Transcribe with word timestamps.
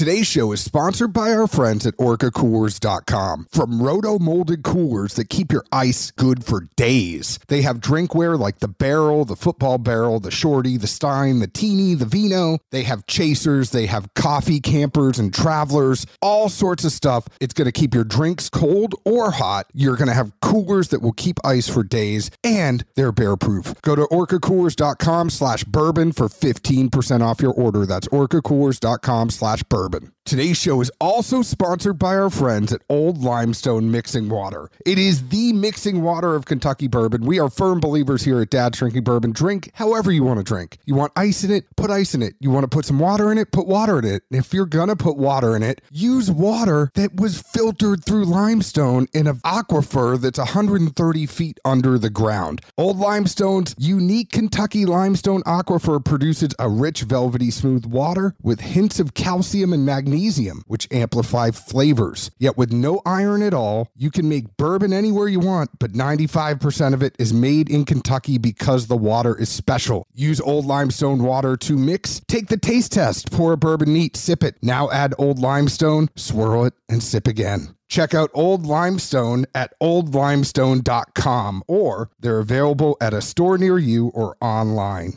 Today's 0.00 0.26
show 0.26 0.50
is 0.52 0.62
sponsored 0.62 1.12
by 1.12 1.30
our 1.30 1.46
friends 1.46 1.86
at 1.86 1.94
OrcaCoolers.com. 1.98 3.48
From 3.52 3.82
roto 3.82 4.18
molded 4.18 4.62
coolers 4.62 5.12
that 5.12 5.28
keep 5.28 5.52
your 5.52 5.66
ice 5.70 6.10
good 6.12 6.42
for 6.42 6.62
days. 6.74 7.38
They 7.48 7.60
have 7.60 7.80
drinkware 7.80 8.38
like 8.38 8.60
the 8.60 8.68
barrel, 8.68 9.26
the 9.26 9.36
football 9.36 9.76
barrel, 9.76 10.18
the 10.18 10.30
shorty, 10.30 10.78
the 10.78 10.86
stein, 10.86 11.40
the 11.40 11.48
teeny, 11.48 11.92
the 11.92 12.06
vino. 12.06 12.60
They 12.70 12.84
have 12.84 13.04
chasers, 13.04 13.72
they 13.72 13.84
have 13.88 14.14
coffee 14.14 14.58
campers 14.58 15.18
and 15.18 15.34
travelers, 15.34 16.06
all 16.22 16.48
sorts 16.48 16.86
of 16.86 16.92
stuff. 16.92 17.28
It's 17.38 17.52
going 17.52 17.66
to 17.66 17.72
keep 17.72 17.92
your 17.92 18.04
drinks 18.04 18.48
cold 18.48 18.94
or 19.04 19.32
hot. 19.32 19.66
You're 19.74 19.96
going 19.96 20.08
to 20.08 20.14
have 20.14 20.32
coolers 20.40 20.88
that 20.88 21.02
will 21.02 21.12
keep 21.12 21.38
ice 21.44 21.68
for 21.68 21.82
days, 21.82 22.30
and 22.42 22.86
they're 22.94 23.12
bear 23.12 23.36
proof. 23.36 23.74
Go 23.82 23.96
to 23.96 24.08
OrcaCoolers.com 24.10 25.28
slash 25.28 25.64
bourbon 25.64 26.12
for 26.12 26.28
15% 26.28 27.20
off 27.20 27.42
your 27.42 27.52
order. 27.52 27.84
That's 27.84 28.08
OrcaCoolers.com 28.08 29.28
slash 29.28 29.62
bourbon. 29.64 29.89
Today's 30.24 30.58
show 30.58 30.80
is 30.80 30.92
also 31.00 31.42
sponsored 31.42 31.98
by 31.98 32.16
our 32.16 32.30
friends 32.30 32.72
at 32.72 32.82
Old 32.88 33.18
Limestone 33.18 33.90
Mixing 33.90 34.28
Water. 34.28 34.70
It 34.86 34.96
is 34.96 35.28
the 35.28 35.52
mixing 35.52 36.02
water 36.02 36.36
of 36.36 36.44
Kentucky 36.44 36.86
bourbon. 36.86 37.26
We 37.26 37.40
are 37.40 37.50
firm 37.50 37.80
believers 37.80 38.22
here 38.22 38.40
at 38.40 38.50
Dad's 38.50 38.78
Drinking 38.78 39.02
Bourbon. 39.02 39.32
Drink 39.32 39.72
however 39.74 40.12
you 40.12 40.22
want 40.22 40.38
to 40.38 40.44
drink. 40.44 40.78
You 40.84 40.94
want 40.94 41.12
ice 41.16 41.42
in 41.42 41.50
it? 41.50 41.64
Put 41.76 41.90
ice 41.90 42.14
in 42.14 42.22
it. 42.22 42.34
You 42.38 42.50
want 42.50 42.62
to 42.62 42.68
put 42.68 42.84
some 42.84 43.00
water 43.00 43.32
in 43.32 43.38
it? 43.38 43.50
Put 43.50 43.66
water 43.66 43.98
in 43.98 44.04
it. 44.04 44.22
If 44.30 44.54
you're 44.54 44.66
going 44.66 44.86
to 44.86 44.94
put 44.94 45.16
water 45.16 45.56
in 45.56 45.64
it, 45.64 45.80
use 45.90 46.30
water 46.30 46.92
that 46.94 47.16
was 47.16 47.42
filtered 47.42 48.04
through 48.04 48.24
limestone 48.24 49.08
in 49.12 49.26
an 49.26 49.40
aquifer 49.44 50.20
that's 50.20 50.38
130 50.38 51.26
feet 51.26 51.58
under 51.64 51.98
the 51.98 52.10
ground. 52.10 52.60
Old 52.78 52.98
Limestone's 52.98 53.74
unique 53.78 54.30
Kentucky 54.30 54.86
limestone 54.86 55.42
aquifer 55.42 56.04
produces 56.04 56.54
a 56.60 56.68
rich, 56.68 57.02
velvety, 57.02 57.50
smooth 57.50 57.84
water 57.84 58.36
with 58.40 58.60
hints 58.60 59.00
of 59.00 59.14
calcium 59.14 59.72
and 59.72 59.79
magnesium, 59.84 60.62
which 60.66 60.88
amplify 60.90 61.50
flavors. 61.50 62.30
Yet 62.38 62.56
with 62.56 62.72
no 62.72 63.00
iron 63.04 63.42
at 63.42 63.54
all, 63.54 63.88
you 63.96 64.10
can 64.10 64.28
make 64.28 64.56
bourbon 64.56 64.92
anywhere 64.92 65.28
you 65.28 65.40
want, 65.40 65.70
but 65.78 65.92
95% 65.92 66.94
of 66.94 67.02
it 67.02 67.16
is 67.18 67.32
made 67.32 67.70
in 67.70 67.84
Kentucky 67.84 68.38
because 68.38 68.86
the 68.86 68.96
water 68.96 69.38
is 69.38 69.48
special. 69.48 70.06
Use 70.14 70.40
Old 70.40 70.66
Limestone 70.66 71.22
water 71.22 71.56
to 71.58 71.76
mix. 71.76 72.20
Take 72.28 72.48
the 72.48 72.56
taste 72.56 72.92
test. 72.92 73.30
Pour 73.30 73.52
a 73.52 73.56
bourbon 73.56 73.92
neat, 73.92 74.16
sip 74.16 74.42
it. 74.42 74.56
Now 74.62 74.90
add 74.90 75.14
Old 75.18 75.38
Limestone, 75.38 76.08
swirl 76.16 76.64
it, 76.64 76.74
and 76.88 77.02
sip 77.02 77.26
again. 77.26 77.74
Check 77.90 78.14
out 78.14 78.30
Old 78.34 78.66
Limestone 78.66 79.46
at 79.52 79.74
oldlimestone.com 79.80 81.64
or 81.66 82.10
they're 82.20 82.38
available 82.38 82.96
at 83.00 83.12
a 83.12 83.20
store 83.20 83.58
near 83.58 83.78
you 83.78 84.08
or 84.14 84.36
online. 84.40 85.14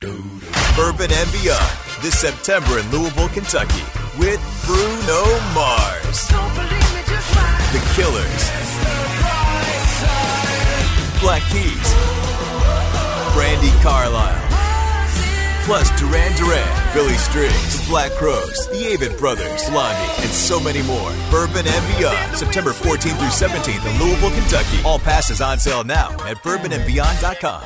Bourbon 0.00 1.10
and 1.10 1.85
this 2.02 2.18
September 2.18 2.78
in 2.78 2.90
Louisville, 2.90 3.28
Kentucky 3.28 3.82
with 4.18 4.40
Bruno 4.64 5.24
Mars, 5.54 6.28
The 7.72 7.80
Killers, 7.94 8.42
Black 11.20 11.42
Keys, 11.50 11.88
Brandi 13.34 13.72
Carlile, 13.82 14.42
plus 15.64 15.88
Duran 15.98 16.34
Duran, 16.36 16.94
Billy 16.94 17.14
Strings, 17.14 17.80
The 17.80 17.86
Black 17.88 18.12
Crowes, 18.12 18.68
The 18.68 18.96
Avett 18.96 19.18
Brothers, 19.18 19.68
Blondie, 19.70 20.22
and 20.22 20.30
so 20.30 20.60
many 20.60 20.82
more. 20.82 21.12
Bourbon 21.30 21.66
and 21.66 21.96
Beyond, 21.96 22.36
September 22.36 22.72
14th 22.72 23.18
through 23.18 23.48
17th 23.48 23.84
in 23.84 23.98
Louisville, 24.02 24.30
Kentucky. 24.30 24.82
All 24.84 24.98
passes 24.98 25.40
on 25.40 25.58
sale 25.58 25.84
now 25.84 26.10
at 26.26 26.36
bourbonandbeyond.com. 26.38 27.64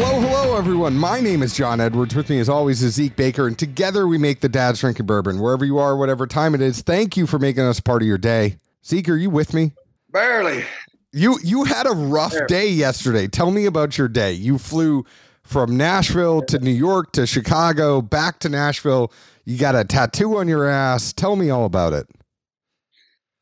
Hello, 0.00 0.20
hello, 0.20 0.56
everyone. 0.56 0.96
My 0.96 1.18
name 1.20 1.42
is 1.42 1.56
John 1.56 1.80
Edwards. 1.80 2.14
With 2.14 2.30
me, 2.30 2.38
as 2.38 2.48
always, 2.48 2.84
is 2.84 2.94
Zeke 2.94 3.16
Baker, 3.16 3.48
and 3.48 3.58
together 3.58 4.06
we 4.06 4.16
make 4.16 4.40
the 4.40 4.48
Dad's 4.48 4.78
Drinking 4.78 5.06
Bourbon. 5.06 5.40
Wherever 5.40 5.64
you 5.64 5.78
are, 5.78 5.96
whatever 5.96 6.24
time 6.24 6.54
it 6.54 6.60
is, 6.60 6.82
thank 6.82 7.16
you 7.16 7.26
for 7.26 7.40
making 7.40 7.64
us 7.64 7.80
part 7.80 8.00
of 8.02 8.06
your 8.06 8.16
day. 8.16 8.58
Zeke, 8.86 9.08
are 9.08 9.16
you 9.16 9.28
with 9.28 9.52
me? 9.52 9.72
Barely. 10.12 10.64
You 11.12 11.40
you 11.42 11.64
had 11.64 11.88
a 11.88 11.90
rough 11.90 12.30
Sure. 12.30 12.46
day 12.46 12.68
yesterday. 12.68 13.26
Tell 13.26 13.50
me 13.50 13.66
about 13.66 13.98
your 13.98 14.06
day. 14.06 14.32
You 14.34 14.56
flew 14.56 15.04
from 15.42 15.76
Nashville 15.76 16.42
to 16.42 16.60
New 16.60 16.70
York 16.70 17.10
to 17.14 17.26
Chicago, 17.26 18.00
back 18.00 18.38
to 18.40 18.48
Nashville. 18.48 19.12
You 19.46 19.58
got 19.58 19.74
a 19.74 19.82
tattoo 19.82 20.36
on 20.38 20.46
your 20.46 20.68
ass. 20.68 21.12
Tell 21.12 21.34
me 21.34 21.50
all 21.50 21.64
about 21.64 21.92
it. 21.92 22.06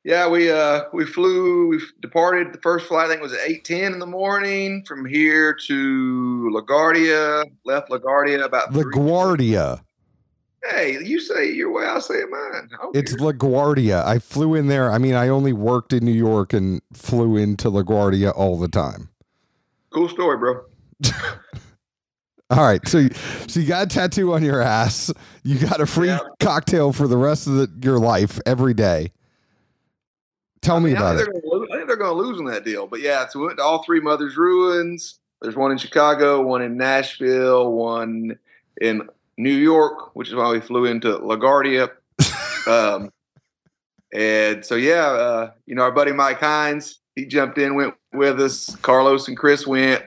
Yeah, 0.06 0.28
we 0.28 0.48
uh 0.52 0.84
we 0.92 1.04
flew. 1.04 1.66
We 1.66 1.80
departed. 2.00 2.52
The 2.52 2.60
first 2.60 2.86
flight 2.86 3.06
I 3.06 3.08
think 3.08 3.20
was 3.22 3.32
at 3.32 3.40
eight 3.44 3.64
ten 3.64 3.92
in 3.92 3.98
the 3.98 4.06
morning 4.06 4.84
from 4.86 5.04
here 5.04 5.52
to 5.66 6.50
LaGuardia. 6.54 7.44
Left 7.64 7.90
LaGuardia 7.90 8.44
about 8.44 8.72
LaGuardia. 8.72 9.80
Hey, 10.70 10.96
you 11.04 11.18
say 11.18 11.48
it 11.48 11.56
your 11.56 11.72
way. 11.72 11.86
I'll 11.86 12.00
say 12.00 12.14
it 12.18 12.30
mine. 12.30 12.68
It's 12.94 13.16
care. 13.16 13.32
LaGuardia. 13.32 14.04
I 14.06 14.20
flew 14.20 14.54
in 14.54 14.68
there. 14.68 14.92
I 14.92 14.98
mean, 14.98 15.14
I 15.14 15.26
only 15.26 15.52
worked 15.52 15.92
in 15.92 16.04
New 16.04 16.12
York 16.12 16.52
and 16.52 16.80
flew 16.92 17.36
into 17.36 17.68
LaGuardia 17.68 18.32
all 18.36 18.56
the 18.60 18.68
time. 18.68 19.08
cool 19.90 20.08
story, 20.08 20.38
bro. 20.38 20.60
All 22.50 22.64
right, 22.64 22.86
so 22.86 22.98
you- 22.98 23.10
so 23.48 23.58
you 23.58 23.66
got 23.66 23.82
a 23.82 23.86
tattoo 23.88 24.32
on 24.32 24.44
your 24.44 24.62
ass. 24.62 25.12
You 25.42 25.58
got 25.58 25.80
a 25.80 25.86
free 25.86 26.08
Yeah. 26.08 26.20
cocktail 26.38 26.92
for 26.92 27.08
the 27.08 27.16
rest 27.16 27.48
of 27.48 27.54
the, 27.54 27.68
your 27.82 27.98
life 27.98 28.38
every 28.46 28.72
day. 28.72 29.10
Tell 30.66 30.76
I 30.76 30.80
me 30.80 30.84
mean, 30.90 30.96
I 30.96 31.00
about 31.00 31.16
think 31.16 31.28
it. 31.28 31.32
they're 31.32 31.42
gonna 31.42 31.54
lose- 31.54 31.68
I 31.72 31.76
think 31.76 31.86
they're 31.88 31.96
going 31.96 32.16
to 32.16 32.22
lose 32.28 32.38
on 32.38 32.44
that 32.46 32.64
deal. 32.64 32.86
But 32.86 33.00
yeah, 33.00 33.26
so 33.28 33.38
we 33.40 33.46
went 33.46 33.58
to 33.58 33.64
all 33.64 33.82
three 33.84 34.00
Mothers 34.00 34.36
Ruins. 34.36 35.18
There's 35.40 35.56
one 35.56 35.70
in 35.70 35.78
Chicago, 35.78 36.42
one 36.42 36.62
in 36.62 36.76
Nashville, 36.76 37.72
one 37.72 38.38
in 38.80 39.08
New 39.38 39.54
York, 39.54 40.14
which 40.16 40.28
is 40.28 40.34
why 40.34 40.50
we 40.50 40.60
flew 40.60 40.86
into 40.86 41.18
LaGuardia. 41.18 41.90
um, 42.66 43.12
and 44.12 44.64
so 44.64 44.74
yeah, 44.74 45.06
uh, 45.06 45.50
you 45.66 45.74
know, 45.74 45.82
our 45.82 45.92
buddy 45.92 46.12
Mike 46.12 46.40
Hines, 46.40 46.98
he 47.14 47.26
jumped 47.26 47.58
in, 47.58 47.74
went 47.74 47.94
with 48.12 48.40
us. 48.40 48.74
Carlos 48.76 49.28
and 49.28 49.36
Chris 49.36 49.66
went. 49.66 50.02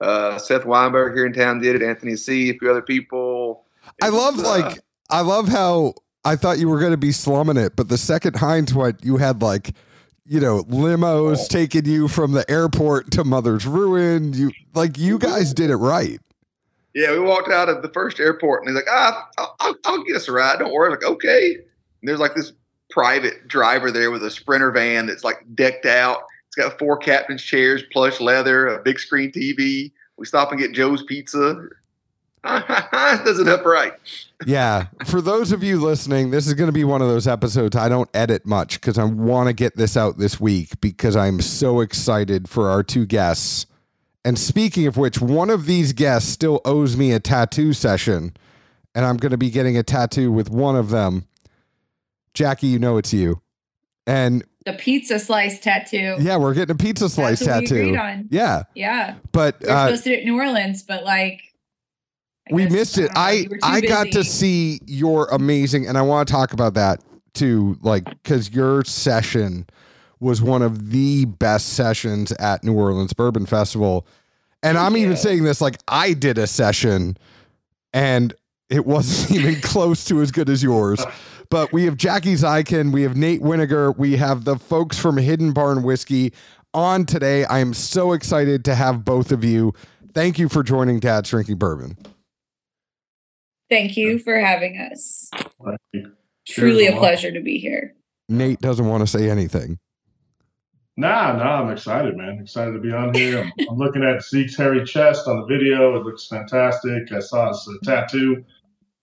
Uh, 0.00 0.38
Seth 0.38 0.64
Weinberg 0.64 1.14
here 1.14 1.26
in 1.26 1.32
town 1.32 1.60
did 1.60 1.76
it. 1.76 1.82
Anthony 1.82 2.16
C, 2.16 2.50
a 2.50 2.58
few 2.58 2.70
other 2.70 2.82
people. 2.82 3.64
I 4.02 4.08
love 4.10 4.36
was, 4.36 4.44
uh, 4.44 4.48
like 4.48 4.80
I 5.10 5.22
love 5.22 5.48
how 5.48 5.94
I 6.24 6.36
thought 6.36 6.58
you 6.58 6.68
were 6.68 6.78
going 6.78 6.90
to 6.90 6.96
be 6.96 7.12
slumming 7.12 7.56
it, 7.56 7.74
but 7.76 7.88
the 7.88 7.98
second 7.98 8.36
Heinz 8.36 8.74
went, 8.74 9.04
you 9.04 9.16
had 9.16 9.40
like 9.42 9.74
you 10.26 10.40
know 10.40 10.62
limos 10.64 11.38
Oh. 11.42 11.46
taking 11.48 11.84
you 11.86 12.08
from 12.08 12.32
the 12.32 12.48
airport 12.50 13.10
to 13.12 13.24
Mother's 13.24 13.66
Ruin. 13.66 14.32
You 14.32 14.50
like 14.74 14.98
you 14.98 15.18
guys 15.18 15.52
did 15.54 15.70
it 15.70 15.76
right. 15.76 16.20
Yeah, 16.94 17.10
we 17.12 17.18
walked 17.18 17.50
out 17.50 17.68
of 17.68 17.82
the 17.82 17.88
first 17.88 18.20
airport, 18.20 18.60
and 18.62 18.68
he's 18.68 18.76
like, 18.76 18.86
"Ah, 18.88 19.28
I'll, 19.38 19.56
I'll, 19.60 19.74
I'll 19.84 20.04
get 20.04 20.16
us 20.16 20.28
a 20.28 20.32
ride. 20.32 20.58
Don't 20.60 20.72
worry." 20.72 20.86
I'm 20.86 20.92
like, 20.92 21.04
okay. 21.04 21.54
And 21.56 22.08
there's 22.08 22.20
like 22.20 22.34
this 22.34 22.52
private 22.90 23.48
driver 23.48 23.90
there 23.90 24.10
with 24.12 24.22
a 24.22 24.30
sprinter 24.30 24.70
van 24.70 25.06
that's 25.06 25.24
like 25.24 25.38
decked 25.54 25.86
out. 25.86 26.18
It's 26.46 26.56
got 26.56 26.78
four 26.78 26.96
captain's 26.96 27.42
chairs, 27.42 27.82
plush 27.92 28.20
leather, 28.20 28.68
a 28.68 28.80
big 28.82 29.00
screen 29.00 29.32
TV. 29.32 29.90
We 30.16 30.26
stop 30.26 30.52
and 30.52 30.60
get 30.60 30.72
Joe's 30.72 31.02
Pizza. 31.02 31.66
Does 32.44 33.38
it 33.38 33.48
up 33.48 33.64
right? 33.64 33.92
Yeah. 34.46 34.86
For 35.06 35.20
those 35.20 35.52
of 35.52 35.62
you 35.62 35.80
listening, 35.80 36.30
this 36.30 36.46
is 36.46 36.54
going 36.54 36.68
to 36.68 36.72
be 36.72 36.84
one 36.84 37.00
of 37.02 37.08
those 37.08 37.26
episodes 37.26 37.74
I 37.76 37.88
don't 37.88 38.10
edit 38.14 38.44
much 38.44 38.80
because 38.80 38.98
I 38.98 39.04
want 39.04 39.48
to 39.48 39.52
get 39.52 39.76
this 39.76 39.96
out 39.96 40.18
this 40.18 40.38
week 40.38 40.80
because 40.80 41.16
I'm 41.16 41.40
so 41.40 41.80
excited 41.80 42.48
for 42.48 42.68
our 42.68 42.82
two 42.82 43.06
guests. 43.06 43.66
And 44.24 44.38
speaking 44.38 44.86
of 44.86 44.96
which, 44.96 45.20
one 45.20 45.50
of 45.50 45.66
these 45.66 45.92
guests 45.92 46.30
still 46.30 46.60
owes 46.64 46.96
me 46.96 47.12
a 47.12 47.20
tattoo 47.20 47.72
session, 47.72 48.34
and 48.94 49.04
I'm 49.04 49.16
going 49.18 49.32
to 49.32 49.38
be 49.38 49.50
getting 49.50 49.76
a 49.76 49.82
tattoo 49.82 50.32
with 50.32 50.50
one 50.50 50.76
of 50.76 50.90
them. 50.90 51.26
Jackie, 52.32 52.66
you 52.68 52.78
know 52.78 52.96
it's 52.96 53.12
you. 53.12 53.40
And 54.06 54.44
the 54.66 54.72
pizza 54.72 55.18
slice 55.18 55.60
tattoo. 55.60 56.16
yeah, 56.20 56.36
we're 56.36 56.54
getting 56.54 56.74
a 56.74 56.78
pizza 56.78 57.08
slice 57.08 57.40
That's 57.40 57.48
what 57.50 57.60
we 57.60 57.66
tattoo. 57.66 57.80
agreed 57.82 57.96
on. 57.98 58.28
Yeah. 58.30 58.62
Yeah. 58.74 59.16
But 59.32 59.60
We 59.60 59.68
were 59.68 59.72
uh, 59.74 59.86
supposed 59.86 60.04
to 60.04 60.10
do 60.10 60.14
it 60.16 60.20
in 60.20 60.26
New 60.26 60.36
Orleans, 60.36 60.82
but 60.82 61.04
like 61.04 61.42
I 62.50 62.54
we 62.54 62.64
guess, 62.64 62.72
missed 62.72 62.98
it. 62.98 63.10
I 63.14 63.32
you 63.32 63.58
I 63.62 63.80
got 63.80 64.08
to 64.12 64.24
see 64.24 64.80
your 64.86 65.26
amazing, 65.26 65.86
and 65.86 65.96
I 65.96 66.02
want 66.02 66.28
to 66.28 66.32
talk 66.32 66.52
about 66.52 66.74
that 66.74 67.02
too, 67.32 67.78
like 67.82 68.04
because 68.04 68.50
your 68.50 68.84
session 68.84 69.66
was 70.20 70.40
one 70.40 70.62
of 70.62 70.90
the 70.90 71.24
best 71.24 71.70
sessions 71.74 72.32
at 72.32 72.64
New 72.64 72.74
Orleans 72.74 73.12
Bourbon 73.12 73.46
Festival, 73.46 74.06
and 74.62 74.76
I'm 74.76 74.96
even 74.96 75.16
saying 75.16 75.44
this 75.44 75.60
like 75.60 75.78
I 75.88 76.12
did 76.12 76.38
a 76.38 76.46
session, 76.46 77.16
and 77.92 78.34
it 78.68 78.86
wasn't 78.86 79.30
even 79.40 79.60
close 79.60 80.04
to 80.06 80.20
as 80.20 80.30
good 80.30 80.50
as 80.50 80.62
yours. 80.62 81.04
But 81.50 81.72
we 81.72 81.84
have 81.84 81.96
Jackie 81.96 82.34
Zykan, 82.34 82.92
we 82.92 83.02
have 83.02 83.16
Nate 83.16 83.42
Winegar, 83.42 83.96
we 83.96 84.16
have 84.16 84.44
the 84.44 84.56
folks 84.56 84.98
from 84.98 85.16
Hidden 85.16 85.52
Barn 85.52 85.82
Whiskey 85.82 86.32
on 86.72 87.06
today. 87.06 87.44
I 87.44 87.60
am 87.60 87.74
so 87.74 88.12
excited 88.12 88.64
to 88.64 88.74
have 88.74 89.04
both 89.04 89.30
of 89.30 89.44
you. 89.44 89.72
Thank 90.14 90.38
you 90.38 90.48
for 90.48 90.62
joining 90.62 91.00
Dad's 91.00 91.30
Drinking 91.30 91.56
Bourbon. 91.56 91.96
Thank 93.74 93.96
you 93.96 94.20
for 94.20 94.38
having 94.38 94.78
us. 94.78 95.28
Truly 96.46 96.86
a 96.86 96.96
pleasure 96.96 97.32
to 97.32 97.40
be 97.40 97.58
here. 97.58 97.92
Nate 98.28 98.60
doesn't 98.60 98.86
want 98.86 99.00
to 99.00 99.06
say 99.08 99.28
anything. 99.28 99.80
Nah, 100.96 101.32
nah, 101.32 101.60
I'm 101.60 101.70
excited, 101.72 102.16
man. 102.16 102.38
Excited 102.40 102.70
to 102.70 102.78
be 102.78 102.92
on 102.92 103.12
here. 103.14 103.40
I'm, 103.40 103.68
I'm 103.70 103.76
looking 103.76 104.04
at 104.04 104.22
Zeke's 104.22 104.56
hairy 104.56 104.84
chest 104.84 105.26
on 105.26 105.40
the 105.40 105.46
video. 105.46 105.96
It 105.96 106.04
looks 106.04 106.28
fantastic. 106.28 107.10
I 107.10 107.18
saw 107.18 107.48
his 107.48 107.68
uh, 107.68 107.84
tattoo. 107.84 108.44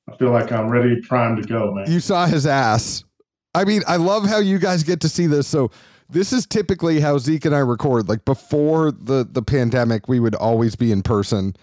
I 0.09 0.15
feel 0.15 0.31
like 0.31 0.53
I'm 0.53 0.69
ready, 0.69 1.01
primed 1.01 1.43
to 1.43 1.49
go, 1.49 1.73
man. 1.73 1.91
You 1.91 1.99
saw 1.99 2.25
his 2.25 2.47
ass. 2.47 3.03
I 3.53 3.65
mean, 3.65 3.81
I 3.87 3.97
love 3.97 4.25
how 4.25 4.39
you 4.39 4.57
guys 4.57 4.83
get 4.83 5.01
to 5.01 5.09
see 5.09 5.27
this. 5.27 5.49
So 5.49 5.69
this 6.09 6.31
is 6.31 6.45
typically 6.45 7.01
how 7.01 7.17
Zeke 7.17 7.43
and 7.43 7.53
I 7.53 7.59
record. 7.59 8.07
Like 8.07 8.23
before 8.23 8.93
the 8.93 9.27
the 9.29 9.41
pandemic, 9.41 10.07
we 10.07 10.21
would 10.21 10.35
always 10.35 10.77
be 10.77 10.93
in 10.93 11.01
person. 11.01 11.57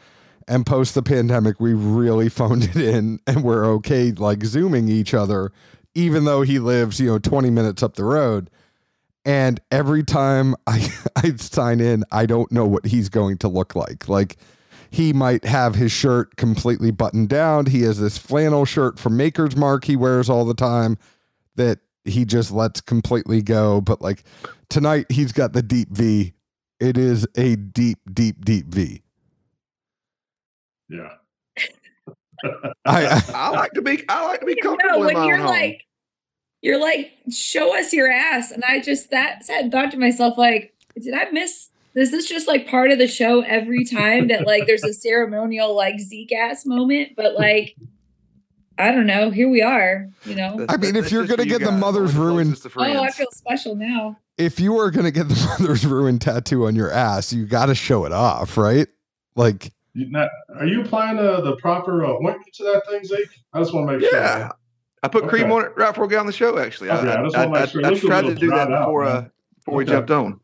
And 0.49 0.65
post 0.65 0.95
the 0.95 1.03
pandemic, 1.03 1.61
we 1.61 1.75
really 1.75 2.29
phoned 2.31 2.65
it 2.65 2.77
in 2.77 3.21
and 3.27 3.45
we're 3.45 3.67
okay 3.67 4.12
like 4.12 4.45
zooming 4.45 4.89
each 4.89 5.12
other, 5.12 5.53
even 5.95 6.25
though 6.25 6.43
he 6.43 6.59
lives, 6.59 6.99
you 6.99 7.06
know, 7.09 7.19
20 7.19 7.50
minutes 7.50 7.83
up 7.83 7.95
the 7.95 8.05
road. 8.05 8.50
And 9.25 9.61
every 9.71 10.03
time 10.03 10.55
I, 10.67 10.91
I 11.17 11.33
sign 11.37 11.81
in, 11.81 12.05
I 12.11 12.25
don't 12.25 12.50
know 12.50 12.67
what 12.67 12.87
he's 12.87 13.11
going 13.11 13.37
to 13.39 13.49
look 13.49 13.77
like. 13.77 14.09
Like 14.09 14.39
he 14.91 15.12
might 15.12 15.45
have 15.45 15.75
his 15.75 15.93
shirt 15.93 16.37
completely 16.37 16.91
buttoned 16.91 17.29
down. 17.29 17.67
He 17.67 17.83
has 17.83 18.00
this 18.00 18.17
flannel 18.17 18.65
shirt 18.65 18.99
from 18.99 19.17
Maker's 19.17 19.55
Mark 19.55 19.85
he 19.85 19.97
wears 19.97 20.31
all 20.31 20.47
the 20.47 20.55
time 20.55 20.97
that 21.56 21.81
he 22.05 22.25
just 22.25 22.50
lets 22.50 22.81
completely 22.81 23.43
go. 23.43 23.81
But 23.81 24.00
like 24.00 24.25
tonight, 24.71 25.06
he's 25.11 25.33
got 25.33 25.53
the 25.53 25.62
deep 25.62 25.91
V. 25.91 26.33
It 26.81 26.97
is 26.97 27.27
a 27.37 27.56
deep, 27.56 27.99
deep, 28.12 28.45
deep 28.45 28.67
V. 28.69 29.03
yeah. 30.88 31.08
I, 32.85 33.06
I 33.06 33.23
I 33.35 33.50
like 33.50 33.73
to 33.73 33.82
be. 33.82 34.02
I 34.08 34.26
like 34.26 34.40
to 34.40 34.46
be 34.46 34.55
No, 34.62 34.70
comfortable 34.70 35.00
in 35.00 35.06
when 35.06 35.14
my 35.17 35.26
you're 35.26 35.35
own 35.37 35.40
home. 35.43 35.50
like, 35.50 35.85
you're 36.62 36.81
like, 36.81 37.12
show 37.31 37.76
us 37.79 37.93
your 37.93 38.11
ass, 38.11 38.50
and 38.50 38.64
I 38.64 38.81
just 38.81 39.11
that 39.11 39.44
said 39.44 39.70
thought 39.73 39.90
to 39.93 39.99
myself 39.99 40.38
like, 40.38 40.75
did 41.00 41.14
I 41.14 41.31
miss? 41.31 41.70
This 41.94 42.08
is 42.08 42.12
this 42.12 42.29
just 42.29 42.46
like 42.46 42.69
part 42.69 42.90
of 42.93 42.99
the 42.99 43.08
show 43.08 43.40
every 43.40 43.85
time 43.85 44.29
that 44.29 44.46
like 44.46 44.67
there's 44.67 44.85
a 44.85 44.93
ceremonial 44.93 45.75
like 45.75 45.99
Zeke 45.99 46.32
ass 46.32 46.64
moment? 46.64 47.12
But 47.17 47.35
like, 47.35 47.75
I 48.79 48.93
don't 48.93 49.06
know. 49.06 49.31
Here 49.31 49.49
we 49.49 49.62
are. 49.62 50.08
You 50.25 50.37
know. 50.37 50.64
I 50.69 50.76
mean, 50.76 50.94
if 50.94 51.11
you're 51.11 51.26
gonna 51.26 51.43
you 51.43 51.49
get 51.58 51.62
the 51.62 51.73
mother's 51.73 52.14
We're 52.17 52.26
ruin- 52.29 52.55
Oh, 52.76 53.02
I 53.02 53.11
feel 53.11 53.26
special 53.32 53.75
now. 53.75 54.17
if 54.37 54.61
you 54.61 54.79
are 54.79 54.93
gonna 54.93 55.11
get 55.11 55.29
the 55.29 55.56
mother's 55.58 55.85
ruin 55.85 56.20
tattoo 56.20 56.67
on 56.67 56.76
your 56.76 56.93
ass, 56.93 57.32
you 57.32 57.46
got 57.46 57.67
to 57.67 57.75
show 57.75 58.05
it 58.05 58.12
off, 58.12 58.56
right? 58.56 58.87
Like, 59.35 59.73
You 59.99 60.11
not, 60.11 60.29
are 60.56 60.67
you 60.67 60.83
applying 60.83 61.19
uh, 61.19 61.41
the 61.41 61.56
proper 61.56 62.05
uh, 62.05 62.11
ointment 62.12 62.53
to 62.55 62.62
that 62.65 62.83
thing, 62.89 63.05
Zeke? 63.05 63.29
I 63.53 63.59
just 63.59 63.75
want 63.75 63.89
to 63.89 63.99
make 63.99 64.09
sure. 64.09 64.19
Yeah. 64.21 64.50
I 65.03 65.09
put 65.09 65.29
cream 65.29 65.45
Okay. 65.45 65.53
on 65.53 65.65
it 65.65 65.73
right 65.77 65.91
before 65.91 66.06
we 66.06 66.11
got 66.12 66.21
on 66.21 66.27
the 66.27 66.33
show. 66.33 66.59
Actually, 66.59 66.91
Okay, 66.91 67.09
I 67.09 67.21
I, 67.21 67.25
just 67.25 67.37
I, 67.37 67.47
wanna 67.47 67.59
I, 67.59 67.62
make 67.62 67.71
sure. 67.71 67.81
It 67.81 67.87
I 67.87 67.89
looks 67.91 68.00
tried 68.00 68.23
to 68.27 68.35
do 68.35 68.49
that 68.50 68.67
dried 68.69 68.73
out, 68.73 68.87
before 68.87 69.05
uh, 69.05 69.15
man. 69.23 69.31
before 69.56 69.75
we 69.75 69.85
jumped 69.85 70.11
on. 70.11 70.41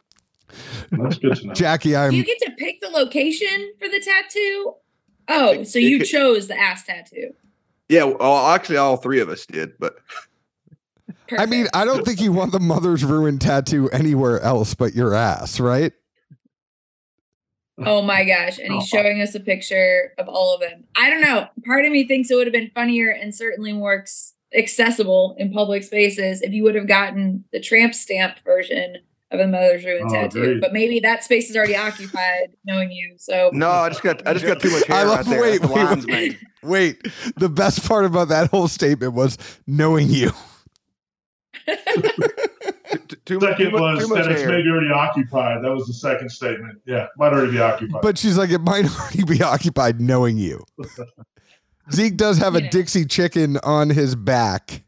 That's 0.93 1.19
good 1.19 1.37
to 1.37 1.47
know. 1.47 1.53
Jackie, 1.55 1.97
I'm 1.97 2.13
you 2.13 2.25
get 2.25 2.39
to 2.41 2.51
pick 2.59 2.81
the 2.81 2.89
location 2.89 3.73
for 3.79 3.89
the 3.89 4.01
tattoo? 4.01 4.75
Oh, 5.29 5.53
It- 5.53 5.69
so 5.69 5.79
you 5.79 5.99
could- 5.99 6.07
chose 6.09 6.49
the 6.49 6.59
ass 6.59 6.85
tattoo. 6.85 7.31
Yeah, 7.89 8.05
well, 8.05 8.49
actually, 8.49 8.79
all 8.79 8.97
three 8.97 9.21
of 9.21 9.29
us 9.29 9.45
did, 9.45 9.73
but 9.79 9.97
I 11.37 11.47
mean, 11.47 11.67
I 11.75 11.85
don't 11.85 12.05
think 12.05 12.21
you 12.21 12.33
want 12.33 12.53
the 12.53 12.61
mother's 12.61 13.05
ruin 13.05 13.39
tattoo 13.39 13.91
anywhere 13.91 14.41
else 14.41 14.73
but 14.75 14.95
your 14.95 15.15
ass, 15.15 15.61
right? 15.61 15.93
Oh 17.79 18.03
my 18.03 18.25
gosh. 18.25 18.59
And 18.59 18.73
he's 18.73 18.87
showing 18.89 19.21
us 19.21 19.35
a 19.35 19.41
picture 19.41 20.13
of 20.19 20.29
all 20.29 20.55
of 20.55 20.61
them. 20.61 20.85
I 20.97 21.11
don't 21.11 21.21
know. 21.23 21.49
Part 21.67 21.85
of 21.85 21.91
me 21.93 22.07
thinks 22.07 22.31
it 22.31 22.37
would 22.37 22.47
have 22.47 22.53
been 22.53 22.71
funnier 22.75 23.11
and 23.11 23.35
certainly 23.35 23.73
more 23.73 24.05
accessible 24.57 25.35
in 25.39 25.53
public 25.53 25.83
spaces 25.83 26.41
if 26.43 26.53
you 26.53 26.63
would 26.63 26.77
have 26.77 26.87
gotten 26.87 27.45
the 27.53 27.59
tramp 27.61 27.93
stamp 27.95 28.39
version 28.45 28.99
of 29.33 29.41
the 29.41 29.49
Mother's 29.49 29.85
Ruin 29.85 30.05
Oh, 30.07 30.13
tattoo. 30.13 30.43
agreed. 30.43 30.61
But 30.61 30.73
maybe 30.73 31.01
that 31.01 31.25
space 31.25 31.51
is 31.51 31.57
already 31.57 31.75
occupied, 31.75 32.55
knowing 32.65 32.93
you. 32.93 33.15
So 33.19 33.51
no, 33.53 33.69
I 33.69 33.89
just 33.89 34.03
got 34.03 34.25
I 34.25 34.35
just 34.35 34.47
got 34.47 34.61
too 34.61 34.71
much 34.71 34.89
I 34.89 34.95
hair 34.99 35.07
love- 35.07 35.17
right 35.17 35.27
there. 35.27 35.41
wait, 35.43 35.61
the 35.63 35.67
wait, 35.69 35.83
lion's 35.85 36.07
wait. 36.07 36.39
Wait, 36.63 37.09
the 37.37 37.49
best 37.49 37.85
part 37.89 38.05
about 38.05 38.29
that 38.29 38.51
whole 38.51 38.69
statement 38.69 39.15
was 39.15 39.37
knowing 39.67 40.09
you. 40.09 40.31
Too, 43.09 43.17
too, 43.25 43.41
Second 43.41 43.71
too, 43.71 43.77
was 43.79 43.99
too 44.01 44.09
much 44.09 44.23
that 44.25 44.33
it's 44.33 44.41
hair. 44.43 44.51
maybe 44.51 44.69
already 44.69 44.91
occupied. 44.93 45.65
That 45.65 45.71
was 45.73 45.87
the 45.87 45.93
second 45.95 46.29
statement. 46.31 46.81
Yeah, 46.87 47.07
might 47.17 47.33
already 47.33 47.53
be 47.53 47.61
occupied. 47.61 48.03
But 48.03 48.19
she's 48.19 48.37
like, 48.39 48.51
it 48.51 48.61
might 48.61 48.85
already 49.01 49.25
be 49.25 49.43
occupied 49.43 50.01
knowing 50.01 50.39
you. 50.39 50.65
Zeke 51.93 52.17
does 52.17 52.39
have 52.39 52.55
a 52.55 52.63
You. 52.63 52.71
Dixie 52.71 53.05
chicken 53.05 53.59
on 53.59 53.91
his 53.91 54.15
back. 54.17 54.83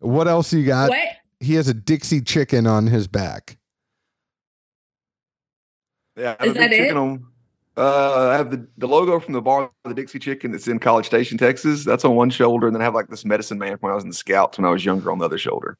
What 0.00 0.28
else 0.28 0.52
you 0.52 0.64
got? 0.64 0.90
what? 0.90 1.08
He 1.40 1.54
has 1.54 1.68
a 1.68 1.74
Dixie 1.74 2.20
chicken 2.20 2.66
on 2.66 2.86
his 2.86 3.08
back. 3.08 3.58
Yeah, 6.16 6.36
I 6.40 6.46
have 6.46 6.56
Is 6.56 6.56
a 6.56 6.60
that 6.60 6.72
it? 6.72 6.96
on. 6.96 7.24
Uh, 7.76 8.30
I 8.32 8.36
have 8.36 8.50
the, 8.50 8.66
the 8.78 8.88
logo 8.88 9.20
from 9.20 9.34
the 9.34 9.40
bar, 9.40 9.70
the 9.84 9.94
Dixie 9.94 10.18
Chicken 10.18 10.50
that's 10.50 10.66
in 10.66 10.80
College 10.80 11.06
Station, 11.06 11.38
Texas. 11.38 11.84
That's 11.84 12.04
on 12.04 12.16
one 12.16 12.28
shoulder, 12.28 12.66
and 12.66 12.74
then 12.74 12.82
I 12.82 12.84
have 12.84 12.94
like 12.94 13.06
this 13.06 13.24
medicine 13.24 13.56
man 13.56 13.72
from 13.78 13.82
when 13.82 13.92
I 13.92 13.94
was 13.94 14.02
in 14.02 14.10
the 14.10 14.16
Scouts 14.16 14.58
when 14.58 14.64
I 14.64 14.70
was 14.70 14.84
younger 14.84 15.12
on 15.12 15.18
the 15.18 15.24
other 15.24 15.38
shoulder. 15.38 15.78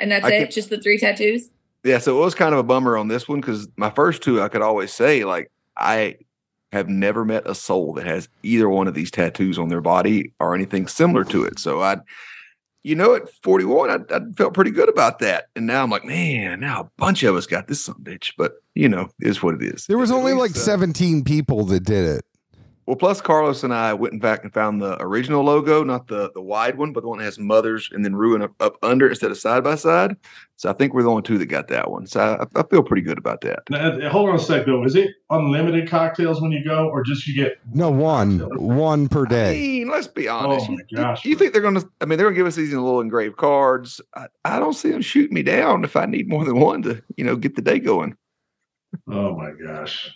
And 0.00 0.10
that's 0.10 0.24
I 0.24 0.32
it? 0.32 0.38
can- 0.44 0.50
Just 0.50 0.70
the 0.70 0.80
three 0.80 0.98
tattoos? 0.98 1.50
Yeah, 1.84 1.98
so 1.98 2.18
it 2.18 2.20
was 2.24 2.34
kind 2.34 2.52
of 2.52 2.58
a 2.58 2.62
bummer 2.62 2.98
on 2.98 3.08
this 3.08 3.26
one 3.28 3.40
because 3.40 3.66
my 3.76 3.88
first 3.90 4.22
two, 4.22 4.42
I 4.42 4.48
could 4.48 4.60
always 4.60 4.92
say 4.92 5.24
like 5.24 5.50
I 5.76 6.16
have 6.72 6.88
never 6.88 7.24
met 7.24 7.48
a 7.48 7.54
soul 7.54 7.94
that 7.94 8.06
has 8.06 8.28
either 8.42 8.68
one 8.68 8.86
of 8.86 8.94
these 8.94 9.10
tattoos 9.10 9.58
on 9.58 9.68
their 9.70 9.80
body 9.80 10.32
or 10.40 10.54
anything 10.54 10.86
similar 10.86 11.24
to 11.24 11.44
it. 11.44 11.58
So 11.58 11.80
I, 11.80 11.96
you 12.82 12.94
know, 12.94 13.14
at 13.14 13.30
41, 13.42 13.90
I, 13.90 14.14
I 14.14 14.20
felt 14.36 14.54
pretty 14.54 14.70
good 14.70 14.88
about 14.88 15.18
that, 15.20 15.46
and 15.56 15.66
now 15.66 15.82
I'm 15.82 15.90
like, 15.90 16.04
man, 16.04 16.60
now 16.60 16.82
a 16.82 16.90
bunch 16.96 17.22
of 17.22 17.34
us 17.34 17.46
got 17.46 17.66
this 17.66 17.84
son 17.84 17.96
of 17.98 18.06
a 18.06 18.10
bitch, 18.10 18.32
but 18.38 18.54
you 18.74 18.88
know, 18.88 19.08
it 19.20 19.26
is 19.28 19.42
what 19.42 19.54
it 19.54 19.62
is. 19.62 19.86
There 19.86 19.98
was 19.98 20.10
At 20.10 20.16
only 20.16 20.32
like 20.34 20.52
uh, 20.52 20.60
17 20.60 21.24
people 21.24 21.64
that 21.64 21.80
did 21.80 22.04
it. 22.06 22.24
Well, 22.90 22.96
plus 22.96 23.20
Carlos 23.20 23.62
and 23.62 23.72
I 23.72 23.94
went 23.94 24.20
back 24.20 24.42
and 24.42 24.52
found 24.52 24.82
the 24.82 25.00
original 25.00 25.44
logo, 25.44 25.84
not 25.84 26.08
the 26.08 26.32
the 26.32 26.40
wide 26.42 26.76
one, 26.76 26.92
but 26.92 27.02
the 27.04 27.08
one 27.08 27.18
that 27.18 27.24
has 27.24 27.38
mothers 27.38 27.88
and 27.92 28.04
then 28.04 28.16
ruin 28.16 28.42
up, 28.42 28.50
up 28.58 28.78
under 28.82 29.08
instead 29.08 29.30
of 29.30 29.38
side 29.38 29.62
by 29.62 29.76
side. 29.76 30.16
So 30.56 30.68
I 30.68 30.72
think 30.72 30.92
we're 30.92 31.04
the 31.04 31.08
only 31.10 31.22
two 31.22 31.38
that 31.38 31.46
got 31.46 31.68
that 31.68 31.88
one. 31.88 32.04
So 32.08 32.18
I, 32.20 32.58
I 32.58 32.64
feel 32.64 32.82
pretty 32.82 33.02
good 33.02 33.16
about 33.16 33.42
that. 33.42 33.60
Now, 33.70 33.90
uh, 33.92 34.08
hold 34.10 34.28
on 34.30 34.34
a 34.34 34.38
sec, 34.40 34.66
though. 34.66 34.82
Is 34.84 34.96
it 34.96 35.08
unlimited 35.30 35.88
cocktails 35.88 36.42
when 36.42 36.50
you 36.50 36.64
go, 36.64 36.88
or 36.88 37.04
just 37.04 37.28
you 37.28 37.34
get? 37.36 37.58
No, 37.72 37.92
one, 37.92 38.40
one 38.58 39.08
per 39.08 39.24
day? 39.24 39.50
I 39.50 39.52
day. 39.52 39.60
mean, 39.60 39.88
let's 39.88 40.08
be 40.08 40.26
honest. 40.26 40.66
Oh 40.68 40.72
my 40.72 40.78
You- 40.78 40.84
you- 40.88 40.96
gosh, 40.96 41.24
you, 41.24 41.36
bro. 41.36 41.38
think 41.38 41.52
they're 41.52 41.62
gonna? 41.62 41.84
I 42.00 42.06
mean, 42.06 42.18
they're 42.18 42.26
gonna 42.26 42.34
give 42.34 42.48
us 42.48 42.56
these 42.56 42.74
little 42.74 43.00
engraved 43.00 43.36
cards. 43.36 44.00
I, 44.16 44.26
I 44.44 44.58
don't 44.58 44.74
see 44.74 44.90
them 44.90 45.00
shooting 45.02 45.34
me 45.34 45.44
down 45.44 45.84
if 45.84 45.94
I 45.94 46.06
need 46.06 46.28
more 46.28 46.44
than 46.44 46.58
one 46.58 46.82
to, 46.82 47.00
you 47.16 47.22
know, 47.22 47.36
get 47.36 47.54
the 47.54 47.62
day 47.62 47.78
going. 47.78 48.16
Oh 49.08 49.36
my 49.36 49.52
gosh. 49.64 50.10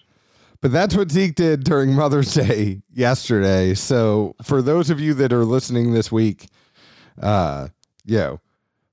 But 0.64 0.72
that's 0.72 0.96
what 0.96 1.12
Zeke 1.12 1.34
did 1.34 1.62
during 1.62 1.92
Mother's 1.92 2.32
Day 2.32 2.80
yesterday. 2.90 3.74
So 3.74 4.34
for 4.42 4.62
those 4.62 4.88
of 4.88 4.98
you 4.98 5.12
that 5.12 5.30
are 5.30 5.44
listening 5.44 5.92
this 5.92 6.10
week, 6.10 6.46
uh, 7.20 7.68
yo, 8.06 8.40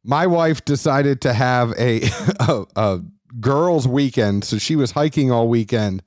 my 0.03 0.27
wife 0.27 0.65
decided 0.65 1.21
to 1.21 1.31
have 1.31 1.71
a, 1.79 2.01
a 2.41 2.65
a 2.75 2.99
girls' 3.39 3.87
weekend. 3.87 4.43
So 4.43 4.57
she 4.57 4.75
was 4.75 4.91
hiking 4.91 5.31
all 5.31 5.47
weekend, 5.47 6.03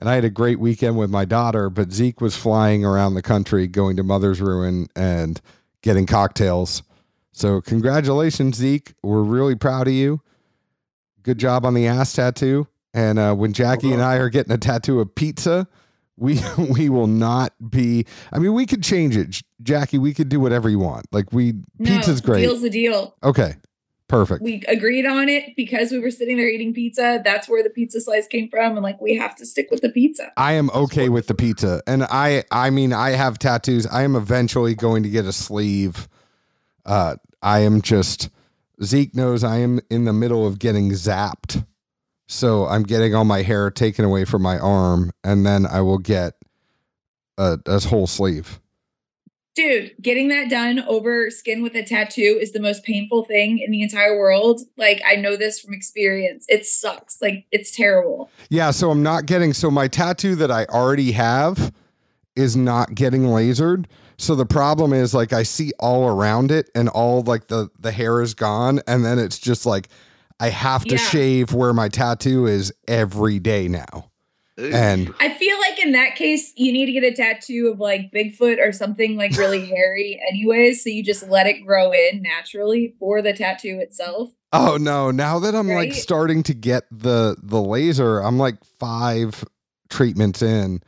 and 0.00 0.10
I 0.10 0.16
had 0.16 0.24
a 0.24 0.30
great 0.30 0.58
weekend 0.58 0.98
with 0.98 1.10
my 1.10 1.24
daughter. 1.24 1.70
But 1.70 1.92
Zeke 1.92 2.20
was 2.20 2.34
flying 2.34 2.84
around 2.84 3.14
the 3.14 3.22
country, 3.22 3.68
going 3.68 3.94
to 3.98 4.02
Mother's 4.02 4.40
Ruin 4.40 4.88
and 4.96 5.40
getting 5.82 6.06
cocktails. 6.06 6.82
So 7.30 7.60
congratulations, 7.60 8.56
Zeke. 8.56 8.94
We're 9.00 9.22
really 9.22 9.54
proud 9.54 9.86
of 9.86 9.94
you. 9.94 10.22
Good 11.22 11.38
job 11.38 11.64
on 11.64 11.74
the 11.74 11.86
ass 11.86 12.14
tattoo. 12.14 12.66
And 12.94 13.18
uh, 13.18 13.34
when 13.34 13.52
Jackie 13.52 13.92
and 13.92 14.00
I 14.00 14.16
are 14.16 14.30
getting 14.30 14.52
a 14.52 14.58
tattoo 14.58 15.00
of 15.00 15.14
pizza, 15.14 15.66
we 16.16 16.40
we 16.70 16.88
will 16.88 17.08
not 17.08 17.52
be. 17.70 18.06
I 18.32 18.38
mean, 18.38 18.54
we 18.54 18.66
could 18.66 18.82
change 18.82 19.16
it, 19.16 19.42
Jackie. 19.62 19.98
We 19.98 20.14
could 20.14 20.28
do 20.28 20.40
whatever 20.40 20.68
you 20.68 20.78
want. 20.78 21.06
Like 21.12 21.32
we, 21.32 21.54
No, 21.78 21.96
pizza's 21.96 22.20
great. 22.20 22.42
Deal's 22.42 22.62
the 22.62 22.70
deal. 22.70 23.16
Okay, 23.22 23.56
perfect. 24.06 24.42
We 24.42 24.62
agreed 24.68 25.06
on 25.06 25.28
it 25.28 25.56
because 25.56 25.90
we 25.90 25.98
were 25.98 26.12
sitting 26.12 26.36
there 26.36 26.48
eating 26.48 26.72
pizza. 26.72 27.20
That's 27.24 27.48
where 27.48 27.64
the 27.64 27.70
pizza 27.70 28.00
slice 28.00 28.28
came 28.28 28.48
from. 28.48 28.72
And 28.72 28.82
like, 28.82 29.00
we 29.00 29.16
have 29.16 29.34
to 29.36 29.46
stick 29.46 29.68
with 29.72 29.80
the 29.80 29.90
pizza. 29.90 30.32
I 30.36 30.52
am 30.52 30.70
okay 30.70 31.08
with 31.08 31.26
the 31.26 31.34
pizza, 31.34 31.82
and 31.88 32.04
I 32.04 32.44
I 32.52 32.70
mean 32.70 32.92
I 32.92 33.10
have 33.10 33.40
tattoos. 33.40 33.86
I 33.88 34.02
am 34.02 34.14
eventually 34.14 34.76
going 34.76 35.02
to 35.02 35.10
get 35.10 35.24
a 35.24 35.32
sleeve. 35.32 36.08
Uh, 36.86 37.16
I 37.42 37.60
am 37.60 37.82
just 37.82 38.30
Zeke 38.82 39.14
knows 39.14 39.42
I 39.42 39.58
am 39.58 39.80
in 39.90 40.04
the 40.04 40.12
middle 40.12 40.46
of 40.46 40.58
getting 40.58 40.90
zapped, 40.90 41.64
so 42.26 42.66
I'm 42.66 42.82
getting 42.82 43.14
all 43.14 43.24
my 43.24 43.42
hair 43.42 43.70
taken 43.70 44.04
away 44.04 44.24
from 44.24 44.42
my 44.42 44.58
arm, 44.58 45.12
and 45.22 45.44
then 45.44 45.66
I 45.66 45.80
will 45.80 45.98
get 45.98 46.34
a, 47.38 47.58
a 47.66 47.80
whole 47.80 48.06
sleeve. 48.06 48.60
Dude, 49.54 49.94
getting 50.02 50.28
that 50.28 50.50
done 50.50 50.80
over 50.80 51.30
skin 51.30 51.62
with 51.62 51.76
a 51.76 51.84
tattoo 51.84 52.38
is 52.40 52.50
the 52.50 52.60
most 52.60 52.82
painful 52.82 53.24
thing 53.24 53.60
in 53.60 53.70
the 53.70 53.82
entire 53.82 54.18
world. 54.18 54.62
Like, 54.76 55.00
I 55.06 55.14
know 55.14 55.36
this 55.36 55.60
from 55.60 55.74
experience. 55.74 56.44
It 56.48 56.66
sucks. 56.66 57.22
Like, 57.22 57.46
it's 57.52 57.70
terrible. 57.70 58.30
Yeah, 58.48 58.72
so 58.72 58.90
I'm 58.90 59.04
not 59.04 59.26
getting 59.26 59.52
so 59.52 59.70
my 59.70 59.86
tattoo 59.86 60.34
that 60.36 60.50
I 60.50 60.64
already 60.64 61.12
have 61.12 61.72
is 62.34 62.56
not 62.56 62.96
getting 62.96 63.22
lasered. 63.22 63.86
So 64.16 64.34
the 64.34 64.46
problem 64.46 64.92
is 64.92 65.14
like 65.14 65.32
I 65.32 65.42
see 65.42 65.72
all 65.78 66.08
around 66.08 66.50
it 66.50 66.70
and 66.74 66.88
all 66.88 67.22
like 67.22 67.48
the 67.48 67.68
the 67.78 67.92
hair 67.92 68.22
is 68.22 68.34
gone 68.34 68.80
and 68.86 69.04
then 69.04 69.18
it's 69.18 69.38
just 69.38 69.66
like 69.66 69.88
I 70.40 70.48
have 70.50 70.84
to 70.86 70.96
Yeah. 70.96 71.00
shave 71.00 71.52
where 71.52 71.72
my 71.72 71.88
tattoo 71.88 72.46
is 72.46 72.72
every 72.88 73.38
day 73.38 73.68
now. 73.68 74.10
And 74.56 75.12
I 75.18 75.30
feel 75.34 75.58
like 75.58 75.84
in 75.84 75.92
that 75.92 76.14
case, 76.14 76.52
you 76.56 76.72
need 76.72 76.86
to 76.86 76.92
get 76.92 77.02
a 77.02 77.10
tattoo 77.12 77.70
of 77.72 77.80
like 77.80 78.12
Bigfoot 78.12 78.58
or 78.64 78.70
something 78.70 79.16
like 79.16 79.36
really 79.36 79.64
hairy, 79.74 80.20
anyways. 80.30 80.82
So 80.84 80.90
you 80.90 81.02
just 81.02 81.28
let 81.28 81.46
it 81.48 81.64
grow 81.66 81.90
in 81.92 82.22
naturally 82.22 82.94
for 83.00 83.20
the 83.20 83.32
tattoo 83.32 83.78
itself. 83.80 84.30
oh 84.52 84.76
no, 84.76 85.10
now 85.10 85.40
that 85.40 85.54
I'm 85.56 85.68
like 85.68 85.92
starting 85.92 86.44
to 86.44 86.54
get 86.54 86.84
the 86.92 87.36
the 87.42 87.60
laser, 87.60 88.20
I'm 88.20 88.38
like 88.38 88.62
5 88.78 89.44
treatments 89.90 90.40
in. 90.42 90.80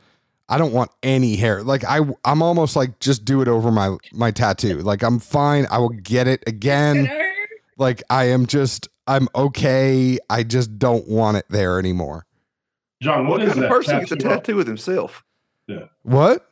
I 0.49 0.57
don't 0.57 0.71
want 0.71 0.91
any 1.03 1.35
hair. 1.35 1.61
Like 1.61 1.83
I 1.83 1.99
I'm 2.23 2.41
almost 2.41 2.77
like 2.77 2.99
just 2.99 3.25
do 3.25 3.41
it 3.41 3.49
over 3.49 3.69
my 3.69 3.97
my 4.13 4.31
tattoo. 4.31 4.77
Like 4.77 5.03
I'm 5.03 5.19
fine. 5.19 5.67
I 5.69 5.79
will 5.79 5.89
get 5.89 6.25
it 6.27 6.41
again. 6.47 6.99
It's 6.99 7.07
gonna 7.09 7.19
hurt. 7.19 7.35
Like 7.77 8.03
I 8.09 8.25
am 8.29 8.45
just 8.45 8.87
I'm 9.07 9.27
okay. 9.35 10.19
I 10.29 10.43
just 10.43 10.77
don't 10.77 11.07
want 11.07 11.37
it 11.37 11.45
there 11.49 11.79
anymore. 11.79 12.25
John, 13.01 13.27
what 13.27 13.39
what 13.39 13.41
is 13.41 13.53
kind 13.53 13.63
of 13.63 13.69
that 13.69 13.75
person 13.75 13.99
gets 13.99 14.11
a 14.11 14.15
tattoo 14.15 14.29
of? 14.29 14.37
tattoo 14.39 14.55
with 14.55 14.67
himself? 14.67 15.23
What? 16.03 16.49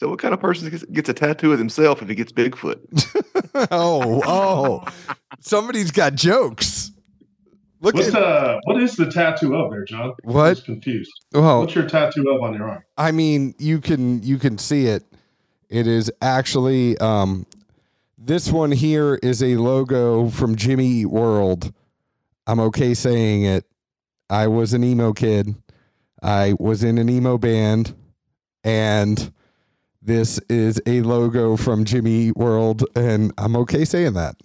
So 0.00 0.08
what 0.08 0.18
kind 0.20 0.32
of 0.32 0.40
person 0.40 0.70
gets- 0.70 0.84
gets 0.84 1.08
a 1.08 1.12
tattoo 1.14 1.52
of 1.52 1.58
himself 1.58 2.02
if 2.02 2.08
he 2.08 2.14
gets 2.14 2.30
Bigfoot? 2.32 2.78
oh, 3.70 4.22
oh. 4.24 4.84
Somebody's 5.40 5.90
got 5.90 6.14
jokes. 6.14 6.92
Look 7.80 7.94
What's 7.94 8.08
at 8.08 8.20
uh 8.20 8.58
what 8.64 8.82
is 8.82 8.96
the 8.96 9.06
tattoo 9.10 9.54
of 9.54 9.70
there, 9.70 9.84
John? 9.84 10.12
I'm 10.26 10.32
what? 10.32 10.50
just 10.54 10.64
confused. 10.64 11.12
Well, 11.32 11.60
What's 11.60 11.74
your 11.76 11.86
tattoo 11.86 12.28
of 12.30 12.42
on 12.42 12.54
your 12.54 12.68
arm? 12.68 12.82
I 12.96 13.12
mean, 13.12 13.54
you 13.58 13.80
can 13.80 14.22
you 14.22 14.38
can 14.38 14.58
see 14.58 14.86
it. 14.86 15.04
It 15.68 15.86
is 15.86 16.10
actually 16.20 16.98
um 16.98 17.46
this 18.18 18.50
one 18.50 18.72
here 18.72 19.18
is 19.22 19.42
a 19.42 19.56
logo 19.56 20.28
from 20.28 20.56
Jimmy 20.56 20.86
Eat 20.86 21.06
World. 21.06 21.72
I'm 22.46 22.58
okay 22.60 22.92
saying 22.92 23.44
it. 23.44 23.64
I 24.28 24.48
was 24.48 24.72
an 24.74 24.82
emo 24.82 25.12
kid. 25.12 25.54
I 26.22 26.54
was 26.58 26.82
in 26.82 26.98
an 26.98 27.08
emo 27.08 27.38
band 27.38 27.94
and 28.64 29.32
this 30.02 30.38
is 30.48 30.80
a 30.84 31.02
logo 31.02 31.56
from 31.56 31.84
Jimmy 31.84 32.10
Eat 32.10 32.36
World 32.36 32.84
and 32.96 33.32
I'm 33.38 33.54
okay 33.56 33.84
saying 33.84 34.14
that. 34.14 34.36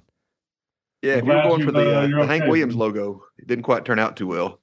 Yeah, 1.01 1.15
if 1.15 1.23
I'm 1.23 1.29
you 1.29 1.35
were 1.35 1.41
going 1.41 1.59
you, 1.59 1.65
for 1.65 1.71
the, 1.71 1.97
uh, 1.97 2.01
uh, 2.01 2.05
you're 2.05 2.25
Hank. 2.25 2.45
Williams 2.45 2.75
logo, 2.75 3.23
it 3.39 3.47
didn't 3.47 3.63
quite 3.63 3.85
turn 3.85 3.99
out 3.99 4.15
too 4.15 4.27
well. 4.27 4.59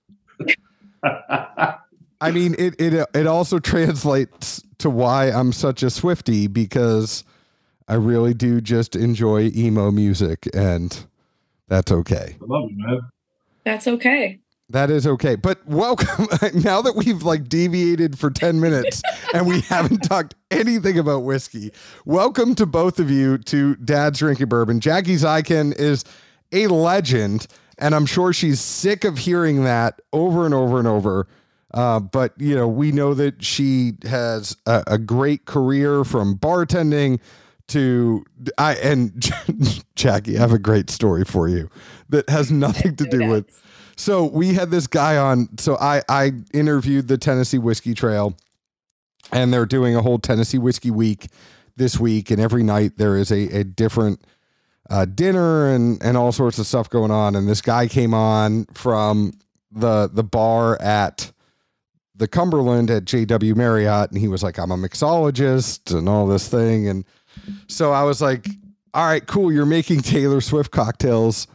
I 1.03 2.31
mean, 2.31 2.55
it 2.59 2.81
it 2.81 3.07
it 3.15 3.27
also 3.27 3.59
translates 3.59 4.63
to 4.79 4.89
why 4.89 5.31
I'm 5.31 5.53
such 5.53 5.83
a 5.83 5.91
Swifty 5.91 6.47
because 6.47 7.25
I 7.91 7.95
really 7.95 8.35
do 8.35 8.61
just 8.61 8.95
enjoy 8.95 9.51
emo 9.53 9.91
music, 9.91 10.49
and 10.55 10.97
that's 11.67 11.91
okay. 11.91 12.37
I 12.41 12.45
love 12.47 12.71
it, 12.71 12.77
man. 12.77 13.01
That's 13.65 13.89
okay. 13.89 14.39
That 14.69 14.93
is 14.93 15.09
okay. 15.09 15.35
But 15.35 15.67
welcome. 15.67 16.29
now 16.55 16.83
that 16.83 16.95
we've 16.95 17.25
like 17.25 17.49
deviated 17.49 18.17
for 18.17 18.31
ten 18.31 18.61
minutes 18.61 19.03
and 19.35 19.45
we 19.45 19.63
haven't 19.63 19.99
talked 20.05 20.37
anything 20.53 21.01
about 21.01 21.25
whiskey, 21.25 21.73
welcome 22.05 22.55
to 22.55 22.65
both 22.65 23.01
of 23.01 23.11
you 23.11 23.39
to 23.39 23.75
Dad's 23.75 24.21
Drinking 24.21 24.47
Bourbon. 24.47 24.79
Jackie 24.79 25.17
Zykan 25.17 25.77
is 25.77 26.05
a 26.53 26.69
legend, 26.69 27.49
and 27.77 27.93
I'm 27.93 28.07
sure 28.07 28.33
she's 28.33 28.61
sick 28.61 29.03
of 29.03 29.19
hearing 29.19 29.65
that 29.65 30.01
over 30.13 30.45
and 30.45 30.55
over 30.55 30.79
and 30.79 30.87
over. 30.87 31.27
Uh, 31.75 31.99
but 31.99 32.35
you 32.39 32.55
know, 32.55 32.69
we 32.69 32.93
know 32.93 33.15
that 33.15 33.43
she 33.43 33.95
has 34.05 34.57
a, 34.65 34.85
a 34.87 34.97
great 34.97 35.45
career 35.45 36.05
from 36.05 36.39
bartending 36.39 37.19
to 37.71 38.25
I 38.59 38.75
and 38.77 39.13
Jackie. 39.97 40.37
I 40.37 40.41
have 40.41 40.53
a 40.53 40.59
great 40.59 40.91
story 40.91 41.25
for 41.25 41.49
you 41.49 41.71
that 42.09 42.29
has 42.29 42.51
nothing 42.51 42.97
to 42.97 43.05
do 43.11 43.29
with. 43.29 43.63
So 43.97 44.25
we 44.25 44.55
had 44.55 44.71
this 44.71 44.87
guy 44.87 45.17
on. 45.17 45.49
So 45.59 45.77
I 45.77 46.03
I 46.09 46.33
interviewed 46.53 47.09
the 47.09 47.19
Tennessee 47.19 47.59
Whiskey 47.59 47.95
Trail, 47.95 48.37
and 49.33 49.53
they're 49.53 49.67
doing 49.67 49.97
a 49.97 50.03
whole 50.03 50.19
Tennessee 50.19 50.59
Whiskey 50.59 50.91
Week 50.91 51.29
this 51.77 51.99
week, 51.99 52.31
and 52.31 52.41
every 52.41 52.63
night 52.63 52.99
there 52.99 53.17
is 53.17 53.31
a 53.31 53.49
a 53.59 53.65
different 53.65 54.25
uh, 54.89 55.05
dinner 55.05 55.73
and 55.73 56.03
and 56.03 56.17
all 56.17 56.33
sorts 56.33 56.59
of 56.59 56.67
stuff 56.67 56.91
going 56.91 57.11
on. 57.11 57.37
And 57.37 57.49
this 57.49 57.63
guy 57.63 57.87
came 57.87 58.15
on 58.15 58.67
from 58.73 59.33
the 59.71 60.11
the 60.13 60.25
bar 60.25 60.81
at 60.81 61.33
the 62.17 62.29
Cumberland 62.29 62.91
at 62.91 63.05
JW 63.05 63.55
Marriott, 63.57 64.11
and 64.11 64.19
he 64.21 64.29
was 64.29 64.43
like, 64.43 64.59
"I'm 64.59 64.71
a 64.71 64.77
mixologist 64.77 65.97
and 65.97 66.09
all 66.09 66.27
this 66.27 66.49
thing." 66.49 66.89
And 66.89 67.05
so 67.69 67.93
I 67.93 68.05
was 68.05 68.21
like, 68.21 68.49
"All 68.95 69.07
right, 69.07 69.27
cool. 69.27 69.53
You're 69.53 69.67
making 69.67 70.01
Taylor 70.01 70.41
Swift 70.41 70.71
cocktails." 70.71 71.47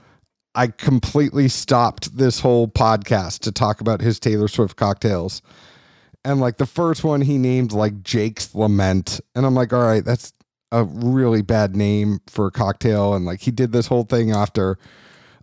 I 0.56 0.68
completely 0.68 1.50
stopped 1.50 2.18
this 2.18 2.40
whole 2.40 2.70
podcast 2.70 3.40
to 3.42 3.52
talk 3.52 3.82
about 3.82 4.00
his 4.00 4.20
Taylor 4.20 4.48
Swift 4.48 4.78
cocktails. 4.78 5.42
And 6.24 6.40
like 6.40 6.58
the 6.58 6.66
first 6.66 7.04
one 7.04 7.22
he 7.22 7.38
named 7.38 7.74
like 7.74 8.02
Jake's 8.02 8.56
Lament. 8.56 9.20
And 9.36 9.46
I'm 9.46 9.54
like, 9.54 9.74
all 9.74 9.84
right, 9.84 10.04
that's 10.04 10.34
a 10.72 10.86
really 10.86 11.42
bad 11.42 11.76
name 11.76 12.20
for 12.28 12.48
a 12.48 12.52
cocktail. 12.52 13.14
And 13.14 13.26
like 13.26 13.42
he 13.42 13.52
did 13.52 13.74
this 13.74 13.88
whole 13.88 14.06
thing 14.06 14.32
after 14.32 14.78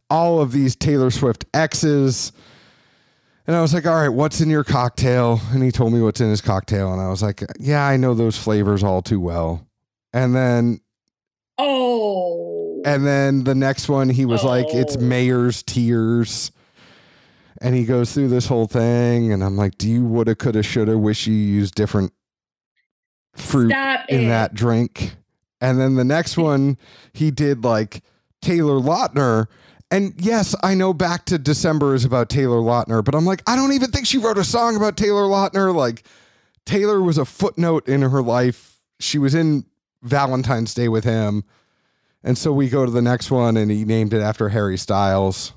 all 0.09 0.41
of 0.41 0.53
these 0.53 0.75
Taylor 0.75 1.11
Swift 1.11 1.45
exes. 1.53 2.33
And 3.47 3.55
I 3.55 3.61
was 3.61 3.75
like, 3.75 3.87
all 3.87 3.95
right, 3.95 4.09
what's 4.09 4.41
in 4.41 4.49
your 4.49 4.65
cocktail? 4.65 5.41
And 5.51 5.63
he 5.63 5.71
told 5.71 5.93
me 5.93 6.01
what's 6.01 6.21
in 6.21 6.31
his 6.31 6.41
cocktail. 6.41 6.93
And 6.93 7.03
I 7.03 7.11
was 7.11 7.23
like, 7.23 7.45
yeah, 7.61 7.87
I 7.87 7.99
know 7.99 8.15
those 8.15 8.39
flavors 8.39 8.83
all 8.83 9.03
too 9.03 9.21
well. 9.21 9.67
And 10.13 10.35
then 10.35 10.81
Oh. 11.59 12.83
and 12.85 13.07
then 13.07 13.45
the 13.45 13.55
next 13.55 13.89
one, 13.89 14.09
he 14.09 14.25
was 14.25 14.43
like, 14.45 14.67
it's 14.71 14.97
Oh. 14.97 15.01
Mayer's 15.01 15.63
Tears. 15.63 16.51
And 17.61 17.75
he 17.77 17.85
goes 17.85 18.13
through 18.13 18.29
this 18.29 18.47
whole 18.47 18.67
thing. 18.67 19.33
And 19.33 19.43
I'm 19.45 19.57
like, 19.57 19.79
do 19.79 19.89
you 19.89 20.05
woulda, 20.05 20.35
coulda, 20.35 20.63
shoulda, 20.63 20.99
wish 20.99 21.27
you 21.27 21.35
used 21.35 21.75
different 21.75 22.13
fruit 23.35 23.71
Stop 23.71 24.07
in 24.09 24.23
it. 24.25 24.29
that 24.29 24.55
drink? 24.55 25.15
And 25.61 25.81
then 25.81 25.95
the 25.95 26.05
next 26.05 26.37
one, 26.37 26.77
he 27.13 27.31
did 27.31 27.63
like 27.65 28.03
Taylor 28.41 28.81
Lautner. 28.81 29.47
And 29.93 30.15
yes, 30.17 30.55
I 30.63 30.75
know 30.75 30.93
Back 30.95 31.27
to 31.27 31.39
December 31.39 31.95
is 31.95 32.05
about 32.05 32.31
Taylor 32.31 32.57
Lautner, 32.61 33.05
but 33.05 33.15
I'm 33.15 33.27
like, 33.27 33.43
I 33.47 33.55
don't 33.57 33.73
even 33.75 33.91
think 33.91 34.07
she 34.07 34.17
wrote 34.19 34.39
a 34.39 34.45
song 34.45 34.75
about 34.75 34.97
Taylor 34.97 35.25
Lautner. 35.25 35.73
Like, 35.75 36.03
Taylor 36.65 37.03
was 37.03 37.19
a 37.19 37.27
footnote 37.27 37.87
in 37.89 38.01
her 38.01 38.23
life. 38.23 38.81
She 39.01 39.19
was 39.19 39.35
in 39.35 39.67
Valentine's 40.03 40.75
Day 40.75 40.89
with 40.89 41.05
him. 41.05 41.45
And 42.25 42.39
so 42.39 42.53
we 42.53 42.69
go 42.69 42.85
to 42.85 42.91
the 42.91 43.03
next 43.03 43.31
one, 43.31 43.57
and 43.57 43.71
he 43.71 43.85
named 43.85 44.15
it 44.15 44.21
after 44.23 44.49
Harry 44.51 44.77
Styles. 44.79 45.53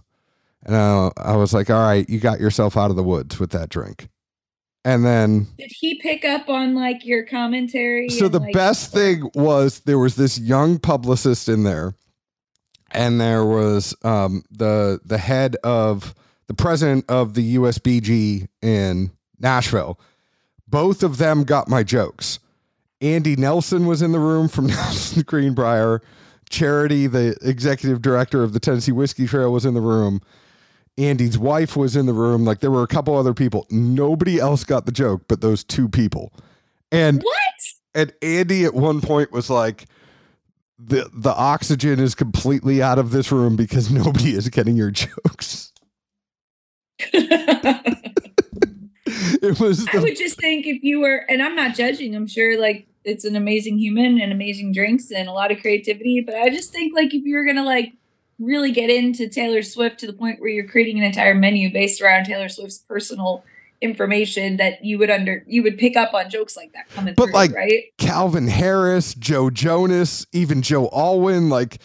And 0.63 0.75
uh, 0.75 1.11
I 1.17 1.35
was 1.35 1.53
like, 1.53 1.69
all 1.69 1.81
right, 1.83 2.09
you 2.09 2.19
got 2.19 2.39
yourself 2.39 2.75
out 2.75 2.89
of 2.89 2.95
the 2.95 3.03
woods 3.03 3.39
with 3.39 3.51
that 3.51 3.69
drink. 3.69 4.09
And 4.83 5.03
then, 5.05 5.47
Did 5.57 5.71
he 5.71 5.99
pick 5.99 6.23
up 6.25 6.47
on 6.49 6.75
like 6.75 7.05
your 7.05 7.23
commentary? 7.25 8.09
so 8.09 8.27
the 8.27 8.39
like- 8.39 8.53
best 8.53 8.91
thing 8.93 9.29
was 9.35 9.79
there 9.81 9.97
was 9.99 10.15
this 10.15 10.37
young 10.39 10.77
publicist 10.79 11.49
in 11.49 11.63
there, 11.63 11.95
and 12.91 13.19
there 13.19 13.43
was 13.45 13.95
um, 14.03 14.43
the 14.51 14.99
the 15.03 15.17
head 15.17 15.55
of 15.63 16.13
the 16.47 16.53
president 16.53 17.05
of 17.09 17.33
the 17.33 17.55
USBG 17.57 18.47
in 18.61 19.11
Nashville. 19.39 19.99
Both 20.67 21.01
of 21.03 21.17
them 21.17 21.43
got 21.45 21.67
my 21.67 21.81
jokes. 21.83 22.37
Andy 23.05 23.35
Nelson 23.35 23.85
was 23.85 24.01
in 24.01 24.11
the 24.11 24.19
room 24.19 24.47
from 24.47 24.65
Nelson 24.67 25.21
Greenbrier. 25.23 26.01
Charity, 26.49 27.07
the 27.07 27.35
executive 27.41 28.01
director 28.01 28.43
of 28.43 28.53
the 28.53 28.59
Tennessee 28.59 28.91
Whiskey 28.91 29.27
Trail, 29.27 29.51
was 29.51 29.65
in 29.65 29.73
the 29.73 29.81
room. 29.81 30.21
Andy's 30.97 31.37
wife 31.37 31.75
was 31.75 31.95
in 31.95 32.05
the 32.05 32.13
room. 32.13 32.45
Like 32.45 32.59
there 32.61 32.71
were 32.71 32.83
a 32.83 32.87
couple 32.87 33.15
other 33.15 33.33
people. 33.33 33.67
Nobody 33.69 34.39
else 34.39 34.63
got 34.63 34.85
the 34.85 34.91
joke, 34.91 35.23
but 35.27 35.41
those 35.41 35.63
two 35.63 35.89
people. 35.89 36.31
And 36.91 37.21
What? 37.21 37.35
and 37.93 38.13
Andy 38.21 38.63
at 38.65 38.73
one 38.73 39.01
point 39.01 39.31
was 39.31 39.49
like, 39.49 39.85
the 40.79 41.09
the 41.13 41.33
oxygen 41.33 41.99
is 41.99 42.15
completely 42.15 42.81
out 42.81 42.99
of 42.99 43.11
this 43.11 43.31
room 43.31 43.55
because 43.55 43.91
nobody 43.91 44.35
is 44.35 44.49
getting 44.49 44.75
your 44.75 44.91
jokes. 44.91 45.71
It 49.41 49.59
was 49.59 49.85
I 49.93 49.99
would 49.99 50.17
just 50.17 50.39
think 50.39 50.65
if 50.65 50.81
you 50.83 51.01
were, 51.01 51.17
and 51.29 51.41
I'm 51.41 51.55
not 51.55 51.75
judging, 51.75 52.15
I'm 52.15 52.25
sure 52.25 52.59
like 52.59 52.87
it's 53.05 53.25
an 53.25 53.35
amazing 53.35 53.77
human 53.77 54.19
and 54.19 54.31
amazing 54.31 54.73
drinks 54.73 55.11
and 55.11 55.27
a 55.27 55.31
lot 55.31 55.51
of 55.51 55.59
creativity, 55.61 56.21
but 56.21 56.35
I 56.35 56.49
just 56.49 56.71
think 56.71 56.93
like 56.95 57.13
if 57.13 57.23
you're 57.23 57.45
gonna 57.45 57.63
like 57.63 57.93
really 58.39 58.71
get 58.71 58.89
into 58.89 59.29
Taylor 59.29 59.61
Swift 59.61 59.99
to 59.99 60.07
the 60.07 60.13
point 60.13 60.41
where 60.41 60.49
you're 60.49 60.67
creating 60.67 60.97
an 60.97 61.05
entire 61.05 61.33
menu 61.35 61.71
based 61.71 62.01
around 62.01 62.25
Taylor 62.25 62.49
Swift's 62.49 62.79
personal 62.79 63.43
information 63.81 64.57
that 64.57 64.83
you 64.83 64.97
would 64.97 65.09
under 65.09 65.43
you 65.47 65.61
would 65.61 65.77
pick 65.77 65.95
up 65.95 66.13
on 66.13 66.29
jokes 66.29 66.57
like 66.57 66.73
that 66.73 66.89
coming 66.89 67.13
But, 67.15 67.25
through, 67.25 67.33
like, 67.33 67.53
right? 67.53 67.83
Calvin 67.97 68.47
Harris, 68.47 69.13
Joe 69.13 69.49
Jonas, 69.49 70.25
even 70.33 70.61
Joe 70.61 70.89
Alwyn, 70.91 71.49
like 71.49 71.79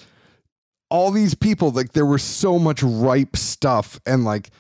all 0.89 1.11
these 1.11 1.35
people, 1.35 1.71
like 1.71 1.93
there 1.93 2.07
was 2.07 2.23
so 2.23 2.59
much 2.59 2.83
ripe 2.83 3.37
stuff 3.37 4.01
and 4.07 4.25
like 4.25 4.51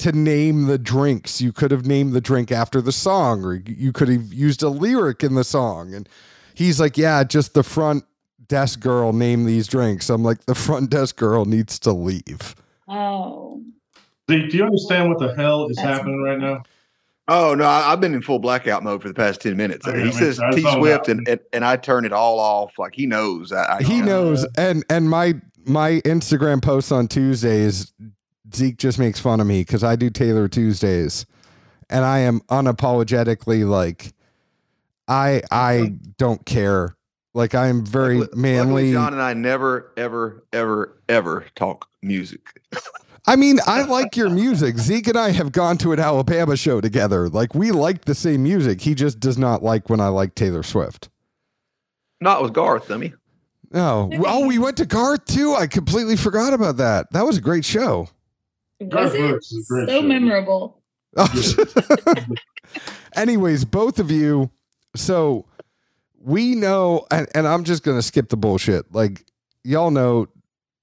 to 0.00 0.12
name 0.12 0.66
the 0.66 0.78
drinks. 0.78 1.40
You 1.40 1.52
could 1.52 1.70
have 1.70 1.86
named 1.86 2.12
the 2.12 2.20
drink 2.20 2.50
after 2.50 2.80
the 2.80 2.92
song, 2.92 3.44
or 3.44 3.54
you 3.54 3.92
could 3.92 4.08
have 4.08 4.32
used 4.32 4.62
a 4.62 4.68
lyric 4.68 5.22
in 5.22 5.34
the 5.34 5.44
song. 5.44 5.94
And 5.94 6.08
he's 6.54 6.80
like, 6.80 6.98
Yeah, 6.98 7.24
just 7.24 7.54
the 7.54 7.62
front 7.62 8.04
desk 8.48 8.80
girl 8.80 9.12
named 9.12 9.46
these 9.46 9.66
drinks. 9.66 10.10
I'm 10.10 10.22
like, 10.22 10.44
The 10.46 10.54
front 10.54 10.90
desk 10.90 11.16
girl 11.16 11.44
needs 11.44 11.78
to 11.80 11.92
leave. 11.92 12.54
Oh. 12.88 13.62
Do, 14.26 14.48
do 14.48 14.56
you 14.56 14.64
understand 14.64 15.08
what 15.08 15.18
the 15.18 15.34
hell 15.34 15.68
is 15.68 15.76
That's 15.76 15.88
happening 15.88 16.22
right 16.22 16.38
now? 16.38 16.62
Oh 17.28 17.54
no, 17.54 17.64
I, 17.64 17.92
I've 17.92 18.00
been 18.00 18.12
in 18.12 18.22
full 18.22 18.40
blackout 18.40 18.82
mode 18.82 19.02
for 19.02 19.06
the 19.06 19.14
past 19.14 19.40
ten 19.40 19.56
minutes. 19.56 19.86
Okay, 19.86 19.98
he 19.98 20.04
man, 20.04 20.12
says 20.12 20.40
T 20.52 20.62
Swift, 20.72 21.08
and, 21.08 21.26
and 21.28 21.38
and 21.52 21.64
I 21.64 21.76
turn 21.76 22.04
it 22.04 22.12
all 22.12 22.40
off. 22.40 22.76
Like 22.76 22.94
he 22.94 23.06
knows. 23.06 23.52
I, 23.52 23.76
I 23.76 23.82
He 23.84 24.02
knows. 24.02 24.44
And 24.58 24.84
and 24.90 25.08
my 25.08 25.34
my 25.64 26.00
Instagram 26.04 26.60
posts 26.60 26.90
on 26.90 27.06
Tuesdays, 27.06 27.92
Zeke 28.54 28.76
just 28.76 28.98
makes 28.98 29.20
fun 29.20 29.40
of 29.40 29.46
me 29.46 29.60
because 29.60 29.84
I 29.84 29.96
do 29.96 30.10
Taylor 30.10 30.48
Tuesdays. 30.48 31.26
And 31.88 32.04
I 32.04 32.20
am 32.20 32.40
unapologetically 32.42 33.68
like 33.68 34.12
I 35.08 35.42
I 35.50 35.94
don't 36.18 36.44
care. 36.46 36.96
Like 37.34 37.54
I 37.54 37.68
am 37.68 37.84
very 37.84 38.22
manly. 38.34 38.92
John 38.92 39.12
and 39.12 39.22
I 39.22 39.34
never, 39.34 39.92
ever, 39.96 40.44
ever, 40.52 41.00
ever 41.08 41.46
talk 41.54 41.88
music. 42.02 42.60
I 43.26 43.36
mean, 43.36 43.58
I 43.66 43.82
like 43.82 44.16
your 44.16 44.30
music. 44.30 44.78
Zeke 44.78 45.08
and 45.08 45.18
I 45.18 45.30
have 45.30 45.52
gone 45.52 45.78
to 45.78 45.92
an 45.92 46.00
Alabama 46.00 46.56
show 46.56 46.80
together. 46.80 47.28
Like 47.28 47.54
we 47.54 47.70
like 47.70 48.04
the 48.04 48.14
same 48.14 48.42
music. 48.42 48.80
He 48.80 48.94
just 48.94 49.20
does 49.20 49.36
not 49.36 49.62
like 49.62 49.90
when 49.90 50.00
I 50.00 50.08
like 50.08 50.34
Taylor 50.34 50.62
Swift. 50.62 51.08
Not 52.20 52.42
with 52.42 52.52
Garth, 52.52 52.90
I 52.90 52.96
mean. 52.96 53.14
Oh, 53.72 54.10
oh, 54.26 54.46
we 54.46 54.58
went 54.58 54.76
to 54.78 54.86
Garth 54.86 55.24
too. 55.26 55.54
I 55.54 55.66
completely 55.66 56.16
forgot 56.16 56.52
about 56.52 56.78
that. 56.78 57.12
That 57.12 57.24
was 57.24 57.36
a 57.36 57.40
great 57.40 57.64
show. 57.64 58.08
Was 58.80 59.14
it 59.14 59.18
Brooks 59.18 59.52
is 59.52 59.70
a 59.70 59.74
great 59.74 59.88
so 59.88 60.00
show. 60.00 60.06
memorable? 60.06 60.82
Oh, 61.16 61.64
Anyways, 63.16 63.64
both 63.64 63.98
of 63.98 64.10
you. 64.10 64.50
So 64.96 65.46
we 66.20 66.54
know, 66.54 67.06
and, 67.10 67.26
and 67.34 67.46
I'm 67.46 67.64
just 67.64 67.82
going 67.82 67.98
to 67.98 68.02
skip 68.02 68.28
the 68.28 68.36
bullshit. 68.36 68.92
Like, 68.92 69.24
y'all 69.64 69.90
know, 69.90 70.28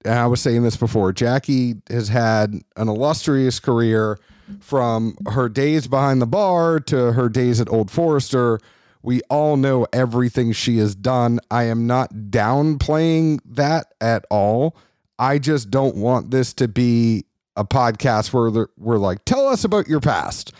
and 0.04 0.14
I 0.18 0.26
was 0.26 0.40
saying 0.40 0.62
this 0.62 0.76
before, 0.76 1.12
Jackie 1.12 1.76
has 1.90 2.08
had 2.08 2.54
an 2.76 2.88
illustrious 2.88 3.58
career 3.60 4.18
from 4.60 5.16
her 5.28 5.48
days 5.48 5.86
behind 5.86 6.22
the 6.22 6.26
bar 6.26 6.80
to 6.80 7.12
her 7.12 7.28
days 7.28 7.60
at 7.60 7.68
Old 7.68 7.90
Forester. 7.90 8.60
We 9.02 9.20
all 9.30 9.56
know 9.56 9.86
everything 9.92 10.52
she 10.52 10.78
has 10.78 10.94
done. 10.94 11.40
I 11.50 11.64
am 11.64 11.86
not 11.86 12.12
downplaying 12.12 13.40
that 13.44 13.92
at 14.00 14.24
all. 14.30 14.76
I 15.18 15.38
just 15.38 15.70
don't 15.70 15.96
want 15.96 16.30
this 16.30 16.52
to 16.54 16.68
be 16.68 17.24
a 17.58 17.64
podcast 17.64 18.32
where 18.32 18.68
we're 18.78 18.98
like, 18.98 19.24
tell 19.24 19.48
us 19.48 19.64
about 19.64 19.88
your 19.88 20.00
past. 20.00 20.52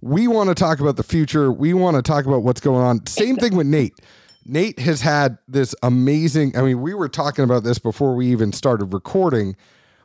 We 0.00 0.26
want 0.26 0.48
to 0.48 0.54
talk 0.54 0.80
about 0.80 0.96
the 0.96 1.02
future. 1.02 1.52
We 1.52 1.74
want 1.74 1.96
to 1.96 2.02
talk 2.02 2.26
about 2.26 2.42
what's 2.42 2.60
going 2.60 2.82
on. 2.82 3.06
Same 3.06 3.36
thing 3.36 3.54
with 3.54 3.66
Nate. 3.66 3.94
Nate 4.46 4.78
has 4.80 5.02
had 5.02 5.38
this 5.46 5.74
amazing. 5.82 6.56
I 6.56 6.62
mean, 6.62 6.80
we 6.80 6.94
were 6.94 7.08
talking 7.08 7.44
about 7.44 7.62
this 7.62 7.78
before 7.78 8.14
we 8.14 8.26
even 8.28 8.52
started 8.52 8.92
recording. 8.92 9.56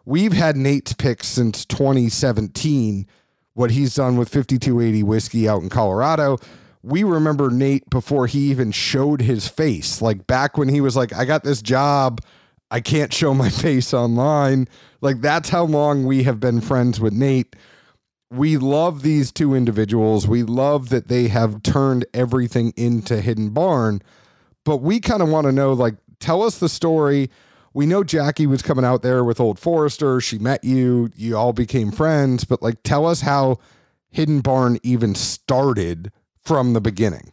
We've 0.06 0.34
had 0.34 0.56
Nate's 0.56 0.94
picks 0.94 1.28
since 1.28 1.66
2017, 1.66 3.08
what 3.54 3.72
he's 3.72 3.96
done 3.96 4.18
with 4.18 4.30
5280 4.30 5.04
whiskey 5.04 5.50
out 5.50 5.64
in 5.64 5.70
Colorado. 5.70 6.38
We 6.84 7.04
remember 7.04 7.50
Nate 7.50 7.90
before 7.90 8.28
he 8.28 8.52
even 8.52 8.72
showed 8.72 9.22
his 9.22 9.48
face, 9.48 10.02
like 10.02 10.28
back 10.28 10.58
when 10.58 10.70
he 10.70 10.82
was 10.82 10.96
like, 10.96 11.14
I 11.14 11.26
got 11.26 11.44
this 11.44 11.62
job. 11.62 12.22
I 12.72 12.80
can't 12.80 13.14
show 13.14 13.34
my 13.34 13.50
face 13.64 13.94
online. 13.94 14.68
Like, 15.02 15.22
that's 15.22 15.50
how 15.50 15.64
long 15.66 16.06
we 16.06 16.24
have 16.24 16.40
been 16.40 16.62
friends 16.62 17.00
with 17.00 17.14
Nate 17.14 17.56
we 18.32 18.58
love 18.58 19.02
these 19.02 19.32
two 19.32 19.54
individuals. 19.54 20.28
We 20.28 20.44
love 20.44 20.90
that 20.90 21.08
they 21.08 21.28
have 21.28 21.64
turned 21.64 22.06
everything 22.14 22.74
into 22.76 23.22
Hidden 23.22 23.52
Barn, 23.52 24.02
but 24.64 24.78
we 24.78 25.00
kind 25.00 25.22
of 25.22 25.30
want 25.30 25.46
to 25.46 25.52
know 25.52 25.74
like, 25.74 25.96
tell 26.20 26.44
us 26.44 26.58
the 26.58 26.70
story. 26.70 27.30
We 27.74 27.86
know 27.86 28.04
Jackie 28.04 28.48
was 28.48 28.62
coming 28.62 28.86
out 28.86 29.02
there 29.02 29.24
with 29.24 29.40
Old 29.40 29.60
Forester. 29.60 30.22
She 30.22 30.40
met 30.40 30.64
you, 30.64 31.12
you 31.16 31.38
all 31.38 31.54
became 31.54 31.92
friends, 31.92 32.46
but 32.46 32.62
like, 32.62 32.82
tell 32.84 33.06
us 33.06 33.22
how 33.22 33.60
Hidden 34.12 34.42
Barn 34.42 34.80
even 34.82 35.14
started 35.14 36.12
from 36.42 36.74
the 36.74 36.82
beginning. 36.82 37.32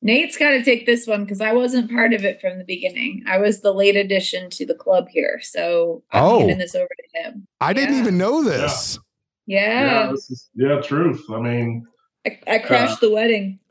Nate's 0.00 0.36
got 0.36 0.50
to 0.50 0.62
take 0.62 0.86
this 0.86 1.06
one 1.06 1.24
because 1.24 1.40
I 1.40 1.52
wasn't 1.52 1.90
part 1.90 2.12
of 2.12 2.24
it 2.24 2.40
from 2.40 2.58
the 2.58 2.64
beginning. 2.64 3.24
I 3.26 3.38
was 3.38 3.60
the 3.62 3.72
late 3.72 3.96
addition 3.96 4.48
to 4.50 4.64
the 4.64 4.74
club 4.74 5.08
here, 5.08 5.40
so 5.42 6.04
I'm 6.12 6.22
Oh. 6.22 6.38
handing 6.40 6.58
this 6.58 6.74
over 6.76 6.86
to 6.88 7.20
him. 7.22 7.48
I 7.60 7.72
didn't 7.72 7.96
even 7.98 8.16
know 8.16 8.44
this. 8.44 8.98
Yeah, 9.46 10.10
this 10.12 10.30
is, 10.30 10.48
yeah, 10.54 10.80
truth. 10.80 11.24
I 11.30 11.40
mean, 11.40 11.84
I, 12.26 12.38
I 12.46 12.58
crashed 12.58 13.00
the 13.00 13.10
wedding. 13.10 13.58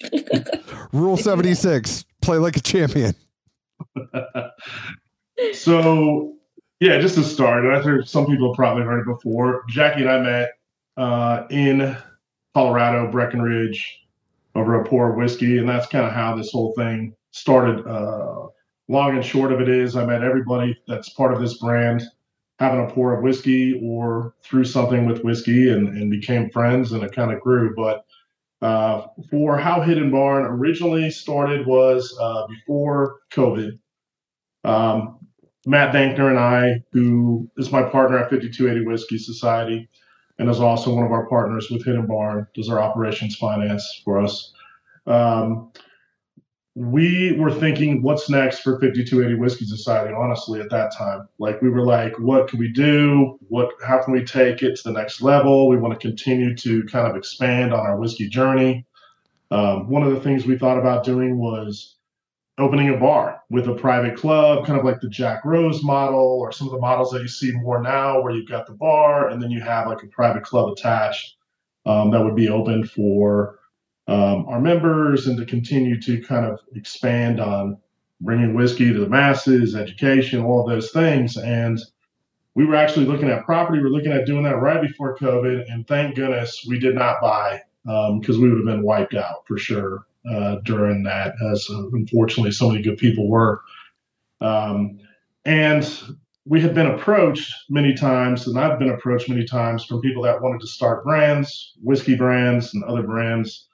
Rule 0.92 1.16
76 1.16 2.04
play 2.22 2.38
like 2.38 2.56
a 2.56 2.60
champion. 2.60 3.14
so 5.52 6.34
yeah, 6.80 6.98
just 6.98 7.16
to 7.16 7.22
start, 7.24 7.64
and 7.64 7.74
I 7.76 7.82
think 7.82 8.06
some 8.06 8.26
people 8.26 8.50
have 8.52 8.56
probably 8.56 8.84
heard 8.84 9.00
it 9.00 9.06
before. 9.06 9.64
Jackie 9.68 10.02
and 10.02 10.10
I 10.10 10.20
met 10.20 10.50
uh, 10.96 11.46
in 11.50 11.96
Colorado, 12.54 13.10
Breckenridge, 13.10 13.98
over 14.54 14.80
a 14.80 14.84
pour 14.88 15.10
of 15.10 15.16
whiskey, 15.16 15.58
and 15.58 15.68
that's 15.68 15.86
kind 15.86 16.06
of 16.06 16.12
how 16.12 16.36
this 16.36 16.50
whole 16.52 16.72
thing 16.74 17.14
started. 17.30 17.86
Uh, 17.86 18.46
long 18.88 19.14
and 19.14 19.24
short 19.24 19.52
of 19.52 19.60
it 19.60 19.68
is, 19.68 19.96
I 19.96 20.04
met 20.04 20.22
everybody 20.22 20.76
that's 20.86 21.10
part 21.10 21.32
of 21.32 21.40
this 21.40 21.58
brand 21.58 22.02
having 22.58 22.84
a 22.84 22.90
pour 22.90 23.16
of 23.16 23.22
whiskey 23.22 23.80
or 23.84 24.34
through 24.42 24.64
something 24.64 25.06
with 25.06 25.22
whiskey, 25.22 25.70
and, 25.70 25.88
and 25.88 26.10
became 26.10 26.50
friends, 26.50 26.92
and 26.92 27.02
it 27.02 27.12
kind 27.12 27.32
of 27.32 27.40
grew. 27.40 27.74
But 27.74 28.04
uh, 28.60 29.06
for 29.30 29.56
how 29.56 29.80
Hidden 29.80 30.10
Barn 30.10 30.44
originally 30.44 31.10
started 31.10 31.66
was 31.66 32.16
uh, 32.20 32.46
before 32.48 33.20
COVID. 33.32 33.78
Um, 34.64 35.18
Matt 35.66 35.94
Dankner 35.94 36.30
and 36.30 36.38
I, 36.38 36.82
who 36.92 37.48
is 37.56 37.70
my 37.70 37.82
partner 37.82 38.18
at 38.18 38.30
5280 38.30 38.86
Whiskey 38.86 39.18
Society, 39.18 39.88
and 40.38 40.48
is 40.48 40.60
also 40.60 40.94
one 40.94 41.04
of 41.04 41.12
our 41.12 41.26
partners 41.26 41.68
with 41.70 41.84
Hidden 41.84 42.06
Barn, 42.06 42.46
does 42.54 42.68
our 42.68 42.80
operations 42.80 43.36
finance 43.36 44.02
for 44.04 44.20
us. 44.20 44.52
Um, 45.06 45.72
we 46.74 47.32
were 47.32 47.52
thinking, 47.52 48.02
what's 48.02 48.30
next 48.30 48.60
for 48.60 48.78
5280 48.78 49.40
Whiskey 49.40 49.64
Society? 49.64 50.14
Honestly, 50.16 50.60
at 50.60 50.70
that 50.70 50.92
time, 50.96 51.28
like 51.40 51.60
we 51.60 51.70
were 51.70 51.84
like, 51.84 52.16
what 52.20 52.46
can 52.46 52.60
we 52.60 52.70
do? 52.70 53.36
What, 53.48 53.70
how 53.84 54.00
can 54.00 54.12
we 54.12 54.24
take 54.24 54.62
it 54.62 54.76
to 54.76 54.82
the 54.84 54.92
next 54.92 55.20
level? 55.20 55.68
We 55.68 55.76
want 55.76 55.98
to 55.98 56.08
continue 56.08 56.54
to 56.56 56.84
kind 56.84 57.08
of 57.08 57.16
expand 57.16 57.72
on 57.72 57.80
our 57.80 57.98
whiskey 57.98 58.28
journey. 58.28 58.86
Um, 59.50 59.88
one 59.88 60.04
of 60.04 60.12
the 60.12 60.20
things 60.20 60.46
we 60.46 60.56
thought 60.56 60.78
about 60.78 61.04
doing 61.04 61.36
was 61.38 61.96
opening 62.58 62.88
a 62.90 62.96
bar 62.96 63.42
with 63.50 63.68
a 63.68 63.74
private 63.74 64.16
club, 64.16 64.66
kind 64.66 64.78
of 64.78 64.84
like 64.84 65.00
the 65.00 65.08
Jack 65.08 65.44
Rose 65.44 65.82
model 65.82 66.38
or 66.40 66.52
some 66.52 66.66
of 66.66 66.72
the 66.72 66.80
models 66.80 67.10
that 67.12 67.22
you 67.22 67.28
see 67.28 67.52
more 67.52 67.80
now, 67.80 68.20
where 68.20 68.32
you've 68.32 68.48
got 68.48 68.66
the 68.66 68.72
bar 68.72 69.28
and 69.28 69.40
then 69.40 69.50
you 69.50 69.60
have 69.60 69.86
like 69.86 70.02
a 70.02 70.08
private 70.08 70.42
club 70.42 70.72
attached 70.72 71.36
um, 71.86 72.10
that 72.10 72.22
would 72.22 72.34
be 72.34 72.48
open 72.48 72.84
for 72.84 73.60
um, 74.08 74.46
our 74.48 74.60
members 74.60 75.26
and 75.26 75.36
to 75.38 75.46
continue 75.46 76.00
to 76.00 76.20
kind 76.22 76.46
of 76.46 76.60
expand 76.74 77.40
on 77.40 77.78
bringing 78.20 78.54
whiskey 78.54 78.92
to 78.92 78.98
the 78.98 79.08
masses, 79.08 79.76
education, 79.76 80.42
all 80.42 80.66
those 80.66 80.90
things. 80.90 81.36
And 81.36 81.78
we 82.54 82.64
were 82.64 82.74
actually 82.74 83.06
looking 83.06 83.28
at 83.28 83.44
property. 83.44 83.78
We 83.78 83.86
are 83.86 83.90
looking 83.90 84.12
at 84.12 84.26
doing 84.26 84.42
that 84.42 84.56
right 84.56 84.82
before 84.82 85.16
COVID, 85.16 85.72
and 85.72 85.86
thank 85.86 86.16
goodness 86.16 86.64
we 86.68 86.80
did 86.80 86.96
not 86.96 87.20
buy 87.20 87.60
because 87.84 88.38
we 88.38 88.48
would 88.48 88.58
have 88.58 88.66
been 88.66 88.82
wiped 88.82 89.14
out 89.14 89.46
for 89.46 89.56
sure 89.56 90.06
uh, 90.30 90.56
during 90.64 91.02
that, 91.04 91.34
as 91.52 91.66
uh, 91.70 91.88
unfortunately 91.92 92.52
so 92.52 92.68
many 92.68 92.82
good 92.82 92.98
people 92.98 93.28
were. 93.28 93.60
Um, 94.40 95.00
and 95.44 95.88
we 96.44 96.60
had 96.60 96.74
been 96.74 96.86
approached 96.86 97.54
many 97.68 97.94
times, 97.94 98.46
and 98.46 98.58
I've 98.58 98.78
been 98.78 98.90
approached 98.90 99.28
many 99.28 99.44
times 99.44 99.84
from 99.84 100.00
people 100.00 100.22
that 100.22 100.40
wanted 100.40 100.60
to 100.60 100.66
start 100.66 101.04
brands, 101.04 101.74
whiskey 101.82 102.16
brands, 102.16 102.72
and 102.74 102.84
other 102.84 103.02
brands, 103.02 103.68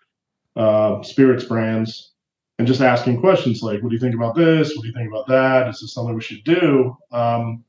uh, 0.56 1.02
spirits 1.02 1.44
brands, 1.44 2.12
and 2.58 2.66
just 2.66 2.80
asking 2.80 3.20
questions 3.20 3.62
like, 3.62 3.82
"What 3.82 3.90
do 3.90 3.94
you 3.94 4.00
think 4.00 4.14
about 4.14 4.34
this? 4.34 4.74
What 4.74 4.82
do 4.82 4.88
you 4.88 4.94
think 4.94 5.08
about 5.08 5.26
that? 5.28 5.68
Is 5.68 5.80
this 5.80 5.94
something 5.94 6.14
we 6.14 6.20
should 6.20 6.44
do?" 6.44 6.96
Um, 7.12 7.64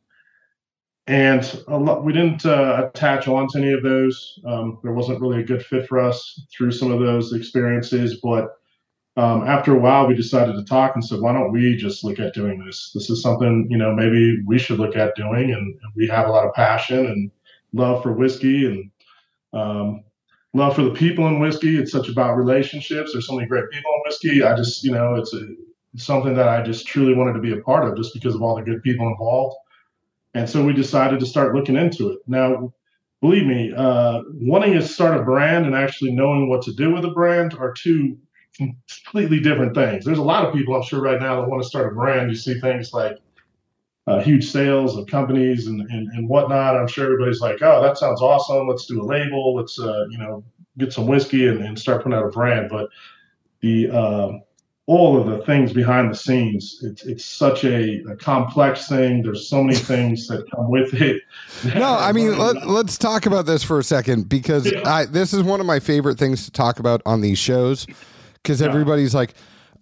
and 1.07 1.63
lot, 1.67 2.03
we 2.03 2.13
didn't 2.13 2.45
uh, 2.45 2.89
attach 2.89 3.27
on 3.27 3.47
to 3.49 3.59
any 3.59 3.73
of 3.73 3.83
those. 3.83 4.39
Um, 4.45 4.79
there 4.81 4.93
wasn't 4.93 5.21
really 5.21 5.39
a 5.39 5.45
good 5.45 5.63
fit 5.63 5.87
for 5.87 5.99
us 5.99 6.41
through 6.55 6.71
some 6.71 6.91
of 6.91 6.99
those 6.99 7.33
experiences. 7.33 8.19
But 8.23 8.57
um, 9.17 9.47
after 9.47 9.73
a 9.75 9.79
while, 9.79 10.07
we 10.07 10.15
decided 10.15 10.55
to 10.55 10.65
talk 10.65 10.95
and 10.95 11.05
said, 11.05 11.21
why 11.21 11.33
don't 11.33 11.51
we 11.51 11.75
just 11.77 12.03
look 12.03 12.19
at 12.19 12.33
doing 12.33 12.63
this? 12.65 12.91
This 12.93 13.09
is 13.09 13.21
something, 13.21 13.67
you 13.69 13.77
know, 13.77 13.93
maybe 13.93 14.41
we 14.45 14.59
should 14.59 14.79
look 14.79 14.95
at 14.97 15.15
doing. 15.15 15.51
And, 15.51 15.75
we 15.95 16.07
have 16.07 16.27
a 16.27 16.31
lot 16.31 16.45
of 16.47 16.53
passion 16.53 17.05
and 17.05 17.31
love 17.73 18.03
for 18.03 18.13
whiskey 18.13 18.65
and 18.67 18.91
um, 19.53 20.03
love 20.53 20.75
for 20.75 20.83
the 20.83 20.91
people 20.93 21.27
in 21.27 21.39
whiskey. 21.39 21.77
It's 21.79 21.91
such 21.91 22.09
about 22.09 22.35
relationships. 22.37 23.13
There's 23.13 23.27
so 23.27 23.35
many 23.35 23.47
great 23.47 23.69
people 23.71 23.91
in 23.95 24.01
whiskey. 24.05 24.43
I 24.43 24.55
just, 24.55 24.83
you 24.83 24.91
know, 24.91 25.15
it's, 25.15 25.33
a, 25.33 25.47
it's 25.93 26.05
something 26.05 26.35
that 26.35 26.49
I 26.49 26.63
just 26.63 26.87
truly 26.87 27.13
wanted 27.15 27.33
to 27.33 27.39
be 27.39 27.53
a 27.53 27.61
part 27.61 27.87
of 27.87 27.97
just 27.97 28.13
because 28.13 28.35
of 28.35 28.41
all 28.41 28.55
the 28.55 28.63
good 28.63 28.83
people 28.83 29.07
involved 29.07 29.55
And 30.35 30.49
so 30.49 30.63
we 30.65 30.73
decided 30.73 31.19
to 31.21 31.27
start 31.27 31.55
looking 31.55 31.77
into 31.77 32.11
it. 32.11 32.19
Now, 32.27 32.73
believe 33.21 33.47
me, 33.47 33.73
uh, 33.75 34.21
wanting 34.33 34.73
to 34.73 34.81
start 34.83 35.19
a 35.19 35.23
brand 35.23 35.65
and 35.65 35.75
actually 35.75 36.13
knowing 36.13 36.49
what 36.49 36.63
to 36.63 36.73
do 36.73 36.93
with 36.93 37.05
a 37.05 37.11
brand 37.11 37.55
are 37.55 37.73
two 37.73 38.17
completely 38.55 39.39
different 39.39 39.75
things. 39.75 40.05
There's 40.05 40.17
a 40.17 40.23
lot 40.23 40.45
of 40.45 40.53
people 40.53 40.75
I'm 40.75 40.83
sure 40.83 41.01
right 41.01 41.19
now 41.19 41.41
that 41.41 41.49
want 41.49 41.61
to 41.63 41.67
start 41.67 41.91
a 41.91 41.95
brand. 41.95 42.29
You 42.29 42.35
see 42.35 42.59
things 42.59 42.93
like 42.93 43.17
uh, 44.07 44.21
huge 44.21 44.49
sales 44.49 44.97
of 44.97 45.07
companies 45.07 45.67
and, 45.67 45.81
and, 45.81 46.07
and 46.09 46.29
whatnot. 46.29 46.77
I'm 46.77 46.87
sure 46.87 47.05
everybody's 47.05 47.41
like, 47.41 47.61
oh, 47.61 47.81
that 47.81 47.97
sounds 47.97 48.21
awesome. 48.21 48.67
Let's 48.67 48.85
do 48.85 49.01
a 49.01 49.05
label. 49.05 49.55
Let's, 49.55 49.79
uh, 49.79 50.05
you 50.09 50.17
know, 50.17 50.43
get 50.77 50.93
some 50.93 51.07
whiskey 51.07 51.47
and, 51.47 51.61
and 51.63 51.77
start 51.77 52.03
putting 52.03 52.17
out 52.17 52.25
a 52.25 52.29
brand. 52.29 52.69
But 52.69 52.89
the, 53.61 53.89
um, 53.89 54.41
all 54.87 55.19
of 55.19 55.25
the 55.25 55.43
things 55.45 55.73
behind 55.73 56.11
the 56.11 56.15
scenes. 56.15 56.79
It's 56.83 57.03
it's 57.05 57.25
such 57.25 57.63
a, 57.63 58.03
a, 58.03 58.15
complex 58.15 58.87
thing. 58.87 59.23
There's 59.23 59.49
so 59.49 59.63
many 59.63 59.79
things 59.79 60.27
that 60.27 60.49
come 60.51 60.69
with 60.69 60.93
it. 60.93 61.23
No, 61.75 61.95
I 61.97 62.11
mean 62.11 62.37
let, 62.37 62.57
us 62.57 62.97
talk 62.97 63.25
about 63.25 63.47
this 63.47 63.63
for 63.63 63.79
a 63.79 63.83
second 63.83 64.29
because 64.29 64.71
yeah. 64.71 64.81
I, 64.85 65.05
this 65.05 65.33
is 65.33 65.41
one 65.41 65.59
of 65.59 65.65
my 65.65 65.79
favorite 65.79 66.19
things 66.19 66.45
to 66.45 66.51
talk 66.51 66.79
about 66.79 67.01
on 67.05 67.21
these 67.21 67.39
shows 67.39 67.87
because 68.45 68.61
yeah. 68.61 68.67
everybody's 68.67 69.15
like, 69.15 69.33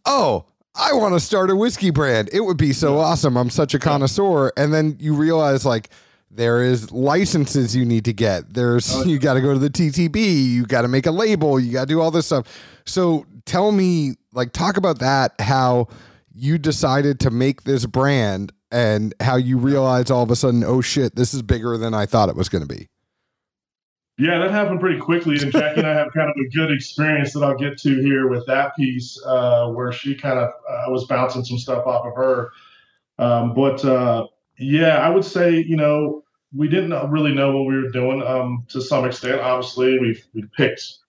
"Oh, 0.06 0.46
I 0.76 0.94
want 0.94 1.14
to 1.14 1.20
start 1.20 1.50
a 1.50 1.56
whiskey 1.56 1.92
brand. 1.92 2.30
It 2.32 2.42
would 2.42 2.58
be 2.58 2.74
so 2.74 2.96
yeah. 2.96 3.06
awesome. 3.06 3.38
I'm 3.38 3.50
such 3.50 3.74
a 3.74 3.80
connoisseur." 3.80 4.54
And 4.56 4.74
then 4.74 4.96
you 5.00 5.14
realize 5.14 5.66
like 5.66 5.90
there 6.32 6.64
is 6.64 6.92
licenses 6.92 7.76
you 7.76 7.86
need 7.86 8.06
to 8.06 8.14
get. 8.14 8.54
There's 8.54 8.94
oh, 8.94 9.04
you 9.06 9.20
got 9.20 9.36
to 9.36 9.42
go 9.42 9.54
to 9.54 9.60
the 9.60 9.70
TTB, 9.70 10.46
you 10.50 10.66
got 10.66 10.82
to 10.84 10.88
make 10.88 11.06
a 11.06 11.12
label, 11.12 11.60
you 11.60 11.72
got 11.72 11.82
to 11.82 11.88
do 11.88 12.02
all 12.02 12.12
this 12.12 12.26
stuff. 12.26 12.48
So 12.86 13.26
tell 13.46 13.72
me, 13.72 14.16
like, 14.34 14.54
talk 14.54 14.78
about 14.78 15.00
that. 15.00 15.34
How 15.40 15.88
you 16.34 16.58
decided 16.58 17.20
to 17.22 17.30
make 17.30 17.64
this 17.64 17.86
brand 17.86 18.52
and 18.72 19.14
how 19.20 19.36
you 19.36 19.58
realized 19.58 20.10
all 20.10 20.24
of 20.24 20.32
a 20.32 20.36
sudden, 20.36 20.64
oh 20.64 20.82
shit, 20.82 21.16
this 21.16 21.34
is 21.34 21.44
bigger 21.44 21.78
than 21.78 21.94
I 21.94 22.08
thought 22.08 22.30
it 22.30 22.36
was 22.36 22.50
going 22.50 22.68
to 22.68 22.68
be. 22.68 22.90
Yeah, 24.18 24.38
that 24.40 24.52
happened 24.52 24.80
pretty 24.80 25.00
quickly, 25.00 25.40
and 25.42 25.52
Jackie 25.52 25.80
and 25.80 25.88
I 25.88 25.94
have 25.96 26.14
kind 26.14 26.30
of 26.30 26.36
a 26.38 26.48
good 26.50 26.72
experience 26.72 27.34
that 27.34 27.44
I'll 27.44 27.58
get 27.58 27.80
to 27.80 28.00
here 28.02 28.28
with 28.28 28.46
that 28.46 28.76
piece, 28.76 29.20
uh, 29.26 29.70
where 29.70 29.92
she 29.92 30.14
kind 30.14 30.38
of 30.38 30.50
uh, 30.70 30.92
was 30.92 31.06
bouncing 31.06 31.44
some 31.44 31.58
stuff 31.58 31.88
off 31.88 32.06
of 32.06 32.16
her. 32.16 32.52
Um, 33.18 33.56
but 33.56 33.84
uh, 33.84 34.28
yeah, 34.60 34.98
I 34.98 35.10
would 35.10 35.26
say 35.26 35.64
you 35.64 35.76
know 35.76 36.24
we 36.56 36.68
didn't 36.68 37.10
really 37.10 37.34
know 37.34 37.58
what 37.58 37.66
we 37.66 37.76
were 37.76 37.90
doing 37.90 38.22
um, 38.22 38.66
to 38.70 38.82
some 38.82 39.06
extent. 39.06 39.42
Obviously, 39.42 39.98
we've 39.98 40.24
we 40.36 40.44
picked 40.56 41.00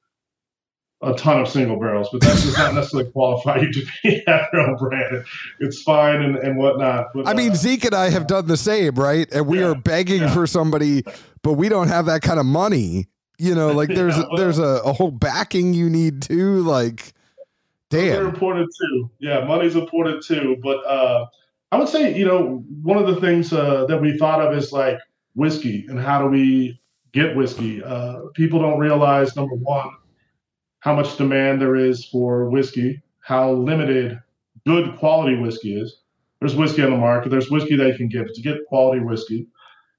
a 1.07 1.15
ton 1.17 1.41
of 1.41 1.49
single 1.49 1.79
barrels, 1.79 2.09
but 2.11 2.21
that 2.23 2.33
does 2.33 2.57
not 2.57 2.75
necessarily 2.75 3.11
qualify 3.11 3.59
you 3.61 3.73
to 3.73 3.87
be 4.03 4.23
own 4.55 4.77
brand. 4.77 5.25
It's 5.61 5.83
fine 5.83 6.23
and, 6.23 6.37
and 6.37 6.57
whatnot. 6.57 7.09
But, 7.15 7.29
I 7.29 7.35
mean, 7.35 7.53
uh, 7.53 7.57
Zeke 7.57 7.87
and 7.87 7.95
I 7.95 8.11
have 8.11 8.27
done 8.27 8.47
the 8.47 8.57
same, 8.57 8.95
right? 8.95 9.31
And 9.33 9.47
we 9.47 9.61
yeah, 9.61 9.67
are 9.67 9.75
begging 9.75 10.23
yeah. 10.23 10.35
for 10.35 10.47
somebody, 10.47 11.03
but 11.43 11.55
we 11.55 11.69
don't 11.69 11.89
have 11.89 12.07
that 12.07 12.23
kind 12.23 12.41
of 12.41 12.47
money. 12.47 13.09
You 13.39 13.55
know, 13.55 13.73
like 13.73 13.89
there's 13.95 14.17
yeah, 14.17 14.25
well, 14.29 14.37
there's 14.37 14.59
a, 14.59 14.81
a, 14.85 14.93
whole 14.93 15.11
backing 15.11 15.75
you 15.75 15.91
need 15.91 16.23
too. 16.23 16.61
Like, 16.61 17.13
damn, 17.91 18.13
they're 18.13 18.25
important 18.29 18.71
too. 18.81 19.11
Yeah, 19.19 19.45
money's 19.45 19.77
important 19.77 20.25
too. 20.25 20.57
But 20.63 20.85
uh, 20.87 21.27
I 21.73 21.77
would 21.77 21.89
say, 21.89 22.17
you 22.17 22.25
know, 22.25 22.65
one 22.83 22.99
of 22.99 23.13
the 23.13 23.21
things 23.21 23.53
uh, 23.53 23.87
that 23.87 24.01
we 24.01 24.17
thought 24.17 24.41
of 24.41 24.57
is 24.57 24.73
like 24.73 24.99
whiskey 25.35 25.85
and 25.89 25.99
how 25.99 26.23
do 26.23 26.29
we 26.29 26.81
get 27.13 27.37
whiskey. 27.37 27.83
Uh, 27.83 28.21
people 28.35 28.61
don't 28.61 28.79
realize 28.79 29.35
number 29.37 29.55
one 29.55 29.91
how 30.85 30.95
much 30.95 31.17
demand 31.17 31.63
there 31.63 31.77
is 31.77 32.05
for 32.05 32.51
whiskey, 32.51 33.01
how 33.21 33.51
limited 33.51 34.21
good 34.67 34.99
quality 34.99 35.35
whiskey 35.35 35.81
is. 35.81 36.01
There's 36.41 36.55
whiskey 36.55 36.83
on 36.83 36.91
the 36.91 36.99
market. 36.99 37.31
There's 37.31 37.51
whiskey 37.51 37.75
that 37.77 37.89
you 37.89 37.97
can 37.97 38.09
get 38.09 38.35
to 38.35 38.43
get 38.43 38.67
quality 38.67 39.01
whiskey. 39.01 39.47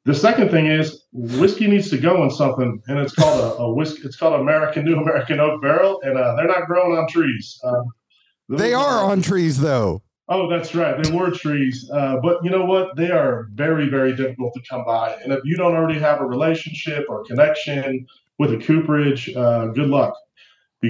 The 0.04 0.14
second 0.14 0.52
thing 0.52 0.68
is 0.68 1.06
whiskey 1.12 1.66
needs 1.66 1.90
to 1.90 1.98
go 1.98 2.24
in 2.24 2.30
something, 2.30 2.84
and 2.88 3.00
it's 3.00 3.16
called 3.16 3.40
a, 3.40 3.64
a 3.64 3.74
whiskey. 3.74 4.04
It's 4.04 4.16
called 4.16 4.40
American 4.40 4.86
New 4.86 5.00
American 5.00 5.40
Oak 5.40 5.60
Barrel, 5.60 6.00
and 6.04 6.20
uh, 6.20 6.36
they're 6.36 6.46
not 6.46 6.68
growing 6.68 6.96
on 6.96 7.08
trees. 7.08 7.60
Uh, 7.64 7.82
they 8.48 8.76
are 8.76 9.04
on 9.04 9.24
trees, 9.24 9.60
though. 9.60 10.04
Oh, 10.30 10.48
that's 10.48 10.76
right. 10.76 11.02
They 11.02 11.12
were 11.12 11.32
trees, 11.32 11.90
uh, 11.92 12.18
but 12.22 12.44
you 12.44 12.52
know 12.52 12.66
what? 12.66 12.96
They 12.96 13.10
are 13.10 13.48
very, 13.54 13.90
very 13.90 14.16
difficult 14.16 14.54
to 14.54 14.62
come 14.70 14.86
by. 14.86 15.16
And 15.24 15.34
if 15.34 15.40
you 15.46 15.58
don't 15.58 15.74
already 15.74 16.00
have 16.00 16.22
a 16.22 16.26
relationship 16.26 17.08
or 17.10 17.24
connection 17.24 18.06
with 18.38 18.54
a 18.54 18.58
cooperage, 18.58 19.36
uh, 19.36 19.68
good 19.68 19.90
luck 19.90 20.16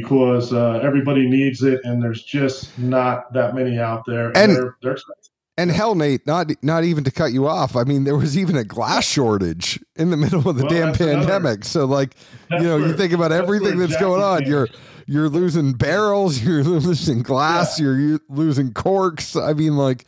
because 0.02 0.54
uh, 0.54 0.80
everybody 0.84 1.28
needs 1.28 1.64
it, 1.64 1.82
and 1.84 2.02
there's 2.02 2.24
just 2.24 2.78
not 2.78 3.32
that 3.34 3.56
many 3.56 3.80
out 3.80 4.06
there, 4.06 4.28
and, 4.28 4.38
and 4.38 4.56
they're, 4.56 4.78
they're 4.82 4.94
expensive. 4.94 5.32
And 5.58 5.72
hell, 5.72 5.96
Nate, 5.96 6.28
not 6.28 6.52
not 6.64 6.84
even 6.84 7.06
to 7.06 7.12
cut 7.12 7.32
you 7.32 7.48
off. 7.48 7.78
I 7.78 7.84
mean, 7.84 8.04
there 8.04 8.18
was 8.18 8.38
even 8.38 8.58
a 8.58 8.66
glass 8.66 9.06
shortage 9.06 9.80
in 9.96 10.10
the 10.10 10.18
middle 10.18 10.50
of 10.50 10.58
the 10.58 10.66
well, 10.66 10.74
damn 10.74 10.94
pandemic. 10.94 11.30
Another, 11.30 11.64
so, 11.64 11.86
like, 11.86 12.16
you 12.52 12.60
know, 12.60 12.78
where, 12.78 12.88
you 12.88 12.98
think 12.98 13.14
about 13.14 13.32
everything 13.32 13.78
that's, 13.78 13.92
that's 13.92 14.02
going 14.02 14.22
on. 14.22 14.46
You're 14.46 14.68
you're 15.08 15.30
losing 15.30 15.72
barrels, 15.72 16.44
you're 16.44 16.64
losing 16.64 17.24
glass, 17.24 17.80
yeah. 17.80 17.86
you're 17.86 18.20
losing 18.28 18.74
corks. 18.74 19.38
I 19.38 19.54
mean, 19.54 19.78
like, 19.78 20.08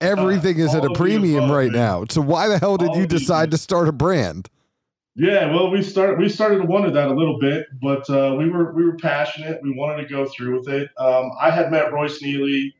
everything 0.00 0.60
uh, 0.60 0.66
is 0.66 0.74
at 0.74 0.84
a 0.84 0.90
premium 0.90 1.50
right 1.50 1.72
now. 1.72 2.04
So, 2.08 2.20
why 2.20 2.46
the 2.46 2.60
hell 2.60 2.76
did 2.76 2.90
all 2.90 2.96
you 2.98 3.06
decide 3.08 3.50
to 3.50 3.58
start 3.58 3.88
a 3.88 3.92
brand? 3.92 4.48
Yeah, 5.16 5.52
well, 5.52 5.70
we 5.70 5.80
started 5.80 6.18
we 6.18 6.28
started 6.28 6.58
to 6.58 6.66
wonder 6.66 6.90
that 6.90 7.08
a 7.08 7.14
little 7.14 7.38
bit, 7.38 7.66
but 7.80 8.08
uh, 8.10 8.34
we 8.36 8.50
were 8.50 8.72
we 8.72 8.84
were 8.84 8.96
passionate. 8.96 9.60
We 9.62 9.72
wanted 9.72 10.02
to 10.02 10.12
go 10.12 10.26
through 10.26 10.58
with 10.58 10.68
it. 10.68 10.90
Um, 10.98 11.30
I 11.40 11.50
had 11.50 11.70
met 11.70 11.92
Royce 11.92 12.20
Neeley 12.20 12.72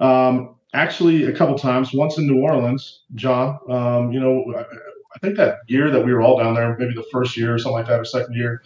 um, 0.00 0.56
actually 0.74 1.24
a 1.24 1.32
couple 1.32 1.56
times. 1.56 1.92
Once 1.92 2.18
in 2.18 2.26
New 2.26 2.42
Orleans, 2.42 3.02
John. 3.14 3.60
Um, 3.70 4.10
you 4.10 4.18
know, 4.18 4.44
I, 4.56 4.62
I, 4.62 5.18
think 5.20 5.36
that 5.36 5.58
year 5.68 5.88
that 5.90 6.04
we 6.04 6.12
were 6.12 6.22
all 6.22 6.38
down 6.38 6.54
there, 6.54 6.76
maybe 6.76 6.92
the 6.92 7.06
first 7.12 7.36
year 7.36 7.54
or 7.54 7.58
something 7.58 7.78
like 7.78 7.86
that, 7.86 8.00
or 8.00 8.04
second 8.04 8.34
year, 8.34 8.64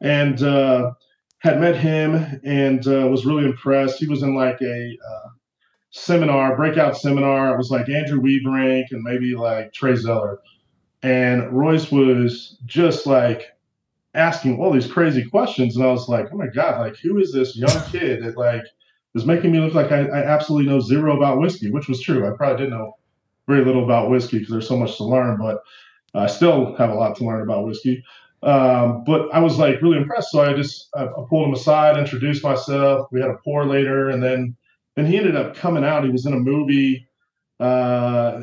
and 0.00 0.40
uh, 0.40 0.92
had 1.38 1.60
met 1.60 1.74
him 1.74 2.40
and 2.44 2.86
uh, 2.86 3.08
was 3.08 3.26
really 3.26 3.46
impressed. 3.46 3.98
He 3.98 4.06
was 4.06 4.22
in 4.22 4.36
like 4.36 4.62
a 4.62 4.96
uh, 4.96 5.28
seminar, 5.90 6.54
breakout 6.54 6.96
seminar. 6.96 7.52
It 7.52 7.58
was 7.58 7.72
like 7.72 7.88
Andrew 7.88 8.20
Weberink 8.20 8.92
and 8.92 9.02
maybe 9.02 9.34
like 9.34 9.72
Trey 9.72 9.96
Zoeller 9.96 10.38
and 11.02 11.50
Royce 11.52 11.90
was 11.90 12.58
just 12.66 13.06
like 13.06 13.56
asking 14.14 14.58
all 14.58 14.72
these 14.72 14.90
crazy 14.90 15.24
questions. 15.24 15.76
And 15.76 15.84
I 15.84 15.90
was 15.90 16.08
like, 16.08 16.28
oh 16.32 16.36
my 16.36 16.48
God, 16.48 16.80
like, 16.80 16.96
who 16.96 17.18
is 17.18 17.32
this 17.32 17.56
young 17.56 17.82
kid 17.90 18.24
that 18.24 18.36
like 18.36 18.64
is 19.14 19.26
making 19.26 19.52
me 19.52 19.60
look 19.60 19.74
like 19.74 19.92
I, 19.92 20.06
I 20.06 20.24
absolutely 20.24 20.70
know 20.70 20.80
zero 20.80 21.16
about 21.16 21.40
whiskey, 21.40 21.70
which 21.70 21.88
was 21.88 22.00
true. 22.00 22.26
I 22.26 22.36
probably 22.36 22.64
did 22.64 22.70
know 22.70 22.96
very 23.46 23.64
little 23.64 23.84
about 23.84 24.10
whiskey 24.10 24.38
because 24.38 24.52
there's 24.52 24.68
so 24.68 24.76
much 24.76 24.96
to 24.98 25.04
learn, 25.04 25.38
but 25.38 25.62
I 26.14 26.26
still 26.26 26.74
have 26.76 26.90
a 26.90 26.94
lot 26.94 27.16
to 27.16 27.24
learn 27.24 27.42
about 27.42 27.66
whiskey. 27.66 28.04
Um, 28.42 29.04
but 29.04 29.28
I 29.32 29.40
was 29.40 29.58
like 29.58 29.82
really 29.82 29.98
impressed. 29.98 30.30
So 30.30 30.40
I 30.40 30.54
just 30.54 30.88
I, 30.94 31.04
I 31.04 31.24
pulled 31.28 31.48
him 31.48 31.54
aside, 31.54 31.98
introduced 31.98 32.42
myself. 32.42 33.08
We 33.12 33.20
had 33.20 33.30
a 33.30 33.36
pour 33.44 33.66
later, 33.66 34.10
and 34.10 34.22
then 34.22 34.56
and 34.96 35.06
he 35.06 35.18
ended 35.18 35.36
up 35.36 35.54
coming 35.54 35.84
out. 35.84 36.04
He 36.04 36.10
was 36.10 36.26
in 36.26 36.32
a 36.32 36.38
movie. 36.38 37.06
Uh, 37.58 38.40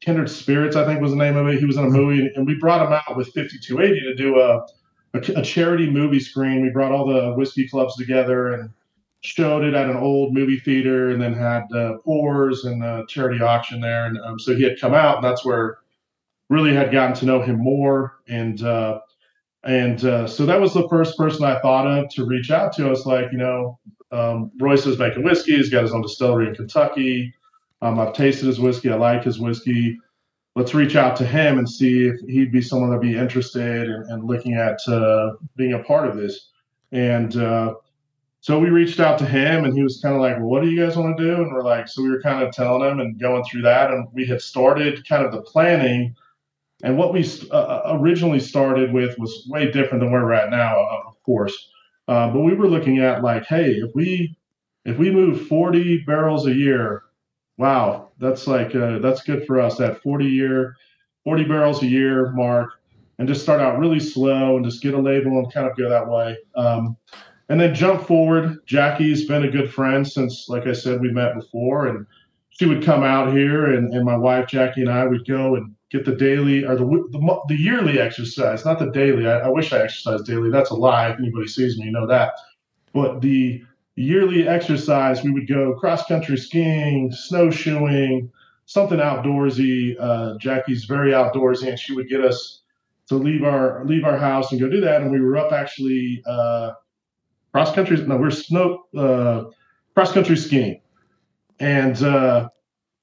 Kindred 0.00 0.30
Spirits, 0.30 0.76
I 0.76 0.84
think 0.84 1.00
was 1.00 1.12
the 1.12 1.16
name 1.16 1.36
of 1.36 1.46
it. 1.48 1.58
He 1.58 1.64
was 1.64 1.76
in 1.76 1.84
a 1.84 1.90
movie, 1.90 2.30
and 2.34 2.46
we 2.46 2.54
brought 2.54 2.86
him 2.86 2.92
out 2.92 3.16
with 3.16 3.28
5280 3.28 4.00
to 4.00 4.14
do 4.14 4.38
a, 4.38 4.66
a, 5.14 5.40
a 5.40 5.42
charity 5.42 5.90
movie 5.90 6.20
screen. 6.20 6.62
We 6.62 6.70
brought 6.70 6.92
all 6.92 7.06
the 7.06 7.32
whiskey 7.34 7.68
clubs 7.68 7.96
together 7.96 8.52
and 8.52 8.70
showed 9.20 9.64
it 9.64 9.74
at 9.74 9.88
an 9.88 9.96
old 9.96 10.34
movie 10.34 10.58
theater, 10.58 11.10
and 11.10 11.20
then 11.20 11.34
had 11.34 11.64
uh, 11.74 11.94
pours 12.04 12.64
and 12.64 12.82
a 12.82 13.04
charity 13.08 13.42
auction 13.42 13.80
there. 13.80 14.06
And 14.06 14.18
um, 14.20 14.38
so 14.38 14.54
he 14.54 14.62
had 14.62 14.80
come 14.80 14.94
out, 14.94 15.16
and 15.16 15.24
that's 15.24 15.44
where 15.44 15.78
really 16.48 16.74
had 16.74 16.92
gotten 16.92 17.14
to 17.16 17.26
know 17.26 17.40
him 17.40 17.58
more. 17.58 18.18
And 18.28 18.62
uh, 18.62 19.00
and 19.64 20.04
uh, 20.04 20.26
so 20.26 20.44
that 20.46 20.60
was 20.60 20.74
the 20.74 20.88
first 20.88 21.16
person 21.16 21.44
I 21.44 21.60
thought 21.60 21.86
of 21.86 22.08
to 22.10 22.24
reach 22.24 22.50
out 22.50 22.72
to. 22.74 22.86
I 22.86 22.90
was 22.90 23.06
like, 23.06 23.30
you 23.30 23.38
know, 23.38 23.78
um, 24.10 24.50
Royce 24.60 24.86
is 24.86 24.98
making 24.98 25.22
whiskey. 25.22 25.56
He's 25.56 25.70
got 25.70 25.82
his 25.82 25.92
own 25.92 26.02
distillery 26.02 26.48
in 26.48 26.54
Kentucky. 26.54 27.32
Um, 27.82 27.98
I've 27.98 28.14
tasted 28.14 28.46
his 28.46 28.60
whiskey. 28.60 28.90
I 28.90 28.94
like 28.94 29.24
his 29.24 29.40
whiskey. 29.40 29.98
Let's 30.54 30.72
reach 30.72 30.94
out 30.94 31.16
to 31.16 31.26
him 31.26 31.58
and 31.58 31.68
see 31.68 32.06
if 32.06 32.20
he'd 32.20 32.52
be 32.52 32.62
someone 32.62 32.90
that'd 32.90 33.02
be 33.02 33.18
interested 33.18 33.88
in, 33.88 34.06
in 34.10 34.26
looking 34.26 34.54
at 34.54 34.78
uh, 34.86 35.32
being 35.56 35.72
a 35.72 35.80
part 35.80 36.08
of 36.08 36.16
this. 36.16 36.50
And 36.92 37.36
uh, 37.36 37.74
so 38.40 38.58
we 38.58 38.68
reached 38.68 39.00
out 39.00 39.18
to 39.18 39.26
him, 39.26 39.64
and 39.64 39.74
he 39.74 39.82
was 39.82 40.00
kind 40.00 40.14
of 40.14 40.20
like, 40.20 40.36
well, 40.36 40.46
"What 40.46 40.62
do 40.62 40.70
you 40.70 40.84
guys 40.84 40.96
want 40.96 41.16
to 41.16 41.24
do?" 41.24 41.42
And 41.42 41.52
we're 41.52 41.62
like, 41.62 41.88
so 41.88 42.02
we 42.02 42.10
were 42.10 42.20
kind 42.20 42.42
of 42.42 42.52
telling 42.52 42.88
him 42.88 43.00
and 43.00 43.18
going 43.18 43.42
through 43.44 43.62
that, 43.62 43.90
and 43.90 44.06
we 44.12 44.26
had 44.26 44.40
started 44.40 45.08
kind 45.08 45.24
of 45.24 45.32
the 45.32 45.42
planning. 45.42 46.14
And 46.84 46.96
what 46.96 47.12
we 47.12 47.24
uh, 47.50 47.54
uh 47.56 47.98
originally 48.00 48.40
started 48.40 48.92
with 48.92 49.18
was 49.18 49.46
way 49.48 49.70
different 49.70 50.00
than 50.00 50.12
where 50.12 50.24
we're 50.24 50.32
at 50.32 50.50
now, 50.50 50.80
uh, 50.80 51.08
of 51.08 51.20
course. 51.24 51.70
Uh, 52.08 52.30
but 52.30 52.40
we 52.40 52.54
were 52.54 52.68
looking 52.68 52.98
at 52.98 53.22
like, 53.22 53.44
hey, 53.46 53.72
if 53.72 53.94
we 53.94 54.36
if 54.84 54.98
we 54.98 55.10
move 55.10 55.46
40 55.46 55.98
barrels 56.04 56.46
a 56.46 56.54
year 56.54 57.04
wow, 57.62 58.08
that's 58.18 58.48
like 58.48 58.74
uh, 58.74 58.98
that's 58.98 59.22
good 59.22 59.46
for 59.46 59.60
us. 59.60 59.76
That 59.76 60.02
40 60.02 60.26
year, 60.26 60.76
40 61.22 61.44
barrels 61.44 61.82
a 61.82 61.86
year 61.86 62.32
mark, 62.32 62.70
and 63.18 63.28
just 63.28 63.42
start 63.42 63.60
out 63.60 63.78
really 63.78 64.00
slow 64.00 64.56
and 64.56 64.64
just 64.64 64.82
get 64.82 64.94
a 64.94 64.98
label 64.98 65.38
and 65.38 65.52
kind 65.52 65.70
of 65.70 65.76
go 65.76 65.88
that 65.88 66.08
way. 66.08 66.36
Um, 66.56 66.96
and 67.48 67.60
then 67.60 67.72
jump 67.72 68.04
forward. 68.04 68.58
Jackie's 68.66 69.26
been 69.26 69.44
a 69.44 69.50
good 69.50 69.72
friend 69.72 70.06
since, 70.06 70.46
like 70.48 70.66
I 70.66 70.72
said, 70.72 71.00
we 71.00 71.12
met 71.12 71.36
before, 71.36 71.86
and 71.86 72.04
she 72.50 72.66
would 72.66 72.82
come 72.82 73.04
out 73.04 73.32
here, 73.32 73.74
and, 73.74 73.94
and 73.94 74.04
my 74.04 74.16
wife 74.16 74.48
Jackie 74.48 74.80
and 74.80 74.90
I 74.90 75.06
would 75.06 75.24
go 75.24 75.54
and 75.54 75.72
get 75.88 76.04
the 76.04 76.16
daily 76.16 76.64
or 76.64 76.74
the 76.74 76.84
the, 76.84 77.40
the 77.46 77.56
yearly 77.56 78.00
exercise, 78.00 78.64
not 78.64 78.80
the 78.80 78.90
daily. 78.90 79.28
I, 79.28 79.38
I 79.38 79.48
wish 79.48 79.72
I 79.72 79.82
exercised 79.84 80.26
daily. 80.26 80.50
That's 80.50 80.70
a 80.70 80.74
lie. 80.74 81.10
If 81.10 81.20
anybody 81.20 81.46
sees 81.46 81.78
me, 81.78 81.84
you 81.84 81.92
know 81.92 82.08
that. 82.08 82.32
But 82.92 83.20
the 83.20 83.62
yearly 83.96 84.48
exercise, 84.48 85.22
we 85.22 85.30
would 85.30 85.48
go 85.48 85.74
cross 85.74 86.06
country 86.06 86.36
skiing, 86.36 87.12
snowshoeing, 87.12 88.30
something 88.66 88.98
outdoorsy. 88.98 89.96
Uh, 89.98 90.36
Jackie's 90.38 90.84
very 90.84 91.12
outdoorsy, 91.12 91.68
and 91.68 91.78
she 91.78 91.94
would 91.94 92.08
get 92.08 92.22
us 92.22 92.62
to 93.08 93.16
leave 93.16 93.44
our 93.44 93.84
leave 93.84 94.04
our 94.04 94.16
house 94.16 94.52
and 94.52 94.60
go 94.60 94.68
do 94.68 94.80
that. 94.80 95.02
And 95.02 95.10
we 95.10 95.20
were 95.20 95.36
up 95.36 95.52
actually 95.52 96.22
uh, 96.26 96.72
cross 97.52 97.74
country. 97.74 97.96
No, 97.98 98.16
we're 98.16 98.30
snow 98.30 98.84
uh, 98.96 99.44
cross 99.94 100.12
country 100.12 100.36
skiing, 100.36 100.80
and 101.60 102.02
uh, 102.02 102.48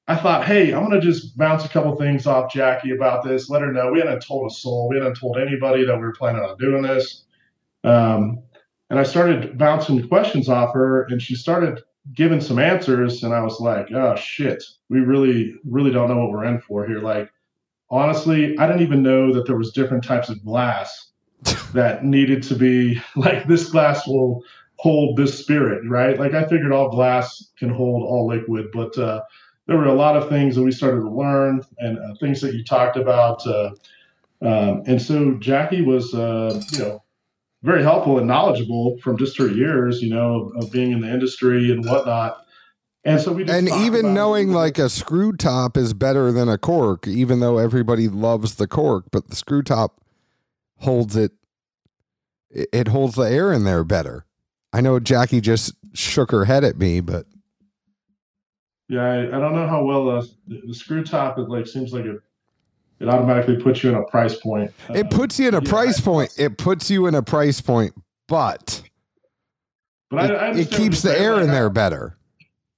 I 0.08 0.16
thought, 0.16 0.46
hey, 0.46 0.74
I'm 0.74 0.84
gonna 0.84 1.00
just 1.00 1.38
bounce 1.38 1.66
a 1.66 1.70
couple 1.70 1.96
things 1.96 2.26
off 2.26 2.52
Jackie 2.52 2.92
about 2.92 3.24
this. 3.24 3.50
Let 3.50 3.62
her 3.62 3.72
know 3.72 3.92
we 3.92 4.00
hadn't 4.00 4.26
told 4.26 4.50
a 4.50 4.54
soul, 4.54 4.90
we 4.90 4.98
hadn't 4.98 5.20
told 5.20 5.38
anybody 5.38 5.86
that 5.86 5.96
we 5.96 6.02
were 6.02 6.14
planning 6.14 6.42
on 6.42 6.58
doing 6.58 6.82
this. 6.82 7.26
Um, 7.84 8.40
and 8.90 9.00
I 9.00 9.04
started 9.04 9.58
bouncing 9.58 10.08
questions 10.08 10.50
off 10.50 10.74
her, 10.74 11.04
and 11.06 11.22
she 11.22 11.36
started 11.36 11.82
giving 12.14 12.42
some 12.42 12.60
answers, 12.60 13.24
and 13.24 13.34
I 13.34 13.42
was 13.42 13.60
like, 13.60 13.92
oh 13.92 14.16
shit, 14.16 14.64
we 14.90 15.00
really, 15.00 15.56
really 15.66 15.92
don't 15.92 16.10
know 16.10 16.18
what 16.18 16.32
we're 16.32 16.46
in 16.46 16.60
for 16.62 16.88
here. 16.88 17.00
Like, 17.00 17.30
honestly, 17.90 18.58
I 18.58 18.68
didn't 18.68 18.82
even 18.82 19.04
know 19.04 19.34
that 19.34 19.46
there 19.46 19.58
was 19.58 19.72
different 19.72 20.04
types 20.04 20.30
of 20.30 20.44
glass 20.44 21.12
that 21.74 22.04
needed 22.04 22.44
to 22.44 22.56
be 22.56 23.02
like 23.16 23.48
this 23.48 23.70
glass 23.70 24.08
will 24.08 24.44
hold 24.78 25.18
this 25.18 25.38
spirit, 25.38 25.84
right? 25.88 26.18
Like 26.18 26.34
I 26.34 26.46
figured 26.46 26.72
all 26.72 26.90
glass 26.90 27.52
can 27.58 27.70
hold 27.70 28.04
all 28.04 28.28
liquid, 28.28 28.68
but 28.72 28.98
uh, 28.98 29.22
there 29.68 29.78
were 29.78 29.86
a 29.86 29.94
lot 29.94 30.16
of 30.16 30.30
things 30.30 30.56
that 30.56 30.64
we 30.64 30.72
started 30.72 31.02
to 31.02 31.10
learn 31.10 31.64
and 31.80 32.00
uh, 32.00 32.16
things 32.20 32.42
that 32.42 32.56
you 32.56 32.64
talked 32.64 32.96
about. 32.96 33.46
Uh, 33.46 33.72
um, 34.42 34.84
and 34.88 35.02
so 35.02 35.34
Jackie 35.34 35.82
was, 35.82 36.14
uh, 36.14 36.62
you 36.72 36.80
know, 36.80 37.04
very 37.62 37.84
helpful 37.84 38.18
and 38.18 38.28
knowledgeable 38.28 38.98
from 39.00 39.18
just 39.18 39.38
her 39.38 39.48
years, 39.48 40.02
you 40.02 40.10
know, 40.10 40.52
of, 40.56 40.72
being 40.72 40.92
in 40.92 41.02
the 41.02 41.12
industry 41.12 41.72
and 41.72 41.86
whatnot. 41.86 42.46
And 43.04 43.20
so 43.20 43.32
we 43.32 43.48
and 43.50 43.70
even 43.70 44.14
knowing 44.14 44.52
like 44.52 44.78
a 44.78 44.90
screw 44.90 45.34
top 45.34 45.78
is 45.78 45.94
better 45.94 46.32
than 46.32 46.50
a 46.50 46.58
cork, 46.58 47.08
even 47.08 47.40
though 47.40 47.58
everybody 47.58 48.08
loves 48.08 48.56
the 48.56 48.68
cork, 48.68 49.06
but 49.12 49.30
the 49.30 49.36
screw 49.36 49.64
top 49.64 50.02
holds 50.78 51.16
it. 51.16 51.32
It 52.52 52.88
holds 52.88 53.16
the 53.16 53.24
air 53.24 53.54
in 53.54 53.64
there 53.64 53.84
better. 53.84 54.26
I 54.74 54.82
know 54.82 55.00
Jackie 55.00 55.40
just 55.40 55.74
shook 55.94 56.32
her 56.32 56.46
head 56.46 56.64
at 56.64 56.78
me, 56.78 57.00
but 57.00 57.26
yeah, 58.90 59.04
I, 59.04 59.20
I 59.28 59.40
don't 59.40 59.54
know 59.54 59.68
how 59.68 59.84
well 59.84 60.10
uh, 60.10 60.26
the, 60.48 60.62
the 60.68 60.74
screw 60.74 61.04
top 61.04 61.38
it 61.38 61.48
like 61.48 61.68
seems 61.68 61.94
like 61.94 62.06
it 62.06 62.20
it 63.00 63.08
automatically 63.08 63.58
puts 63.58 63.84
you 63.84 63.90
in 63.90 63.96
a 63.96 64.04
price 64.04 64.36
point. 64.36 64.72
It 64.94 65.06
um, 65.06 65.10
puts 65.10 65.40
you 65.40 65.48
in 65.48 65.56
a 65.56 65.64
yeah, 65.64 65.70
price 65.70 66.02
point. 66.02 66.34
It 66.38 66.58
puts 66.58 66.90
you 66.90 67.08
in 67.08 67.16
a 67.16 67.22
price 67.22 67.62
point, 67.62 67.94
but 68.28 68.82
but 70.10 70.32
it, 70.32 70.36
I, 70.36 70.48
I 70.48 70.56
it 70.56 70.72
keeps 70.72 71.02
the 71.02 71.18
air 71.18 71.36
like 71.36 71.44
in 71.44 71.52
there 71.52 71.70
better. 71.70 72.18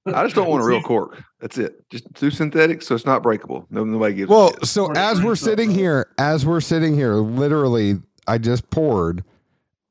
I 0.05 0.23
just 0.23 0.36
don't 0.36 0.49
want 0.49 0.63
a 0.63 0.65
real 0.67 0.81
cork. 0.81 1.23
That's 1.39 1.57
it. 1.57 1.89
Just 1.89 2.12
do 2.13 2.29
synthetic, 2.29 2.81
so 2.81 2.95
it's 2.95 3.05
not 3.05 3.23
breakable. 3.23 3.65
No, 3.69 3.84
nobody 3.84 4.15
gives. 4.15 4.29
Well, 4.29 4.53
so 4.63 4.91
as 4.93 5.21
we're 5.21 5.36
sitting 5.36 5.71
here, 5.71 6.07
as 6.17 6.45
we're 6.45 6.62
sitting 6.62 6.95
here, 6.95 7.15
literally, 7.15 7.99
I 8.27 8.38
just 8.38 8.69
poured, 8.69 9.23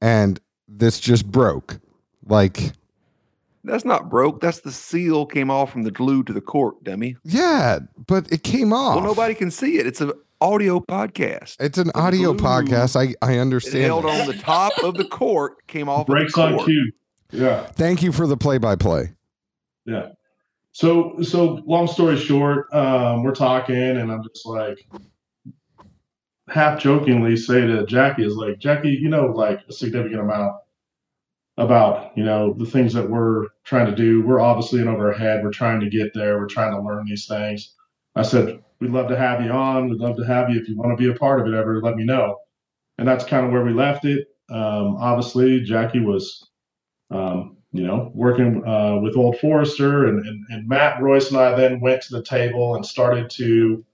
and 0.01 0.39
this 0.69 1.01
just 1.01 1.31
broke. 1.31 1.79
Like 2.27 2.73
that's 3.65 3.85
not 3.85 4.09
broke. 4.09 4.41
That's 4.41 4.61
the 4.61 4.73
seal 4.73 5.27
came 5.27 5.51
off 5.51 5.73
from 5.73 5.83
the 5.83 5.91
glue 5.91 6.23
to 6.25 6.33
the 6.33 6.41
cork, 6.41 6.83
dummy. 6.83 7.17
Yeah, 7.25 7.81
but 8.07 8.31
it 8.33 8.43
came 8.43 8.73
off. 8.73 8.97
Well, 8.97 9.05
nobody 9.05 9.35
can 9.35 9.51
see 9.51 9.79
it. 9.79 9.87
It's 9.87 10.01
an 10.01 10.13
audio 10.41 10.81
podcast. 10.81 11.57
It's 11.61 11.79
an 11.79 11.91
audio 11.95 12.35
podcast. 12.35 12.97
I 12.97 13.15
I 13.27 13.39
understand. 13.39 13.85
It 13.85 13.87
held 13.87 14.07
on 14.07 14.27
the 14.27 14.35
top 14.35 14.73
of 14.83 14.95
the 14.95 15.05
cork, 15.05 15.67
came 15.67 15.89
off. 15.89 16.07
Breaks 16.07 16.37
on 16.39 16.65
cue. 16.65 16.93
Yeah. 17.33 17.67
Thank 17.67 18.03
you 18.03 18.13
for 18.13 18.27
the 18.27 18.37
play 18.37 18.59
by 18.59 18.77
play. 18.77 19.13
Yeah. 19.85 20.11
So 20.73 21.21
so 21.23 21.63
long 21.67 21.87
story 21.87 22.17
short, 22.17 22.73
um, 22.73 23.23
we're 23.23 23.35
talking, 23.35 23.77
and 23.77 24.11
I'm 24.11 24.23
just 24.23 24.47
like 24.47 24.79
half 26.49 26.81
jokingly 26.81 27.37
say 27.37 27.61
to 27.67 27.87
Jackie 27.87 28.25
is 28.25 28.35
like, 28.35 28.59
Jackie, 28.59 28.91
you 28.91 29.09
know, 29.09 29.27
like 29.27 29.61
a 29.69 29.73
significant 29.73 30.21
amount 30.21 30.57
about 31.61 32.17
you 32.17 32.25
know 32.25 32.55
the 32.55 32.67
things 32.67 32.93
that 32.95 33.09
we're 33.09 33.47
trying 33.65 33.87
to 33.87 33.95
do. 33.95 34.27
We're 34.27 34.41
obviously 34.41 34.81
in 34.81 34.89
over 34.89 35.13
our 35.13 35.19
head. 35.19 35.45
We're 35.45 35.51
trying 35.51 35.81
to 35.81 35.91
get 35.91 36.13
there. 36.15 36.39
We're 36.39 36.47
trying 36.47 36.73
to 36.73 36.81
learn 36.81 37.07
these 37.07 37.27
things. 37.27 37.75
I 38.17 38.23
said, 38.23 38.61
we'd 38.81 38.91
love 38.91 39.09
to 39.09 39.17
have 39.17 39.45
you 39.45 39.51
on. 39.51 39.89
We'd 39.89 40.01
love 40.01 40.17
to 40.17 40.25
have 40.25 40.51
you 40.51 40.61
if 40.61 40.69
you 40.69 40.77
want 40.77 40.91
to 40.91 41.03
be 41.03 41.11
a 41.11 41.19
part 41.19 41.41
of 41.41 41.47
it 41.47 41.57
ever. 41.57 41.81
Let 41.81 41.95
me 41.95 42.05
know. 42.05 42.39
And 42.99 43.07
that's 43.07 43.25
kind 43.25 43.47
of 43.47 43.53
where 43.53 43.65
we 43.65 43.73
left 43.73 44.05
it. 44.05 44.27
Um, 44.51 44.97
obviously, 44.97 45.61
Jackie 45.61 46.01
was 46.01 46.51
um, 47.11 47.57
you 47.73 47.87
know, 47.87 48.11
working 48.15 48.67
uh, 48.67 48.99
with 49.01 49.17
Old 49.17 49.39
Forester 49.39 50.07
and, 50.07 50.25
and, 50.27 50.45
and, 50.49 50.69
Matt 50.69 51.01
Royce 51.01 51.31
and 51.31 51.39
I 51.39 51.55
then 51.55 51.81
went 51.81 52.03
to 52.03 52.17
the 52.17 52.23
table 52.23 52.75
and 52.75 52.85
started 52.85 53.31
to 53.31 53.85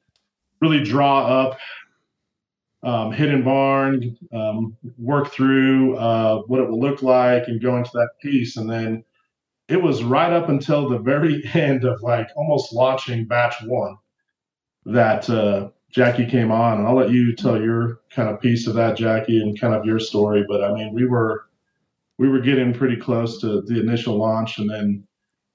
really 0.61 0.83
draw 0.83 1.27
up 1.27 1.59
um, 2.87 3.11
Hidden 3.11 3.43
Barn, 3.43 4.17
um, 4.33 4.77
work 4.97 5.33
through 5.33 5.97
uh, 5.97 6.43
what 6.47 6.61
it 6.61 6.71
will 6.71 6.81
look 6.81 7.03
like 7.03 7.49
and 7.49 7.61
go 7.61 7.77
into 7.77 7.91
that 7.95 8.11
piece. 8.23 8.57
And 8.57 8.71
then 8.71 9.05
it 9.69 9.83
was 9.83 10.05
right 10.05 10.33
up 10.33 10.49
until 10.49 10.89
the 10.89 10.99
very 10.99 11.43
end 11.55 11.85
of 11.85 12.01
like 12.03 12.29
almost 12.37 12.73
launching 12.73 13.27
batch 13.27 13.57
one 13.65 13.97
that 14.85 15.29
uh, 15.29 15.71
Jackie 15.91 16.27
came 16.27 16.53
on. 16.53 16.79
And 16.79 16.87
I'll 16.87 16.95
let 16.95 17.11
you 17.11 17.35
tell 17.35 17.61
your 17.61 18.03
kind 18.11 18.29
of 18.29 18.41
piece 18.41 18.69
of 18.69 18.75
that, 18.75 18.97
Jackie, 18.97 19.43
and 19.43 19.61
kind 19.61 19.75
of 19.75 19.85
your 19.85 19.99
story. 19.99 20.45
But 20.47 20.63
I 20.63 20.73
mean, 20.73 20.95
we 20.95 21.07
were 21.07 21.47
we 22.19 22.29
were 22.29 22.41
getting 22.41 22.73
pretty 22.73 22.97
close 22.97 23.41
to 23.41 23.63
the 23.63 23.81
initial 23.81 24.17
launch, 24.17 24.59
and 24.59 24.71
then 24.71 25.07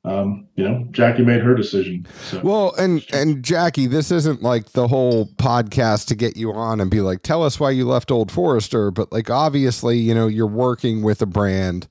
um, 0.04 0.48
you 0.56 0.64
know, 0.64 0.88
Jackie 0.92 1.24
made 1.24 1.42
her 1.42 1.54
decision. 1.54 2.08
So. 2.24 2.42
Well, 2.44 2.74
and 2.76 3.06
and 3.14 3.44
Jackie, 3.44 3.86
this 3.86 4.10
isn't 4.10 4.42
like 4.42 4.72
the 4.72 4.88
whole 4.88 5.28
podcast 5.28 6.08
to 6.08 6.16
get 6.16 6.36
you 6.36 6.52
on 6.54 6.82
and 6.82 6.90
be 6.90 7.02
like, 7.02 7.22
tell 7.22 7.44
us 7.44 7.60
why 7.60 7.70
you 7.72 7.88
left 7.88 8.10
Old 8.10 8.32
Forester, 8.32 8.90
but 8.90 9.12
like 9.12 9.30
obviously, 9.30 9.98
you 9.98 10.16
know, 10.16 10.28
you're 10.28 10.48
working 10.48 11.04
with 11.04 11.22
a 11.22 11.28
brand. 11.28 11.88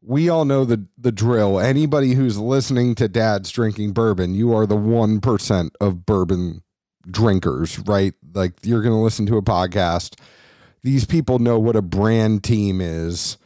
We 0.00 0.30
all 0.30 0.46
know 0.46 0.64
the 0.64 0.86
the 0.96 1.12
drill. 1.12 1.60
Anybody 1.60 2.14
who's 2.14 2.38
listening 2.38 2.94
to 2.94 3.08
Dad's 3.08 3.50
drinking 3.50 3.92
bourbon, 3.92 4.34
you 4.34 4.54
are 4.54 4.66
the 4.66 4.76
one 4.76 5.20
percent 5.20 5.76
of 5.82 6.06
bourbon 6.06 6.62
drinkers, 7.10 7.78
right? 7.80 8.14
Like 8.32 8.54
you're 8.62 8.82
going 8.82 8.94
to 8.94 9.02
listen 9.02 9.26
to 9.26 9.36
a 9.36 9.42
podcast. 9.42 10.18
These 10.82 11.04
people 11.04 11.40
know 11.40 11.58
what 11.58 11.76
a 11.76 11.82
brand 11.82 12.42
team 12.42 12.80
is 12.80 13.36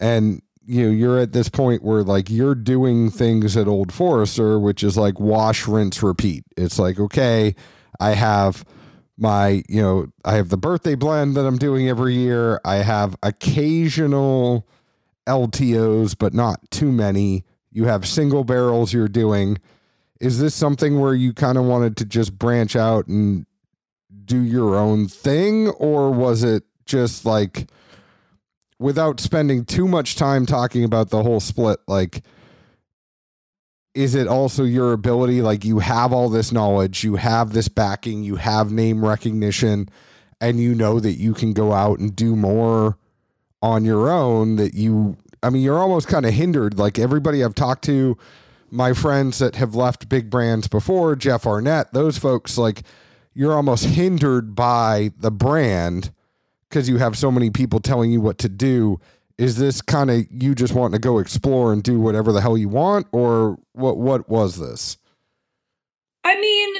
and 0.00 0.42
you 0.66 0.84
know 0.84 0.90
you're 0.90 1.18
at 1.18 1.32
this 1.32 1.48
point 1.48 1.82
where 1.82 2.02
like 2.02 2.28
you're 2.28 2.54
doing 2.54 3.10
things 3.10 3.56
at 3.56 3.68
old 3.68 3.92
forester 3.92 4.58
which 4.58 4.82
is 4.82 4.96
like 4.96 5.18
wash 5.20 5.66
rinse 5.66 6.02
repeat. 6.02 6.44
It's 6.56 6.78
like 6.78 6.98
okay 6.98 7.54
i 7.98 8.10
have 8.10 8.64
my 9.16 9.62
you 9.68 9.80
know 9.80 10.08
i 10.24 10.34
have 10.34 10.50
the 10.50 10.58
birthday 10.58 10.94
blend 10.94 11.36
that 11.36 11.46
i'm 11.46 11.58
doing 11.58 11.88
every 11.88 12.14
year. 12.14 12.60
I 12.64 12.76
have 12.76 13.16
occasional 13.22 14.66
ltos 15.26 16.16
but 16.18 16.34
not 16.34 16.70
too 16.70 16.92
many. 16.92 17.44
You 17.70 17.84
have 17.84 18.06
single 18.06 18.44
barrels 18.44 18.92
you're 18.92 19.08
doing. 19.08 19.58
Is 20.20 20.40
this 20.40 20.54
something 20.54 20.98
where 20.98 21.14
you 21.14 21.32
kind 21.34 21.58
of 21.58 21.64
wanted 21.64 21.96
to 21.98 22.04
just 22.06 22.38
branch 22.38 22.74
out 22.74 23.06
and 23.06 23.46
do 24.24 24.40
your 24.40 24.76
own 24.76 25.08
thing 25.08 25.68
or 25.68 26.10
was 26.10 26.42
it 26.42 26.64
just 26.86 27.24
like 27.24 27.68
without 28.78 29.20
spending 29.20 29.64
too 29.64 29.88
much 29.88 30.16
time 30.16 30.46
talking 30.46 30.84
about 30.84 31.10
the 31.10 31.22
whole 31.22 31.40
split, 31.40 31.78
like, 31.86 32.22
is 33.94 34.14
it 34.14 34.28
also 34.28 34.62
your 34.62 34.92
ability? 34.92 35.40
Like, 35.40 35.64
you 35.64 35.78
have 35.78 36.12
all 36.12 36.28
this 36.28 36.52
knowledge, 36.52 37.02
you 37.02 37.16
have 37.16 37.52
this 37.52 37.68
backing, 37.68 38.22
you 38.22 38.36
have 38.36 38.70
name 38.70 39.04
recognition, 39.04 39.88
and 40.40 40.60
you 40.60 40.74
know 40.74 41.00
that 41.00 41.14
you 41.14 41.32
can 41.32 41.54
go 41.54 41.72
out 41.72 41.98
and 41.98 42.14
do 42.14 42.36
more 42.36 42.98
on 43.62 43.86
your 43.86 44.10
own. 44.10 44.56
That 44.56 44.74
you, 44.74 45.16
I 45.42 45.48
mean, 45.48 45.62
you're 45.62 45.78
almost 45.78 46.08
kind 46.08 46.26
of 46.26 46.34
hindered. 46.34 46.78
Like, 46.78 46.98
everybody 46.98 47.42
I've 47.42 47.54
talked 47.54 47.84
to, 47.84 48.18
my 48.70 48.92
friends 48.92 49.38
that 49.38 49.54
have 49.54 49.74
left 49.74 50.10
big 50.10 50.28
brands 50.28 50.68
before, 50.68 51.16
Jeff 51.16 51.46
Arnett, 51.46 51.94
those 51.94 52.18
folks, 52.18 52.58
like, 52.58 52.82
you're 53.32 53.54
almost 53.54 53.84
hindered 53.84 54.54
by 54.54 55.12
the 55.18 55.30
brand 55.30 56.10
because 56.68 56.88
you 56.88 56.98
have 56.98 57.16
so 57.16 57.30
many 57.30 57.50
people 57.50 57.80
telling 57.80 58.10
you 58.10 58.20
what 58.20 58.38
to 58.38 58.48
do 58.48 59.00
is 59.38 59.56
this 59.56 59.82
kind 59.82 60.10
of 60.10 60.24
you 60.30 60.54
just 60.54 60.74
wanting 60.74 60.94
to 60.94 60.98
go 60.98 61.18
explore 61.18 61.72
and 61.72 61.82
do 61.82 62.00
whatever 62.00 62.32
the 62.32 62.40
hell 62.40 62.56
you 62.56 62.68
want 62.68 63.06
or 63.12 63.58
what 63.72 63.98
what 63.98 64.28
was 64.28 64.56
this? 64.56 64.96
I 66.24 66.38
mean 66.40 66.74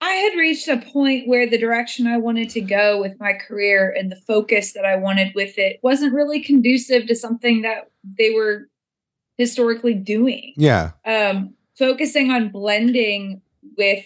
i 0.00 0.10
had 0.10 0.36
reached 0.36 0.66
a 0.66 0.78
point 0.78 1.28
where 1.28 1.48
the 1.48 1.58
direction 1.58 2.08
i 2.08 2.18
wanted 2.18 2.50
to 2.50 2.60
go 2.60 3.00
with 3.00 3.18
my 3.20 3.32
career 3.32 3.94
and 3.96 4.10
the 4.10 4.16
focus 4.16 4.72
that 4.72 4.84
i 4.84 4.96
wanted 4.96 5.32
with 5.36 5.56
it 5.58 5.78
wasn't 5.80 6.12
really 6.12 6.42
conducive 6.42 7.06
to 7.06 7.14
something 7.14 7.62
that 7.62 7.88
they 8.18 8.30
were 8.30 8.66
historically 9.38 9.94
doing. 9.94 10.52
Yeah. 10.56 10.92
Um 11.04 11.54
focusing 11.76 12.30
on 12.30 12.50
blending 12.50 13.40
with 13.78 14.04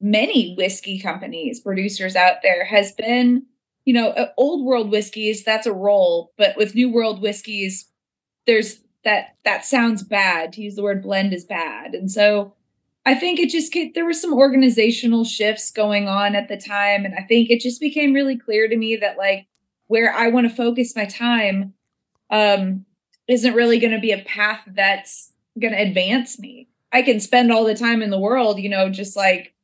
many 0.00 0.54
whiskey 0.54 0.98
companies, 0.98 1.60
producers 1.60 2.14
out 2.14 2.36
there 2.42 2.64
has 2.64 2.92
been, 2.92 3.44
you 3.88 3.94
know, 3.94 4.10
uh, 4.10 4.28
old 4.36 4.66
world 4.66 4.90
whiskeys, 4.90 5.42
that's 5.42 5.66
a 5.66 5.72
role, 5.72 6.34
but 6.36 6.54
with 6.58 6.74
new 6.74 6.92
world 6.92 7.22
whiskeys, 7.22 7.86
there's 8.46 8.80
that 9.02 9.36
that 9.46 9.64
sounds 9.64 10.02
bad 10.02 10.52
to 10.52 10.60
use 10.60 10.74
the 10.74 10.82
word 10.82 11.02
blend 11.02 11.32
is 11.32 11.46
bad. 11.46 11.94
And 11.94 12.12
so 12.12 12.52
I 13.06 13.14
think 13.14 13.40
it 13.40 13.48
just 13.48 13.74
there 13.94 14.04
were 14.04 14.12
some 14.12 14.34
organizational 14.34 15.24
shifts 15.24 15.70
going 15.70 16.06
on 16.06 16.34
at 16.34 16.48
the 16.48 16.58
time 16.58 17.06
and 17.06 17.14
I 17.14 17.22
think 17.22 17.48
it 17.48 17.62
just 17.62 17.80
became 17.80 18.12
really 18.12 18.36
clear 18.36 18.68
to 18.68 18.76
me 18.76 18.94
that 18.96 19.16
like 19.16 19.46
where 19.86 20.12
I 20.12 20.28
want 20.28 20.46
to 20.46 20.54
focus 20.54 20.94
my 20.94 21.06
time 21.06 21.72
um 22.28 22.84
isn't 23.26 23.54
really 23.54 23.78
going 23.78 23.94
to 23.94 24.00
be 24.00 24.12
a 24.12 24.22
path 24.22 24.60
that's 24.66 25.32
going 25.58 25.72
to 25.72 25.80
advance 25.80 26.38
me. 26.38 26.68
I 26.92 27.00
can 27.00 27.20
spend 27.20 27.50
all 27.50 27.64
the 27.64 27.74
time 27.74 28.02
in 28.02 28.10
the 28.10 28.20
world, 28.20 28.58
you 28.58 28.68
know, 28.68 28.90
just 28.90 29.16
like 29.16 29.54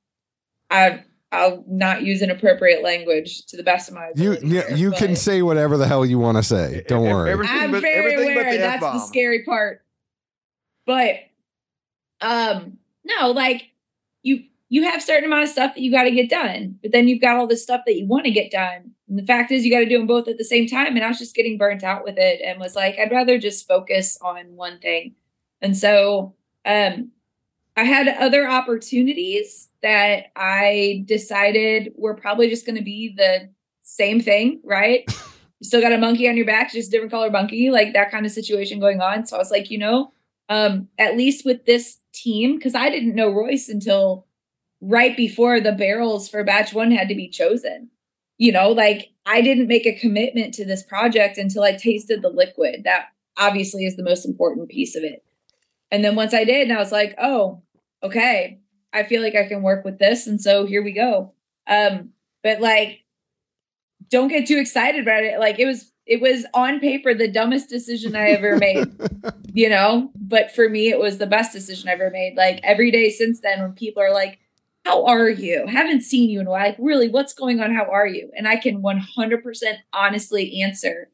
I 0.71 1.05
I'll 1.35 1.65
not 1.69 2.03
use 2.03 2.23
inappropriate 2.23 2.83
language 2.83 3.45
to 3.47 3.57
the 3.57 3.63
best 3.63 3.89
of 3.89 3.95
my 3.95 4.09
ability. 4.09 4.47
You 4.47 4.53
here, 4.63 4.71
you 4.77 4.91
can 4.93 5.17
say 5.17 5.43
whatever 5.43 5.77
the 5.77 5.87
hell 5.87 6.05
you 6.07 6.19
want 6.19 6.37
to 6.39 6.43
say. 6.43 6.85
Don't 6.89 7.03
worry. 7.05 7.31
Everything 7.31 7.57
I'm 7.59 7.71
but- 7.73 7.83
very 7.83 8.15
aware 8.33 8.53
the 8.53 8.59
that's 8.59 8.81
the 8.81 8.87
F-bomb. 8.87 9.01
scary 9.07 9.45
part. 9.45 9.85
But 10.87 11.17
um 12.21 12.79
no, 13.05 13.31
like 13.33 13.71
you 14.23 14.45
you 14.69 14.85
have 14.85 15.03
certain 15.03 15.25
amount 15.25 15.45
of 15.45 15.49
stuff 15.51 15.75
that 15.75 15.81
you 15.83 15.91
got 15.91 16.05
to 16.05 16.11
get 16.11 16.29
done, 16.31 16.79
but 16.83 16.91
then 16.93 17.07
you've 17.07 17.21
got 17.21 17.37
all 17.37 17.47
this 17.47 17.63
stuff 17.63 17.83
that 17.87 17.97
you 17.97 18.07
want 18.07 18.25
to 18.25 18.31
get 18.31 18.51
done. 18.51 18.93
And 19.09 19.19
the 19.19 19.23
fact 19.25 19.53
is 19.53 19.65
you 19.65 19.71
got 19.71 19.81
to 19.81 19.89
do 19.89 19.99
them 19.99 20.07
both 20.07 20.27
at 20.29 20.39
the 20.39 20.45
same 20.45 20.67
time 20.67 20.97
and 20.97 21.05
I 21.05 21.09
was 21.09 21.19
just 21.19 21.35
getting 21.35 21.59
burnt 21.59 21.85
out 21.85 22.05
with 22.05 22.17
it 22.19 22.41
and 22.45 22.59
was 22.59 22.75
like 22.75 22.99
I'd 22.99 23.11
rather 23.13 23.39
just 23.39 23.69
focus 23.69 24.19
on 24.23 24.57
one 24.57 24.79
thing. 24.79 25.15
And 25.61 25.77
so 25.77 26.35
um 26.65 27.11
I 27.77 27.85
had 27.85 28.09
other 28.09 28.49
opportunities 28.49 29.69
that 29.83 30.27
I 30.37 31.05
decided 31.07 31.93
were 31.97 32.15
probably 32.15 32.49
just 32.49 32.67
going 32.67 32.77
to 32.77 32.85
be 32.85 33.13
the 33.17 33.51
same 33.83 34.21
thing, 34.21 34.61
right? 34.65 35.05
you 35.61 35.67
still 35.67 35.81
got 35.81 35.93
a 35.93 35.99
monkey 35.99 36.29
on 36.29 36.37
your 36.37 36.47
back, 36.47 36.73
just 36.73 36.91
different 36.91 37.11
color 37.11 37.31
monkey, 37.31 37.71
like 37.71 37.93
that 37.93 38.11
kind 38.11 38.25
of 38.25 38.33
situation 38.33 38.79
going 38.79 39.01
on. 39.01 39.27
So 39.27 39.37
I 39.37 39.39
was 39.39 39.51
like, 39.51 39.71
you 39.71 39.79
know, 39.79 40.13
um, 40.49 40.89
at 40.99 41.17
least 41.17 41.45
with 41.45 41.65
this 41.67 41.99
team, 42.13 42.57
because 42.57 42.75
I 42.75 42.91
didn't 42.91 43.15
know 43.15 43.31
Royce 43.31 43.69
until 43.69 44.27
right 44.81 45.17
before 45.17 45.61
the 45.61 45.73
barrels 45.73 46.29
for 46.29 46.45
batch 46.45 46.75
one 46.75 46.91
had 46.91 47.09
to 47.09 47.15
be 47.15 47.29
chosen. 47.29 47.91
You 48.37 48.53
know, 48.53 48.71
like 48.71 49.11
I 49.27 49.41
didn't 49.41 49.69
make 49.69 49.87
a 49.87 49.99
commitment 49.99 50.55
to 50.55 50.65
this 50.65 50.83
project 50.83 51.39
until 51.39 51.63
I 51.63 51.73
tasted 51.73 52.23
the 52.23 52.29
liquid. 52.29 52.83
That 52.85 53.07
obviously 53.37 53.85
is 53.85 53.97
the 53.97 54.03
most 54.03 54.25
important 54.25 54.69
piece 54.69 54.95
of 54.95 55.03
it. 55.03 55.25
And 55.91 56.05
then 56.05 56.17
once 56.17 56.35
I 56.35 56.45
did, 56.45 56.69
and 56.69 56.77
I 56.77 56.81
was 56.81 56.93
like, 56.93 57.15
oh, 57.19 57.63
okay, 58.03 58.61
I 58.93 59.03
feel 59.03 59.23
like 59.23 59.35
I 59.35 59.47
can 59.47 59.63
work 59.63 59.85
with 59.85 59.99
this. 59.99 60.27
And 60.27 60.41
so 60.41 60.67
here 60.67 60.83
we 60.83 60.93
go. 60.93 61.33
Um, 61.67 62.11
but 62.43 62.61
like, 62.61 63.05
don't 64.11 64.29
get 64.29 64.47
too 64.47 64.59
excited 64.59 65.03
about 65.03 65.25
it. 65.25 65.39
Like 65.41 65.59
it 65.59 65.67
was, 65.67 65.93
it 66.07 66.21
was 66.21 66.47
on 66.53 66.81
paper 66.81 67.15
the 67.15 67.31
dumbest 67.31 67.69
decision 67.69 68.15
I 68.15 68.31
ever 68.31 68.57
made, 68.59 68.87
you 69.53 69.69
know? 69.69 70.11
But 70.15 70.55
for 70.55 70.69
me, 70.69 70.89
it 70.89 70.99
was 70.99 71.19
the 71.19 71.27
best 71.27 71.53
decision 71.53 71.89
I 71.89 71.93
ever 71.93 72.11
made. 72.11 72.37
Like 72.37 72.61
every 72.63 72.91
day 72.91 73.11
since 73.11 73.41
then, 73.41 73.61
when 73.61 73.73
people 73.73 74.03
are 74.03 74.13
like, 74.13 74.39
how 74.85 75.07
are 75.07 75.31
you? 75.31 75.67
Haven't 75.67 76.03
seen 76.03 76.29
you 76.29 76.41
in 76.41 76.47
a 76.47 76.51
while. 76.51 76.67
Like, 76.67 76.77
really, 76.79 77.09
what's 77.09 77.33
going 77.33 77.61
on? 77.61 77.75
How 77.75 77.91
are 77.91 78.07
you? 78.07 78.31
And 78.37 78.47
I 78.47 78.57
can 78.57 78.83
100% 78.83 79.65
honestly 79.95 80.61
answer, 80.61 81.09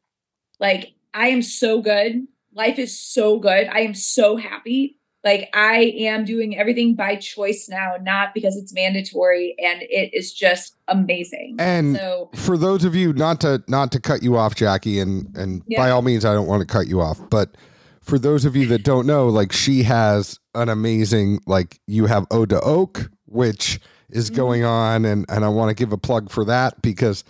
like, 0.59 0.93
I 1.13 1.27
am 1.27 1.41
so 1.41 1.81
good. 1.81 2.27
Life 2.53 2.79
is 2.79 2.97
so 2.99 3.39
good. 3.39 3.67
I 3.67 3.79
am 3.81 3.93
so 3.93 4.37
happy. 4.37 4.97
Like, 5.23 5.49
I 5.53 5.93
am 5.99 6.25
doing 6.25 6.57
everything 6.57 6.95
by 6.95 7.15
choice 7.15 7.67
now, 7.69 7.93
not 8.01 8.33
because 8.33 8.57
it's 8.57 8.73
mandatory. 8.73 9.55
And 9.63 9.83
it 9.83 10.09
is 10.13 10.33
just 10.33 10.75
amazing. 10.87 11.57
And 11.59 11.95
so, 11.95 12.31
for 12.33 12.57
those 12.57 12.83
of 12.83 12.95
you 12.95 13.13
not 13.13 13.39
to 13.41 13.63
not 13.67 13.91
to 13.91 13.99
cut 13.99 14.23
you 14.23 14.35
off 14.35 14.55
jackie 14.55 14.99
and 14.99 15.35
and 15.37 15.61
by 15.77 15.91
all 15.91 16.01
means 16.01 16.25
i 16.25 16.33
don't 16.33 16.47
want 16.47 16.61
to 16.61 16.65
cut 16.65 16.87
you 16.87 16.99
off 17.01 17.19
but 17.29 17.55
for 18.01 18.17
those 18.17 18.45
of 18.45 18.55
you 18.55 18.65
that 18.67 18.83
don't 18.83 19.05
know 19.05 19.27
like 19.29 19.51
she 19.51 19.83
has 19.83 20.39
an 20.55 20.69
amazing 20.69 21.39
like 21.45 21.79
you 21.87 22.05
have 22.07 22.25
ode 22.31 22.49
to 22.49 22.59
oak 22.61 23.09
which 23.25 23.79
is 24.09 24.31
Mhm. 24.31 24.35
going 24.35 24.63
on 24.63 25.05
and 25.05 25.25
and 25.29 25.45
i 25.45 25.49
want 25.49 25.69
to 25.69 25.75
give 25.75 25.93
a 25.93 25.97
plug 25.97 26.29
for 26.31 26.43
that 26.45 26.81
because 26.81 27.23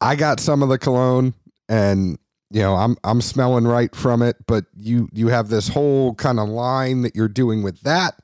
i 0.00 0.16
got 0.16 0.40
some 0.40 0.62
of 0.62 0.68
the 0.68 0.78
cologne 0.78 1.34
and 1.68 2.18
you 2.50 2.60
know 2.60 2.74
i'm 2.76 2.96
i'm 3.04 3.20
smelling 3.20 3.66
right 3.66 3.94
from 3.94 4.22
it 4.22 4.36
but 4.46 4.64
you 4.76 5.08
you 5.12 5.28
have 5.28 5.48
this 5.48 5.68
whole 5.68 6.14
kind 6.14 6.38
of 6.40 6.48
line 6.48 7.02
that 7.02 7.14
you're 7.14 7.28
doing 7.28 7.62
with 7.62 7.80
that 7.82 8.18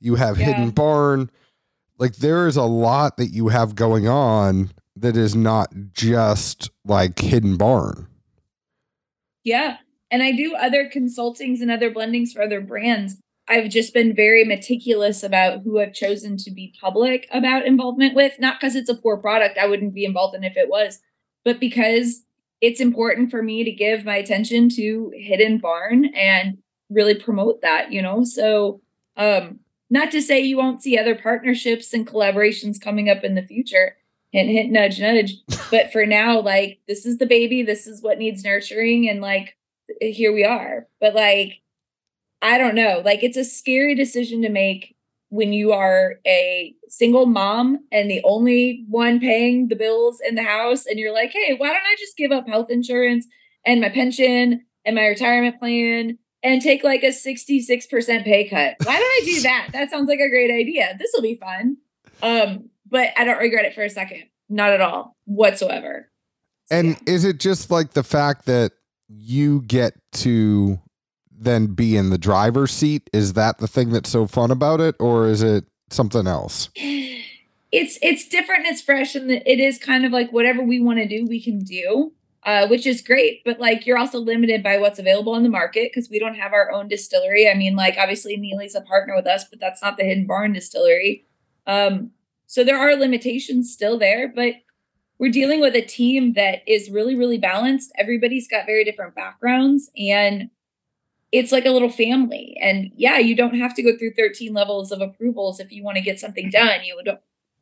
you 0.00 0.16
have 0.16 0.38
Yeah. 0.38 0.46
hidden 0.46 0.70
barn 0.70 1.30
like 1.98 2.16
there 2.16 2.46
is 2.46 2.56
a 2.56 2.64
lot 2.64 3.16
that 3.16 3.28
you 3.28 3.48
have 3.48 3.74
going 3.74 4.08
on 4.08 4.70
that 4.96 5.16
is 5.16 5.34
not 5.34 5.72
just 5.92 6.70
like 6.84 7.18
hidden 7.18 7.56
barn 7.56 8.08
Yeah. 9.44 9.78
And 10.10 10.22
I 10.22 10.32
do 10.32 10.54
other 10.54 10.90
consultings 10.94 11.62
and 11.62 11.70
other 11.70 11.90
blendings 11.90 12.32
for 12.34 12.42
other 12.42 12.60
brands. 12.60 13.16
I've 13.48 13.70
just 13.70 13.94
been 13.94 14.14
very 14.14 14.44
meticulous 14.44 15.22
about 15.22 15.62
who 15.62 15.80
I've 15.80 15.94
chosen 15.94 16.36
to 16.38 16.50
be 16.50 16.74
public 16.78 17.26
about 17.32 17.64
involvement 17.66 18.14
with, 18.14 18.38
not 18.38 18.60
because 18.60 18.76
it's 18.76 18.90
a 18.90 18.94
poor 18.94 19.16
product. 19.16 19.56
I 19.58 19.66
wouldn't 19.66 19.94
be 19.94 20.04
involved 20.04 20.34
in 20.36 20.44
if 20.44 20.56
it 20.58 20.68
was, 20.68 21.00
but 21.46 21.58
because 21.58 22.22
it's 22.62 22.80
important 22.80 23.30
for 23.30 23.42
me 23.42 23.64
to 23.64 23.72
give 23.72 24.04
my 24.04 24.16
attention 24.16 24.68
to 24.70 25.12
Hidden 25.14 25.58
Barn 25.58 26.06
and 26.14 26.58
really 26.88 27.14
promote 27.14 27.60
that, 27.60 27.92
you 27.92 28.00
know? 28.00 28.22
So, 28.22 28.80
um, 29.16 29.58
not 29.90 30.10
to 30.12 30.22
say 30.22 30.40
you 30.40 30.56
won't 30.56 30.82
see 30.82 30.96
other 30.96 31.16
partnerships 31.16 31.92
and 31.92 32.06
collaborations 32.06 32.80
coming 32.80 33.10
up 33.10 33.24
in 33.24 33.34
the 33.34 33.42
future. 33.42 33.96
Hint, 34.30 34.48
hint, 34.48 34.72
nudge, 34.72 34.98
nudge 34.98 35.34
but 35.70 35.92
for 35.92 36.06
now 36.06 36.40
like 36.40 36.80
this 36.88 37.04
is 37.04 37.18
the 37.18 37.26
baby 37.26 37.62
this 37.62 37.86
is 37.86 38.00
what 38.00 38.16
needs 38.16 38.42
nurturing 38.42 39.06
and 39.06 39.20
like 39.20 39.58
here 40.00 40.32
we 40.32 40.42
are 40.42 40.86
but 41.02 41.14
like 41.14 41.60
i 42.40 42.56
don't 42.56 42.74
know 42.74 43.02
like 43.04 43.22
it's 43.22 43.36
a 43.36 43.44
scary 43.44 43.94
decision 43.94 44.40
to 44.40 44.48
make 44.48 44.96
when 45.32 45.54
you 45.54 45.72
are 45.72 46.16
a 46.26 46.74
single 46.90 47.24
mom 47.24 47.78
and 47.90 48.10
the 48.10 48.20
only 48.22 48.84
one 48.86 49.18
paying 49.18 49.68
the 49.68 49.74
bills 49.74 50.20
in 50.28 50.34
the 50.34 50.42
house 50.42 50.84
and 50.84 50.98
you're 50.98 51.12
like 51.12 51.30
hey 51.32 51.54
why 51.56 51.68
don't 51.68 51.76
i 51.76 51.96
just 51.98 52.18
give 52.18 52.30
up 52.30 52.46
health 52.46 52.70
insurance 52.70 53.26
and 53.64 53.80
my 53.80 53.88
pension 53.88 54.62
and 54.84 54.94
my 54.94 55.06
retirement 55.06 55.58
plan 55.58 56.18
and 56.42 56.60
take 56.60 56.84
like 56.84 57.02
a 57.02 57.06
66% 57.06 58.24
pay 58.24 58.48
cut? 58.48 58.74
Why 58.84 58.98
don't 58.98 59.04
i 59.04 59.22
do 59.24 59.40
that? 59.42 59.68
That 59.72 59.90
sounds 59.90 60.08
like 60.08 60.20
a 60.20 60.28
great 60.28 60.50
idea. 60.50 60.96
This 60.98 61.10
will 61.14 61.22
be 61.22 61.36
fun. 61.36 61.78
Um 62.22 62.68
but 62.90 63.08
i 63.16 63.24
don't 63.24 63.38
regret 63.38 63.64
it 63.64 63.74
for 63.74 63.82
a 63.82 63.90
second. 63.90 64.24
Not 64.50 64.70
at 64.70 64.82
all. 64.82 65.16
Whatsoever. 65.24 66.10
So, 66.66 66.76
and 66.76 66.88
yeah. 66.88 66.96
is 67.06 67.24
it 67.24 67.40
just 67.40 67.70
like 67.70 67.92
the 67.92 68.02
fact 68.02 68.44
that 68.46 68.72
you 69.08 69.62
get 69.62 69.94
to 70.12 70.78
then 71.44 71.68
be 71.68 71.96
in 71.96 72.10
the 72.10 72.18
driver's 72.18 72.72
seat? 72.72 73.08
Is 73.12 73.34
that 73.34 73.58
the 73.58 73.68
thing 73.68 73.90
that's 73.90 74.10
so 74.10 74.26
fun 74.26 74.50
about 74.50 74.80
it 74.80 74.96
or 74.98 75.28
is 75.28 75.42
it 75.42 75.64
something 75.90 76.26
else? 76.26 76.70
It's 77.72 77.98
it's 78.02 78.28
different 78.28 78.66
it's 78.66 78.82
fresh 78.82 79.14
and 79.14 79.30
it 79.30 79.58
is 79.58 79.78
kind 79.78 80.04
of 80.04 80.12
like 80.12 80.30
whatever 80.30 80.62
we 80.62 80.80
want 80.80 80.98
to 80.98 81.08
do 81.08 81.26
we 81.26 81.42
can 81.42 81.60
do 81.60 82.12
uh, 82.44 82.66
which 82.66 82.86
is 82.86 83.00
great 83.00 83.42
but 83.44 83.60
like 83.60 83.86
you're 83.86 83.96
also 83.96 84.18
limited 84.18 84.62
by 84.62 84.76
what's 84.76 84.98
available 84.98 85.32
on 85.32 85.42
the 85.42 85.48
market 85.48 85.90
because 85.90 86.10
we 86.10 86.18
don't 86.18 86.34
have 86.34 86.52
our 86.52 86.70
own 86.70 86.88
distillery. 86.88 87.48
I 87.48 87.54
mean 87.54 87.74
like 87.74 87.96
obviously 87.98 88.36
Neeley's 88.36 88.74
a 88.74 88.82
partner 88.82 89.14
with 89.14 89.26
us 89.26 89.44
but 89.48 89.60
that's 89.60 89.82
not 89.82 89.96
the 89.96 90.04
hidden 90.04 90.26
barn 90.26 90.52
distillery. 90.52 91.24
Um, 91.66 92.10
so 92.46 92.62
there 92.64 92.78
are 92.78 92.94
limitations 92.94 93.72
still 93.72 93.98
there 93.98 94.28
but 94.28 94.54
we're 95.18 95.30
dealing 95.30 95.60
with 95.60 95.74
a 95.76 95.82
team 95.82 96.34
that 96.34 96.62
is 96.66 96.90
really 96.90 97.14
really 97.14 97.38
balanced. 97.38 97.92
Everybody's 97.96 98.48
got 98.48 98.66
very 98.66 98.84
different 98.84 99.14
backgrounds 99.14 99.90
and 99.96 100.50
it's 101.32 101.50
like 101.50 101.64
a 101.64 101.70
little 101.70 101.90
family. 101.90 102.56
And 102.60 102.92
yeah 102.94 103.18
you 103.18 103.34
don't 103.34 103.58
have 103.58 103.74
to 103.74 103.82
go 103.82 103.96
through 103.96 104.12
13 104.12 104.52
levels 104.52 104.92
of 104.92 105.00
approvals 105.00 105.58
if 105.58 105.72
you 105.72 105.82
want 105.82 105.96
to 105.96 106.02
get 106.02 106.20
something 106.20 106.50
done. 106.50 106.84
You 106.84 107.00
don't 107.04 107.20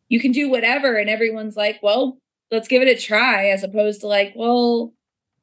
you 0.09 0.20
can 0.20 0.33
do 0.33 0.50
whatever 0.50 0.96
and 0.96 1.09
everyone's 1.09 1.56
like 1.56 1.78
well 1.83 2.18
let's 2.50 2.68
give 2.68 2.83
it 2.83 2.88
a 2.88 3.00
try 3.00 3.48
as 3.48 3.62
opposed 3.62 4.00
to 4.00 4.09
like 4.09 4.33
well 4.37 4.92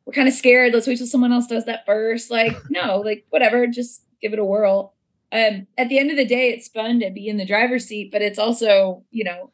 we're 0.05 0.13
kind 0.13 0.29
of 0.29 0.33
scared. 0.33 0.73
Let's 0.73 0.87
wait 0.87 0.97
till 0.97 1.08
someone 1.08 1.33
else 1.33 1.47
does 1.47 1.65
that 1.65 1.85
first. 1.85 2.29
Like 2.29 2.56
no 2.69 2.99
like 2.99 3.25
whatever 3.29 3.65
just 3.65 4.04
give 4.21 4.33
it 4.33 4.39
a 4.39 4.45
whirl. 4.45 4.93
Um 5.31 5.67
at 5.77 5.89
the 5.89 5.97
end 5.97 6.12
of 6.12 6.17
the 6.17 6.25
day 6.25 6.49
it's 6.49 6.67
fun 6.67 6.99
to 6.99 7.10
be 7.10 7.27
in 7.27 7.37
the 7.37 7.45
driver's 7.45 7.85
seat 7.85 8.12
but 8.12 8.21
it's 8.21 8.39
also 8.39 9.04
you 9.10 9.23
know 9.23 9.52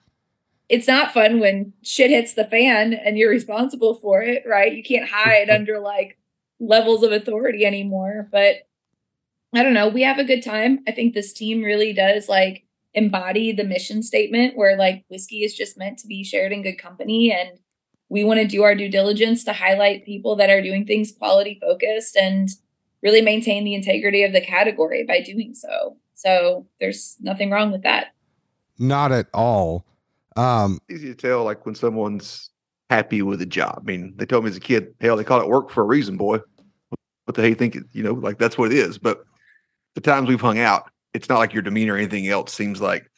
it's 0.69 0.87
not 0.87 1.13
fun 1.13 1.39
when 1.39 1.73
shit 1.83 2.09
hits 2.09 2.33
the 2.33 2.45
fan 2.45 2.93
and 2.93 3.17
you're 3.17 3.29
responsible 3.29 3.93
for 3.95 4.23
it 4.23 4.43
right? 4.47 4.73
You 4.73 4.81
can't 4.83 5.09
hide 5.09 5.49
under 5.51 5.79
like 5.79 6.17
levels 6.67 7.03
of 7.03 7.11
authority 7.11 7.65
anymore 7.65 8.27
but 8.31 8.67
i 9.53 9.61
don't 9.61 9.73
know 9.73 9.87
we 9.87 10.01
have 10.01 10.19
a 10.19 10.23
good 10.23 10.43
time 10.43 10.79
i 10.87 10.91
think 10.91 11.13
this 11.13 11.33
team 11.33 11.61
really 11.61 11.93
does 11.93 12.29
like 12.29 12.65
embody 12.93 13.51
the 13.51 13.63
mission 13.63 14.03
statement 14.03 14.55
where 14.55 14.77
like 14.77 15.03
whiskey 15.09 15.43
is 15.43 15.55
just 15.55 15.77
meant 15.77 15.97
to 15.97 16.07
be 16.07 16.23
shared 16.23 16.51
in 16.51 16.61
good 16.61 16.77
company 16.77 17.31
and 17.31 17.59
we 18.09 18.23
want 18.23 18.39
to 18.39 18.47
do 18.47 18.61
our 18.63 18.75
due 18.75 18.89
diligence 18.89 19.43
to 19.43 19.53
highlight 19.53 20.05
people 20.05 20.35
that 20.35 20.49
are 20.49 20.61
doing 20.61 20.85
things 20.85 21.11
quality 21.11 21.57
focused 21.59 22.15
and 22.15 22.49
really 23.01 23.21
maintain 23.21 23.63
the 23.63 23.73
integrity 23.73 24.23
of 24.23 24.31
the 24.31 24.41
category 24.41 25.03
by 25.03 25.19
doing 25.19 25.53
so 25.53 25.97
So 26.13 26.67
there's 26.79 27.17
nothing 27.19 27.51
wrong 27.51 27.71
with 27.71 27.83
that. 27.83 28.13
Not 28.79 29.11
at 29.11 29.27
all. 29.33 29.85
Um, 30.35 30.79
easy 30.89 31.09
to 31.09 31.15
tell 31.15 31.43
like 31.43 31.65
when 31.65 31.75
someone's 31.75 32.49
happy 32.89 33.21
with 33.21 33.41
a 33.41 33.45
job. 33.45 33.83
I 33.83 33.91
mean, 33.91 34.13
they 34.15 34.25
told 34.25 34.45
me 34.45 34.49
as 34.49 34.57
a 34.57 34.61
kid, 34.61 34.93
hell, 35.01 35.17
they 35.17 35.23
call 35.23 35.41
it 35.41 35.47
work 35.47 35.69
for 35.69 35.81
a 35.81 35.85
reason, 35.85 36.15
boy. 36.15 36.39
What 37.25 37.35
the 37.35 37.41
hell 37.41 37.49
you 37.49 37.55
think? 37.55 37.77
You 37.91 38.03
know, 38.03 38.13
like 38.13 38.37
that's 38.37 38.57
what 38.57 38.71
it 38.71 38.77
is. 38.77 38.97
But 38.97 39.23
the 39.95 40.01
times 40.01 40.27
we've 40.27 40.41
hung 40.41 40.59
out, 40.59 40.89
it's 41.13 41.29
not 41.29 41.39
like 41.39 41.53
your 41.53 41.61
demeanor 41.61 41.93
or 41.93 41.97
anything 41.97 42.27
else 42.27 42.53
seems 42.53 42.81
like 42.81 43.09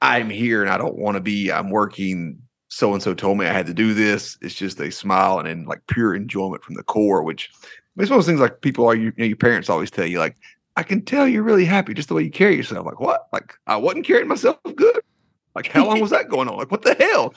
I'm 0.00 0.30
here 0.30 0.62
and 0.62 0.70
I 0.70 0.78
don't 0.78 0.98
want 0.98 1.16
to 1.16 1.20
be. 1.20 1.50
I'm 1.50 1.70
working. 1.70 2.38
So 2.68 2.94
and 2.94 3.02
so 3.02 3.12
told 3.12 3.36
me 3.38 3.46
I 3.46 3.52
had 3.52 3.66
to 3.66 3.74
do 3.74 3.92
this. 3.92 4.38
It's 4.40 4.54
just 4.54 4.80
a 4.80 4.90
smile 4.90 5.38
and 5.38 5.46
then 5.46 5.64
like 5.66 5.86
pure 5.88 6.14
enjoyment 6.14 6.64
from 6.64 6.74
the 6.74 6.82
core, 6.82 7.22
which 7.22 7.50
it's 7.98 8.10
one 8.10 8.18
of 8.18 8.24
those 8.24 8.26
things 8.26 8.40
like 8.40 8.62
people 8.62 8.86
are, 8.86 8.94
you, 8.94 9.06
you 9.06 9.12
know, 9.18 9.24
your 9.26 9.36
parents 9.36 9.68
always 9.68 9.90
tell 9.90 10.06
you, 10.06 10.18
like, 10.18 10.36
I 10.76 10.82
can 10.82 11.04
tell 11.04 11.28
you're 11.28 11.42
really 11.42 11.66
happy 11.66 11.92
just 11.92 12.08
the 12.08 12.14
way 12.14 12.22
you 12.22 12.30
carry 12.30 12.56
yourself. 12.56 12.86
Like, 12.86 13.00
what? 13.00 13.28
Like, 13.32 13.54
I 13.66 13.76
wasn't 13.76 14.06
carrying 14.06 14.28
myself 14.28 14.56
good. 14.74 15.00
Like, 15.54 15.66
how 15.66 15.86
long 15.86 16.00
was 16.00 16.10
that 16.10 16.30
going 16.30 16.48
on? 16.48 16.56
Like, 16.56 16.70
what 16.70 16.80
the 16.80 16.94
hell? 16.94 17.34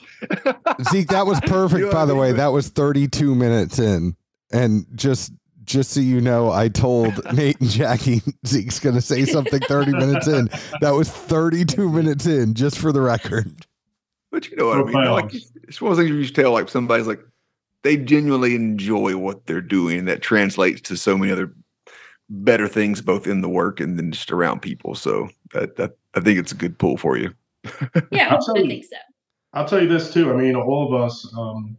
Zeke, 0.89 1.09
that 1.09 1.25
was 1.25 1.39
perfect. 1.45 1.81
know 1.81 1.91
by 1.91 2.03
I 2.03 2.05
the 2.05 2.15
way, 2.15 2.31
that 2.31 2.47
was 2.47 2.69
32 2.69 3.35
minutes 3.35 3.77
in, 3.77 4.15
and 4.53 4.85
just 4.95 5.33
just 5.65 5.91
so 5.91 5.99
you 5.99 6.21
know, 6.21 6.51
I 6.51 6.69
told 6.69 7.21
Nate 7.33 7.59
and 7.59 7.69
Jackie 7.69 8.21
Zeke's 8.45 8.79
going 8.79 8.95
to 8.95 9.01
say 9.01 9.25
something 9.25 9.59
30 9.59 9.91
minutes 9.91 10.27
in. 10.27 10.49
That 10.81 10.91
was 10.91 11.09
32 11.09 11.89
minutes 11.89 12.25
in, 12.25 12.53
just 12.53 12.77
for 12.77 12.91
the 12.91 13.01
record. 13.01 13.65
But 14.31 14.49
you 14.49 14.57
know 14.57 14.67
what 14.67 14.77
I 14.79 14.81
For 14.81 14.87
mean? 14.87 15.11
Like, 15.11 15.33
it's 15.67 15.81
one 15.81 15.91
of 15.91 15.97
those 15.97 16.05
things 16.05 16.15
you 16.15 16.21
just 16.21 16.35
tell 16.35 16.51
like 16.51 16.69
somebody's 16.69 17.07
like 17.07 17.21
they 17.83 17.97
genuinely 17.97 18.55
enjoy 18.55 19.15
what 19.15 19.45
they're 19.45 19.61
doing. 19.61 20.05
That 20.05 20.21
translates 20.21 20.81
to 20.81 20.97
so 20.97 21.17
many 21.17 21.31
other 21.31 21.53
better 22.29 22.67
things, 22.67 23.01
both 23.01 23.27
in 23.27 23.41
the 23.41 23.49
work 23.49 23.79
and 23.79 23.97
then 23.97 24.11
just 24.11 24.31
around 24.31 24.61
people. 24.61 24.95
So 24.95 25.29
that, 25.53 25.75
that 25.77 25.95
I 26.15 26.19
think 26.19 26.39
it's 26.39 26.51
a 26.51 26.55
good 26.55 26.77
pull 26.77 26.97
for 26.97 27.17
you. 27.17 27.33
Yeah, 28.11 28.33
I'll 28.33 28.41
tell 28.41 28.57
I 28.57 28.61
you. 28.61 28.67
think 28.67 28.85
so. 28.85 28.97
I'll 29.53 29.67
tell 29.67 29.81
you 29.81 29.87
this 29.87 30.13
too. 30.13 30.31
I 30.31 30.35
mean, 30.35 30.55
all 30.55 30.93
of 30.93 31.01
us 31.01 31.31
um, 31.37 31.77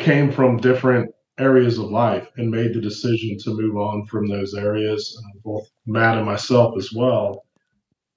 came 0.00 0.30
from 0.32 0.56
different 0.56 1.10
areas 1.38 1.78
of 1.78 1.90
life 1.90 2.28
and 2.36 2.50
made 2.50 2.74
the 2.74 2.80
decision 2.80 3.36
to 3.38 3.50
move 3.50 3.76
on 3.76 4.06
from 4.06 4.26
those 4.26 4.54
areas. 4.54 5.22
Uh, 5.24 5.38
both 5.44 5.70
Matt 5.86 6.16
and 6.16 6.26
myself 6.26 6.76
as 6.76 6.92
well. 6.92 7.44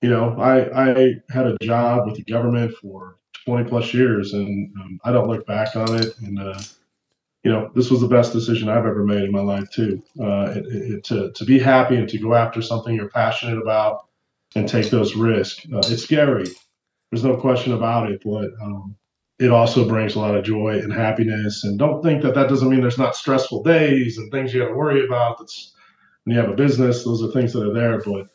You 0.02 0.10
know, 0.10 0.40
I 0.40 0.92
I 0.92 1.16
had 1.30 1.48
a 1.48 1.58
job 1.62 2.06
with 2.06 2.16
the 2.16 2.24
government 2.24 2.74
for 2.76 3.18
20 3.46 3.70
plus 3.70 3.94
years, 3.94 4.34
and 4.34 4.72
um, 4.80 5.00
I 5.04 5.12
don't 5.12 5.28
look 5.28 5.46
back 5.46 5.76
on 5.76 5.96
it. 5.96 6.18
And 6.20 6.40
uh, 6.40 6.60
you 7.44 7.52
know, 7.52 7.72
this 7.76 7.90
was 7.90 8.02
the 8.02 8.08
best 8.08 8.34
decision 8.34 8.70
I've 8.70 8.86
ever 8.86 9.04
made 9.04 9.24
in 9.24 9.32
my 9.32 9.42
life 9.42 9.70
too. 9.72 10.02
Uh, 10.20 10.54
it, 10.56 10.66
it, 10.68 11.04
to 11.06 11.32
to 11.32 11.46
be 11.46 11.60
happy 11.60 11.96
and 11.96 12.08
to 12.10 12.18
go 12.18 12.34
after 12.34 12.62
something 12.62 12.96
you're 12.96 13.10
passionate 13.10 13.62
about 13.62 14.08
and 14.56 14.68
take 14.68 14.90
those 14.90 15.16
risks. 15.16 15.66
Uh, 15.72 15.80
it's 15.86 16.04
scary. 16.04 16.48
There's 17.12 17.24
no 17.24 17.38
question 17.38 17.74
about 17.74 18.12
it, 18.12 18.22
but 18.24 18.52
um, 18.62 18.96
it 19.40 19.52
also 19.52 19.88
brings 19.88 20.16
a 20.16 20.20
lot 20.20 20.36
of 20.36 20.44
joy 20.44 20.80
and 20.80 20.92
happiness. 20.92 21.64
And 21.64 21.80
don't 21.80 22.04
think 22.04 22.22
that 22.24 22.36
that 22.36 22.50
doesn't 22.50 22.70
mean 22.70 22.82
there's 22.82 22.98
not 22.98 23.16
stressful 23.16 23.64
days 23.64 24.18
and 24.18 24.30
things 24.32 24.54
you 24.54 24.62
got 24.62 24.68
to 24.68 24.76
worry 24.76 25.06
about. 25.06 25.40
That's 25.40 25.74
when 26.24 26.36
you 26.36 26.42
have 26.42 26.52
a 26.52 26.56
business; 26.56 27.04
those 27.04 27.24
are 27.24 27.32
things 27.32 27.54
that 27.54 27.68
are 27.68 27.74
there. 27.74 28.02
But 28.02 28.28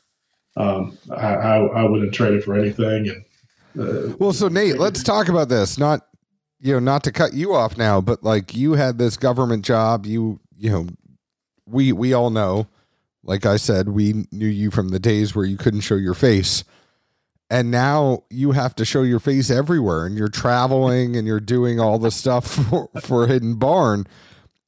um, 0.57 0.99
I, 1.15 1.35
I, 1.35 1.57
I 1.59 1.85
wouldn't 1.85 2.15
trade 2.15 2.35
it 2.35 2.45
for 2.45 2.55
anything. 2.55 3.09
And 3.09 3.25
uh, 3.79 4.17
Well, 4.19 4.33
so 4.33 4.49
Nate, 4.49 4.79
let's 4.79 5.03
talk 5.03 5.29
about 5.29 5.51
this. 5.51 5.79
Not 5.79 6.07
you 6.61 6.73
know, 6.73 6.79
not 6.79 7.05
to 7.05 7.13
cut 7.13 7.35
you 7.35 7.55
off 7.55 7.77
now, 7.77 8.01
but 8.01 8.25
like 8.25 8.55
you 8.55 8.73
had 8.73 8.97
this 8.97 9.19
government 9.19 9.65
job. 9.65 10.07
You 10.07 10.41
you 10.57 10.71
know, 10.71 10.87
we 11.67 11.93
we 11.93 12.15
all 12.15 12.31
know. 12.31 12.67
Like 13.23 13.47
I 13.47 13.57
said, 13.57 13.89
we 13.89 14.27
knew 14.33 14.47
you 14.47 14.71
from 14.71 14.91
the 14.91 14.99
days 14.99 15.35
where 15.35 15.47
you 15.47 15.57
couldn't 15.57 15.81
show 15.81 15.97
your 15.97 16.15
face. 16.15 16.65
And 17.51 17.71
now 17.71 18.25
you 18.31 18.53
have 18.53 18.75
to 18.77 18.85
show 18.85 19.03
your 19.03 19.21
face 19.21 19.51
everywhere 19.51 20.07
and 20.07 20.17
you're 20.17 20.29
traveling 20.29 21.15
and 21.17 21.27
you're 21.27 21.41
doing 21.41 21.79
all 21.79 21.99
the 21.99 22.11
stuff 22.11 22.47
for, 22.71 22.89
for 23.03 23.27
Hidden 23.27 23.57
Barn. 23.57 24.07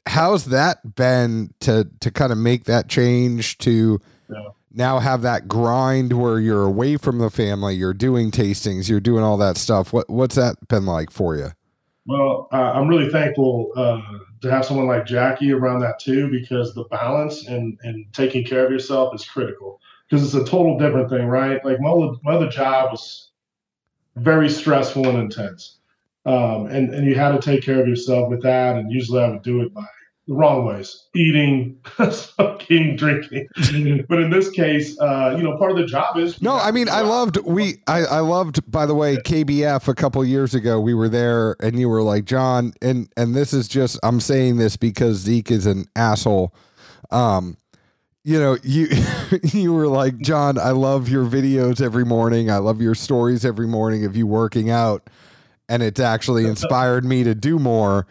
How's 0.06 0.46
that 0.46 0.94
been 0.94 1.52
to 1.60 1.88
to 2.00 2.10
kind 2.10 2.30
of 2.32 2.38
make 2.38 2.64
that 2.64 2.88
change 2.88 3.58
to 3.58 3.98
Yeah. 4.30 4.48
now 4.72 4.98
have 5.00 5.22
that 5.22 5.48
grind 5.48 6.12
where 6.12 6.38
you're 6.38 6.62
away 6.64 6.96
from 6.96 7.18
the 7.18 7.30
family, 7.30 7.74
you're 7.74 7.94
doing 7.94 8.30
tastings, 8.30 8.88
you're 8.88 9.00
doing 9.00 9.24
all 9.24 9.36
that 9.38 9.56
stuff. 9.56 9.92
What 9.92 10.08
what's 10.08 10.36
that 10.36 10.68
been 10.68 10.86
like 10.86 11.10
for 11.10 11.34
you? 11.36 11.48
Well, 12.06 12.46
uh, 12.52 12.70
I'm 12.74 12.86
really 12.86 13.10
thankful 13.10 13.72
uh, 13.74 14.00
to 14.42 14.50
have 14.50 14.64
someone 14.64 14.86
like 14.86 15.06
Jackie 15.06 15.50
around 15.50 15.80
that 15.80 15.98
too, 15.98 16.30
because 16.30 16.72
the 16.74 16.84
balance 16.84 17.48
and 17.48 17.76
and 17.82 18.06
taking 18.12 18.44
care 18.44 18.64
of 18.64 18.70
yourself 18.70 19.12
is 19.12 19.24
critical. 19.24 19.80
Because 20.08 20.24
it's 20.24 20.34
a 20.34 20.48
total 20.48 20.78
different 20.78 21.10
thing, 21.10 21.26
right? 21.26 21.64
Like 21.64 21.80
my 21.80 21.90
other, 21.90 22.12
my 22.22 22.34
other 22.34 22.48
job 22.48 22.92
was 22.92 23.30
very 24.16 24.48
stressful 24.48 25.08
and 25.08 25.18
intense, 25.18 25.78
um, 26.24 26.66
and 26.66 26.94
and 26.94 27.06
you 27.06 27.14
had 27.14 27.32
to 27.32 27.38
take 27.38 27.62
care 27.62 27.80
of 27.80 27.88
yourself 27.88 28.30
with 28.30 28.42
that. 28.42 28.76
And 28.76 28.90
usually 28.90 29.22
I 29.22 29.28
would 29.28 29.42
do 29.42 29.62
it 29.62 29.74
by 29.74 29.84
the 30.26 30.34
wrong 30.34 30.64
ways: 30.64 31.08
eating, 31.14 31.78
smoking, 32.10 32.96
drinking. 32.96 33.48
but 34.08 34.20
in 34.20 34.30
this 34.30 34.50
case, 34.50 34.98
uh, 35.00 35.34
you 35.36 35.42
know, 35.42 35.56
part 35.56 35.70
of 35.72 35.76
the 35.76 35.86
job 35.86 36.16
is 36.16 36.40
No, 36.42 36.56
I 36.56 36.70
mean 36.70 36.88
I 36.88 37.02
loved 37.02 37.38
we 37.38 37.82
I, 37.86 38.04
I 38.04 38.20
loved 38.20 38.68
by 38.70 38.86
the 38.86 38.94
way 38.94 39.16
KBF 39.16 39.88
a 39.88 39.94
couple 39.94 40.24
years 40.24 40.54
ago 40.54 40.80
we 40.80 40.94
were 40.94 41.08
there 41.08 41.56
and 41.60 41.78
you 41.78 41.88
were 41.88 42.02
like 42.02 42.24
John 42.24 42.72
and 42.82 43.08
and 43.16 43.34
this 43.34 43.52
is 43.52 43.68
just 43.68 43.98
I'm 44.02 44.20
saying 44.20 44.56
this 44.56 44.76
because 44.76 45.18
Zeke 45.18 45.50
is 45.50 45.66
an 45.66 45.86
asshole. 45.94 46.54
Um 47.10 47.56
you 48.26 48.40
know, 48.40 48.58
you 48.64 48.88
you 49.44 49.72
were 49.72 49.86
like, 49.86 50.18
John, 50.18 50.58
I 50.58 50.72
love 50.72 51.08
your 51.08 51.24
videos 51.24 51.80
every 51.80 52.04
morning. 52.04 52.50
I 52.50 52.58
love 52.58 52.82
your 52.82 52.96
stories 52.96 53.44
every 53.44 53.68
morning 53.68 54.04
of 54.04 54.16
you 54.16 54.26
working 54.26 54.68
out. 54.68 55.08
And 55.68 55.80
it's 55.80 56.00
actually 56.00 56.44
inspired 56.48 57.04
me 57.04 57.22
to 57.22 57.36
do 57.36 57.60
more. 57.60 58.08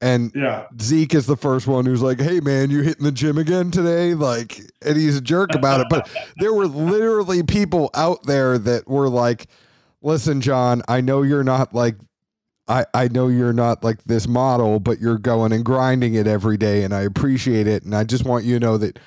And 0.00 0.32
yeah. 0.34 0.66
Zeke 0.80 1.14
is 1.14 1.26
the 1.26 1.36
first 1.36 1.66
one 1.66 1.84
who's 1.84 2.00
like, 2.00 2.18
"Hey 2.18 2.40
man, 2.40 2.70
you 2.70 2.80
hitting 2.80 3.04
the 3.04 3.12
gym 3.12 3.36
again 3.36 3.70
today?" 3.70 4.14
Like, 4.14 4.58
and 4.86 4.96
he's 4.96 5.18
a 5.18 5.20
jerk 5.20 5.54
about 5.54 5.80
it. 5.82 5.88
But 5.90 6.08
there 6.38 6.54
were 6.54 6.66
literally 6.66 7.42
people 7.42 7.90
out 7.94 8.22
there 8.24 8.56
that 8.58 8.88
were 8.88 9.08
like, 9.10 9.48
"Listen, 10.00 10.40
John, 10.40 10.82
I 10.88 11.02
know 11.02 11.22
you're 11.22 11.44
not 11.44 11.74
like, 11.74 11.96
I 12.68 12.86
I 12.94 13.08
know 13.08 13.26
you're 13.26 13.52
not 13.52 13.84
like 13.84 14.04
this 14.04 14.28
model, 14.28 14.78
but 14.80 15.00
you're 15.00 15.18
going 15.18 15.52
and 15.52 15.64
grinding 15.64 16.14
it 16.14 16.28
every 16.28 16.56
day, 16.56 16.84
and 16.84 16.94
I 16.94 17.00
appreciate 17.00 17.66
it. 17.66 17.82
And 17.82 17.94
I 17.94 18.04
just 18.04 18.24
want 18.24 18.44
you 18.46 18.58
to 18.58 18.64
know 18.64 18.78
that." 18.78 18.98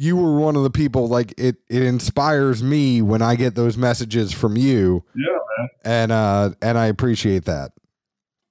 You 0.00 0.16
were 0.16 0.38
one 0.38 0.54
of 0.54 0.62
the 0.62 0.70
people 0.70 1.08
like 1.08 1.34
it. 1.38 1.56
It 1.68 1.82
inspires 1.82 2.62
me 2.62 3.02
when 3.02 3.20
I 3.20 3.34
get 3.34 3.56
those 3.56 3.76
messages 3.76 4.32
from 4.32 4.56
you, 4.56 5.02
Yeah, 5.16 5.38
man. 5.58 5.68
and 5.84 6.12
uh, 6.12 6.50
and 6.62 6.78
I 6.78 6.86
appreciate 6.86 7.46
that. 7.46 7.72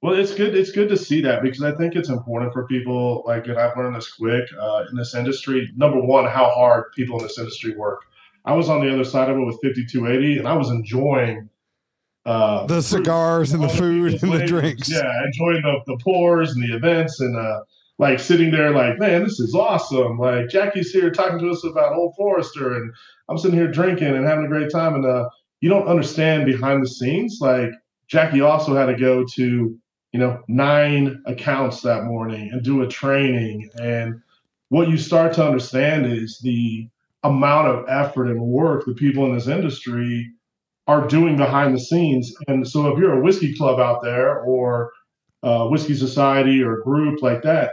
Well, 0.02 0.14
it's 0.14 0.34
good. 0.36 0.56
It's 0.56 0.72
good 0.72 0.90
to 0.90 0.98
see 0.98 1.22
that 1.22 1.42
because 1.42 1.64
I 1.64 1.72
think 1.74 1.96
it's 1.96 2.10
important 2.10 2.52
for 2.52 2.68
people. 2.68 3.24
Like, 3.26 3.48
and 3.48 3.58
I've 3.58 3.78
learned 3.78 3.96
this 3.96 4.12
quick 4.12 4.44
uh, 4.60 4.84
in 4.92 4.98
this 4.98 5.16
industry. 5.16 5.70
Number 5.78 6.02
one, 6.02 6.26
how 6.26 6.50
hard 6.50 6.92
people 6.96 7.18
in 7.20 7.24
this 7.24 7.40
industry 7.40 7.74
work. 7.78 8.02
I 8.44 8.54
was 8.54 8.68
on 8.68 8.82
the 8.86 8.94
other 8.94 9.06
side 9.06 9.30
of 9.30 9.38
it 9.38 9.46
with 9.46 9.56
5280, 9.64 10.40
and 10.40 10.48
I 10.50 10.54
was 10.54 10.70
enjoying 10.70 11.50
uh, 12.26 12.66
The 12.68 12.82
cigars 12.82 13.54
and 13.54 13.64
the 13.64 13.70
food 13.70 14.22
and 14.22 14.34
the 14.34 14.46
drinks. 14.46 14.90
Yeah, 14.90 15.10
enjoying 15.26 15.62
the, 15.62 15.80
the 15.88 15.98
pours 16.04 16.52
and 16.52 16.62
the 16.62 16.76
events, 16.76 17.22
and 17.22 17.38
uh, 17.38 17.62
like 18.00 18.20
sitting 18.20 18.52
there, 18.52 18.72
like, 18.72 19.00
man, 19.00 19.24
this 19.24 19.40
is 19.40 19.56
awesome. 19.56 20.18
Like 20.18 20.50
Jackie's 20.50 20.92
here 20.92 21.10
talking 21.10 21.40
to 21.40 21.50
us 21.50 21.64
about 21.64 21.94
Old 21.94 22.16
Forester, 22.16 22.76
and 22.76 22.94
I'm 23.30 23.38
sitting 23.38 23.58
here 23.58 23.72
drinking 23.72 24.16
and 24.16 24.26
having 24.26 24.46
a 24.46 24.50
great 24.50 24.72
time. 24.72 24.96
And 24.96 25.06
uh, 25.06 25.30
you 25.62 25.70
don't 25.70 25.88
understand 25.88 26.46
behind 26.46 26.84
the 26.84 26.90
scenes. 26.90 27.40
Like 27.42 27.72
Jackie 28.08 28.42
also 28.42 28.76
had 28.76 28.86
to 28.86 28.96
go 28.96 29.26
to 29.36 29.80
you 30.14 30.20
know, 30.20 30.42
nine 30.48 31.22
accounts 31.26 31.82
that 31.82 32.06
morning 32.06 32.50
and 32.52 32.64
do 32.64 32.82
a 32.82 32.88
training. 32.88 33.70
And 33.80 34.20
what 34.70 34.90
you 34.90 34.98
start 34.98 35.34
to 35.34 35.46
understand 35.46 36.06
is 36.06 36.40
the 36.40 36.88
amount 37.24 37.68
of 37.68 37.86
effort 37.88 38.28
and 38.28 38.42
work 38.42 38.86
the 38.86 38.94
people 38.94 39.26
in 39.26 39.36
this 39.36 39.48
industry 39.48 40.32
are 40.88 41.08
doing 41.08 41.36
behind 41.36 41.76
the 41.76 41.80
scenes. 41.80 42.34
And 42.48 42.68
so 42.68 42.88
if 42.88 42.98
you're 42.98 43.20
a 43.20 43.24
whiskey 43.24 43.54
club 43.54 43.80
out 43.80 44.02
there 44.02 44.40
or 44.40 44.92
a 45.44 45.68
whiskey 45.68 45.94
society 45.94 46.64
or 46.64 46.80
a 46.80 46.84
group 46.84 47.22
like 47.22 47.44
that, 47.44 47.72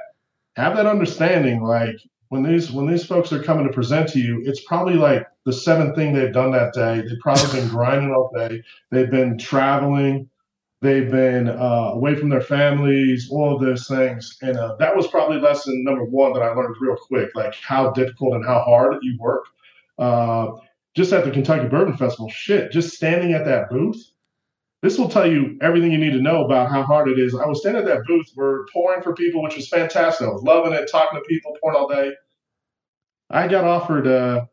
have 0.57 0.77
that 0.77 0.87
understanding. 0.87 1.63
Like 1.63 1.97
when 2.29 2.43
these 2.43 2.71
when 2.71 2.87
these 2.87 3.05
folks 3.05 3.33
are 3.33 3.43
coming 3.43 3.67
to 3.67 3.73
present 3.73 4.09
to 4.11 4.21
you, 4.21 4.43
it's 4.45 4.65
probably 4.65 4.95
like 4.95 5.27
the 5.45 5.53
seventh 5.53 5.95
thing 5.95 6.13
they've 6.13 6.33
done 6.33 6.53
that 6.53 6.73
day. 6.73 7.01
They've 7.01 7.19
probably 7.21 7.61
been 7.61 7.69
grinding 7.69 8.13
all 8.13 8.31
day. 8.35 8.63
They've 8.91 9.11
been 9.11 9.39
traveling 9.39 10.29
they've 10.85 11.11
been 11.11 11.49
uh, 11.49 11.93
away 11.95 12.15
from 12.15 12.29
their 12.29 12.43
families, 12.43 13.29
all 13.31 13.55
of 13.55 13.61
those 13.61 13.89
things. 13.89 14.37
And 14.43 14.57
uh, 14.59 14.77
that 14.79 14.95
was 14.95 15.07
probably 15.09 15.41
lesson 15.41 15.83
number 15.83 16.05
one 16.05 16.35
that 16.35 16.43
I 16.43 16.51
learned 16.51 16.77
real 16.79 16.97
quick, 16.97 17.31
like 17.35 17.55
how 17.55 17.91
difficult 17.93 18.35
and 18.35 18.45
how 18.45 18.61
hard 18.61 18.99
you 19.01 19.17
work. 19.19 19.47
Uh, 19.99 20.51
just 20.95 21.13
at 21.13 21.25
the 21.25 21.31
Kentucky 21.31 21.69
Bourbon 21.69 21.97
Festival, 21.97 22.29
shit, 22.29 22.71
just 22.71 22.95
standing 22.95 23.33
at 23.33 23.47
that 23.47 23.71
booth. 23.71 23.97
This 24.85 24.99
will 24.99 25.09
tell 25.09 25.27
you 25.27 25.57
everything 25.63 25.93
you 25.93 25.97
need 25.97 26.13
to 26.13 26.21
know 26.21 26.45
about 26.45 26.69
how 26.71 26.83
hard 26.83 27.09
it 27.09 27.19
is. 27.19 27.35
I 27.35 27.47
was 27.47 27.61
standing 27.61 27.81
at 27.81 27.89
that 27.89 28.05
booth, 28.07 28.31
we're 28.37 28.67
pouring 28.67 29.01
for 29.01 29.15
people, 29.15 29.43
which 29.43 29.57
was 29.57 29.67
fantastic. 29.67 30.29
I 30.29 30.31
was 30.31 30.43
loving 30.43 30.75
it, 30.75 30.91
talking 30.93 31.19
to 31.19 31.25
people, 31.27 31.57
pouring 31.59 31.79
all 31.79 31.89
day. 31.89 32.13
I 33.31 33.49
got 33.49 33.65
offered 33.65 34.07
uh, 34.07 34.45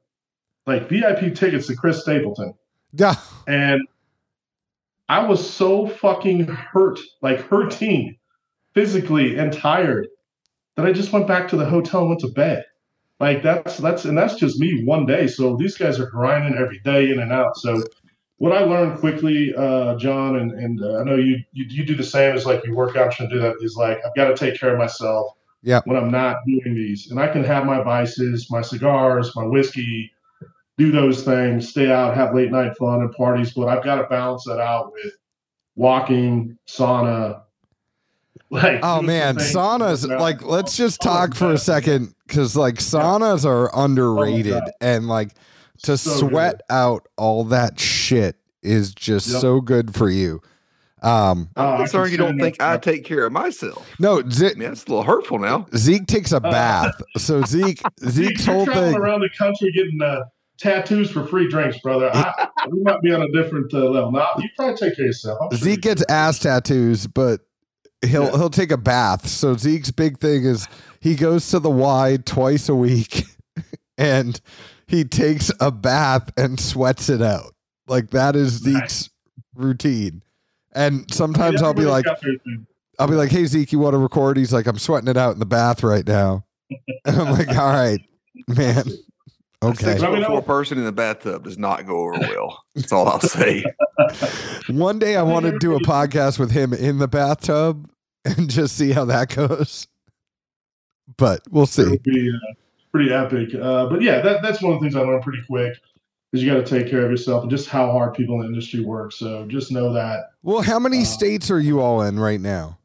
like 0.66 0.88
VIP 0.88 1.36
tickets 1.36 1.68
to 1.68 1.76
Chris 1.76 2.04
Stapleton. 2.04 2.54
Yeah. 2.94 3.16
And 3.46 3.82
I 5.10 5.28
was 5.28 5.48
so 5.48 5.86
fucking 5.86 6.48
hurt, 6.48 7.02
like 7.22 7.42
hurting 7.42 8.18
physically 8.74 9.38
and 9.38 9.52
tired 9.52 10.08
that 10.78 10.86
I 10.86 10.94
just 10.94 11.12
went 11.12 11.28
back 11.28 11.50
to 11.50 11.58
the 11.58 11.66
hotel 11.66 12.04
and 12.04 12.10
went 12.12 12.22
to 12.22 12.30
bed. 12.30 12.64
Like 13.20 13.44
that's 13.44 13.76
that's 13.80 14.06
and 14.06 14.18
that's 14.18 14.36
just 14.36 14.62
me 14.62 14.86
one 14.86 15.06
day. 15.06 15.28
So 15.28 15.58
these 15.58 15.78
guys 15.78 16.00
are 16.00 16.10
grinding 16.10 16.58
every 16.58 16.80
day 16.80 17.12
in 17.12 17.20
and 17.20 17.34
out. 17.34 17.58
So 17.58 17.84
what 18.42 18.54
I 18.54 18.62
learned 18.62 19.00
quickly, 19.00 19.54
uh, 19.56 19.96
John, 19.98 20.38
and 20.38 20.52
and 20.54 20.84
uh, 20.84 20.98
I 21.00 21.04
know 21.04 21.16
you, 21.16 21.38
you 21.52 21.66
you 21.70 21.86
do 21.86 21.94
the 21.96 22.04
same 22.04 22.36
as 22.36 22.44
like 22.44 22.66
you 22.66 22.74
work 22.74 22.96
out 22.96 23.20
and 23.20 23.30
do 23.30 23.38
that 23.40 23.58
is 23.62 23.76
like 23.76 24.00
I've 24.04 24.16
got 24.16 24.30
to 24.30 24.36
take 24.36 24.60
care 24.60 24.72
of 24.74 24.80
myself. 24.80 25.34
Yeah. 25.62 25.82
When 25.86 25.96
I'm 25.96 26.10
not 26.10 26.38
doing 26.48 26.74
these, 26.74 27.12
and 27.12 27.20
I 27.20 27.28
can 27.28 27.44
have 27.44 27.66
my 27.68 27.84
vices, 27.84 28.48
my 28.50 28.62
cigars, 28.64 29.32
my 29.36 29.44
whiskey, 29.46 30.12
do 30.80 30.92
those 30.92 31.24
things, 31.24 31.70
stay 31.70 31.92
out, 31.92 32.18
have 32.18 32.34
late 32.34 32.50
night 32.50 32.76
fun 32.78 33.02
and 33.02 33.12
parties, 33.12 33.54
but 33.54 33.68
I've 33.68 33.84
got 33.84 33.98
to 33.98 34.08
balance 34.08 34.44
that 34.46 34.60
out 34.60 34.92
with 34.92 35.14
walking, 35.76 36.58
sauna. 36.68 37.44
Like, 38.50 38.80
Oh 38.84 39.02
man, 39.02 39.36
saunas. 39.38 40.06
Like, 40.20 40.44
let's 40.44 40.76
just 40.76 41.00
Oh, 41.06 41.10
talk 41.10 41.36
for 41.36 41.54
a 41.54 41.58
second 41.58 42.14
because 42.28 42.56
like 42.58 42.76
saunas 42.76 43.46
are 43.46 43.70
underrated, 43.74 44.52
God. 44.52 44.72
and 44.82 45.08
like 45.08 45.36
to 45.84 45.98
So 45.98 46.12
good. 46.12 46.20
sweat 46.30 46.62
out 46.70 47.08
all 47.18 47.44
that 47.46 47.80
shit 47.80 48.36
is 48.64 48.94
just 48.94 49.28
Yep. 49.28 49.42
so 49.42 49.62
good 49.62 49.96
for 49.96 50.10
you. 50.10 50.42
Um, 51.04 51.50
Oh, 51.58 51.64
I 51.64 51.72
I'm 51.74 51.78
concerned 51.80 52.12
you 52.12 52.18
don't 52.18 52.38
think 52.40 52.62
I 52.62 52.74
that- 52.74 52.84
take 52.84 53.04
care 53.06 53.26
of 53.26 53.32
myself. 53.32 53.88
no, 54.00 54.22
Ze- 54.30 54.52
I 54.52 54.54
mean, 54.54 54.68
that's 54.70 54.86
a 54.86 54.90
little 54.90 55.04
hurtful 55.04 55.40
now. 55.40 55.66
Zeke 55.76 56.06
takes 56.06 56.32
a 56.32 56.38
Uh, 56.38 56.40
bath. 56.42 57.02
So 57.18 57.42
Zeke, 57.48 57.82
Zeke's 58.08 58.46
you're 58.46 58.56
whole 58.56 58.66
traveling 58.66 58.92
thing. 58.94 59.02
around 59.02 59.22
the 59.22 59.30
country 59.36 59.72
getting 59.72 60.00
uh, 60.00 60.22
tattoos 60.60 61.10
for 61.10 61.26
free 61.26 61.50
drinks, 61.50 61.80
brother. 61.80 62.12
I, 62.14 62.48
we 62.72 62.82
might 62.84 63.02
be 63.02 63.12
on 63.12 63.24
a 63.24 63.32
different 63.32 63.74
uh, 63.74 63.80
level. 63.90 64.12
Now, 64.12 64.28
you 64.38 64.48
probably 64.56 64.76
take 64.76 64.96
care 64.96 65.06
of 65.06 65.08
yourself. 65.08 65.40
I'm 65.42 65.58
sure 65.58 65.68
you 65.68 65.74
Zeke 65.74 65.82
gets 65.82 66.06
do. 66.06 66.14
ass 66.14 66.38
tattoos, 66.38 67.08
but 67.08 67.42
he'll 68.06 68.26
Yeah. 68.26 68.38
he'll 68.38 68.52
take 68.52 68.72
a 68.72 68.78
bath. 68.78 69.28
So 69.28 69.58
Zeke's 69.58 69.90
big 69.90 70.20
thing 70.20 70.44
is 70.46 70.68
he 71.00 71.16
goes 71.16 71.50
to 71.50 71.58
the 71.58 71.72
Y 71.72 72.20
twice 72.26 72.70
a 72.70 72.76
week, 72.76 73.24
and 73.98 74.40
he 74.92 75.04
takes 75.04 75.52
a 75.60 75.72
bath 75.72 76.32
and 76.38 76.60
sweats 76.60 77.10
it 77.10 77.22
out. 77.22 77.54
Like 77.88 78.12
that 78.12 78.36
is 78.36 78.64
Nice. 78.66 78.74
Zeke's 78.82 79.10
routine. 79.56 80.22
And 80.74 81.12
sometimes 81.14 81.62
I'll 81.62 81.74
be 81.74 81.86
like, 81.86 82.06
got 82.06 82.22
their 82.22 82.36
thing. 82.38 82.68
I'll 83.00 83.08
be 83.08 83.16
like, 83.16 83.32
"Hey 83.32 83.46
Zeke, 83.46 83.72
you 83.72 83.80
want 83.80 83.94
to 83.94 83.98
record?" 83.98 84.38
He's 84.38 84.54
like, 84.54 84.68
"I'm 84.68 84.78
sweating 84.78 85.08
it 85.10 85.18
out 85.18 85.34
in 85.34 85.40
the 85.40 85.46
bath 85.46 85.82
right 85.84 86.06
now." 86.06 86.46
And 87.06 87.18
I'm 87.20 87.32
like, 87.32 87.50
"All 87.50 87.72
right, 87.72 88.00
man, 88.48 88.84
okay." 89.64 89.86
six 89.94 90.02
Let 90.02 90.12
me 90.14 90.20
foot 90.20 90.28
four 90.28 90.42
person 90.44 90.78
in 90.78 90.86
the 90.86 90.92
bathtub 90.92 91.44
does 91.46 91.58
not 91.58 91.86
go 91.88 91.98
over 92.02 92.20
well. 92.20 92.64
That's 92.76 92.92
all 92.92 93.08
I'll 93.08 93.20
say. 93.20 93.64
One 94.70 95.00
day 95.00 95.16
I 95.16 95.24
want 95.24 95.46
to 95.48 95.58
do 95.58 95.76
a 95.76 95.80
podcast 95.82 96.38
with 96.38 96.52
him 96.52 96.74
in 96.74 97.00
the 97.00 97.08
bathtub 97.08 97.90
and 98.24 98.50
just 98.50 98.78
see 98.78 98.92
how 98.92 99.06
that 99.06 99.36
goes. 99.36 99.88
But 101.18 101.42
we'll 101.50 101.64
It 101.64 101.70
see. 101.70 101.98
be 101.98 102.30
uh, 102.30 102.54
pretty 102.92 103.12
epic. 103.14 103.50
Uh, 103.56 103.88
but 103.88 104.02
yeah, 104.02 104.22
that, 104.22 104.42
that's 104.42 104.62
one 104.62 104.74
of 104.74 104.80
the 104.80 104.86
things 104.86 104.96
I 104.96 105.02
learned 105.02 105.24
pretty 105.24 105.42
quick 105.48 105.74
is 106.34 106.42
you 106.44 106.52
got 106.54 106.66
to 106.66 106.80
take 106.80 106.90
care 106.90 107.04
of 107.04 107.12
yourself 107.12 107.42
and 107.44 107.52
just 107.52 107.68
how 107.70 107.92
hard 107.92 108.14
people 108.14 108.36
in 108.36 108.42
the 108.42 108.48
industry 108.48 108.82
work. 108.82 109.12
So 109.12 109.46
just 109.48 109.72
know 109.72 109.92
that. 109.94 110.32
Well, 110.44 110.62
how 110.62 110.80
many 110.80 111.02
Uh, 111.02 111.06
states 111.06 111.52
are 111.52 111.60
you 111.60 111.80
all 111.82 112.02
in 112.02 112.20
right 112.20 112.40
now? 112.40 112.78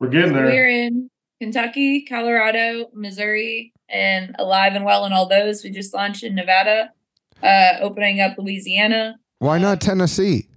We're 0.00 0.08
getting 0.08 0.32
there. 0.32 0.44
We're 0.46 0.68
in 0.68 1.10
Kentucky, 1.40 2.02
Colorado, 2.02 2.90
Missouri, 2.94 3.72
and 3.88 4.34
alive 4.38 4.74
and 4.74 4.84
well 4.84 5.06
in 5.06 5.12
all 5.12 5.28
those. 5.28 5.64
We 5.64 5.70
just 5.70 5.94
launched 5.94 6.22
in 6.22 6.34
Nevada, 6.34 6.90
uh, 7.42 7.72
opening 7.80 8.20
up 8.20 8.36
Louisiana. 8.38 9.16
Why 9.38 9.58
not 9.58 9.80
Tennessee? 9.80 10.48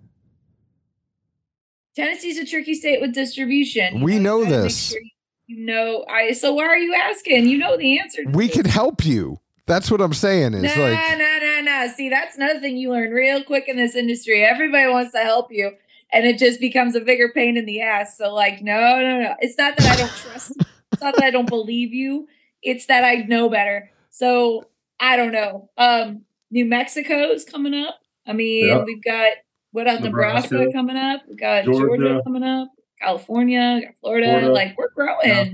Tennessee's 1.95 2.37
a 2.37 2.45
tricky 2.45 2.73
state 2.75 3.01
with 3.01 3.13
distribution. 3.13 4.01
We 4.01 4.13
you 4.15 4.19
know 4.19 4.39
you 4.39 4.43
gotta 4.45 4.55
make 4.57 4.63
this. 4.63 4.91
sure 4.91 5.01
You 5.49 5.65
know, 5.65 6.05
I. 6.07 6.33
So 6.33 6.53
why 6.53 6.65
are 6.65 6.77
you 6.77 6.93
asking? 6.93 7.47
You 7.47 7.57
know 7.57 7.75
the 7.75 7.99
answer. 7.99 8.23
to 8.23 8.29
We 8.29 8.45
this. 8.47 8.55
could 8.55 8.67
help 8.67 9.03
you. 9.03 9.39
That's 9.65 9.89
what 9.89 9.99
I'm 9.99 10.13
saying. 10.13 10.53
Is 10.53 10.61
Nah, 10.75 10.83
like 10.83 11.17
nah, 11.17 11.37
nah, 11.39 11.61
nah. 11.61 11.87
See, 11.91 12.07
that's 12.07 12.37
another 12.37 12.59
thing 12.59 12.77
you 12.77 12.91
learn 12.91 13.09
real 13.11 13.43
quick 13.43 13.67
in 13.67 13.75
this 13.75 13.95
industry. 13.95 14.45
Everybody 14.45 14.87
wants 14.91 15.11
to 15.13 15.19
help 15.19 15.47
you, 15.51 15.71
and 16.13 16.23
it 16.25 16.37
just 16.37 16.59
becomes 16.59 16.95
a 16.95 16.99
bigger 17.01 17.31
pain 17.33 17.57
in 17.57 17.65
the 17.65 17.81
ass. 17.81 18.15
So, 18.15 18.31
like, 18.31 18.61
no, 18.61 18.99
no, 18.99 19.21
no. 19.21 19.33
It's 19.39 19.57
not 19.57 19.75
that 19.77 19.87
I 19.91 19.95
don't 19.97 20.11
trust. 20.11 20.53
it's 20.91 21.01
not 21.01 21.15
that 21.15 21.23
I 21.23 21.31
don't 21.31 21.49
believe 21.49 21.93
you. 21.95 22.27
It's 22.61 22.85
that 22.85 23.03
I 23.03 23.15
know 23.27 23.49
better. 23.49 23.89
So 24.11 24.65
I 24.99 25.15
don't 25.17 25.31
know. 25.31 25.69
Um, 25.79 26.25
New 26.51 26.65
Mexico 26.65 27.31
is 27.31 27.43
coming 27.43 27.73
up. 27.73 27.95
I 28.27 28.33
mean, 28.33 28.67
Yeah. 28.67 28.83
we've 28.83 29.03
got 29.03 29.31
what 29.71 29.87
else? 29.87 30.01
Nebraska. 30.01 30.53
Nebraska. 30.55 30.73
coming 30.77 30.95
up. 30.97 31.21
We've 31.27 31.39
got 31.39 31.65
Georgia. 31.65 31.79
Georgia. 31.97 32.21
coming 32.23 32.43
up. 32.43 32.69
California, 33.01 33.81
Florida. 34.01 34.27
Florida. 34.27 34.51
Like 34.51 34.77
we're 34.77 34.89
growing. 34.91 35.19
Yeah. 35.25 35.45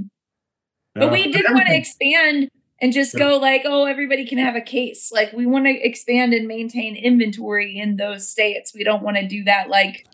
But 0.96 1.06
Yeah. 1.06 1.12
we 1.12 1.32
didn't 1.32 1.54
want 1.54 1.68
to 1.68 1.76
expand 1.76 2.50
and 2.82 2.92
just 2.94 3.16
go 3.18 3.38
like, 3.38 3.62
oh, 3.66 3.86
everybody 3.86 4.26
can 4.26 4.38
have 4.38 4.56
a 4.56 4.62
case. 4.62 5.12
Like 5.12 5.32
we 5.34 5.46
want 5.46 5.66
to 5.66 5.72
expand 5.72 6.34
and 6.34 6.48
maintain 6.48 6.96
inventory 6.96 7.78
in 7.78 7.98
those 7.98 8.30
states. 8.30 8.74
We 8.74 8.84
don't 8.84 9.04
want 9.04 9.18
to 9.18 9.28
do 9.28 9.44
that 9.46 9.70
like 9.70 10.08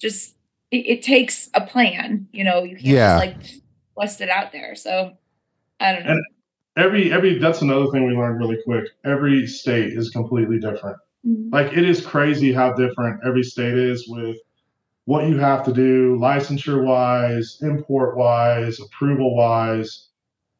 just 0.00 0.36
it, 0.70 0.86
it 0.86 1.02
takes 1.02 1.50
a 1.54 1.60
plan. 1.60 2.28
You 2.32 2.44
know, 2.44 2.62
you 2.62 2.76
can't 2.76 2.86
Yeah. 2.86 3.08
just 3.08 3.26
like 3.26 3.36
bust 3.96 4.20
it 4.20 4.28
out 4.30 4.52
there. 4.52 4.74
So 4.74 5.12
I 5.80 5.92
don't 5.92 6.04
know. 6.04 6.12
And- 6.12 6.24
every 6.76 7.12
every 7.12 7.38
that's 7.38 7.60
another 7.62 7.86
thing 7.90 8.06
we 8.06 8.14
learned 8.14 8.38
really 8.38 8.58
quick. 8.64 8.84
Every 9.04 9.46
state 9.46 9.92
is 9.92 10.10
completely 10.10 10.58
different. 10.60 10.96
Mhm. 11.26 11.52
Like 11.52 11.72
it 11.76 11.84
is 11.88 12.04
crazy 12.06 12.52
how 12.52 12.72
different 12.74 13.20
every 13.26 13.42
state 13.42 13.76
is 13.76 14.06
with 14.08 14.36
what 15.10 15.26
you 15.26 15.38
have 15.38 15.64
to 15.64 15.72
do 15.72 16.16
licensure 16.20 16.84
wise, 16.84 17.58
import 17.62 18.16
wise, 18.16 18.78
approval 18.78 19.34
wise. 19.34 20.06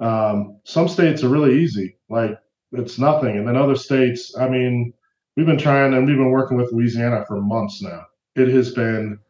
Um, 0.01 0.59
some 0.65 0.89
states 0.89 1.23
are 1.23 1.29
really 1.29 1.61
easy, 1.61 1.99
like 2.09 2.37
it's 2.73 2.99
nothing, 2.99 3.37
and 3.39 3.47
then 3.47 3.55
other 3.57 3.77
states. 3.77 4.37
I 4.37 4.49
mean, 4.49 4.93
we've 5.37 5.47
been 5.47 5.57
trying 5.57 5.95
and 5.95 6.05
we've 6.05 6.17
been 6.17 6.33
working 6.33 6.57
with 6.57 6.73
Louisiana 6.73 7.25
for 7.29 7.41
months 7.41 7.81
now. 7.81 8.07
It 8.35 8.49
has 8.49 8.73
been 8.73 9.21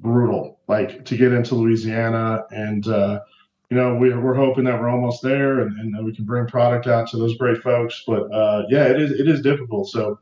brutal, 0.00 0.58
like 0.68 1.04
to 1.04 1.18
get 1.18 1.34
into 1.34 1.54
Louisiana, 1.54 2.46
and 2.50 2.88
uh, 2.88 3.20
you 3.68 3.76
know 3.76 3.94
we're 3.96 4.18
we're 4.18 4.32
hoping 4.32 4.64
that 4.64 4.80
we're 4.80 4.88
almost 4.88 5.22
there, 5.22 5.60
and, 5.60 5.78
and 5.78 6.02
we 6.02 6.16
can 6.16 6.24
bring 6.24 6.46
product 6.46 6.86
out 6.86 7.10
to 7.10 7.18
those 7.18 7.36
great 7.36 7.58
folks. 7.62 8.04
But 8.06 8.32
uh, 8.32 8.62
yeah, 8.70 8.86
it 8.86 9.02
is 9.02 9.20
it 9.20 9.28
is 9.28 9.42
difficult. 9.42 9.90
So. 9.90 10.18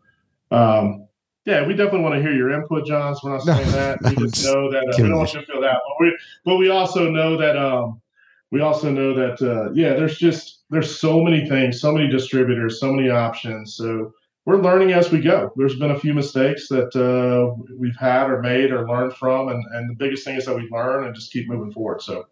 Um, 0.50 1.06
yeah, 1.44 1.66
we 1.66 1.74
definitely 1.74 2.00
want 2.00 2.14
to 2.14 2.20
hear 2.22 2.32
your 2.32 2.50
input, 2.50 2.86
John. 2.86 3.14
So 3.16 3.28
we're 3.28 3.36
not 3.38 3.46
No, 3.46 3.54
saying 3.56 3.72
that. 3.72 4.02
no, 4.02 4.10
We 4.10 4.16
just 4.16 4.34
just 4.34 4.46
know 4.46 4.70
that 4.70 4.82
uh, 4.84 5.02
we 5.02 5.08
don't 5.08 5.18
want 5.18 5.34
you 5.34 5.40
to 5.40 5.46
feel 5.46 5.60
that, 5.60 5.78
but 5.86 5.96
we 6.00 6.18
but 6.44 6.56
we 6.56 6.70
also 6.70 7.10
know 7.10 7.36
that 7.36 7.56
um 7.56 8.00
we 8.50 8.60
also 8.60 8.90
know 8.90 9.14
that 9.14 9.42
uh, 9.42 9.72
yeah, 9.72 9.94
there's 9.94 10.16
just 10.18 10.62
there's 10.70 10.98
so 10.98 11.22
many 11.22 11.48
things, 11.48 11.80
so 11.80 11.92
many 11.92 12.08
distributors, 12.08 12.80
so 12.80 12.92
many 12.92 13.10
options. 13.10 13.74
So 13.74 14.12
we're 14.46 14.60
learning 14.60 14.92
as 14.92 15.10
we 15.10 15.20
go. 15.20 15.52
There's 15.56 15.78
been 15.78 15.90
a 15.92 15.98
few 15.98 16.14
mistakes 16.14 16.68
that 16.68 16.94
uh, 16.94 17.54
we've 17.78 17.96
had 17.98 18.30
or 18.30 18.40
made 18.42 18.70
or 18.70 18.86
learned 18.88 19.14
from, 19.14 19.48
and 19.48 19.64
and 19.72 19.90
the 19.90 19.94
biggest 19.94 20.24
thing 20.24 20.36
is 20.36 20.46
that 20.46 20.54
we 20.56 20.68
learn 20.70 21.04
and 21.04 21.14
just 21.14 21.32
keep 21.32 21.48
moving 21.48 21.72
forward. 21.72 22.02
So. 22.02 22.26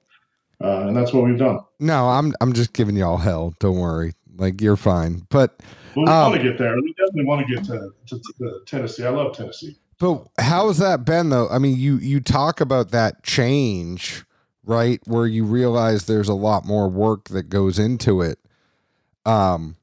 Uh, 0.63 0.87
and 0.87 0.97
that's 0.97 1.13
what 1.13 1.25
we've 1.25 1.39
done. 1.41 1.59
no, 1.81 2.09
I'm 2.09 2.33
I'm 2.41 2.53
just 2.53 2.73
giving 2.73 2.95
y'all 2.95 3.17
hell. 3.17 3.53
Don't 3.59 3.81
worry. 3.81 4.13
Like 4.43 4.61
you're 4.61 4.77
fine. 4.77 5.27
But 5.31 5.63
But 5.95 6.01
we 6.03 6.07
Um, 6.09 6.33
want 6.33 6.43
to 6.43 6.49
get 6.51 6.59
there. 6.59 6.75
We 6.77 6.93
definitely 6.95 7.25
want 7.25 7.47
to 7.47 7.55
get 7.55 7.65
to, 7.67 7.91
to, 8.09 8.21
to 8.39 8.61
Tennessee. 8.67 9.05
I 9.07 9.11
love 9.11 9.37
Tennessee. 9.37 9.79
But 9.99 10.27
how's 10.39 10.79
that 10.79 11.05
been 11.05 11.31
though? 11.31 11.49
I 11.49 11.59
mean, 11.59 11.77
you 11.79 11.97
you 11.99 12.21
talk 12.21 12.61
about 12.61 12.91
that 12.91 13.23
change, 13.23 14.25
right? 14.65 15.01
Where 15.07 15.27
you 15.27 15.45
realize 15.45 16.07
there's 16.07 16.29
a 16.29 16.35
lot 16.35 16.67
more 16.67 16.89
work 16.89 17.29
that 17.29 17.45
goes 17.49 17.79
into 17.79 18.21
it. 18.21 18.39
Um, 19.25 19.77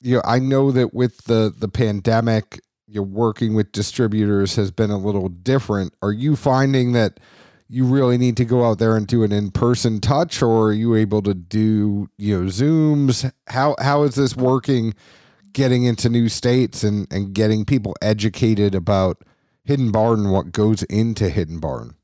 you 0.00 0.16
know, 0.16 0.22
I 0.24 0.40
know 0.40 0.72
that 0.72 0.92
with 0.92 1.24
the 1.26 1.54
the 1.56 1.68
pandemic, 1.68 2.60
you're 2.88 3.04
working 3.04 3.54
with 3.54 3.70
distributors 3.72 4.56
has 4.56 4.72
been 4.72 4.90
a 4.90 4.98
little 4.98 5.28
different. 5.28 5.94
Are 6.02 6.12
you 6.12 6.34
finding 6.34 6.92
that 6.92 7.20
you 7.68 7.84
really 7.84 8.16
need 8.16 8.36
to 8.36 8.44
go 8.44 8.64
out 8.64 8.78
there 8.78 8.96
and 8.96 9.06
do 9.06 9.22
an 9.22 9.32
in-person 9.32 10.00
touch 10.00 10.42
or 10.42 10.68
are 10.68 10.72
you 10.72 10.94
able 10.94 11.22
to 11.22 11.34
do, 11.34 12.08
you 12.16 12.40
know, 12.40 12.46
Zooms? 12.48 13.30
How 13.48 13.74
how 13.80 14.04
is 14.04 14.14
this 14.14 14.36
working 14.36 14.94
getting 15.52 15.84
into 15.84 16.08
new 16.08 16.28
states 16.28 16.84
and 16.84 17.06
and 17.10 17.34
getting 17.34 17.64
people 17.64 17.96
educated 18.00 18.74
about 18.74 19.22
Hidden 19.64 19.90
Barn 19.90 20.20
and 20.20 20.32
what 20.32 20.52
goes 20.52 20.82
into 20.84 21.28
Hidden 21.28 21.58
Barn? 21.58 21.96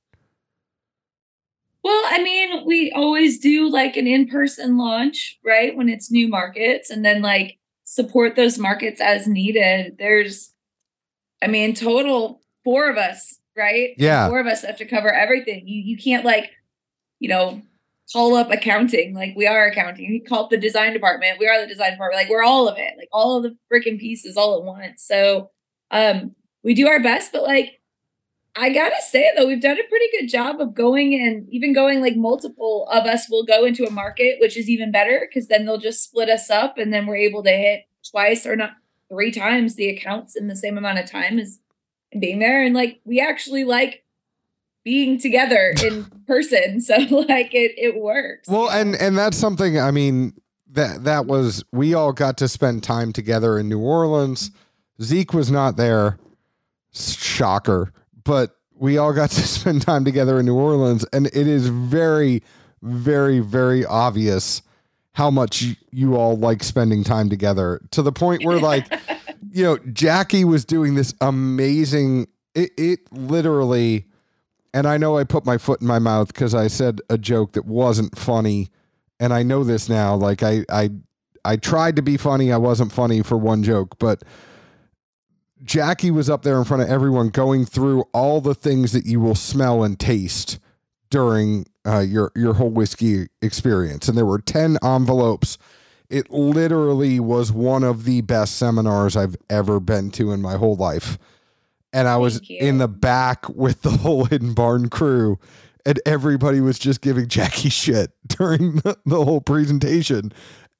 Well, 1.85 2.03
I 2.07 2.23
mean, 2.23 2.65
we 2.65 2.93
always 2.93 3.41
do 3.41 3.69
like 3.69 3.97
an 3.97 4.07
in-person 4.07 4.77
launch, 4.77 5.39
right? 5.45 5.77
When 5.77 5.89
it's 5.89 6.11
new 6.11 6.29
markets 6.29 6.91
and 6.91 7.05
then 7.05 7.23
like 7.23 7.59
support 7.85 8.37
those 8.37 8.59
markets 8.59 9.01
as 9.01 9.27
needed. 9.27 9.97
There's 9.99 10.53
I 11.43 11.49
mean, 11.49 11.75
total 11.75 12.41
four 12.63 12.89
of 12.89 12.97
us, 12.97 13.41
right? 13.57 13.91
Yeah. 13.99 14.29
Four 14.29 14.41
of 14.41 14.47
us 14.47 14.63
have 14.63 14.79
to 14.79 14.85
cover 14.85 15.13
everything. 15.13 15.67
You 15.67 15.83
you 15.83 15.97
can't 15.97 16.25
like, 16.25 16.51
you 17.19 17.29
know, 17.29 17.63
call 18.13 18.35
up 18.35 18.51
accounting. 18.51 19.15
Like 19.15 19.35
we 19.37 19.47
are 19.47 19.67
accounting. 19.67 20.25
Call 20.29 20.45
up 20.45 20.51
the 20.51 20.57
design 20.57 20.93
department. 20.93 21.39
We 21.39 21.49
are 21.49 21.61
the 21.61 21.67
design 21.67 21.93
department. 21.93 22.23
Like 22.23 22.31
we're 22.31 22.43
all 22.43 22.69
of 22.69 22.79
it. 22.79 22.95
Like 22.97 23.09
all 23.13 23.37
of 23.37 23.43
the 23.43 23.57
freaking 23.73 23.99
pieces 23.99 24.37
all 24.37 24.59
at 24.59 24.65
once. 24.65 25.03
So 25.03 25.51
um 25.91 26.35
we 26.63 26.75
do 26.75 26.89
our 26.89 27.03
best, 27.03 27.33
but 27.33 27.43
like 27.43 27.81
I 28.55 28.71
gotta 28.71 29.01
say 29.01 29.33
though, 29.35 29.47
we've 29.47 29.63
done 29.63 29.79
a 29.79 29.89
pretty 29.89 30.07
good 30.19 30.29
job 30.29 30.61
of 30.61 30.75
going 30.75 31.15
and 31.15 31.49
even 31.51 31.73
going 31.73 32.03
like 32.03 32.17
multiple 32.17 32.87
of 32.93 33.07
us 33.07 33.29
will 33.31 33.45
go 33.45 33.65
into 33.65 33.87
a 33.87 33.91
market, 33.91 34.39
which 34.41 34.57
is 34.57 34.69
even 34.69 34.93
better 34.93 35.27
because 35.27 35.49
then 35.49 35.65
they'll 35.65 35.79
just 35.79 36.03
split 36.03 36.29
us 36.29 36.51
up 36.51 36.77
and 36.77 36.93
then 36.93 37.07
we're 37.07 37.17
able 37.17 37.43
to 37.45 37.51
hit 37.51 37.85
twice 38.11 38.45
or 38.47 38.57
not 38.57 38.73
three 39.09 39.31
times 39.31 39.75
the 39.75 39.89
accounts 39.89 40.37
in 40.37 40.49
the 40.49 40.57
same 40.57 40.77
amount 40.77 40.99
of 40.99 41.11
time 41.11 41.39
as 41.39 41.61
being 42.19 42.39
there. 42.39 42.63
And 42.63 42.75
like 42.75 43.01
we 43.05 43.21
actually 43.21 43.65
like 43.65 44.05
being 44.85 45.19
together 45.19 45.75
in 45.85 46.05
person. 46.27 46.81
So 46.81 46.97
like 46.97 47.55
it 47.55 47.73
it 47.77 47.97
works. 47.97 48.49
Well, 48.49 48.71
and 48.71 48.95
and 48.97 49.17
that's 49.17 49.37
something 49.37 49.79
I 49.79 49.91
mean 49.91 50.35
that 50.71 51.05
that 51.05 51.27
was 51.27 51.65
we 51.73 51.95
all 51.95 52.13
got 52.13 52.39
to 52.39 52.49
spend 52.49 52.83
time 52.83 53.13
together 53.13 53.59
in 53.59 53.69
New 53.69 53.81
Orleans. 53.81 54.51
Zeke 55.01 55.33
was 55.33 55.51
not 55.51 55.77
there. 55.77 56.19
Shocker. 56.93 57.93
But 58.25 58.57
we 58.75 58.99
all 58.99 59.13
got 59.13 59.31
to 59.33 59.43
spend 59.43 59.83
time 59.83 60.05
together 60.05 60.41
in 60.41 60.47
New 60.47 60.57
Orleans 60.57 61.05
and 61.13 61.27
it 61.27 61.47
is 61.47 61.69
very 61.69 62.43
very 62.83 63.39
very 63.39 63.85
obvious 63.85 64.63
how 65.15 65.31
much 65.31 65.63
you, 65.63 65.77
you 65.91 66.17
all 66.17 66.37
like 66.37 66.63
spending 66.63 67.05
time 67.05 67.29
together 67.29 67.81
to 67.91 68.03
the 68.03 68.13
point 68.13 68.45
where 68.45 68.59
like 68.59 68.91
you 69.53 69.65
know 69.65 69.79
Jackie 69.93 70.45
was 70.45 70.65
doing 70.65 70.95
this 70.95 71.15
amazing 71.21 72.27
it, 72.55 72.71
it 72.77 73.01
literally 73.13 74.07
and 74.75 74.87
I 74.87 74.97
know 74.97 75.19
I 75.19 75.25
put 75.25 75.45
my 75.45 75.59
foot 75.59 75.81
in 75.81 75.87
my 75.87 75.99
mouth 75.99 76.29
because 76.29 76.55
I 76.55 76.67
said 76.67 77.01
a 77.11 77.19
joke 77.19 77.53
that 77.53 77.67
wasn't 77.67 78.17
funny, 78.17 78.69
and 79.21 79.33
I 79.33 79.43
know 79.43 79.65
this 79.65 79.89
now. 79.89 80.15
Like 80.15 80.43
I, 80.43 80.65
I, 80.71 80.91
I 81.45 81.57
tried 81.57 81.97
to 81.97 82.03
be 82.03 82.17
funny. 82.17 82.53
I 82.53 82.57
wasn't 82.57 82.93
funny 82.93 83.23
for 83.23 83.37
one 83.37 83.63
joke, 83.63 83.99
but 83.99 84.23
Jackie 85.63 86.11
was 86.11 86.31
up 86.31 86.43
there 86.43 86.59
in 86.59 86.65
front 86.65 86.83
of 86.83 86.89
everyone, 86.89 87.29
going 87.29 87.67
through 87.67 88.03
all 88.13 88.41
the 88.41 88.55
things 88.55 88.93
that 88.93 89.07
you 89.07 89.21
will 89.21 89.35
smell 89.35 89.85
and 89.85 89.99
taste 89.99 90.59
during 91.11 91.67
uh, 91.87 92.01
your 92.01 92.33
your 92.35 92.55
whole 92.55 92.71
whiskey 92.71 93.27
experience, 93.43 94.09
and 94.09 94.17
there 94.17 94.27
were 94.27 94.41
ten 94.41 94.79
envelopes. 94.83 95.59
It 96.13 96.31
literally 96.31 97.19
was 97.19 97.51
one 97.51 97.83
of 97.83 98.05
the 98.05 98.21
best 98.21 98.57
seminars 98.57 99.17
I've 99.17 99.35
ever 99.49 99.81
been 99.81 100.11
to 100.13 100.31
in 100.31 100.43
my 100.43 100.57
whole 100.57 100.77
life. 100.77 101.19
And 101.91 102.07
I 102.07 102.19
was 102.19 102.41
in 102.49 102.77
the 102.79 102.89
back 102.89 103.49
with 103.49 103.81
the 103.81 103.91
whole 103.91 104.27
Hidden 104.27 104.53
Barn 104.53 104.91
crew, 104.91 105.39
and 105.87 105.99
everybody 106.05 106.61
was 106.61 106.79
just 106.79 107.01
giving 107.01 107.29
Jackie 107.29 107.71
shit 107.71 108.11
during 108.27 108.77
the, 108.77 108.99
the 109.07 109.25
whole 109.25 109.41
presentation, 109.41 110.33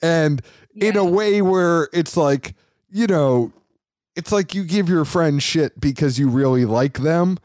and 0.03 0.43
yeah. 0.75 0.91
in 0.91 0.97
a 0.97 1.05
way 1.05 1.41
where 1.43 1.89
it's 1.93 2.17
like, 2.17 2.55
you 2.91 3.07
know, 3.07 3.53
it's 4.17 4.33
like 4.33 4.55
you 4.55 4.65
give 4.65 4.89
your 4.89 5.05
friend 5.05 5.43
shit 5.43 5.81
because 5.81 6.19
you 6.19 6.29
really 6.29 6.65
like 6.65 6.99
them, 6.99 7.39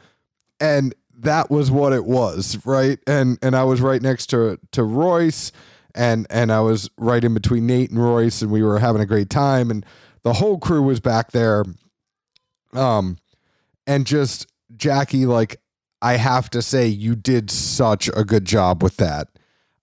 and 0.60 0.94
that 1.20 1.50
was 1.50 1.72
what 1.72 1.94
it 1.94 2.06
was, 2.06 2.58
right? 2.66 3.00
And 3.08 3.38
and 3.42 3.56
I 3.56 3.64
was 3.64 3.82
right 3.82 4.02
next 4.02 4.28
to 4.28 4.60
to 4.72 4.84
Royce, 4.84 5.52
and 5.98 6.28
and 6.30 6.52
I 6.52 6.62
was 6.62 6.90
right 6.98 7.24
in 7.24 7.34
between 7.34 7.68
Nate 7.68 7.90
and 7.90 8.02
Royce, 8.02 8.42
and 8.42 8.52
we 8.52 8.62
were 8.62 8.80
having 8.80 9.02
a 9.02 9.06
great 9.06 9.30
time, 9.30 9.70
and 9.70 9.86
the 10.24 10.34
whole 10.34 10.60
crew 10.60 10.84
was 10.84 11.00
back 11.00 11.32
there. 11.32 11.66
Um, 12.74 13.18
and 13.86 14.06
just 14.06 14.48
Jackie, 14.76 15.26
like 15.26 15.60
I 16.02 16.14
have 16.14 16.50
to 16.52 16.62
say, 16.62 16.88
you 16.88 17.16
did 17.16 17.50
such 17.50 18.10
a 18.16 18.24
good 18.24 18.46
job 18.46 18.84
with 18.84 18.98
that. 18.98 19.28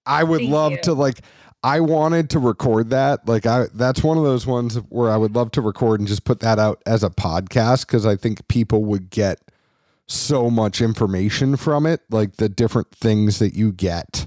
I 0.07 0.23
would 0.23 0.41
Thank 0.41 0.53
love 0.53 0.73
you. 0.73 0.83
to 0.83 0.95
like. 0.95 1.21
I 1.63 1.81
wanted 1.81 2.29
to 2.31 2.39
record 2.39 2.91
that. 2.91 3.27
Like 3.27 3.47
I 3.47 3.67
that's 3.73 4.03
one 4.03 4.19
of 4.19 4.23
those 4.25 4.47
ones 4.47 4.77
where 4.91 5.11
I 5.11 5.17
would 5.17 5.35
love 5.35 5.51
to 5.53 5.63
record 5.63 5.99
and 5.99 6.07
just 6.07 6.25
put 6.25 6.41
that 6.41 6.59
out 6.59 6.83
as 6.85 7.03
a 7.03 7.09
podcast 7.09 7.87
cuz 7.87 8.05
I 8.05 8.17
think 8.17 8.47
people 8.49 8.85
would 8.85 9.09
get 9.09 9.41
so 10.07 10.51
much 10.51 10.83
information 10.83 11.57
from 11.57 11.87
it, 11.87 12.03
like 12.11 12.37
the 12.37 12.51
different 12.51 12.91
things 12.93 13.39
that 13.39 13.55
you 13.55 13.73
get. 13.73 14.27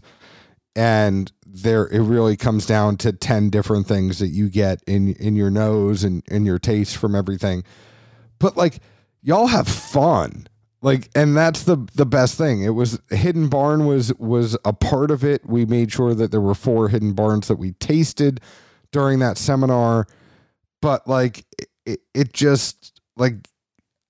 And 0.75 1.31
there 1.49 1.87
it 1.87 2.01
really 2.01 2.35
comes 2.35 2.65
down 2.65 2.97
to 2.97 3.11
10 3.11 3.49
different 3.49 3.87
things 3.87 4.19
that 4.19 4.27
you 4.27 4.49
get 4.49 4.81
in 4.85 5.13
in 5.13 5.35
your 5.35 5.49
nose 5.49 6.03
and 6.03 6.23
in 6.27 6.45
your 6.45 6.59
taste 6.59 6.97
from 6.97 7.15
everything. 7.15 7.63
But 8.39 8.57
like 8.57 8.79
y'all 9.21 9.47
have 9.47 9.67
fun. 9.67 10.47
Like 10.81 11.09
and 11.15 11.35
that's 11.35 11.63
the 11.63 11.87
the 11.95 12.05
best 12.05 12.37
thing. 12.37 12.63
It 12.63 12.69
was 12.71 12.99
hidden 13.09 13.47
barn 13.49 13.85
was 13.85 14.13
was 14.15 14.57
a 14.63 14.73
part 14.73 15.09
of 15.11 15.23
it. 15.23 15.45
We 15.45 15.65
made 15.65 15.91
sure 15.91 16.13
that 16.13 16.31
there 16.31 16.41
were 16.41 16.55
four 16.55 16.89
hidden 16.89 17.13
barns 17.13 17.47
that 17.47 17.57
we 17.57 17.71
tasted 17.73 18.39
during 18.91 19.19
that 19.19 19.37
seminar. 19.37 20.07
But 20.81 21.07
like 21.07 21.45
it, 21.85 22.01
it 22.13 22.33
just 22.33 22.99
like 23.15 23.35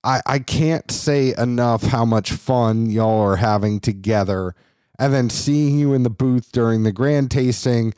i 0.04 0.22
i 0.26 0.40
can't 0.40 0.92
say 0.92 1.34
enough 1.38 1.84
how 1.84 2.06
much 2.06 2.32
fun 2.32 2.90
y'all 2.90 3.22
are 3.22 3.38
having 3.38 3.80
together 3.80 4.54
and 5.00 5.14
then 5.14 5.30
seeing 5.30 5.78
you 5.78 5.94
in 5.94 6.04
the 6.04 6.10
booth 6.10 6.52
during 6.52 6.84
the 6.84 6.92
grand 6.92 7.32
tasting 7.32 7.94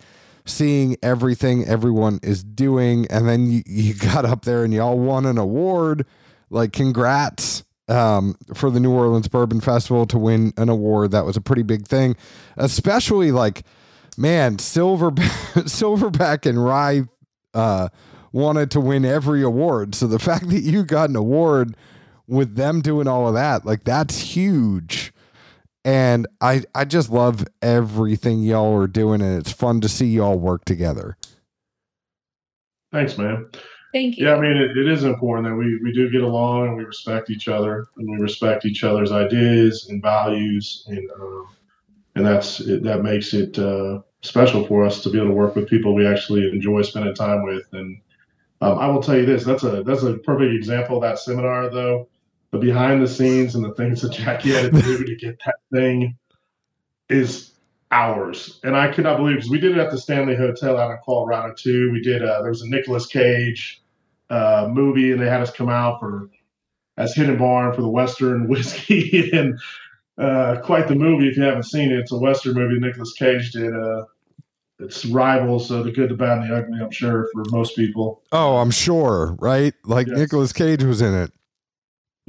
seeing 0.46 0.98
everything 1.04 1.66
everyone 1.66 2.20
is 2.24 2.44
doing 2.44 3.06
and 3.10 3.28
then 3.28 3.52
you, 3.52 3.62
you 3.66 3.94
got 3.94 4.26
up 4.26 4.46
there 4.46 4.64
and 4.64 4.74
y'all 4.74 4.98
won 4.98 5.26
an 5.26 5.38
award 5.38 6.06
like 6.50 6.74
congrats 6.74 7.64
um, 7.90 8.36
for 8.54 8.70
the 8.70 8.80
New 8.80 8.92
Orleans 8.92 9.28
Bourbon 9.28 9.60
Festival 9.60 10.06
to 10.08 10.18
win 10.18 10.54
an 10.58 10.70
award. 10.70 11.12
That 11.12 11.26
was 11.26 11.36
a 11.36 11.42
pretty 11.42 11.64
big 11.64 11.88
thing, 11.88 12.16
especially 12.56 13.32
like, 13.32 13.64
man, 14.18 14.60
Silver 14.60 15.12
Silverback 15.12 16.46
and 16.46 16.64
Rye 16.64 17.02
uh, 17.54 17.90
wanted 18.32 18.72
to 18.72 18.80
win 18.80 19.06
every 19.06 19.42
award. 19.42 19.96
So 19.96 20.08
the 20.08 20.20
fact 20.30 20.50
that 20.50 20.62
you 20.62 20.84
got 20.84 21.10
an 21.10 21.16
award 21.16 21.76
with 22.28 22.56
them 22.56 22.82
doing 22.82 23.08
all 23.08 23.28
of 23.28 23.34
that, 23.34 23.66
like 23.66 23.84
that's 23.84 24.20
huge. 24.20 24.99
And 25.86 26.28
I 26.42 26.64
I 26.76 26.86
just 26.86 27.10
love 27.10 27.46
everything 27.62 28.44
y'all 28.44 28.76
are 28.76 28.88
doing, 28.88 29.22
and 29.22 29.40
it's 29.40 29.52
fun 29.52 29.82
to 29.82 29.90
see 29.90 30.08
y'all 30.08 30.38
work 30.38 30.66
together. 30.66 31.18
Thanks, 32.92 33.18
man. 33.18 33.50
Thank 33.94 34.18
you. 34.18 34.28
Yeah, 34.28 34.36
I 34.36 34.40
mean, 34.40 34.56
it, 34.56 34.78
it 34.78 34.88
is 34.88 35.04
important 35.04 35.48
that 35.48 35.56
we, 35.56 35.80
we 35.82 35.92
do 35.92 36.12
get 36.12 36.22
along 36.22 36.68
and 36.68 36.78
we 36.78 36.84
respect 36.84 37.32
each 37.32 37.48
other 37.48 37.88
and 37.98 38.10
we 38.10 38.18
respect 38.18 38.66
each 38.66 38.84
other's 38.84 39.12
ideas 39.12 39.88
and 39.90 40.02
values, 40.02 40.86
and 40.88 41.10
uh, 41.12 41.50
and 42.16 42.26
that's 42.26 42.60
it, 42.60 42.84
that 42.84 43.02
makes 43.02 43.34
it 43.34 43.58
uh, 43.58 44.02
special 44.22 44.66
for 44.68 44.86
us 44.86 45.02
to 45.04 45.10
be 45.10 45.18
able 45.18 45.30
to 45.30 45.34
work 45.34 45.56
with 45.56 45.70
people 45.70 45.96
we 45.96 46.06
actually 46.06 46.48
enjoy 46.50 46.82
spending 46.82 47.16
time 47.16 47.44
with. 47.44 47.66
And 47.72 48.00
um, 48.62 48.78
I 48.78 48.88
will 48.88 49.02
tell 49.02 49.18
you 49.18 49.26
this: 49.26 49.44
that's 49.44 49.64
a 49.64 49.82
that's 49.84 50.04
a 50.04 50.16
perfect 50.16 50.54
example 50.54 50.98
of 50.98 51.04
that 51.04 51.18
seminar, 51.20 51.70
though. 51.70 52.10
The 52.52 52.58
behind 52.58 53.02
the 53.02 53.08
scenes 53.08 53.56
and 53.56 53.64
the 53.64 53.74
things 53.76 54.02
that 54.02 54.12
Jackie 54.12 54.52
had 54.52 54.74
to 54.74 54.82
do 54.82 55.06
to 55.06 55.16
get 55.16 55.40
that 55.46 55.56
thing 55.72 56.18
is 57.08 57.52
hours. 57.92 58.60
And 58.64 58.76
I 58.76 58.92
could 58.92 59.04
not 59.04 59.18
believe 59.18 59.38
because 59.38 59.50
we 59.50 59.60
did 59.60 59.74
it 59.74 59.78
at 59.78 59.92
the 59.92 59.98
Stanley 59.98 60.36
Hotel 60.36 60.78
out 60.78 60.92
in 60.92 60.98
Colorado 61.04 61.54
too. 61.54 61.92
We 61.92 62.02
did 62.02 62.24
uh, 62.24 62.42
there 62.42 62.52
was 62.52 62.62
a 62.62 62.68
Nicolas 62.68 63.06
Cage 63.06 63.82
uh, 64.30 64.70
movie, 64.72 65.12
and 65.12 65.22
they 65.22 65.30
had 65.30 65.42
us 65.42 65.52
come 65.52 65.70
out 65.70 66.00
for 66.00 66.30
as 66.98 67.16
Hidden 67.16 67.38
Barn 67.38 67.74
for 67.74 67.82
the 67.82 67.90
Western 67.90 68.48
whiskey, 68.50 69.30
and 69.32 69.60
uh, 70.18 70.58
quite 70.64 70.88
the 70.88 70.96
movie. 70.96 71.28
If 71.28 71.38
you 71.38 71.44
haven't 71.44 71.64
seen 71.64 71.92
it, 71.92 72.00
it's 72.00 72.12
a 72.12 72.18
Western 72.18 72.56
movie. 72.56 72.80
Nicolas 72.80 73.14
Cage 73.14 73.52
did. 73.52 73.74
Uh, 73.76 74.06
it's 74.82 75.06
rivals, 75.06 75.70
uh, 75.72 75.84
the 75.84 75.92
good, 75.92 76.10
the 76.10 76.16
bad, 76.16 76.38
and 76.38 76.50
the 76.50 76.56
ugly. 76.56 76.80
I'm 76.82 76.92
sure 76.92 77.28
for 77.34 77.44
most 77.52 77.76
people. 77.76 78.22
Oh, 78.32 78.58
I'm 78.58 78.72
sure, 78.72 79.36
right? 79.40 79.74
Like 79.84 80.08
yes. 80.08 80.18
Nicolas 80.18 80.54
Cage 80.54 80.84
was 80.84 81.02
in 81.02 81.14
it. 81.14 81.34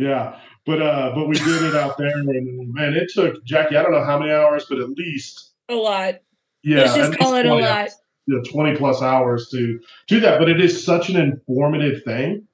Yeah, 0.01 0.39
but 0.67 0.83
uh, 0.83 1.13
but 1.15 1.29
we 1.29 1.37
did 1.37 1.63
it 1.63 1.75
out 1.75 1.99
there, 1.99 2.17
and 2.19 2.73
man, 2.75 2.95
it 2.95 3.11
took 3.13 3.45
Jackie. 3.45 3.77
I 3.77 3.83
don't 3.83 3.93
know 3.93 4.05
how 4.05 4.19
many 4.19 4.33
hours, 4.33 4.67
but 4.69 4.79
at 4.79 4.91
least 4.91 5.53
a 5.69 5.75
lot. 5.75 6.17
Yeah, 6.63 6.83
Let's 6.83 6.95
just 6.95 7.19
call 7.19 7.35
it 7.35 7.47
a 7.47 7.55
lot. 7.55 7.89
You 8.27 8.37
know, 8.37 8.43
20 8.43 8.77
plus 8.77 9.03
hours 9.03 9.49
to 9.51 9.81
do 10.07 10.21
that. 10.21 10.39
But 10.39 10.49
it 10.49 10.61
is 10.61 10.85
such 10.85 11.09
an 11.09 11.17
informative 11.17 12.05
thing 12.05 12.47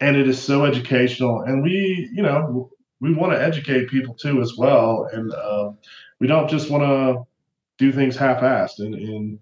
and 0.00 0.16
it 0.16 0.28
is 0.28 0.42
so 0.42 0.64
educational. 0.64 1.40
And 1.42 1.62
we, 1.62 2.10
you 2.12 2.22
know, 2.22 2.70
we 3.00 3.14
want 3.14 3.32
to 3.32 3.42
educate 3.42 3.88
people 3.88 4.14
too 4.14 4.40
as 4.40 4.54
well. 4.56 5.08
And 5.12 5.32
uh, 5.32 5.72
we 6.20 6.26
don't 6.26 6.48
just 6.48 6.70
want 6.70 6.82
to 6.82 7.26
do 7.78 7.92
things 7.92 8.16
half-assed. 8.16 8.80
And, 8.80 8.94
and 8.94 9.38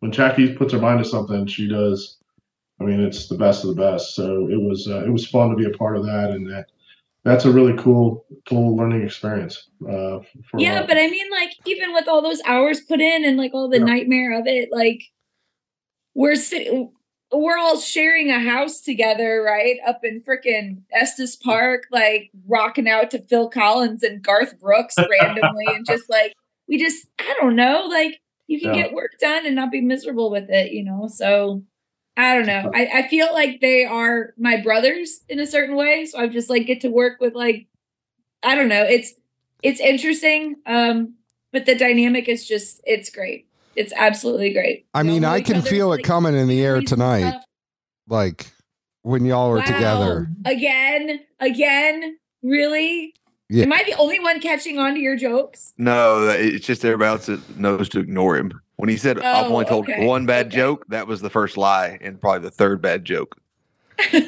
when 0.00 0.12
Jackie 0.12 0.54
puts 0.54 0.72
her 0.72 0.78
mind 0.78 1.02
to 1.02 1.08
something, 1.08 1.46
she 1.46 1.68
does. 1.68 2.18
I 2.80 2.84
mean, 2.84 3.00
it's 3.00 3.26
the 3.26 3.36
best 3.36 3.64
of 3.64 3.74
the 3.74 3.82
best. 3.82 4.14
So 4.14 4.48
it 4.48 4.60
was 4.60 4.86
uh, 4.88 5.04
it 5.04 5.10
was 5.10 5.26
fun 5.26 5.50
to 5.50 5.56
be 5.56 5.64
a 5.64 5.76
part 5.76 5.96
of 5.96 6.06
that, 6.06 6.30
and 6.30 6.46
that 6.46 6.66
that's 7.24 7.44
a 7.44 7.50
really 7.50 7.76
cool 7.76 8.24
cool 8.48 8.76
learning 8.76 9.02
experience 9.02 9.68
uh, 9.90 10.18
yeah 10.56 10.84
but 10.86 10.96
i 10.96 11.08
mean 11.08 11.30
like 11.30 11.54
even 11.66 11.92
with 11.92 12.08
all 12.08 12.22
those 12.22 12.40
hours 12.46 12.80
put 12.80 13.00
in 13.00 13.24
and 13.24 13.36
like 13.36 13.52
all 13.54 13.68
the 13.68 13.78
yeah. 13.78 13.84
nightmare 13.84 14.38
of 14.38 14.46
it 14.46 14.68
like 14.72 15.02
we're 16.14 16.36
sitting 16.36 16.90
we're 17.30 17.58
all 17.58 17.78
sharing 17.78 18.30
a 18.30 18.40
house 18.40 18.80
together 18.80 19.42
right 19.42 19.76
up 19.86 20.00
in 20.02 20.22
freaking 20.22 20.80
estes 20.92 21.36
park 21.36 21.84
like 21.90 22.30
rocking 22.46 22.88
out 22.88 23.10
to 23.10 23.20
phil 23.22 23.50
collins 23.50 24.02
and 24.02 24.22
garth 24.22 24.58
brooks 24.58 24.94
randomly 25.10 25.66
and 25.66 25.84
just 25.84 26.08
like 26.08 26.32
we 26.68 26.78
just 26.78 27.06
I 27.18 27.34
don't 27.40 27.56
know, 27.56 27.86
like 27.88 28.20
you 28.46 28.60
can 28.60 28.74
Yeah. 28.74 28.82
get 28.82 28.92
work 28.92 29.18
done 29.18 29.46
and 29.46 29.56
not 29.56 29.70
be 29.70 29.80
miserable 29.80 30.30
with 30.30 30.48
it, 30.50 30.72
you 30.72 30.84
know. 30.84 31.08
So 31.08 31.62
I 32.18 32.34
don't 32.34 32.46
know. 32.46 32.72
I, 32.74 32.88
I 32.92 33.08
feel 33.08 33.32
like 33.32 33.60
they 33.60 33.84
are 33.84 34.34
my 34.36 34.60
brothers 34.60 35.20
in 35.28 35.38
a 35.38 35.46
certain 35.46 35.76
way. 35.76 36.04
So 36.04 36.18
I 36.18 36.26
just 36.26 36.50
like 36.50 36.66
get 36.66 36.80
to 36.80 36.88
work 36.88 37.20
with 37.20 37.34
like 37.34 37.68
I 38.42 38.56
don't 38.56 38.68
know. 38.68 38.82
It's 38.82 39.14
it's 39.62 39.80
interesting. 39.80 40.56
Um, 40.66 41.14
but 41.52 41.64
the 41.64 41.76
dynamic 41.76 42.28
is 42.28 42.46
just 42.46 42.80
it's 42.84 43.08
great. 43.08 43.46
It's 43.76 43.92
absolutely 43.96 44.52
great. 44.52 44.86
I 44.92 45.04
mean, 45.04 45.24
I 45.24 45.40
can 45.40 45.58
other's, 45.58 45.70
feel 45.70 45.92
it 45.92 45.98
like, 45.98 46.04
coming 46.04 46.34
in 46.34 46.48
the 46.48 46.60
air 46.60 46.82
tonight, 46.82 47.30
stuff. 47.30 47.44
like 48.08 48.46
when 49.02 49.24
y'all 49.24 49.52
are 49.52 49.58
Wow. 49.58 49.64
together. 49.64 50.28
Again, 50.44 51.20
again, 51.38 52.18
really? 52.42 53.14
Yeah. 53.48 53.62
Am 53.62 53.72
I 53.72 53.84
the 53.86 53.94
only 53.94 54.18
one 54.18 54.40
catching 54.40 54.78
on 54.78 54.94
to 54.94 55.00
your 55.00 55.16
jokes? 55.16 55.72
No, 55.78 56.28
it's 56.28 56.66
just 56.66 56.84
everybody 56.84 57.08
else 57.10 57.26
that 57.26 57.58
knows 57.58 57.88
to 57.90 58.00
ignore 58.00 58.36
him. 58.36 58.60
When 58.78 58.88
he 58.88 58.96
said 58.96 59.18
I've 59.18 59.46
Oh, 59.46 59.52
only 59.52 59.64
told 59.66 59.88
okay, 59.88 60.06
one 60.06 60.24
bad 60.24 60.46
okay. 60.46 60.56
joke, 60.56 60.86
that 60.88 61.06
was 61.06 61.20
the 61.20 61.28
first 61.30 61.56
lie 61.56 61.98
and 62.00 62.20
probably 62.20 62.40
the 62.42 62.50
third 62.50 62.80
bad 62.80 63.04
joke. 63.04 63.36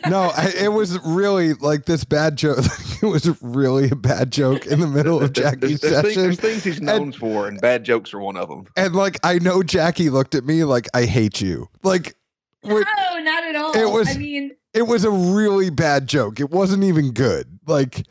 No, 0.09 0.32
I, 0.36 0.53
it 0.59 0.72
was 0.72 0.98
really 1.07 1.55
like 1.55 1.84
this 1.84 2.03
bad 2.03 2.36
joke. 2.36 2.59
it 3.03 3.07
was 3.07 3.40
really 3.40 3.88
a 3.90 3.94
bad 3.94 4.32
joke 4.32 4.66
in 4.66 4.80
the 4.80 4.88
middle 4.88 5.22
of 5.22 5.32
Jackie's 5.34 5.80
there's, 5.80 5.92
things, 6.03 6.07
session. 6.09 6.22
there's 6.22 6.40
things 6.40 6.64
he's 6.64 6.80
known 6.80 7.12
for, 7.12 7.46
and 7.46 7.61
bad 7.61 7.84
jokes 7.84 8.12
are 8.12 8.18
one 8.18 8.36
of 8.36 8.48
them. 8.48 8.66
And 8.76 8.96
like, 8.96 9.18
I 9.22 9.38
know 9.38 9.62
Jackie 9.62 10.11
looked 10.11 10.34
at 10.34 10.44
me 10.44 10.64
like, 10.64 10.88
I 10.94 11.05
hate 11.05 11.40
you. 11.40 11.68
Like, 11.84 12.16
when- 12.62 12.82
No, 12.82 13.18
not 13.20 13.44
at 13.44 13.55
all. 13.55 13.70
It 13.76 13.88
was- 13.92 14.09
I 14.09 14.18
mean, 14.18 14.51
it 14.74 14.82
was 14.82 15.05
a 15.05 15.11
really 15.12 15.70
bad 15.70 16.09
joke. 16.09 16.40
It 16.40 16.51
wasn't 16.51 16.82
even 16.82 17.12
good. 17.12 17.61
Like, 17.68 18.05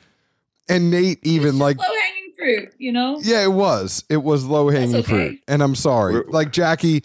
and 0.69 0.89
Nate 0.89 1.19
even 1.23 1.59
like, 1.59 1.77
low 1.77 1.83
hanging 1.85 2.18
fruit, 2.57 2.73
you 2.77 2.91
know? 2.91 3.19
yeah, 3.21 3.43
it 3.43 3.51
was. 3.51 4.03
It 4.09 4.23
was 4.23 4.45
low 4.45 4.69
hanging 4.69 4.97
okay. 4.97 5.03
fruit. 5.03 5.39
And 5.47 5.61
I'm 5.61 5.75
sorry. 5.75 6.23
Like, 6.27 6.51
Jackie, 6.51 7.03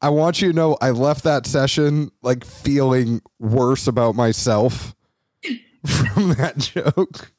I 0.00 0.10
want 0.10 0.40
you 0.40 0.48
to 0.50 0.54
know 0.56 0.76
I 0.80 0.90
left 0.90 1.24
that 1.24 1.46
session 1.46 2.10
like 2.22 2.44
feeling 2.44 3.22
worse 3.38 3.86
about 3.86 4.14
myself 4.14 4.94
from 5.86 6.34
that 6.34 6.58
joke. 6.58 7.32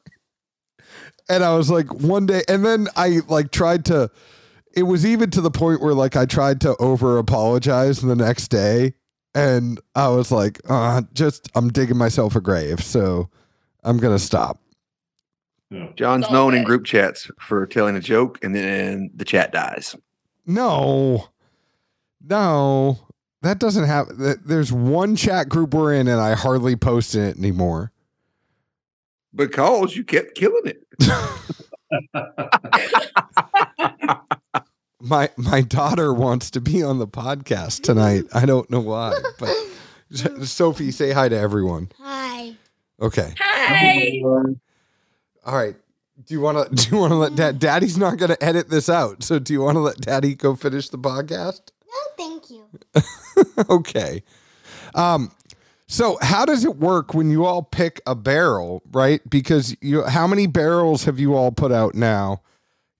And 1.28 1.44
I 1.44 1.54
was 1.56 1.70
like, 1.70 1.92
one 1.92 2.26
day, 2.26 2.42
and 2.48 2.64
then 2.64 2.88
I 2.96 3.20
like 3.28 3.50
tried 3.50 3.84
to, 3.86 4.10
it 4.74 4.84
was 4.84 5.04
even 5.04 5.30
to 5.30 5.40
the 5.40 5.50
point 5.50 5.80
where 5.80 5.94
like 5.94 6.16
I 6.16 6.24
tried 6.24 6.60
to 6.62 6.74
over 6.76 7.18
apologize 7.18 8.00
the 8.00 8.16
next 8.16 8.48
day. 8.48 8.94
And 9.34 9.78
I 9.94 10.08
was 10.08 10.32
like, 10.32 10.58
uh, 10.68 11.02
just, 11.12 11.48
I'm 11.54 11.68
digging 11.68 11.98
myself 11.98 12.34
a 12.34 12.40
grave. 12.40 12.82
So 12.82 13.28
I'm 13.84 13.98
going 13.98 14.16
to 14.16 14.22
stop. 14.22 14.58
Yeah. 15.70 15.88
John's 15.96 16.26
all 16.26 16.32
known 16.32 16.54
in 16.54 16.64
group 16.64 16.84
chats 16.84 17.30
for 17.40 17.66
telling 17.66 17.96
a 17.96 18.00
joke, 18.00 18.38
and 18.42 18.54
then 18.54 19.10
the 19.14 19.24
chat 19.24 19.52
dies. 19.52 19.94
No, 20.46 21.28
no, 22.26 22.98
that 23.42 23.58
doesn't 23.58 23.84
have. 23.84 24.08
th- 24.16 24.38
There's 24.44 24.72
one 24.72 25.14
chat 25.14 25.48
group 25.50 25.74
we're 25.74 25.92
in, 25.92 26.08
and 26.08 26.20
I 26.20 26.34
hardly 26.34 26.74
post 26.76 27.14
in 27.14 27.22
it 27.24 27.36
anymore. 27.36 27.92
Because 29.34 29.94
you 29.94 30.04
kept 30.04 30.34
killing 30.36 30.62
it. 30.64 30.82
My 35.00 35.30
my 35.36 35.60
daughter 35.60 36.12
wants 36.12 36.50
to 36.50 36.60
be 36.60 36.82
on 36.82 36.98
the 36.98 37.06
podcast 37.06 37.82
tonight. 37.82 38.24
I 38.34 38.44
don't 38.46 38.68
know 38.68 38.80
why, 38.80 39.16
but 39.38 39.54
Sophie, 40.44 40.90
say 40.90 41.12
hi 41.12 41.28
to 41.28 41.38
everyone. 41.38 41.88
Hi. 42.00 42.56
Okay, 43.00 43.32
Hi. 43.38 44.20
All 45.48 45.56
right. 45.56 45.74
Do 46.26 46.34
you 46.34 46.40
want 46.40 46.68
to? 46.68 46.74
Do 46.90 46.94
you 46.94 47.00
want 47.00 47.12
to 47.12 47.16
let 47.16 47.34
Dad? 47.34 47.58
Daddy's 47.58 47.96
not 47.96 48.18
going 48.18 48.30
to 48.30 48.44
edit 48.44 48.68
this 48.68 48.88
out. 48.88 49.22
So, 49.22 49.38
do 49.38 49.52
you 49.52 49.62
want 49.62 49.76
to 49.76 49.80
let 49.80 50.00
Daddy 50.00 50.34
go 50.34 50.54
finish 50.54 50.88
the 50.88 50.98
podcast? 50.98 51.70
No, 51.86 51.98
thank 52.16 52.50
you. 52.50 52.64
okay. 53.70 54.22
Um, 54.94 55.30
so 55.86 56.18
how 56.20 56.44
does 56.44 56.66
it 56.66 56.76
work 56.76 57.14
when 57.14 57.30
you 57.30 57.46
all 57.46 57.62
pick 57.62 58.02
a 58.06 58.14
barrel, 58.14 58.82
right? 58.92 59.22
Because 59.28 59.74
you, 59.80 60.04
how 60.04 60.26
many 60.26 60.46
barrels 60.46 61.04
have 61.04 61.18
you 61.18 61.34
all 61.34 61.50
put 61.50 61.72
out 61.72 61.94
now? 61.94 62.42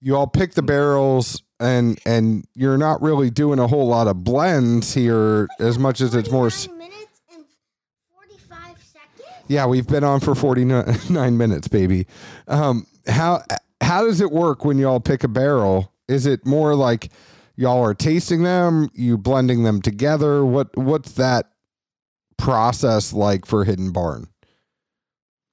You 0.01 0.17
all 0.17 0.27
pick 0.27 0.55
the 0.55 0.63
barrels, 0.63 1.43
and 1.61 1.99
and 2.07 2.47
you're 2.55 2.79
not 2.79 3.03
really 3.03 3.29
doing 3.31 3.59
a 3.59 3.67
whole 3.67 3.89
lot 3.89 4.07
of 4.07 4.25
blends 4.25 4.95
here, 4.95 5.49
as 5.61 5.79
much 5.79 6.01
as 6.01 6.15
it's 6.15 6.31
more. 6.31 6.45
minutes 6.45 6.59
and 6.59 6.67
45 6.69 6.79
seconds? 6.79 6.98
Yeah, 9.49 9.67
we've 9.67 9.87
been 9.87 10.05
on 10.05 10.21
for 10.21 10.35
forty 10.35 10.65
nine 10.65 11.37
minutes, 11.37 11.69
baby. 11.69 12.07
Um, 12.47 12.87
how 13.07 13.43
how 13.81 14.05
does 14.05 14.21
it 14.21 14.31
work 14.31 14.65
when 14.65 14.79
y'all 14.79 15.01
pick 15.01 15.25
a 15.25 15.29
barrel? 15.29 15.93
Is 16.09 16.27
it 16.27 16.47
more 16.47 16.75
like 16.75 17.11
y'all 17.57 17.83
are 17.83 17.95
tasting 17.95 18.43
them, 18.43 18.89
you 18.95 19.19
blending 19.19 19.65
them 19.65 19.81
together? 19.81 20.45
What 20.45 20.77
what's 20.77 21.13
that 21.13 21.51
process 22.37 23.13
like 23.13 23.47
for 23.47 23.65
Hidden 23.65 23.93
Barn? 23.93 24.29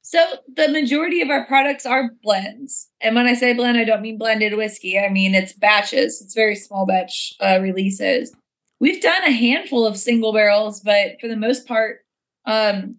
So 0.02 0.24
the 0.56 0.68
majority 0.68 1.22
of 1.22 1.30
our 1.32 1.46
products 1.46 1.86
are 1.86 2.12
blends. 2.22 2.89
And 3.02 3.16
when 3.16 3.26
I 3.26 3.34
say 3.34 3.54
blend, 3.54 3.78
I 3.80 3.86
don't 3.86 4.04
mean 4.04 4.20
blended 4.20 4.56
whiskey. 4.56 5.00
I 5.00 5.10
mean 5.10 5.34
it's 5.34 5.54
batches. 5.54 6.22
It's 6.22 6.36
very 6.36 6.56
small 6.56 6.86
batch 6.86 7.34
uh, 7.39 7.60
releases. 7.62 8.32
We've 8.80 9.02
done 9.02 9.24
a 9.24 9.32
handful 9.32 9.86
of 9.86 9.98
single 9.98 10.32
barrels, 10.32 10.82
but 10.82 11.20
for 11.20 11.28
the 11.28 11.36
most 11.36 11.66
part, 11.66 12.02
um, 12.46 12.98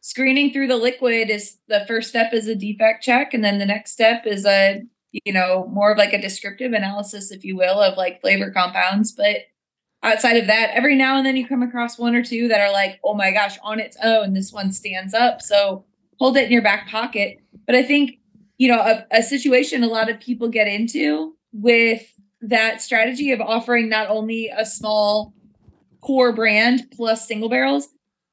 screening 0.00 0.52
through 0.52 0.66
the 0.66 0.76
liquid 0.76 1.30
is 1.30 1.58
the 1.68 1.84
first 1.86 2.08
step 2.08 2.32
is 2.32 2.48
a 2.48 2.54
defect 2.54 3.02
check, 3.02 3.34
and 3.34 3.44
then 3.44 3.58
the 3.58 3.66
next 3.66 3.92
step 3.92 4.26
is 4.26 4.44
a 4.46 4.82
you 5.12 5.32
know 5.32 5.66
more 5.72 5.92
of 5.92 5.98
like 5.98 6.12
a 6.12 6.20
descriptive 6.20 6.72
analysis, 6.72 7.30
if 7.30 7.44
you 7.44 7.56
will, 7.56 7.80
of 7.80 7.96
like 7.96 8.20
flavor 8.20 8.50
compounds. 8.50 9.12
But 9.12 9.36
outside 10.02 10.36
of 10.36 10.46
that, 10.46 10.70
every 10.72 10.96
now 10.96 11.16
and 11.16 11.26
then 11.26 11.36
you 11.36 11.46
come 11.46 11.62
across 11.62 11.98
one 11.98 12.14
or 12.14 12.24
two 12.24 12.48
that 12.48 12.60
are 12.60 12.72
like, 12.72 13.00
oh 13.04 13.14
my 13.14 13.32
gosh, 13.32 13.58
on 13.62 13.80
its 13.80 13.96
own, 14.02 14.34
this 14.34 14.52
one 14.52 14.72
stands 14.72 15.14
up. 15.14 15.42
So 15.42 15.84
hold 16.18 16.36
it 16.36 16.46
in 16.46 16.52
your 16.52 16.62
back 16.62 16.88
pocket. 16.88 17.38
But 17.66 17.74
I 17.74 17.82
think, 17.82 18.18
you 18.58 18.68
know, 18.68 18.80
a, 18.80 19.06
a 19.10 19.22
situation 19.22 19.82
a 19.82 19.88
lot 19.88 20.10
of 20.10 20.20
people 20.20 20.48
get 20.48 20.68
into 20.68 21.34
with 21.52 22.06
that 22.40 22.80
strategy 22.80 23.32
of 23.32 23.40
offering 23.40 23.88
not 23.88 24.08
only 24.08 24.50
a 24.56 24.64
small 24.64 25.34
core 26.00 26.32
brand 26.32 26.86
plus 26.92 27.28
single 27.28 27.50
barrels 27.50 27.88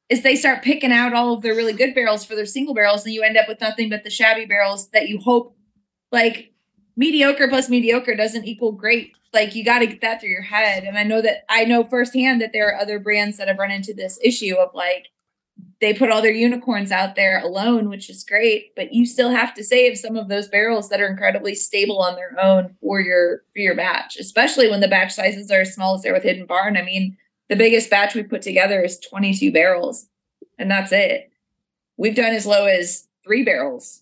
is 0.10 0.24
they 0.24 0.36
start 0.36 0.64
picking 0.64 0.92
out 0.92 1.14
all 1.14 1.34
of 1.34 1.42
their 1.42 1.56
really 1.56 1.74
good 1.74 1.94
barrels 1.94 2.26
for 2.26 2.36
their 2.36 2.46
single 2.46 2.74
barrels 2.74 3.06
and 3.06 3.14
you 3.14 3.24
end 3.24 3.38
up 3.38 3.48
with 3.48 3.62
nothing 3.62 3.90
but 3.90 4.04
the 4.04 4.10
shabby 4.10 4.46
barrels 4.46 4.90
that 4.92 5.10
you 5.10 5.20
hope 5.20 5.56
like 6.12 6.54
mediocre 6.96 7.48
plus 7.48 7.70
mediocre 7.70 8.16
doesn't 8.16 8.46
equal 8.46 8.72
great. 8.72 9.14
Like 9.34 9.56
you 9.56 9.64
got 9.64 9.80
to 9.80 9.88
get 9.88 10.02
that 10.02 10.22
through 10.22 10.30
your 10.30 10.42
head. 10.42 10.84
And 10.84 10.98
i 10.98 11.04
know 11.04 11.22
that 11.22 11.46
i 11.50 11.66
know 11.66 11.84
firsthand 11.84 12.42
that 12.42 12.54
there 12.54 12.68
are 12.70 12.80
other 12.80 13.00
brands 13.00 13.38
that 13.38 13.48
have 13.48 13.60
run 13.60 13.72
into 13.72 13.94
this 13.94 14.20
issue 14.24 14.56
of 14.56 14.70
like 14.74 15.08
they 15.80 15.94
put 15.94 16.12
all 16.12 16.22
their 16.22 16.32
unicorns 16.32 16.92
out 16.92 17.16
there 17.16 17.40
alone 17.44 17.90
which 17.90 18.10
is 18.10 18.24
great 18.24 18.76
but 18.76 18.94
you 18.94 19.06
still 19.06 19.30
have 19.30 19.54
to 19.54 19.64
save 19.64 19.98
some 19.98 20.16
of 20.16 20.28
those 20.28 20.48
barrels 20.48 20.90
that 20.90 21.02
are 21.02 21.08
incredibly 21.08 21.56
stable 21.56 22.00
on 22.00 22.16
their 22.16 22.36
own 22.40 22.76
for 22.80 23.00
your 23.00 23.42
for 23.54 23.60
your 23.60 23.76
batch 23.76 24.18
especially 24.18 24.70
when 24.70 24.80
the 24.80 24.88
batch 24.88 25.14
sizes 25.14 25.52
are 25.52 25.62
as 25.62 25.74
small 25.74 25.96
as 25.96 26.02
they're 26.02 26.14
with 26.14 26.24
hidden 26.24 26.46
barn. 26.46 26.78
I 26.78 26.84
mean 26.84 27.18
the 27.50 27.56
biggest 27.56 27.90
batch 27.90 28.14
we 28.16 28.24
put 28.24 28.42
together 28.42 28.82
is 28.84 29.00
22 29.00 29.52
barrels 29.52 30.08
and 30.58 30.70
that's 30.70 30.92
it 30.92 31.30
we've 31.98 32.16
done 32.16 32.34
as 32.34 32.46
low 32.46 32.66
as 32.66 33.08
three 33.24 33.44
barrels 33.44 34.02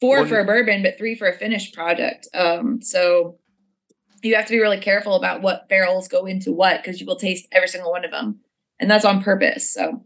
four 0.00 0.18
Well, 0.20 0.26
for 0.28 0.40
a 0.40 0.44
bourbon 0.44 0.82
but 0.82 0.98
three 0.98 1.14
for 1.14 1.28
a 1.28 1.32
finished 1.36 1.74
product 1.74 2.28
um 2.34 2.80
so 2.82 3.38
you 4.22 4.34
have 4.36 4.46
to 4.46 4.52
be 4.52 4.60
really 4.60 4.78
careful 4.80 5.14
about 5.16 5.42
what 5.42 5.68
barrels 5.68 6.08
go 6.08 6.26
into 6.26 6.52
what 6.52 6.82
because 6.82 7.00
you 7.00 7.06
will 7.06 7.16
taste 7.16 7.46
every 7.52 7.68
single 7.68 7.90
one 7.90 8.04
of 8.04 8.10
them 8.10 8.38
and 8.80 8.90
that's 8.90 9.04
on 9.04 9.22
purpose 9.22 9.72
so 9.72 10.04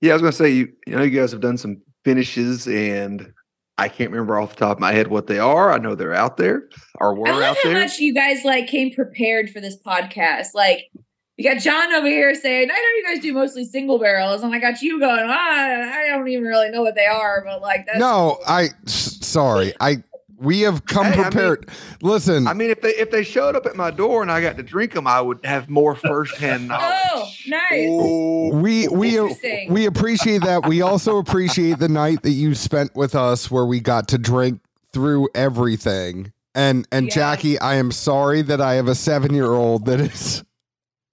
Yeah, 0.00 0.12
I 0.12 0.14
was 0.14 0.22
gonna 0.22 0.32
say 0.32 0.50
you. 0.50 0.72
You 0.86 0.96
know, 0.96 1.02
you 1.02 1.18
guys 1.18 1.32
have 1.32 1.40
done 1.40 1.56
some 1.56 1.80
finishes, 2.04 2.66
and 2.68 3.32
I 3.78 3.88
can't 3.88 4.10
remember 4.10 4.38
off 4.38 4.50
the 4.50 4.56
top 4.56 4.76
of 4.76 4.80
my 4.80 4.92
head 4.92 5.08
what 5.08 5.26
they 5.26 5.38
are. 5.38 5.72
I 5.72 5.78
know 5.78 5.94
they're 5.94 6.14
out 6.14 6.36
there 6.36 6.68
or 7.00 7.14
were 7.14 7.28
I 7.28 7.32
love 7.32 7.42
out 7.42 7.56
how 7.62 7.70
there. 7.70 7.80
much 7.80 7.98
you 7.98 8.12
guys 8.14 8.44
like 8.44 8.66
came 8.68 8.92
prepared 8.92 9.50
for 9.50 9.60
this 9.60 9.76
podcast. 9.80 10.48
Like 10.54 10.90
you 11.36 11.50
got 11.52 11.60
John 11.60 11.92
over 11.92 12.06
here 12.06 12.34
saying, 12.34 12.68
"I 12.70 12.74
know 12.74 12.80
you 12.96 13.04
guys 13.14 13.22
do 13.22 13.32
mostly 13.32 13.64
single 13.64 13.98
barrels," 13.98 14.42
and 14.42 14.54
I 14.54 14.58
got 14.58 14.80
you 14.82 14.98
going, 15.00 15.24
ah, 15.28 15.32
"I 15.34 16.06
don't 16.08 16.26
even 16.28 16.44
really 16.44 16.70
know 16.70 16.82
what 16.82 16.94
they 16.94 17.06
are," 17.06 17.42
but 17.44 17.60
like 17.62 17.86
that's 17.86 17.98
No, 17.98 18.38
I 18.46 18.68
sorry. 18.86 19.72
I 19.80 20.02
we 20.38 20.60
have 20.60 20.84
come 20.84 21.06
Hey, 21.06 21.12
I 21.12 21.16
mean- 21.16 21.24
prepared. 21.30 21.68
Listen, 22.02 22.46
I 22.46 22.52
mean, 22.52 22.68
if 22.70 22.82
they 22.82 22.90
if 22.96 23.10
they 23.10 23.22
showed 23.22 23.56
up 23.56 23.64
at 23.66 23.74
my 23.74 23.90
door 23.90 24.20
and 24.22 24.30
I 24.30 24.40
got 24.42 24.56
to 24.58 24.62
drink 24.62 24.92
them, 24.92 25.06
I 25.06 25.20
would 25.20 25.40
have 25.44 25.70
more 25.70 25.94
firsthand 25.94 26.68
knowledge. 26.68 26.94
Oh, 27.14 27.28
nice. 27.46 27.88
Oh, 27.88 28.48
we 28.56 28.86
we 28.88 29.18
we 29.70 29.86
appreciate 29.86 30.42
that. 30.42 30.66
We 30.66 30.82
also 30.82 31.16
appreciate 31.18 31.78
the 31.78 31.88
night 31.88 32.22
that 32.22 32.32
you 32.32 32.54
spent 32.54 32.94
with 32.94 33.14
us 33.14 33.50
where 33.50 33.64
we 33.64 33.80
got 33.80 34.08
to 34.08 34.18
drink 34.18 34.60
through 34.92 35.28
everything. 35.34 36.32
And 36.54 36.86
and 36.92 37.06
Yeah. 37.06 37.14
Jackie, 37.14 37.58
I 37.58 37.76
am 37.76 37.90
sorry 37.90 38.42
that 38.42 38.60
I 38.60 38.74
have 38.74 38.88
a 38.88 38.92
7-year-old 38.94 39.86
that 39.86 40.00
is 40.00 40.42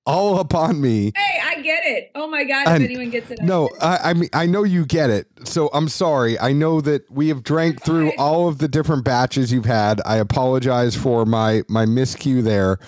all 0.05 0.39
upon 0.39 0.81
me. 0.81 1.11
Hey, 1.15 1.39
I 1.43 1.61
get 1.61 1.81
it. 1.85 2.11
Oh 2.15 2.27
my 2.27 2.43
god, 2.43 2.67
And- 2.67 2.83
if 2.83 2.89
anyone 2.89 3.09
gets 3.09 3.31
it. 3.31 3.41
No. 3.41 3.69
I, 3.81 3.97
I 4.09 4.13
mean 4.13 4.29
I 4.33 4.45
know 4.45 4.63
you 4.63 4.85
get 4.85 5.09
it. 5.09 5.27
So 5.45 5.69
I'm 5.73 5.87
sorry. 5.89 6.37
I 6.39 6.51
know 6.53 6.81
that 6.81 7.09
we 7.11 7.29
have 7.29 7.43
drank 7.43 7.81
through 7.83 8.09
fine. 8.09 8.19
all 8.19 8.47
of 8.47 8.57
the 8.57 8.67
different 8.67 9.03
batches 9.05 9.51
you've 9.53 9.65
had. 9.65 10.01
I 10.05 10.17
apologize 10.17 10.95
for 10.95 11.25
my 11.25 11.63
my 11.69 11.85
miscue 11.85 12.43
there, 12.43 12.79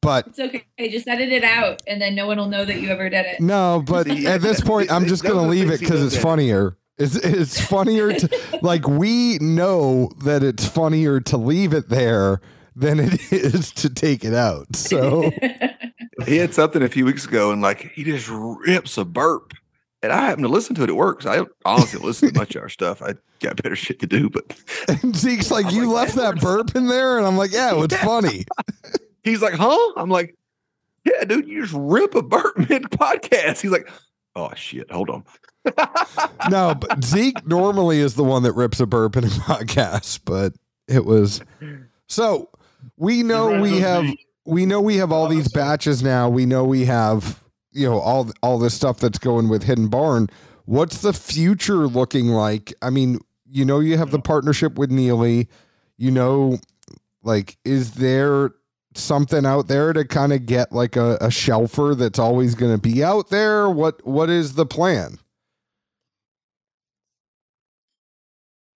but 0.00 0.26
It's 0.28 0.38
okay. 0.38 0.64
Just 0.90 1.08
edit 1.08 1.30
it 1.32 1.44
out, 1.44 1.82
and 1.86 2.00
then 2.00 2.14
no 2.14 2.26
one 2.26 2.38
will 2.38 2.48
know 2.48 2.64
that 2.64 2.80
you 2.80 2.88
ever 2.90 3.08
did 3.08 3.26
it. 3.26 3.40
no. 3.40 3.82
But 3.86 4.08
at 4.08 4.40
this 4.42 4.60
point, 4.70 4.90
I'm 4.92 5.06
just 5.06 5.22
gonna 5.24 5.46
leave 5.48 5.70
it 5.70 5.80
because 5.80 6.02
it's 6.04 6.16
funnier. 6.20 6.76
It's 6.98 7.16
it's 7.16 7.60
funnier 7.60 8.12
to 8.12 8.58
like 8.62 8.86
we 8.86 9.38
know 9.38 10.10
that 10.24 10.42
it's 10.44 10.66
funnier 10.68 11.20
to 11.20 11.36
leave 11.36 11.72
it 11.72 11.88
there 11.88 12.40
than 12.76 13.00
it 13.00 13.20
is 13.32 13.72
to 13.72 13.90
take 13.90 14.24
it 14.24 14.34
out. 14.34 14.76
So 14.76 15.30
He 16.26 16.36
had 16.36 16.54
something 16.54 16.82
a 16.82 16.88
few 16.88 17.04
weeks 17.04 17.24
ago, 17.26 17.50
and 17.52 17.62
like 17.62 17.92
he 17.92 18.04
just 18.04 18.28
rips 18.28 18.96
a 18.98 19.04
burp. 19.04 19.52
And 20.02 20.10
I 20.12 20.22
happen 20.26 20.42
to 20.42 20.48
listen 20.48 20.74
to 20.76 20.82
it 20.82 20.88
at 20.90 20.96
work 20.96 21.20
'cause 21.20 21.26
I 21.38 21.44
honestly 21.64 21.98
don't 22.00 22.06
listen 22.06 22.32
to 22.32 22.38
much 22.40 22.56
of 22.56 22.62
our 22.62 22.68
stuff. 22.68 23.00
I 23.02 23.14
got 23.40 23.62
better 23.62 23.76
shit 23.76 24.00
to 24.00 24.06
do. 24.06 24.28
But 24.28 24.56
and 25.02 25.14
Zeke's 25.14 25.50
like, 25.50 25.66
I'm 25.66 25.74
you 25.74 25.86
like, 25.86 26.06
left 26.06 26.16
that 26.16 26.34
that 26.34 26.40
burp 26.42 26.74
in 26.74 26.88
there, 26.88 27.18
and 27.18 27.26
I'm 27.26 27.36
like, 27.36 27.52
yeah, 27.52 27.72
it's 27.82 27.94
Yeah. 27.94 28.04
funny. 28.04 28.44
he's 29.22 29.40
like, 29.42 29.54
"Huh?" 29.54 29.92
I'm 29.96 30.10
like, 30.10 30.36
"Yeah, 31.04 31.24
dude, 31.24 31.46
you 31.46 31.62
just 31.62 31.74
rip 31.76 32.14
a 32.16 32.22
burp 32.22 32.58
mid 32.68 32.82
podcast." 32.84 33.60
He's 33.60 33.70
like, 33.70 33.88
"Oh 34.34 34.50
shit, 34.56 34.90
hold 34.90 35.08
on." 35.10 35.24
no, 36.50 36.74
but 36.74 37.04
Zeke 37.04 37.46
normally 37.46 38.00
is 38.00 38.14
the 38.14 38.24
one 38.24 38.42
that 38.42 38.52
rips 38.54 38.80
a 38.80 38.86
burp 38.86 39.16
in 39.16 39.22
a 39.24 39.28
podcast, 39.28 40.20
but 40.24 40.54
it 40.88 41.04
was 41.04 41.40
so 42.08 42.48
we 42.96 43.22
know 43.22 43.60
we 43.60 43.78
have 43.78 44.04
we 44.44 44.66
know 44.66 44.80
we 44.80 44.96
have 44.96 45.12
all 45.12 45.28
these 45.28 45.48
batches 45.48 46.02
now. 46.02 46.28
We 46.28 46.46
know 46.46 46.64
we 46.64 46.84
have 46.84 47.42
you 47.72 47.88
know 47.88 47.98
all 47.98 48.30
all 48.42 48.58
this 48.58 48.74
stuff 48.74 48.98
that's 48.98 49.18
going 49.18 49.48
with 49.48 49.62
Hidden 49.64 49.88
Barn. 49.88 50.28
What's 50.64 51.02
the 51.02 51.12
future 51.12 51.86
looking 51.86 52.28
like? 52.28 52.72
I 52.82 52.90
mean, 52.90 53.18
you 53.50 53.64
know 53.64 53.80
you 53.80 53.96
have 53.98 54.10
the 54.10 54.20
partnership 54.20 54.78
with 54.78 54.90
Neeley. 54.90 55.48
You 55.96 56.10
know, 56.10 56.58
like 57.22 57.56
is 57.64 57.94
there 57.94 58.52
something 58.94 59.46
out 59.46 59.68
there 59.68 59.92
to 59.92 60.04
kind 60.04 60.32
of 60.32 60.44
get 60.46 60.72
like 60.72 60.96
a, 60.96 61.16
a 61.20 61.28
shelfer 61.28 61.96
that's 61.96 62.18
always 62.18 62.54
going 62.54 62.72
to 62.72 62.80
be 62.80 63.02
out 63.02 63.30
there? 63.30 63.68
What 63.68 64.04
what 64.06 64.30
is 64.30 64.54
the 64.54 64.66
plan? 64.66 65.18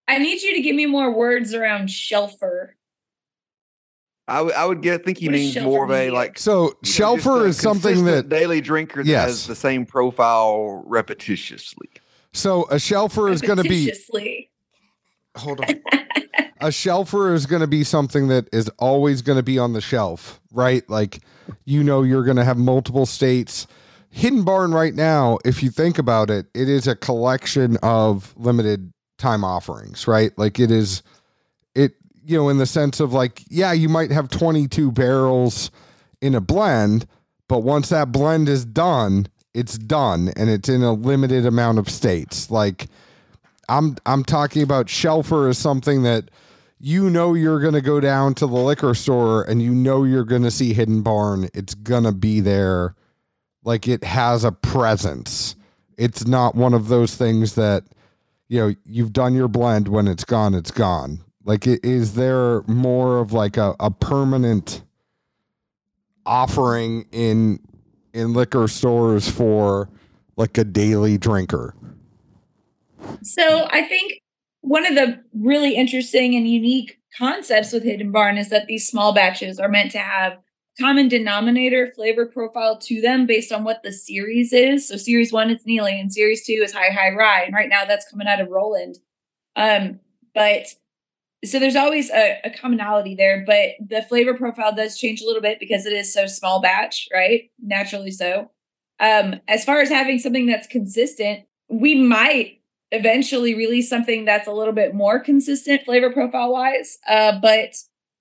I 0.09 0.19
need 0.19 0.41
you 0.41 0.55
to 0.55 0.61
give 0.61 0.75
me 0.75 0.85
more 0.85 1.13
words 1.13 1.53
around 1.53 1.89
shelfer. 1.89 2.69
I 4.27 4.41
would 4.41 4.53
I 4.53 4.65
would 4.65 4.81
get 4.81 5.05
think 5.05 5.17
he 5.19 5.27
What 5.27 5.33
means 5.33 5.57
more 5.61 5.85
of 5.85 5.91
a 5.91 6.11
like 6.11 6.37
So 6.37 6.63
you 6.63 6.67
know, 6.67 6.71
shelfer 6.83 7.41
a 7.45 7.45
is 7.45 7.57
something 7.57 8.05
that 8.05 8.29
daily 8.29 8.61
drinker 8.61 9.03
that 9.03 9.09
Yes. 9.09 9.25
has 9.27 9.47
the 9.47 9.55
same 9.55 9.85
profile 9.85 10.83
repetitiously. 10.87 11.87
so 12.33 12.63
a 12.65 12.75
shelfer 12.75 13.31
is 13.31 13.41
going 13.41 13.57
to 13.57 13.63
be 13.63 13.93
hold 15.37 15.61
on. 15.61 15.67
a 16.61 16.67
shelfer 16.67 17.33
is 17.33 17.45
going 17.45 17.61
to 17.61 17.67
be 17.67 17.83
something 17.83 18.27
that 18.27 18.47
is 18.51 18.69
always 18.79 19.21
going 19.21 19.37
to 19.37 19.43
be 19.43 19.59
on 19.59 19.73
the 19.73 19.81
shelf, 19.81 20.41
right? 20.51 20.87
Like 20.89 21.19
you 21.65 21.83
know 21.83 22.03
you're 22.03 22.23
going 22.25 22.37
to 22.37 22.43
have 22.45 22.57
multiple 22.57 23.05
states. 23.05 23.67
Hidden 24.09 24.43
Barn 24.43 24.73
right 24.73 24.95
now, 24.95 25.37
if 25.45 25.61
you 25.61 25.69
think 25.69 25.97
about 25.99 26.29
it, 26.29 26.47
it 26.55 26.67
is 26.67 26.87
a 26.87 26.95
collection 26.95 27.77
of 27.83 28.33
limited 28.37 28.91
time 29.17 29.43
offerings, 29.43 30.07
right? 30.07 30.35
Like 30.37 30.59
it 30.59 30.71
is 30.71 30.99
it 30.99 31.03
you 32.27 32.37
know 32.37 32.49
in 32.49 32.57
the 32.57 32.65
sense 32.65 32.99
of 32.99 33.13
like 33.13 33.43
yeah, 33.49 33.71
you 33.71 33.89
might 33.89 34.11
have 34.11 34.29
22 34.29 34.91
barrels 34.91 35.71
in 36.21 36.35
a 36.35 36.41
blend, 36.41 37.07
but 37.47 37.59
once 37.59 37.89
that 37.89 38.11
blend 38.11 38.49
is 38.49 38.65
done, 38.65 39.27
it's 39.53 39.77
done 39.77 40.31
and 40.35 40.49
it's 40.49 40.67
in 40.67 40.83
a 40.83 40.91
limited 40.91 41.45
amount 41.45 41.79
of 41.79 41.89
states. 41.89 42.51
Like 42.51 42.87
I'm 43.69 43.95
I'm 44.05 44.23
talking 44.23 44.61
about 44.61 44.87
shelfer 44.87 45.49
is 45.49 45.57
something 45.57 46.03
that 46.03 46.29
you 46.79 47.09
know 47.09 47.33
you're 47.33 47.61
going 47.61 47.73
to 47.73 47.81
go 47.81 47.99
down 47.99 48.35
to 48.35 48.45
the 48.45 48.53
liquor 48.53 48.93
store 48.93 49.43
and 49.43 49.61
you 49.61 49.73
know 49.73 50.03
you're 50.03 50.25
going 50.25 50.43
to 50.43 50.51
see 50.51 50.73
Hidden 50.73 51.01
Barn. 51.03 51.47
It's 51.53 51.73
going 51.75 52.03
to 52.03 52.11
be 52.11 52.41
there 52.41 52.93
like 53.63 53.87
it 53.87 54.03
has 54.03 54.43
a 54.43 54.51
presence. 54.51 55.55
It's 55.97 56.27
not 56.27 56.55
one 56.55 56.73
of 56.73 56.89
those 56.89 57.15
things 57.15 57.55
that 57.55 57.85
you 58.49 58.59
know, 58.59 58.75
you've 58.85 59.13
done 59.13 59.33
your 59.33 59.47
blend 59.47 59.87
when 59.87 60.07
it's 60.07 60.23
gone, 60.23 60.53
it's 60.53 60.71
gone. 60.71 61.21
Like 61.47 61.65
is 61.65 62.15
there 62.15 62.61
more 62.63 63.19
of 63.19 63.31
like 63.31 63.55
a, 63.55 63.73
a 63.79 63.89
permanent 63.89 64.83
offering 66.25 67.05
in 67.13 67.61
in 68.13 68.33
liquor 68.33 68.67
stores 68.67 69.31
for 69.31 69.89
like 70.35 70.57
a 70.57 70.65
daily 70.65 71.17
drinker? 71.17 71.73
So 73.23 73.69
I 73.71 73.83
think 73.83 74.21
one 74.59 74.85
of 74.85 74.95
the 74.95 75.23
really 75.33 75.75
interesting 75.75 76.35
and 76.35 76.45
unique 76.45 76.99
concepts 77.17 77.71
with 77.71 77.83
Hidden 77.83 78.11
Barn 78.11 78.37
is 78.37 78.49
that 78.49 78.67
these 78.67 78.85
small 78.85 79.13
batches 79.13 79.57
are 79.57 79.69
meant 79.69 79.91
to 79.91 79.99
have 79.99 80.39
common 80.77 81.07
denominator 81.07 81.93
flavor 81.95 82.25
profile 82.25 82.77
to 82.77 82.99
them 82.99 83.25
based 83.25 83.53
on 83.53 83.63
what 83.63 83.83
the 83.83 83.93
series 83.93 84.51
is. 84.51 84.85
So 84.85 84.97
series 84.97 85.31
one 85.31 85.49
is 85.49 85.63
Neeley 85.63 85.97
and 85.97 86.11
series 86.11 86.45
two 86.45 86.59
is 86.61 86.73
High 86.73 86.91
High 86.91 87.11
Rye. 87.11 87.43
And 87.43 87.55
right 87.55 87.69
now 87.69 87.85
that's 87.85 88.09
coming 88.11 88.27
out 88.27 88.41
of 88.41 88.49
Roland. 88.49 88.97
Um, 89.55 90.01
but 90.35 90.67
so 91.45 91.59
there's 91.59 91.75
always 91.75 92.09
a, 92.09 92.39
a 92.43 92.49
commonality 92.49 93.15
there, 93.15 93.43
but 93.45 93.71
the 93.79 94.01
flavor 94.03 94.33
profile 94.33 94.73
does 94.73 94.97
change 94.97 95.21
a 95.21 95.25
little 95.25 95.41
bit 95.41 95.59
because 95.59 95.85
it 95.85 95.93
is 95.93 96.11
so 96.11 96.25
small 96.25 96.61
batch, 96.61 97.07
right? 97.13 97.51
Naturally 97.61 98.11
so. 98.11 98.51
Um, 98.99 99.35
as 99.47 99.63
far 99.63 99.79
as 99.79 99.89
having 99.89 100.17
something 100.17 100.47
that's 100.47 100.67
consistent, 100.67 101.45
we 101.69 101.95
might 101.95 102.61
eventually 102.91 103.53
release 103.53 103.89
something 103.89 104.25
that's 104.25 104.47
a 104.47 104.51
little 104.51 104.73
bit 104.73 104.95
more 104.95 105.19
consistent 105.19 105.83
flavor 105.83 106.11
profile 106.11 106.51
wise. 106.51 106.97
Uh, 107.07 107.39
but 107.39 107.75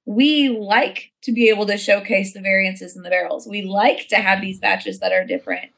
we 0.04 0.50
like 0.50 1.12
to 1.22 1.32
be 1.32 1.48
able 1.48 1.66
to 1.66 1.78
showcase 1.78 2.34
the 2.34 2.40
variances 2.40 2.96
in 2.96 3.02
the 3.02 3.10
barrels. 3.10 3.46
We 3.46 3.62
like 3.62 4.08
to 4.08 4.16
have 4.16 4.40
these 4.40 4.58
batches 4.58 5.00
that 5.00 5.12
are 5.12 5.24
different. 5.24 5.70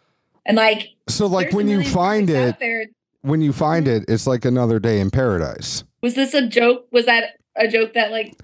And 0.45 0.57
like, 0.57 0.89
So 1.09 1.27
like 1.27 1.53
when 1.53 1.69
you 1.69 1.85
find 1.85 2.29
it, 2.31 2.59
there, 2.59 2.87
when 3.23 3.41
you 3.41 3.53
find 3.53 3.87
it, 3.87 4.05
it's 4.09 4.27
like 4.27 4.45
another 4.45 4.79
day 4.79 5.01
in 5.01 5.11
paradise. 5.11 5.85
Was 6.03 6.15
this 6.15 6.35
a 6.35 6.47
joke? 6.47 6.87
Was 6.91 7.07
that 7.07 7.39
a 7.57 7.69
joke 7.69 7.95
that 7.95 8.11
like, 8.11 8.35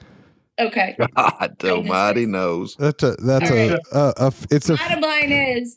okay. 0.58 0.96
God 1.16 1.64
almighty 1.64 2.26
knows. 2.26 2.76
That's 2.76 3.02
a 3.02 3.12
that's 3.16 3.50
a, 3.50 3.70
right. 3.70 3.80
a, 3.92 4.12
a 4.18 4.32
it's 4.50 4.68
a 4.68 4.76
Bottom 4.76 5.00
line 5.00 5.32
is, 5.32 5.76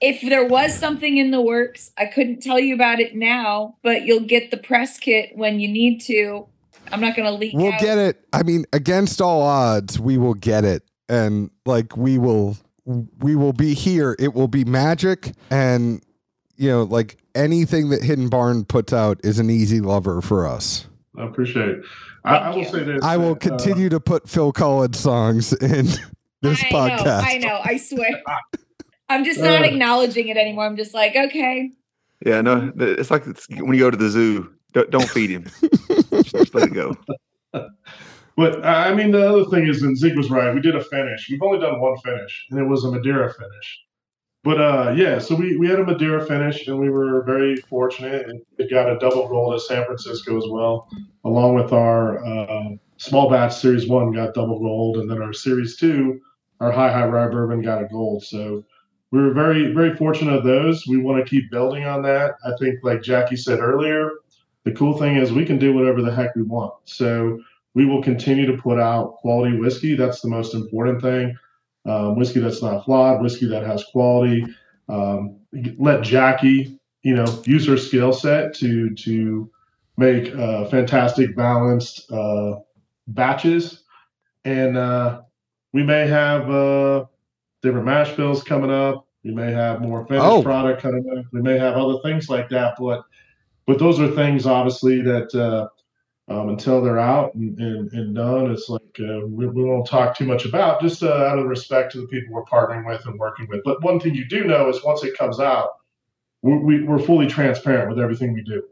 if 0.00 0.20
there 0.22 0.46
was 0.46 0.76
something 0.76 1.16
in 1.16 1.30
the 1.30 1.40
works, 1.40 1.92
I 1.96 2.06
couldn't 2.06 2.42
tell 2.42 2.58
you 2.58 2.74
about 2.74 3.00
it 3.00 3.14
now, 3.14 3.76
but 3.82 4.02
you'll 4.02 4.26
get 4.26 4.50
the 4.50 4.56
press 4.56 4.98
kit 4.98 5.30
when 5.34 5.60
you 5.60 5.68
need 5.68 6.00
to. 6.02 6.46
I'm 6.90 7.00
not 7.00 7.16
going 7.16 7.26
to 7.26 7.34
leak 7.34 7.54
we'll 7.54 7.72
out. 7.72 7.80
get 7.80 7.96
it. 7.98 8.24
I 8.32 8.42
mean, 8.42 8.64
against 8.72 9.20
all 9.20 9.42
odds, 9.42 9.98
we 9.98 10.18
will 10.18 10.34
get 10.34 10.64
it, 10.64 10.82
and 11.08 11.50
like 11.64 11.96
we 11.96 12.18
will 12.18 12.56
we 12.84 13.36
will 13.36 13.52
be 13.52 13.74
here. 13.74 14.16
It 14.18 14.34
will 14.34 14.48
be 14.48 14.64
magic, 14.64 15.32
and 15.50 16.02
you 16.56 16.68
know, 16.68 16.82
like 16.82 17.18
anything 17.34 17.90
that 17.90 18.02
Hidden 18.02 18.28
Barn 18.28 18.64
puts 18.64 18.92
out 18.92 19.20
is 19.24 19.38
an 19.38 19.50
easy 19.50 19.80
lover 19.80 20.20
for 20.20 20.46
us. 20.46 20.86
I 21.16 21.26
appreciate 21.26 21.68
it. 21.68 21.84
I, 22.24 22.36
I 22.36 22.54
will 22.54 22.64
say 22.64 22.84
this. 22.84 23.02
I 23.02 23.16
will 23.16 23.34
that, 23.34 23.46
uh, 23.46 23.56
continue 23.56 23.88
to 23.90 24.00
put 24.00 24.28
Phil 24.28 24.52
Collins 24.52 24.98
songs 24.98 25.52
in 25.52 25.86
this 26.42 26.62
I 26.62 26.70
podcast. 26.70 27.04
Know, 27.04 27.20
I 27.22 27.38
know. 27.38 27.60
I 27.64 27.76
swear. 27.76 28.22
I'm 29.08 29.24
just 29.24 29.40
not 29.40 29.60
Uh. 29.62 29.64
acknowledging 29.64 30.28
it 30.28 30.36
anymore. 30.38 30.64
I'm 30.64 30.76
just 30.76 30.94
like, 30.94 31.14
okay. 31.14 31.70
Yeah, 32.24 32.40
no, 32.40 32.72
it's 32.76 33.10
like 33.10 33.26
it's, 33.26 33.46
when 33.50 33.74
you 33.74 33.80
go 33.80 33.90
to 33.90 33.96
the 33.96 34.08
zoo. 34.08 34.52
Don't, 34.72 34.90
don't 34.90 35.08
feed 35.08 35.28
him. 35.28 35.44
just, 36.10 36.30
just 36.34 36.54
let 36.54 36.68
it 36.68 36.72
go. 36.72 36.96
But 38.36 38.64
I 38.64 38.88
I 38.90 38.94
mean, 38.94 39.10
the 39.10 39.28
other 39.28 39.44
thing 39.50 39.66
is, 39.68 39.82
and 39.82 39.94
Zeke 39.98 40.14
was 40.16 40.30
right. 40.30 40.54
We 40.54 40.62
did 40.62 40.74
a 40.74 40.82
finish. 40.82 41.28
We've 41.28 41.42
only 41.42 41.58
done 41.58 41.78
one 41.78 41.98
finish, 41.98 42.46
and 42.50 42.58
it 42.58 42.64
was 42.64 42.84
a 42.84 42.90
Madeira 42.90 43.30
finish. 43.34 43.80
But 44.44 44.60
uh, 44.60 44.94
yeah, 44.96 45.18
so 45.18 45.36
we, 45.36 45.56
we 45.56 45.68
had 45.68 45.78
a 45.78 45.84
Madeira 45.84 46.24
finish, 46.26 46.66
and 46.66 46.78
we 46.78 46.90
were 46.90 47.22
very 47.22 47.56
fortunate. 47.56 48.26
It, 48.58 48.70
got 48.70 48.90
a 48.90 48.98
double 48.98 49.28
gold 49.28 49.54
at 49.54 49.60
San 49.60 49.84
Francisco 49.84 50.36
as 50.36 50.44
well, 50.48 50.88
along 51.24 51.54
with 51.54 51.72
our 51.72 52.24
uh, 52.24 52.70
small 52.96 53.30
batch 53.30 53.54
Series 53.54 53.88
One 53.88 54.12
got 54.12 54.34
double 54.34 54.58
gold, 54.58 54.96
and 54.96 55.08
then 55.08 55.22
our 55.22 55.32
Series 55.32 55.76
Two, 55.76 56.20
our 56.60 56.72
high 56.72 56.92
high 56.92 57.06
rye 57.06 57.28
bourbon 57.28 57.62
got 57.62 57.82
a 57.82 57.86
gold. 57.86 58.24
So 58.24 58.64
we 59.12 59.20
were 59.20 59.32
very 59.32 59.72
very 59.72 59.94
fortunate 59.94 60.34
of 60.34 60.44
those. 60.44 60.86
We 60.88 60.96
want 60.96 61.24
to 61.24 61.30
keep 61.30 61.50
building 61.50 61.84
on 61.84 62.02
that. 62.02 62.34
I 62.44 62.50
think, 62.58 62.80
like 62.82 63.02
Jackie 63.02 63.36
said 63.36 63.60
earlier, 63.60 64.10
the 64.64 64.72
cool 64.72 64.98
thing 64.98 65.16
is 65.16 65.32
we 65.32 65.44
can 65.44 65.58
do 65.58 65.72
whatever 65.72 66.02
the 66.02 66.12
heck 66.12 66.34
we 66.34 66.42
want. 66.42 66.74
So 66.84 67.38
we 67.74 67.86
will 67.86 68.02
continue 68.02 68.46
to 68.46 68.60
put 68.60 68.80
out 68.80 69.16
quality 69.16 69.56
whiskey. 69.56 69.94
That's 69.94 70.20
the 70.20 70.28
most 70.28 70.54
important 70.54 71.00
thing. 71.00 71.36
Um, 71.84 72.16
whiskey 72.16 72.40
that's 72.40 72.62
not 72.62 72.84
flawed, 72.84 73.22
whiskey 73.22 73.46
that 73.48 73.64
has 73.66 73.84
quality. 73.84 74.44
Um, 74.88 75.40
let 75.78 76.02
Jackie, 76.02 76.78
you 77.02 77.14
know, 77.14 77.42
use 77.44 77.66
her 77.66 77.76
skill 77.76 78.12
set 78.12 78.54
to 78.56 78.94
to 78.94 79.50
make 79.96 80.34
uh, 80.34 80.66
fantastic 80.66 81.34
balanced 81.36 82.10
uh, 82.12 82.56
batches, 83.08 83.82
and 84.44 84.76
uh, 84.76 85.22
we 85.72 85.82
may 85.82 86.06
have 86.06 86.48
uh, 86.50 87.04
different 87.62 87.86
mash 87.86 88.12
bills 88.16 88.42
coming 88.44 88.70
up. 88.70 89.06
We 89.24 89.32
may 89.32 89.50
have 89.52 89.80
more 89.80 90.06
finished 90.06 90.24
Oh. 90.26 90.42
product 90.42 90.82
coming 90.82 91.04
up. 91.18 91.24
We 91.32 91.42
may 91.42 91.58
have 91.58 91.74
other 91.74 91.98
things 92.02 92.28
like 92.28 92.48
that. 92.50 92.74
But 92.78 93.02
but 93.66 93.78
those 93.78 94.00
are 94.00 94.08
things 94.10 94.46
obviously 94.46 95.00
that 95.02 95.34
uh, 95.34 95.68
um, 96.28 96.48
until 96.48 96.80
they're 96.80 96.98
out 96.98 97.34
and, 97.34 97.58
and, 97.58 97.92
and 97.92 98.14
done, 98.14 98.50
it's 98.50 98.68
like 98.68 98.82
uh, 99.00 99.26
we, 99.26 99.46
we 99.46 99.64
won't 99.64 99.86
talk 99.86 100.16
too 100.16 100.24
much 100.24 100.44
about 100.44 100.80
just 100.80 101.02
uh, 101.02 101.12
out 101.12 101.38
of 101.38 101.46
respect 101.46 101.92
to 101.92 102.00
the 102.00 102.06
people 102.06 102.32
we're 102.32 102.44
partnering 102.44 102.86
with 102.86 103.04
and 103.06 103.18
working 103.18 103.46
with. 103.48 103.60
But 103.64 103.82
one 103.82 103.98
thing 103.98 104.14
you 104.14 104.26
do 104.28 104.44
know 104.44 104.68
is 104.68 104.84
once 104.84 105.02
it 105.02 105.16
comes 105.16 105.40
out, 105.40 105.70
we, 106.42 106.58
we, 106.58 106.82
we're 106.84 106.98
fully 106.98 107.26
transparent 107.26 107.88
with 107.88 107.98
everything 107.98 108.32
we 108.32 108.42
do. 108.42 108.62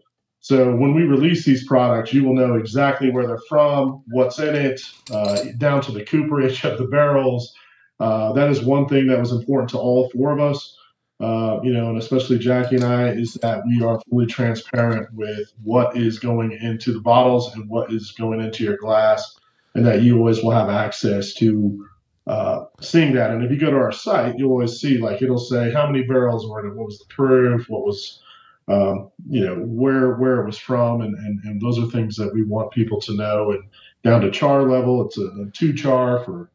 So 0.40 0.74
when 0.74 0.94
we 0.94 1.02
release 1.02 1.44
these 1.44 1.66
products, 1.66 2.14
you 2.14 2.24
will 2.24 2.34
know 2.34 2.54
exactly 2.54 3.10
where 3.10 3.26
they're 3.26 3.42
from, 3.48 4.02
what's 4.08 4.38
in 4.38 4.54
it, 4.54 4.80
uh, 5.12 5.44
down 5.58 5.82
to 5.82 5.92
the 5.92 6.04
cooperage 6.04 6.64
of 6.64 6.78
the 6.78 6.86
barrels. 6.86 7.52
Uh, 7.98 8.32
that 8.32 8.48
is 8.48 8.62
one 8.62 8.88
thing 8.88 9.06
that 9.08 9.18
was 9.18 9.32
important 9.32 9.68
to 9.70 9.78
all 9.78 10.08
four 10.10 10.32
of 10.32 10.40
us, 10.40 10.78
uh, 11.20 11.60
you 11.62 11.72
know, 11.72 11.90
and 11.90 11.98
especially 11.98 12.38
Jackie 12.38 12.76
and 12.76 12.84
I, 12.84 13.08
is 13.10 13.34
that 13.34 13.62
we 13.66 13.82
are 13.82 14.00
fully 14.08 14.26
transparent 14.26 15.12
with 15.12 15.52
what 15.62 15.96
is 15.96 16.18
going 16.18 16.52
into 16.52 16.92
the 16.92 17.00
bottles 17.00 17.54
and 17.54 17.68
what 17.68 17.92
is 17.92 18.12
going 18.12 18.40
into 18.40 18.64
your 18.64 18.76
glass, 18.78 19.38
and 19.74 19.84
that 19.84 20.02
you 20.02 20.16
always 20.16 20.42
will 20.42 20.52
have 20.52 20.70
access 20.70 21.34
to 21.34 21.86
uh, 22.26 22.64
seeing 22.80 23.12
that. 23.14 23.30
And 23.30 23.44
if 23.44 23.50
you 23.50 23.58
go 23.58 23.70
to 23.70 23.76
our 23.76 23.92
site, 23.92 24.38
you'll 24.38 24.52
always 24.52 24.80
see 24.80 24.98
like 24.98 25.20
it'll 25.20 25.38
say 25.38 25.70
how 25.72 25.86
many 25.86 26.04
barrels 26.04 26.48
were 26.48 26.60
in 26.60 26.70
it, 26.70 26.76
what 26.76 26.86
was 26.86 26.98
the 26.98 27.12
proof, 27.14 27.68
what 27.68 27.84
was 27.84 28.20
um, 28.68 29.10
you 29.28 29.44
know 29.44 29.56
where 29.56 30.14
where 30.14 30.40
it 30.40 30.46
was 30.46 30.58
from, 30.58 31.02
and, 31.02 31.14
and 31.16 31.42
and 31.44 31.60
those 31.60 31.78
are 31.78 31.86
things 31.86 32.16
that 32.16 32.32
we 32.32 32.44
want 32.44 32.72
people 32.72 33.00
to 33.02 33.16
know. 33.16 33.50
And 33.50 33.64
down 34.04 34.20
to 34.22 34.30
char 34.30 34.62
level, 34.62 35.04
it's 35.04 35.18
a, 35.18 35.26
a 35.26 35.50
two 35.52 35.74
char 35.74 36.24
for 36.24 36.50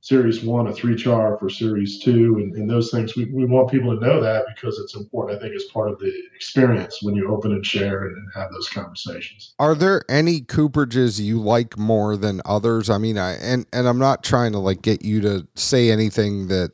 series 0.00 0.42
one, 0.42 0.68
a 0.68 0.72
three 0.72 0.94
char 0.94 1.36
for 1.38 1.50
series 1.50 1.98
two, 1.98 2.36
and, 2.36 2.54
and 2.54 2.70
those 2.70 2.90
things 2.90 3.16
we, 3.16 3.24
we 3.26 3.44
want 3.44 3.70
people 3.70 3.94
to 3.94 4.04
know 4.04 4.20
that 4.20 4.44
because 4.54 4.78
it's 4.78 4.94
important. 4.94 5.38
I 5.38 5.42
think 5.42 5.54
as 5.54 5.64
part 5.64 5.90
of 5.90 5.98
the 5.98 6.12
experience 6.34 7.02
when 7.02 7.14
you 7.14 7.28
open 7.32 7.52
and 7.52 7.66
share 7.66 8.04
and, 8.04 8.16
and 8.16 8.28
have 8.34 8.50
those 8.52 8.68
conversations. 8.68 9.54
Are 9.58 9.74
there 9.74 10.04
any 10.08 10.40
cooperages 10.40 11.20
you 11.20 11.40
like 11.40 11.76
more 11.76 12.16
than 12.16 12.40
others? 12.44 12.88
I 12.90 12.98
mean, 12.98 13.18
I 13.18 13.32
and 13.34 13.66
and 13.72 13.88
I'm 13.88 13.98
not 13.98 14.22
trying 14.22 14.52
to 14.52 14.58
like 14.58 14.82
get 14.82 15.04
you 15.04 15.20
to 15.22 15.46
say 15.54 15.90
anything 15.90 16.48
that 16.48 16.72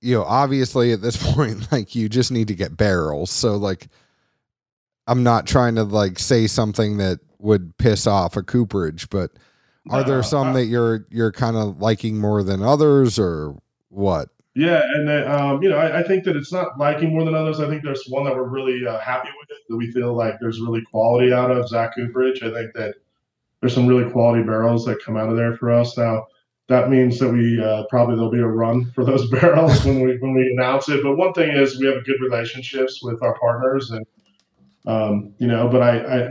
you 0.00 0.14
know, 0.14 0.24
obviously 0.24 0.92
at 0.92 1.02
this 1.02 1.16
point 1.34 1.70
like 1.72 1.94
you 1.94 2.08
just 2.08 2.30
need 2.30 2.48
to 2.48 2.54
get 2.54 2.76
barrels. 2.76 3.30
So 3.30 3.56
like 3.56 3.88
I'm 5.06 5.22
not 5.22 5.46
trying 5.46 5.74
to 5.76 5.84
like 5.84 6.18
say 6.18 6.46
something 6.46 6.98
that 6.98 7.20
would 7.38 7.76
piss 7.78 8.06
off 8.06 8.36
a 8.36 8.42
cooperage, 8.42 9.08
but 9.10 9.32
are 9.90 10.04
there 10.04 10.22
some 10.22 10.52
that 10.54 10.66
you're 10.66 11.06
you're 11.10 11.32
kind 11.32 11.56
of 11.56 11.80
liking 11.80 12.18
more 12.18 12.42
than 12.42 12.62
others 12.62 13.18
or 13.18 13.56
what? 13.88 14.28
Yeah, 14.54 14.82
and 14.94 15.06
then, 15.06 15.30
um, 15.30 15.62
you 15.62 15.68
know, 15.68 15.76
I, 15.76 15.98
I 15.98 16.02
think 16.02 16.24
that 16.24 16.34
it's 16.34 16.50
not 16.50 16.78
liking 16.78 17.10
more 17.10 17.26
than 17.26 17.34
others. 17.34 17.60
I 17.60 17.68
think 17.68 17.84
there's 17.84 18.06
one 18.08 18.24
that 18.24 18.34
we're 18.34 18.48
really 18.48 18.86
uh, 18.86 18.98
happy 19.00 19.28
with 19.38 19.48
that 19.68 19.76
we 19.76 19.90
feel 19.92 20.14
like 20.14 20.36
there's 20.40 20.58
really 20.60 20.80
quality 20.80 21.30
out 21.30 21.50
of 21.50 21.68
Zach 21.68 21.94
Cooperage. 21.94 22.42
I 22.42 22.50
think 22.50 22.72
that 22.72 22.94
there's 23.60 23.74
some 23.74 23.86
really 23.86 24.10
quality 24.10 24.42
barrels 24.42 24.86
that 24.86 25.04
come 25.04 25.14
out 25.14 25.28
of 25.28 25.36
there 25.36 25.58
for 25.58 25.70
us. 25.70 25.98
Now, 25.98 26.26
that 26.68 26.88
means 26.88 27.18
that 27.18 27.30
we 27.30 27.62
uh, 27.62 27.84
probably 27.90 28.16
there'll 28.16 28.30
be 28.30 28.38
a 28.38 28.46
run 28.46 28.90
for 28.92 29.04
those 29.04 29.28
barrels 29.40 29.84
when 29.84 30.00
we 30.00 30.16
when 30.18 30.32
we 30.32 30.50
announce 30.50 30.88
it. 30.88 31.02
But 31.02 31.16
one 31.16 31.34
thing 31.34 31.54
is 31.54 31.78
we 31.78 31.86
have 31.88 32.06
good 32.06 32.20
relationships 32.22 33.00
with 33.02 33.22
our 33.22 33.38
partners, 33.38 33.90
and 33.90 34.06
um, 34.86 35.34
you 35.38 35.48
know, 35.48 35.68
but 35.68 35.82
I, 35.82 35.98
I 35.98 36.30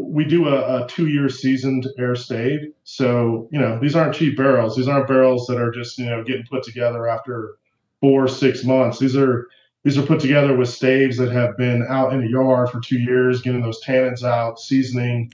we 0.00 0.24
do 0.24 0.48
a, 0.48 0.84
a 0.84 0.88
two 0.88 1.08
year 1.08 1.28
seasoned 1.28 1.86
air 1.98 2.16
stave. 2.16 2.60
So, 2.84 3.48
you 3.52 3.60
know, 3.60 3.78
these 3.80 3.94
aren't 3.94 4.14
cheap 4.14 4.36
barrels. 4.36 4.76
These 4.76 4.88
aren't 4.88 5.08
barrels 5.08 5.46
that 5.46 5.58
are 5.58 5.70
just, 5.70 5.98
you 5.98 6.06
know, 6.06 6.24
getting 6.24 6.46
put 6.46 6.62
together 6.62 7.06
after 7.06 7.56
four, 8.00 8.26
six 8.28 8.64
months. 8.64 8.98
These 8.98 9.16
are 9.16 9.46
these 9.84 9.96
are 9.96 10.02
put 10.02 10.18
together 10.18 10.56
with 10.56 10.68
staves 10.68 11.16
that 11.18 11.30
have 11.30 11.56
been 11.56 11.86
out 11.88 12.12
in 12.12 12.20
the 12.20 12.28
yard 12.28 12.70
for 12.70 12.80
two 12.80 12.98
years, 12.98 13.40
getting 13.40 13.62
those 13.62 13.80
tannins 13.84 14.24
out, 14.24 14.58
seasoning, 14.58 15.32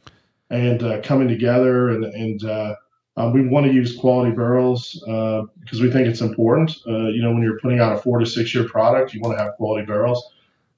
and 0.50 0.82
uh, 0.82 1.00
coming 1.00 1.28
together. 1.28 1.88
And 1.88 2.04
and 2.04 2.44
uh, 2.44 2.74
um, 3.16 3.32
we 3.32 3.46
want 3.46 3.66
to 3.66 3.72
use 3.72 3.96
quality 3.96 4.32
barrels 4.32 5.02
uh, 5.08 5.42
because 5.60 5.80
we 5.80 5.90
think 5.90 6.06
it's 6.06 6.20
important. 6.20 6.76
Uh, 6.86 7.08
you 7.08 7.22
know, 7.22 7.32
when 7.32 7.42
you're 7.42 7.58
putting 7.60 7.80
out 7.80 7.96
a 7.96 7.98
four 7.98 8.18
to 8.18 8.26
six 8.26 8.54
year 8.54 8.68
product, 8.68 9.14
you 9.14 9.20
want 9.22 9.38
to 9.38 9.42
have 9.42 9.54
quality 9.54 9.86
barrels. 9.86 10.30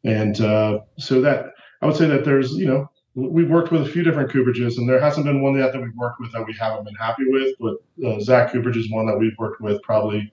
And 0.05 0.41
uh, 0.41 0.81
so 0.99 1.21
that 1.23 1.55
I 1.83 1.87
would 1.87 1.97
say 1.97 2.07
that 2.07 2.25
there's, 2.25 2.53
you 2.53 2.67
know, 2.67 2.91
we've 3.15 3.49
worked 3.51 3.71
with 3.73 3.83
a 3.83 3.87
few 3.89 4.03
different 4.03 4.31
cooperages, 4.31 4.77
and 4.79 4.89
there 4.89 5.01
hasn't 5.01 5.27
been 5.27 5.41
one 5.41 5.57
yet 5.57 5.73
that 5.73 5.81
we've 5.81 5.95
worked 5.97 6.21
with 6.21 6.33
that 6.33 6.47
we 6.47 6.55
haven't 6.55 6.85
been 6.85 6.95
happy 6.95 7.25
with. 7.27 7.55
But 7.61 7.77
uh, 8.07 8.21
Zach 8.21 8.53
Cooperage 8.53 8.77
is 8.77 8.91
one 8.91 9.07
that 9.07 9.19
we've 9.19 9.37
worked 9.39 9.61
with 9.61 9.81
probably 9.83 10.33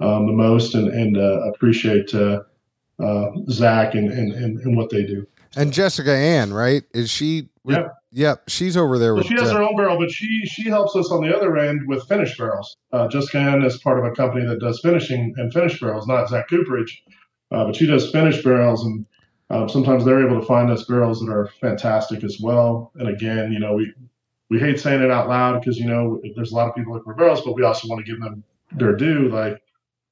um, 0.00 0.26
the 0.26 0.32
most, 0.32 0.74
and 0.74 0.88
and 0.88 1.16
uh, 1.16 1.40
appreciate 1.52 2.14
uh, 2.14 2.42
uh, 2.98 3.30
Zach 3.50 3.94
and, 3.94 4.10
and 4.10 4.32
and 4.32 4.58
and 4.60 4.76
what 4.76 4.90
they 4.90 5.04
do. 5.04 5.26
And 5.56 5.72
Jessica 5.72 6.12
Ann, 6.14 6.52
right? 6.52 6.84
Is 6.94 7.10
she 7.10 7.48
with- 7.64 7.76
Yeah. 7.76 7.88
Yep, 8.12 8.48
she's 8.48 8.76
over 8.76 8.98
there 8.98 9.14
Well, 9.14 9.22
with 9.22 9.28
she 9.28 9.34
has 9.34 9.50
uh, 9.50 9.58
her 9.58 9.62
own 9.62 9.76
barrel, 9.76 9.96
but 9.96 10.10
she 10.10 10.44
she 10.44 10.64
helps 10.64 10.96
us 10.96 11.12
on 11.12 11.22
the 11.22 11.32
other 11.36 11.56
end 11.56 11.86
with 11.86 12.08
finished 12.08 12.36
barrels. 12.36 12.76
Uh, 12.92 13.06
Jessica 13.06 13.38
Ann 13.38 13.62
is 13.62 13.78
part 13.78 14.00
of 14.00 14.04
a 14.04 14.10
company 14.10 14.44
that 14.46 14.58
does 14.58 14.80
finishing 14.80 15.32
and 15.36 15.52
finished 15.52 15.80
barrels, 15.80 16.08
not 16.08 16.28
Zach 16.28 16.48
Cooperage, 16.48 17.04
uh, 17.52 17.66
but 17.66 17.76
she 17.76 17.86
does 17.86 18.10
finished 18.10 18.42
barrels, 18.42 18.84
and 18.84 19.06
um, 19.50 19.68
sometimes 19.68 20.04
they're 20.04 20.24
able 20.24 20.40
to 20.40 20.46
find 20.46 20.70
us 20.70 20.84
barrels 20.84 21.20
that 21.20 21.30
are 21.30 21.50
fantastic 21.60 22.22
as 22.22 22.38
well. 22.40 22.92
And 22.96 23.08
again, 23.08 23.52
you 23.52 23.58
know, 23.58 23.74
we 23.74 23.92
we 24.48 24.58
hate 24.58 24.80
saying 24.80 25.02
it 25.02 25.10
out 25.10 25.28
loud 25.28 25.60
because 25.60 25.76
you 25.76 25.86
know 25.86 26.20
there's 26.34 26.52
a 26.52 26.54
lot 26.54 26.68
of 26.68 26.74
people 26.74 26.92
looking 26.92 27.12
for 27.12 27.14
barrels, 27.14 27.42
but 27.42 27.54
we 27.54 27.64
also 27.64 27.88
want 27.88 28.04
to 28.04 28.10
give 28.10 28.20
them 28.20 28.44
their 28.72 28.94
due. 28.94 29.28
Like 29.28 29.60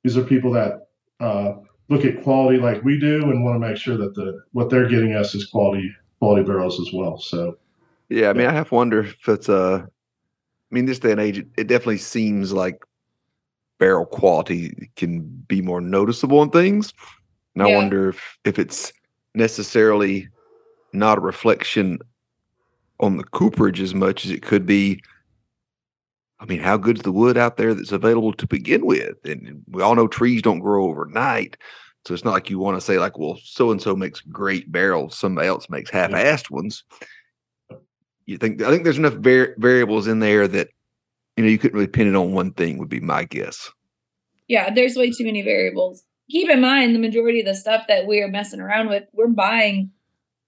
these 0.03 0.17
are 0.17 0.23
people 0.23 0.53
that 0.53 0.89
uh, 1.21 1.55
look 1.89 2.05
at 2.05 2.23
quality 2.23 2.59
like 2.59 2.83
we 2.83 2.99
do, 2.99 3.31
and 3.31 3.45
want 3.45 3.61
to 3.61 3.69
make 3.69 3.77
sure 3.77 3.97
that 3.97 4.15
the 4.15 4.43
what 4.53 4.71
they're 4.71 4.89
getting 4.89 5.15
us 5.15 5.35
is 5.35 5.47
quality 5.47 5.95
quality 6.19 6.45
barrels 6.45 6.81
as 6.81 6.93
well. 6.93 7.19
So. 7.19 7.57
Yeah, 8.11 8.31
I 8.31 8.33
mean, 8.33 8.47
I 8.47 8.53
have 8.53 8.71
to 8.71 8.75
wonder 8.75 9.01
if 9.01 9.29
it's 9.29 9.51
uh, 9.51 9.85
I 9.85 10.75
mean, 10.75 10.87
this 10.87 10.99
day 10.99 11.13
and 11.13 11.21
age, 11.21 11.39
it, 11.39 11.47
it 11.57 11.67
definitely 11.67 11.99
seems 11.99 12.53
like 12.53 12.83
barrel 13.79 14.07
quality 14.07 14.91
can 14.97 15.21
be 15.47 15.61
more 15.61 15.83
noticeable 15.83 16.43
in 16.43 16.51
things. 16.51 16.93
And 17.55 17.63
I 17.63 17.75
wonder 17.75 18.09
if 18.11 18.39
if 18.45 18.59
it's 18.59 18.93
necessarily 19.39 20.29
not 20.93 21.19
a 21.19 21.23
reflection 21.23 21.99
on 23.01 23.17
the 23.17 23.25
cooperage 23.25 23.81
as 23.81 23.95
much 23.95 24.25
as 24.25 24.31
it 24.31 24.43
could 24.43 24.67
be. 24.67 25.01
I 26.41 26.45
mean, 26.45 26.61
how 26.61 26.77
good's 26.77 27.03
the 27.03 27.13
wood 27.13 27.37
out 27.37 27.57
there 27.57 27.75
that's 27.75 27.93
available 27.93 28.33
to 28.35 28.47
begin 28.47 28.85
with? 28.85 29.17
And 29.25 29.63
we 29.71 29.83
all 29.83 29.95
know 29.95 30.07
trees 30.07 30.43
don't 30.43 30.61
grow 30.61 30.85
overnight. 30.85 31.57
So 32.05 32.15
it's 32.15 32.25
not 32.25 32.33
like 32.33 32.51
you 32.51 32.59
want 32.59 32.77
to 32.77 32.81
say, 32.81 32.99
like, 32.99 33.19
well, 33.19 33.39
so 33.43 33.71
and 33.71 33.83
so 33.83 33.97
makes 33.97 34.21
great 34.21 34.71
barrels, 34.71 35.17
somebody 35.17 35.49
else 35.49 35.69
makes 35.69 35.91
half 35.91 36.11
assed 36.11 36.51
ones 36.51 36.85
you 38.29 38.37
think 38.37 38.63
I 38.63 38.71
think 38.71 38.85
there's 38.85 38.99
enough 38.99 39.15
var- 39.15 39.55
variables 39.57 40.07
in 40.07 40.21
there 40.21 40.47
that 40.47 40.69
you 41.37 41.45
know 41.45 41.51
you 41.51 41.59
couldn't 41.59 41.75
really 41.75 41.89
pin 41.89 42.07
it 42.07 42.15
on 42.15 42.33
one 42.33 42.53
thing 42.53 42.79
would 42.79 42.89
be 42.89 43.01
my 43.01 43.25
guess. 43.25 43.71
Yeah, 44.49 44.73
there's 44.73 44.97
way 44.97 45.11
too 45.11 45.25
many 45.25 45.43
variables. 45.43 46.05
Keep 46.31 46.51
in 46.51 46.61
mind 46.61 46.95
the 46.95 47.01
majority 47.01 47.41
of 47.41 47.47
the 47.47 47.55
stuff 47.55 47.87
that 47.89 48.07
we 48.07 48.21
are 48.21 48.29
messing 48.29 48.61
around 48.61 48.89
with, 48.89 49.05
we're 49.13 49.29
buying 49.29 49.91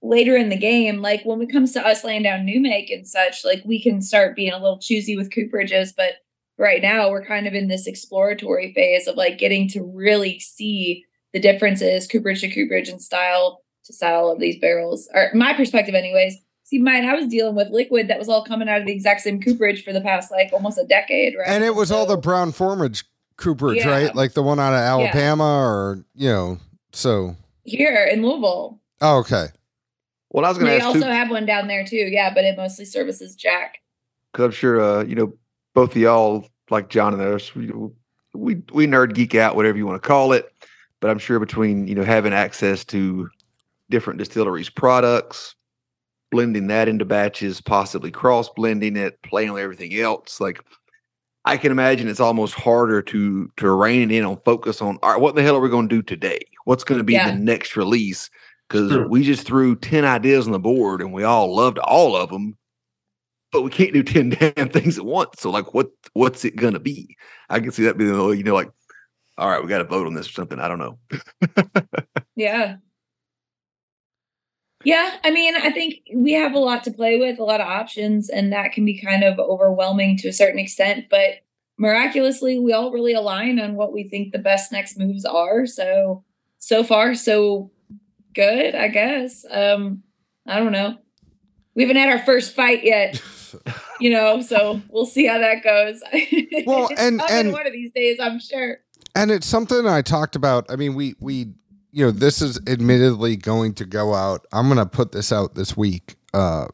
later 0.03 0.37
in 0.37 0.49
the 0.49 0.57
game. 0.57 1.01
Like 1.01 1.23
when 1.25 1.41
it 1.41 1.53
comes 1.53 1.73
to 1.73 1.87
us 1.87 2.05
laying 2.05 2.23
down 2.23 2.45
new 2.45 2.61
make 2.61 2.91
and 2.91 3.07
such, 3.07 3.45
like 3.45 3.63
we 3.65 3.83
can 3.83 4.03
start 4.03 4.37
being 4.37 4.53
a 4.53 4.59
little 4.59 4.79
choosy 4.79 5.17
with 5.17 5.31
cooperages, 5.31 5.93
but 5.97 6.15
right 6.59 6.83
now 6.83 7.11
we're 7.11 7.25
kind 7.25 7.47
of 7.47 7.55
in 7.55 7.69
this 7.69 7.87
exploratory 7.87 8.73
phase 8.75 9.07
of 9.07 9.17
like 9.17 9.39
getting 9.39 9.69
to 9.69 9.83
really 9.83 10.39
see 10.39 11.05
the 11.33 11.41
differences 11.41 12.07
cooperage 12.07 12.41
to 12.41 12.51
cooperage 12.51 12.89
and 12.89 13.01
style 13.01 13.63
to 13.85 13.93
style 13.93 14.29
of 14.29 14.39
these 14.39 14.59
barrels. 14.59 15.09
Or 15.15 15.31
my 15.35 15.55
perspective 15.55 15.95
anyways. 15.95 16.37
See, 16.65 16.79
mine, 16.79 17.05
I 17.05 17.15
was 17.15 17.27
dealing 17.27 17.57
with 17.57 17.71
liquid 17.71 18.07
that 18.07 18.19
was 18.19 18.29
all 18.29 18.45
coming 18.45 18.69
out 18.69 18.81
of 18.81 18.87
the 18.87 18.93
exact 18.93 19.23
same 19.23 19.41
cooperage 19.41 19.83
for 19.83 19.93
the 19.93 20.01
past 20.01 20.31
like 20.31 20.53
almost 20.53 20.79
a 20.79 20.85
decade, 20.85 21.35
right? 21.37 21.49
and 21.49 21.65
it 21.65 21.75
was 21.75 21.91
all 21.91 22.07
the 22.07 22.17
Brown-Forman 22.17 22.95
cooperage, 23.41 23.79
Yeah. 23.79 23.89
right? 23.91 24.15
Like 24.15 24.33
the 24.35 24.43
one 24.43 24.61
out 24.61 24.73
of 24.73 24.79
Alabama 24.81 25.45
or 25.65 26.05
you 26.15 26.29
know, 26.29 26.59
so 26.93 27.35
here 27.65 28.07
in 28.07 28.23
Louisville. 28.23 28.81
oh, 29.01 29.19
okay. 29.19 29.47
Well, 30.31 30.45
I 30.45 30.49
was 30.49 30.59
going 30.59 30.67
to 30.67 30.71
They 30.71 30.77
ask 30.77 30.87
also 30.87 31.01
too, 31.01 31.07
have 31.07 31.31
one 31.31 31.45
down 31.47 31.67
there 31.67 31.85
too, 31.85 31.97
yeah, 31.97 32.33
but 32.33 32.45
it 32.45 32.57
mostly 32.57 32.85
services 32.85 33.35
Jack. 33.35 33.79
because 34.33 34.45
I'm 34.45 34.51
sure 34.53 34.81
uh, 34.81 35.03
you 35.05 35.15
know 35.17 35.33
both 35.75 35.91
of 35.93 35.97
y'all, 35.97 36.47
like 36.71 36.89
John 36.89 37.15
and 37.15 37.23
us, 37.23 37.55
we, 37.55 37.71
we 38.35 38.57
we 38.73 38.87
nerd 38.87 39.15
geek 39.15 39.35
out, 39.35 39.57
whatever 39.57 39.77
you 39.79 39.87
want 39.87 40.01
to 40.01 40.07
call 40.07 40.33
it. 40.33 40.53
But 41.01 41.11
I'm 41.11 41.19
sure 41.19 41.39
between 41.41 41.89
you 41.89 41.95
know 41.95 42.05
having 42.05 42.33
access 42.33 42.85
to 42.87 43.29
different 43.89 44.19
distilleries' 44.21 44.71
products, 44.71 45.57
blending 46.31 46.69
that 46.69 46.89
into 46.89 47.05
batches, 47.05 47.61
possibly 47.61 48.11
cross 48.13 48.49
blending 48.51 48.97
it, 48.97 49.21
playing 49.23 49.53
with 49.53 49.63
everything 49.63 49.99
else, 49.99 50.41
like 50.41 50.61
I 51.51 51.57
can 51.57 51.73
imagine 51.73 52.07
it's 52.07 52.21
almost 52.21 52.55
harder 52.55 53.03
to 53.03 53.51
to 53.57 53.71
rein 53.73 54.11
it 54.11 54.15
in 54.15 54.25
on 54.25 54.41
focus 54.45 54.81
on 54.81 54.99
all 55.03 55.11
right, 55.11 55.21
what 55.21 55.35
the 55.35 55.43
hell 55.43 55.57
are 55.57 55.61
we 55.61 55.69
going 55.69 55.89
to 55.89 55.97
do 55.97 56.01
today? 56.01 56.39
What's 56.65 56.85
going 56.85 56.99
to 56.99 57.05
be 57.05 57.15
Yeah. 57.15 57.29
the 57.29 57.37
next 57.37 57.77
release? 57.77 58.31
Because 58.69 58.97
we 59.09 59.25
just 59.25 59.45
threw 59.45 59.75
10 59.75 60.05
ideas 60.05 60.47
on 60.47 60.53
the 60.53 60.61
board 60.61 61.01
and 61.01 61.13
we 61.13 61.25
all 61.25 61.53
loved 61.57 61.79
all 61.79 62.15
of 62.15 62.31
them, 62.31 62.57
but 63.51 63.63
we 63.63 63.71
can't 63.71 63.93
do 63.93 64.05
10 64.05 64.29
damn 64.57 64.69
things 64.69 64.97
at 64.97 65.05
once. 65.05 65.41
So 65.41 65.51
like 65.51 65.75
what 65.75 65.89
what's 66.13 66.45
it 66.45 66.55
gonna 66.55 66.79
be? 66.79 67.17
I 67.49 67.59
can 67.59 67.73
see 67.73 67.83
that 67.83 67.99
being 67.99 68.13
oh, 68.15 68.31
you 68.31 68.45
know, 68.45 68.55
like 68.55 68.71
all 69.37 69.49
right, 69.51 69.61
we 69.61 69.69
got 69.69 69.79
to 69.79 69.85
vote 69.85 70.07
on 70.07 70.15
this 70.15 70.29
or 70.29 70.33
something. 70.33 70.61
I 70.61 70.69
don't 70.69 70.79
know. 70.79 70.99
Yeah. 72.37 72.77
Yeah, 74.85 75.19
I 75.25 75.31
mean, 75.31 75.55
I 75.57 75.71
think 75.71 75.97
we 76.15 76.33
have 76.33 76.55
a 76.55 76.59
lot 76.59 76.85
to 76.85 76.91
play 76.91 77.19
with, 77.19 77.39
a 77.39 77.45
lot 77.45 77.61
of 77.61 77.67
options, 77.67 78.31
and 78.31 78.53
that 78.53 78.73
can 78.73 78.85
be 78.87 78.99
kind 79.01 79.23
of 79.23 79.39
overwhelming 79.39 80.17
to 80.19 80.29
a 80.29 80.33
certain 80.33 80.59
extent. 80.59 81.07
But 81.11 81.41
miraculously, 81.77 82.59
we 82.59 82.73
all 82.73 82.91
really 82.91 83.13
align 83.13 83.59
on 83.61 83.75
what 83.75 83.93
we 83.93 84.05
think 84.09 84.33
the 84.33 84.39
best 84.39 84.73
next 84.73 84.99
moves 84.99 85.25
are. 85.27 85.67
So, 85.67 86.25
so 86.59 86.83
far, 86.83 87.15
so 87.15 87.71
good, 88.35 88.75
I 88.75 88.89
guess. 88.89 89.45
Um, 89.51 90.03
I 90.47 90.59
don't 90.59 90.73
know. 90.73 90.97
We 91.75 91.83
haven't 91.83 91.97
had 91.99 92.09
our 92.09 92.19
first 92.25 92.55
fight 92.55 92.83
yet, 92.83 93.23
you 94.01 94.11
know, 94.11 94.41
so 94.41 94.81
we'll 94.89 95.07
see 95.07 95.27
how 95.27 95.39
that 95.39 95.63
goes. 95.63 96.01
Well, 96.67 96.89
and- 96.99 97.21
and- 97.31 97.53
one 97.53 97.67
of 97.67 97.73
these 97.73 97.93
days, 97.93 98.19
I'm 98.21 98.41
sure. 98.41 98.79
and 99.15 99.31
it's 99.31 99.47
something 99.47 99.87
I 99.87 100.01
talked 100.03 100.37
about. 100.37 100.67
I 100.71 100.77
mean, 100.77 100.95
we 100.95 101.15
we 101.21 101.53
you 101.93 102.05
know 102.05 102.11
this 102.11 102.41
is 102.43 102.61
admittedly 102.67 103.37
going 103.37 103.75
to 103.75 103.85
go 103.85 104.15
out. 104.15 104.47
I'm 104.53 104.67
going 104.67 104.79
to 104.79 104.87
put 104.87 105.13
this 105.13 105.33
out 105.33 105.55
this 105.55 105.77
week 105.77 106.17
uh, 106.33 106.67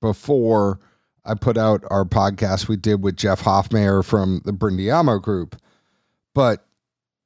before 0.00 0.80
I 1.24 1.34
put 1.34 1.58
out 1.58 1.84
our 1.90 2.04
podcast 2.04 2.68
we 2.68 2.76
did 2.76 3.02
with 3.02 3.16
Jeff 3.16 3.42
Hoffmeyer 3.42 4.04
from 4.04 4.42
the 4.44 4.52
Brindiamo 4.52 5.20
Group. 5.20 5.56
But 6.34 6.64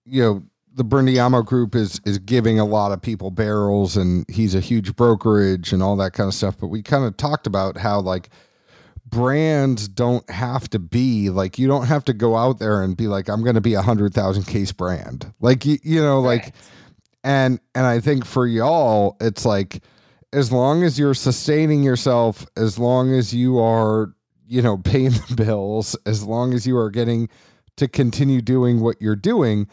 you 0.05 0.23
know, 0.23 0.43
the 0.75 0.85
Brindiamo 0.85 1.45
Group 1.45 1.75
is 1.75 2.01
is 2.05 2.19
giving 2.19 2.59
a 2.59 2.65
lot 2.65 2.93
of 2.93 3.03
people 3.03 3.31
barrels, 3.31 3.97
and 3.97 4.25
he's 4.29 4.55
a 4.55 4.61
huge 4.61 4.97
brokerage 4.97 5.73
and 5.73 5.83
all 5.83 5.97
that 5.97 6.13
kind 6.13 6.29
of 6.29 6.35
stuff. 6.35 6.57
But 6.59 6.69
we 6.69 6.83
kind 6.83 7.05
of 7.05 7.17
talked 7.17 7.47
about 7.47 7.77
how 7.77 8.01
like 8.01 8.31
brands 9.07 9.87
don't 9.87 10.29
have 10.29 10.69
to 10.71 10.79
be 10.79 11.31
like 11.31 11.59
you 11.59 11.69
don't 11.69 11.87
have 11.87 12.05
to 12.05 12.13
go 12.13 12.37
out 12.37 12.59
there 12.59 12.83
and 12.83 12.97
be 12.97 13.07
like 13.07 13.29
I'm 13.29 13.43
going 13.43 13.55
to 13.55 13.61
be 13.61 13.75
a 13.75 13.83
hundred 13.83 14.13
thousand 14.13 14.45
case 14.45 14.73
brand 14.73 15.33
like 15.41 15.65
you 15.65 15.79
you 15.83 16.01
know 16.01 16.21
like 16.21 16.43
Correct. 16.43 16.57
And 17.25 17.59
and 17.75 17.87
I 17.87 18.01
think 18.01 18.25
for 18.25 18.47
y'all 18.47 19.17
it's 19.21 19.45
like 19.45 19.83
as 20.33 20.53
long 20.53 20.83
as 20.83 20.99
you're 20.99 21.15
sustaining 21.15 21.83
yourself 21.83 22.47
as 22.57 22.79
long 22.79 23.13
as 23.13 23.35
you 23.35 23.59
are 23.59 24.15
you 24.47 24.63
know 24.63 24.79
paying 24.79 25.11
the 25.11 25.35
bills 25.37 25.97
as 26.07 26.23
long 26.23 26.55
as 26.55 26.67
you 26.67 26.77
are 26.77 26.91
getting 26.91 27.29
to 27.77 27.89
continue 27.89 28.41
doing 28.41 28.81
what 28.81 29.01
you're 29.01 29.17
doing 29.17 29.67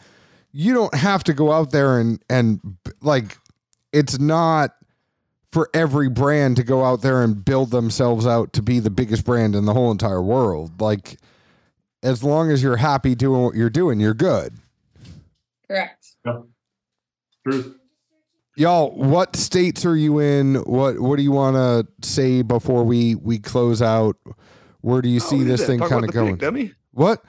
you 0.50 0.74
don't 0.74 0.94
have 0.94 1.22
to 1.24 1.32
go 1.32 1.52
out 1.52 1.70
there 1.70 1.98
and 2.00 2.22
and 2.28 2.60
like 3.00 3.38
it's 3.92 4.18
not 4.18 4.72
for 5.52 5.68
every 5.74 6.08
brand 6.08 6.56
to 6.56 6.64
go 6.64 6.82
out 6.82 7.02
there 7.02 7.22
and 7.22 7.44
build 7.44 7.70
themselves 7.70 8.26
out 8.26 8.52
to 8.54 8.62
be 8.62 8.78
the 8.78 8.90
biggest 8.90 9.24
brand 9.24 9.54
in 9.54 9.66
the 9.66 9.74
whole 9.74 9.90
entire 9.90 10.22
world. 10.22 10.80
Like, 10.80 11.18
as 12.02 12.24
long 12.24 12.50
as 12.50 12.62
you're 12.62 12.78
happy 12.78 13.14
doing 13.14 13.42
what 13.42 13.54
you're 13.54 13.70
doing, 13.70 14.00
you're 14.00 14.14
good. 14.14 14.54
Correct. 15.68 16.16
Truth. 17.46 17.76
Y'all, 18.56 18.90
what 18.94 19.34
states 19.36 19.86
are 19.86 19.96
you 19.96 20.18
in? 20.18 20.56
What 20.56 21.00
What 21.00 21.16
do 21.16 21.22
you 21.22 21.32
want 21.32 21.56
to 21.56 21.86
say 22.06 22.42
before 22.42 22.84
we 22.84 23.14
we 23.14 23.38
close 23.38 23.80
out? 23.80 24.16
Where 24.82 25.00
do 25.00 25.08
you 25.08 25.20
Oh, 25.22 25.28
see 25.28 25.42
this 25.42 25.60
that. 25.60 25.66
thing 25.66 25.78
kind 25.80 25.92
of 25.94 26.00
the 26.02 26.06
pick, 26.08 26.14
going? 26.14 26.36
dummy. 26.36 26.72
What? 26.92 27.24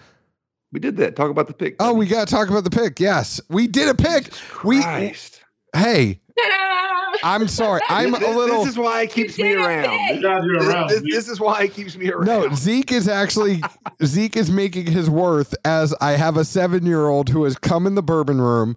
We 0.72 0.80
did 0.80 0.98
that. 0.98 1.16
Talk 1.16 1.30
about 1.30 1.48
the 1.48 1.54
pick. 1.54 1.76
Oh, 1.80 1.94
we 1.94 2.08
got 2.08 2.28
to 2.28 2.34
talk 2.34 2.50
about 2.50 2.64
the 2.64 2.70
pick. 2.72 3.00
Yes, 3.00 3.40
we 3.48 3.68
did 3.68 3.88
a 3.90 3.94
pick. 3.96 4.26
Jesus 4.26 4.64
We 4.64 4.82
Christ. 4.82 5.42
hey, 5.76 6.20
I'm 7.24 7.48
sorry. 7.48 7.80
I'm 7.88 8.12
this, 8.12 8.22
a 8.24 8.30
little. 8.32 8.64
This 8.66 8.74
is 8.74 8.78
why 8.80 9.04
it 9.04 9.12
keeps 9.12 9.38
me 9.38 9.50
did 9.50 9.58
around. 9.60 10.08
This, 10.10 10.22
God, 10.22 10.44
you're 10.46 10.68
around. 10.68 10.90
this- 10.90 11.04
this 11.04 11.30
is 11.30 11.40
why 11.40 11.64
it 11.64 11.74
keeps 11.74 11.96
me 11.96 12.12
around. 12.12 12.26
No, 12.26 12.54
Zeke 12.56 12.92
is 12.92 13.08
actually 13.08 13.62
Zeke 14.04 14.36
is 14.36 14.52
making 14.52 14.88
his 14.88 15.10
worth 15.10 15.54
as 15.64 15.94
I 16.02 16.14
have 16.14 16.36
a 16.38 16.44
seven 16.44 16.86
year 16.86 17.08
old 17.08 17.30
who 17.30 17.44
has 17.46 17.56
come 17.58 17.88
in 17.88 17.96
the 17.96 18.04
bourbon 18.04 18.42
room. 18.42 18.76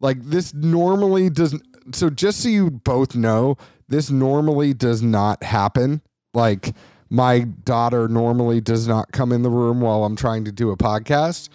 Like 0.00 0.22
this 0.22 0.52
normally 0.54 1.30
doesn't. 1.30 1.62
So 1.94 2.10
just 2.10 2.42
so 2.42 2.48
you 2.48 2.70
both 2.70 3.14
know, 3.14 3.56
this 3.88 4.10
normally 4.10 4.74
does 4.74 5.02
not 5.02 5.42
happen. 5.42 6.02
Like 6.34 6.74
my 7.08 7.40
daughter 7.40 8.08
normally 8.08 8.60
does 8.60 8.88
not 8.88 9.12
come 9.12 9.32
in 9.32 9.42
the 9.42 9.50
room 9.50 9.80
while 9.80 10.04
I'm 10.04 10.16
trying 10.16 10.44
to 10.44 10.52
do 10.52 10.70
a 10.70 10.76
podcast. 10.76 11.48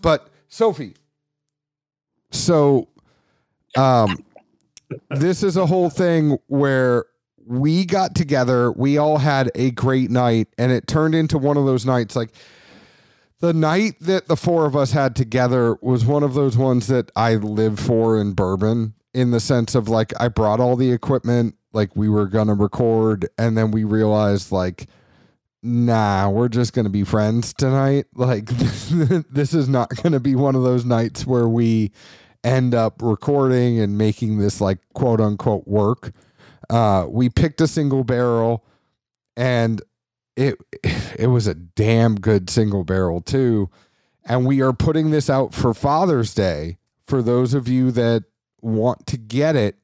But 0.00 0.28
Sophie, 0.48 0.94
so 2.30 2.88
um, 3.76 4.24
this 5.10 5.42
is 5.42 5.56
a 5.56 5.66
whole 5.66 5.90
thing 5.90 6.38
where 6.48 7.06
we 7.46 7.84
got 7.84 8.14
together, 8.14 8.72
we 8.72 8.98
all 8.98 9.18
had 9.18 9.50
a 9.54 9.70
great 9.70 10.10
night, 10.10 10.48
and 10.58 10.72
it 10.72 10.86
turned 10.86 11.14
into 11.14 11.38
one 11.38 11.56
of 11.56 11.64
those 11.64 11.86
nights 11.86 12.16
like 12.16 12.30
the 13.40 13.52
night 13.52 13.96
that 14.00 14.28
the 14.28 14.36
four 14.36 14.66
of 14.66 14.74
us 14.74 14.92
had 14.92 15.14
together 15.14 15.76
was 15.82 16.04
one 16.04 16.22
of 16.22 16.34
those 16.34 16.56
ones 16.56 16.86
that 16.86 17.10
I 17.14 17.34
live 17.34 17.78
for 17.78 18.18
in 18.18 18.32
bourbon 18.32 18.94
in 19.12 19.30
the 19.30 19.40
sense 19.40 19.74
of 19.74 19.88
like 19.88 20.12
I 20.20 20.28
brought 20.28 20.60
all 20.60 20.76
the 20.76 20.92
equipment, 20.92 21.54
like 21.72 21.94
we 21.96 22.08
were 22.08 22.26
gonna 22.26 22.54
record, 22.54 23.28
and 23.38 23.56
then 23.56 23.70
we 23.70 23.84
realized 23.84 24.52
like 24.52 24.86
nah, 25.62 26.28
we're 26.28 26.48
just 26.48 26.72
gonna 26.72 26.88
be 26.90 27.04
friends 27.04 27.52
tonight. 27.52 28.06
Like 28.14 28.46
this 28.46 29.52
is 29.52 29.68
not 29.68 29.90
gonna 30.02 30.20
be 30.20 30.34
one 30.34 30.54
of 30.54 30.62
those 30.62 30.84
nights 30.84 31.26
where 31.26 31.48
we 31.48 31.92
end 32.44 32.74
up 32.74 33.02
recording 33.02 33.80
and 33.80 33.98
making 33.98 34.38
this 34.38 34.60
like 34.60 34.78
quote 34.94 35.20
unquote 35.20 35.66
work. 35.66 36.12
Uh, 36.70 37.06
we 37.08 37.28
picked 37.28 37.60
a 37.60 37.66
single 37.66 38.04
barrel 38.04 38.64
and 39.36 39.82
it 40.36 40.56
it 41.18 41.28
was 41.28 41.46
a 41.46 41.54
damn 41.54 42.16
good 42.16 42.48
single 42.50 42.84
barrel 42.84 43.20
too. 43.20 43.70
And 44.24 44.44
we 44.46 44.60
are 44.60 44.72
putting 44.72 45.10
this 45.10 45.30
out 45.30 45.54
for 45.54 45.72
Father's 45.72 46.34
Day 46.34 46.78
for 47.04 47.22
those 47.22 47.54
of 47.54 47.68
you 47.68 47.90
that 47.92 48.24
want 48.60 49.06
to 49.06 49.16
get 49.16 49.56
it. 49.56 49.76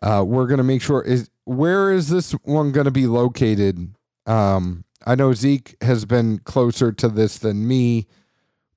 Uh, 0.00 0.24
we're 0.26 0.46
gonna 0.46 0.62
make 0.62 0.82
sure 0.82 1.02
is 1.02 1.30
where 1.44 1.92
is 1.92 2.08
this 2.08 2.32
one 2.44 2.72
gonna 2.72 2.90
be 2.90 3.06
located? 3.06 3.94
Um, 4.26 4.84
I 5.04 5.14
know 5.16 5.32
Zeke 5.32 5.76
has 5.82 6.04
been 6.04 6.38
closer 6.38 6.92
to 6.92 7.08
this 7.08 7.38
than 7.38 7.66
me, 7.66 8.06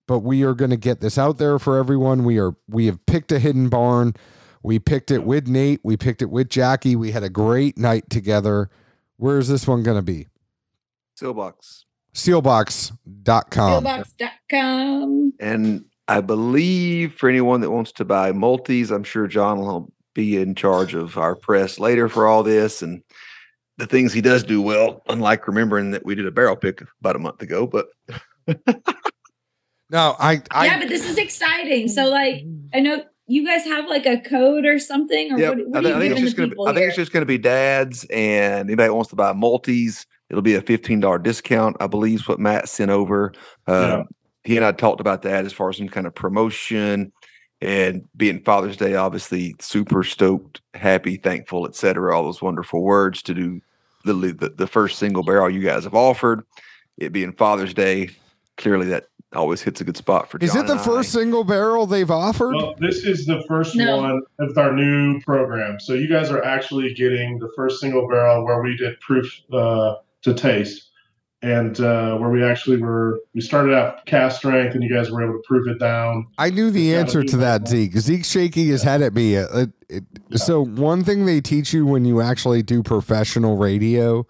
but 0.07 0.19
we 0.19 0.43
are 0.43 0.53
gonna 0.53 0.77
get 0.77 1.01
this 1.01 1.17
out 1.17 1.37
there 1.37 1.59
for 1.59 1.77
everyone. 1.77 2.23
We 2.23 2.39
are 2.39 2.55
we 2.67 2.87
have 2.87 3.05
picked 3.05 3.31
a 3.31 3.39
hidden 3.39 3.69
barn. 3.69 4.15
We 4.63 4.79
picked 4.79 5.11
it 5.11 5.23
with 5.23 5.47
Nate. 5.47 5.81
We 5.83 5.97
picked 5.97 6.23
it 6.23 6.31
with 6.31 6.49
Jackie. 6.49 6.95
We 6.95 7.11
had 7.11 7.23
a 7.23 7.29
great 7.29 7.77
night 7.77 8.09
together. 8.09 8.69
Where 9.17 9.37
is 9.37 9.47
this 9.47 9.67
one 9.67 9.83
gonna 9.83 10.01
be? 10.01 10.27
Seelbach's. 11.19 11.85
Seelbachs.com. 12.13 13.83
Pillbox.com. 13.83 15.33
And 15.39 15.85
I 16.07 16.21
believe 16.21 17.13
for 17.13 17.29
anyone 17.29 17.61
that 17.61 17.71
wants 17.71 17.91
to 17.93 18.05
buy 18.05 18.31
multis, 18.31 18.91
I'm 18.91 19.03
sure 19.03 19.27
John 19.27 19.59
will 19.59 19.91
be 20.13 20.37
in 20.37 20.55
charge 20.55 20.93
of 20.93 21.17
our 21.17 21.35
press 21.35 21.79
later 21.79 22.07
for 22.07 22.27
all 22.27 22.43
this 22.43 22.81
and 22.81 23.01
the 23.77 23.85
things 23.87 24.13
he 24.13 24.21
does 24.21 24.43
do 24.43 24.61
well, 24.61 25.01
unlike 25.09 25.47
remembering 25.47 25.91
that 25.91 26.05
we 26.05 26.15
did 26.15 26.25
a 26.25 26.31
barrel 26.31 26.55
pick 26.55 26.81
about 27.01 27.17
a 27.17 27.19
month 27.19 27.41
ago. 27.41 27.67
But 27.67 27.87
No, 29.89 30.15
I, 30.19 30.41
I 30.51 30.65
yeah, 30.65 30.79
but 30.79 30.89
this 30.89 31.07
is 31.07 31.17
exciting. 31.17 31.87
So, 31.87 32.09
like, 32.09 32.43
I 32.73 32.79
know 32.79 33.03
you 33.27 33.45
guys 33.45 33.63
have 33.65 33.87
like 33.87 34.05
a 34.05 34.19
code 34.19 34.65
or 34.65 34.79
something, 34.79 35.31
or 35.31 35.39
yeah, 35.39 35.49
what, 35.49 35.67
what 35.67 35.85
I, 35.85 35.89
are 35.89 35.91
you 35.91 35.95
I 35.95 35.99
think 35.99 36.11
it's 36.13 36.21
just 36.21 36.37
gonna 36.37 36.49
be, 36.49 36.55
I 36.65 36.73
think 36.73 36.87
it's 36.87 36.95
just 36.95 37.11
gonna 37.11 37.25
be 37.25 37.37
dads 37.37 38.05
and 38.11 38.67
anybody 38.67 38.89
wants 38.89 39.09
to 39.11 39.15
buy 39.15 39.31
multis, 39.33 40.05
it'll 40.29 40.41
be 40.41 40.55
a 40.55 40.61
$15 40.61 41.23
discount, 41.23 41.77
I 41.79 41.87
believe 41.87 42.21
is 42.21 42.27
what 42.27 42.39
Matt 42.39 42.69
sent 42.69 42.91
over. 42.91 43.33
Yeah. 43.67 43.93
Um, 43.95 44.07
he 44.43 44.57
and 44.57 44.65
I 44.65 44.71
talked 44.71 45.01
about 45.01 45.23
that 45.23 45.45
as 45.45 45.53
far 45.53 45.69
as 45.69 45.77
some 45.77 45.89
kind 45.89 46.05
of 46.05 46.13
promotion 46.13 47.11
and 47.61 48.03
being 48.15 48.41
Father's 48.41 48.77
Day, 48.77 48.95
obviously 48.95 49.55
super 49.59 50.03
stoked, 50.03 50.61
happy, 50.75 51.17
thankful, 51.17 51.65
etc. 51.67 52.15
All 52.15 52.23
those 52.23 52.41
wonderful 52.41 52.83
words 52.83 53.23
to 53.23 53.33
do 53.33 53.61
literally 54.03 54.33
the, 54.33 54.49
the 54.49 54.67
first 54.67 54.99
single 54.99 55.23
barrel 55.23 55.49
you 55.49 55.61
guys 55.61 55.83
have 55.85 55.95
offered. 55.95 56.43
It 56.97 57.11
being 57.11 57.33
Father's 57.33 57.73
Day, 57.73 58.11
clearly 58.57 58.87
that 58.89 59.05
always 59.33 59.61
hits 59.61 59.81
a 59.81 59.83
good 59.83 59.97
spot 59.97 60.29
for. 60.29 60.37
is 60.37 60.55
it 60.55 60.65
the 60.67 60.73
and 60.73 60.79
I. 60.81 60.83
first 60.83 61.11
single 61.11 61.43
barrel 61.43 61.87
they've 61.87 62.11
offered? 62.11 62.55
Well, 62.55 62.75
this 62.79 63.03
is 63.03 63.25
the 63.25 63.43
first 63.47 63.75
No. 63.75 63.97
one 63.97 64.21
of 64.39 64.57
our 64.57 64.73
new 64.73 65.19
program. 65.21 65.79
So 65.79 65.93
you 65.93 66.07
guys 66.07 66.29
are 66.29 66.43
actually 66.43 66.93
getting 66.93 67.39
the 67.39 67.49
first 67.55 67.81
single 67.81 68.07
barrel 68.07 68.45
where 68.45 68.61
we 68.61 68.77
did 68.77 68.99
proof 69.01 69.41
uh, 69.51 69.95
to 70.25 70.33
taste, 70.33 70.91
and 71.41 71.79
uh, 71.79 72.17
where 72.17 72.29
we 72.29 72.43
actually 72.43 72.77
were. 72.77 73.19
We 73.33 73.41
started 73.41 73.73
out 73.73 74.05
cast 74.05 74.37
strength, 74.37 74.73
and 74.75 74.83
you 74.83 74.93
guys 74.93 75.09
were 75.11 75.23
able 75.23 75.33
to 75.33 75.43
proof 75.47 75.67
it 75.67 75.79
down. 75.79 76.27
I 76.37 76.49
knew 76.49 76.69
the 76.71 76.93
answer 76.95 77.23
to 77.23 77.37
that, 77.37 77.61
that 77.65 77.67
Zeke. 77.69 77.97
Zeke's 77.97 78.29
shaking 78.29 78.67
his 78.67 78.83
head 78.83 79.01
at 79.01 79.13
me. 79.13 79.35
It- 79.35 79.71
it- 79.89 80.03
Yeah. 80.29 80.37
So 80.37 80.65
one 80.65 81.03
thing 81.03 81.25
they 81.25 81.39
teach 81.41 81.71
you 81.73 81.85
when 81.85 82.03
you 82.05 82.19
actually 82.21 82.63
do 82.63 82.81
professional 82.83 83.57
radio 83.57 84.25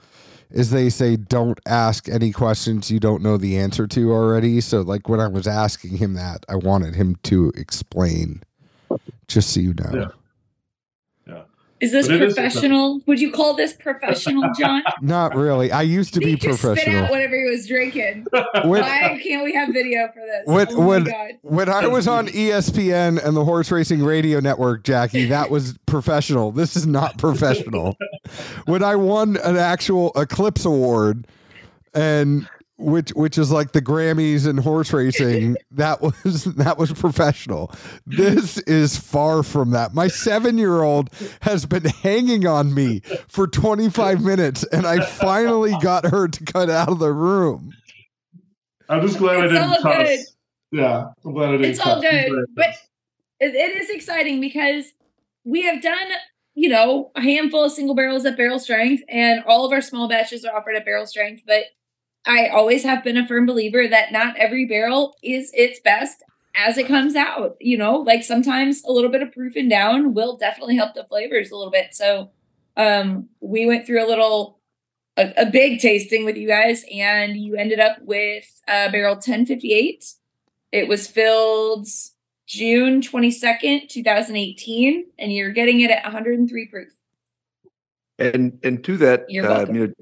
is 0.51 0.69
they 0.69 0.89
say 0.89 1.15
don't 1.15 1.59
ask 1.65 2.07
any 2.09 2.31
questions 2.31 2.91
you 2.91 2.99
don't 2.99 3.21
know 3.23 3.35
the 3.37 3.57
answer 3.57 3.87
to 3.87 4.11
already. 4.11 4.61
So 4.61 4.81
like 4.81 5.09
when 5.09 5.19
I 5.19 5.27
was 5.27 5.47
asking 5.47 5.97
him 5.97 6.13
that, 6.13 6.45
I 6.49 6.55
wanted 6.55 6.95
him 6.95 7.15
to 7.23 7.51
explain, 7.55 8.43
just 9.27 9.49
so 9.53 9.59
you 9.61 9.73
know. 9.73 9.91
Yeah. 9.93 10.07
Yeah. 11.79 11.85
Is 11.85 11.91
this 11.91 12.07
But 12.07 12.15
it 12.15 12.21
is 12.23 12.33
professional? 12.33 13.01
Would 13.05 13.19
you 13.19 13.31
call 13.31 13.53
this 13.53 13.73
professional, 13.73 14.49
John? 14.59 14.81
Not 15.01 15.35
really. 15.35 15.71
I 15.71 15.81
used 15.81 16.13
to 16.13 16.19
be 16.19 16.25
He 16.31 16.35
just 16.37 16.59
spit 16.61 16.87
out 16.87 17.09
whatever 17.11 17.35
he 17.35 17.49
was 17.49 17.67
drinking. 17.67 18.25
When, 18.63 18.81
Why 18.81 19.19
can't 19.21 19.43
we 19.43 19.53
have 19.53 19.69
video 19.73 20.07
for 20.13 20.21
this? 20.21 20.43
When- 20.45 20.67
oh 20.71 20.79
my 20.79 20.85
when- 20.85 21.03
god! 21.03 21.31
when 21.41 21.69
I 21.69 21.87
was 21.87 22.07
on 22.07 22.27
ESPN 22.27 23.23
and 23.23 23.35
the 23.35 23.43
Horse 23.43 23.71
Racing 23.71 24.03
Radio 24.03 24.39
Network, 24.39 24.83
Jackie, 24.83 25.25
that 25.25 25.49
was 25.49 25.77
professional. 25.85 26.51
This 26.51 26.75
is 26.75 26.87
not 26.87 27.17
professional. 27.17 27.97
when 28.65 28.81
I 28.83 28.95
won 28.95 29.37
an 29.37 29.57
actual 29.57 30.11
Eclipse 30.15 30.65
Award, 30.65 31.27
and 31.93 32.47
which 32.77 33.11
which 33.11 33.37
is 33.37 33.51
like 33.51 33.71
the 33.71 33.81
Grammys 33.81 34.45
and 34.47 34.59
horse 34.59 34.91
racing, 34.91 35.55
that 35.71 36.01
was 36.01 36.43
that 36.55 36.77
was 36.77 36.91
professional. 36.91 37.71
This 38.05 38.57
is 38.59 38.97
far 38.97 39.43
from 39.43 39.71
that. 39.71 39.93
My 39.93 40.07
seven 40.07 40.57
year 40.57 40.83
old 40.83 41.09
has 41.41 41.65
been 41.65 41.85
hanging 41.85 42.45
on 42.45 42.73
me 42.73 43.01
for 43.27 43.47
25 43.47 44.21
minutes, 44.21 44.63
and 44.71 44.85
I 44.85 45.05
finally 45.05 45.75
got 45.81 46.05
her 46.05 46.27
to 46.27 46.43
cut 46.43 46.69
out 46.69 46.89
of 46.89 46.99
the 46.99 47.13
room. 47.13 47.71
I'm 48.89 49.01
just 49.01 49.17
glad 49.17 49.37
I 49.37 49.47
didn't 49.47 49.63
all 49.63 49.81
cuss. 49.81 50.07
good. 50.07 50.19
Yeah, 50.71 51.07
I'm 51.23 51.33
glad 51.33 51.49
I 51.49 51.51
didn't 51.53 51.71
It's 51.71 51.79
all 51.79 52.01
good, 52.01 52.45
but 52.55 52.69
it, 53.39 53.55
it 53.55 53.81
is 53.81 53.89
exciting 53.89 54.41
because 54.41 54.85
we 55.43 55.63
have 55.63 55.81
done, 55.81 56.07
you 56.55 56.69
know, 56.69 57.11
a 57.15 57.21
handful 57.21 57.63
of 57.63 57.71
single 57.71 57.95
barrels 57.95 58.25
at 58.25 58.35
barrel 58.37 58.59
strength, 58.59 59.03
and 59.07 59.43
all 59.45 59.65
of 59.65 59.71
our 59.71 59.81
small 59.81 60.09
batches 60.09 60.43
are 60.43 60.55
offered 60.55 60.75
at 60.75 60.85
barrel 60.85 61.07
strength. 61.07 61.43
But 61.47 61.65
I 62.25 62.47
always 62.47 62.83
have 62.83 63.03
been 63.03 63.17
a 63.17 63.27
firm 63.27 63.45
believer 63.45 63.87
that 63.87 64.11
not 64.11 64.35
every 64.37 64.65
barrel 64.65 65.15
is 65.21 65.51
its 65.53 65.79
best 65.79 66.23
as 66.55 66.77
it 66.77 66.87
comes 66.87 67.15
out. 67.15 67.57
You 67.59 67.77
know, 67.77 67.97
like 67.97 68.23
sometimes 68.23 68.83
a 68.83 68.91
little 68.91 69.11
bit 69.11 69.21
of 69.21 69.31
proofing 69.31 69.69
down 69.69 70.13
will 70.13 70.37
definitely 70.37 70.75
help 70.75 70.95
the 70.95 71.03
flavors 71.03 71.51
a 71.51 71.55
little 71.55 71.71
bit. 71.71 71.93
So 71.93 72.31
um 72.77 73.29
we 73.39 73.65
went 73.65 73.85
through 73.85 74.05
a 74.05 74.07
little 74.07 74.59
a, 75.17 75.31
a 75.37 75.45
big 75.45 75.79
tasting 75.79 76.25
with 76.25 76.35
you 76.35 76.47
guys 76.47 76.83
and 76.91 77.37
you 77.37 77.55
ended 77.55 77.79
up 77.79 77.97
with 78.01 78.45
uh 78.67 78.91
barrel 78.91 79.15
1058 79.15 80.03
it 80.75 80.89
was 80.89 81.07
filled 81.07 81.87
June 82.47 82.99
22nd, 82.99 83.87
2018, 83.87 85.05
and 85.17 85.31
you're 85.31 85.51
getting 85.51 85.79
it 85.79 85.89
at 85.89 86.03
103 86.03 86.67
proof. 86.67 86.89
And 88.19 88.59
and 88.61 88.83
to 88.83 88.97
that, 88.97 89.25
You're 89.29 89.45
uh, 89.45 89.57
welcome. 89.57 89.75
you 89.75 89.87
know, 89.87 89.93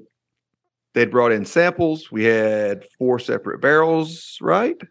they 0.94 1.04
brought 1.04 1.32
in 1.32 1.44
samples. 1.44 2.10
We 2.10 2.24
had 2.24 2.84
four 2.98 3.18
separate 3.18 3.60
barrels, 3.60 4.38
right? 4.40 4.76
Or 4.82 4.88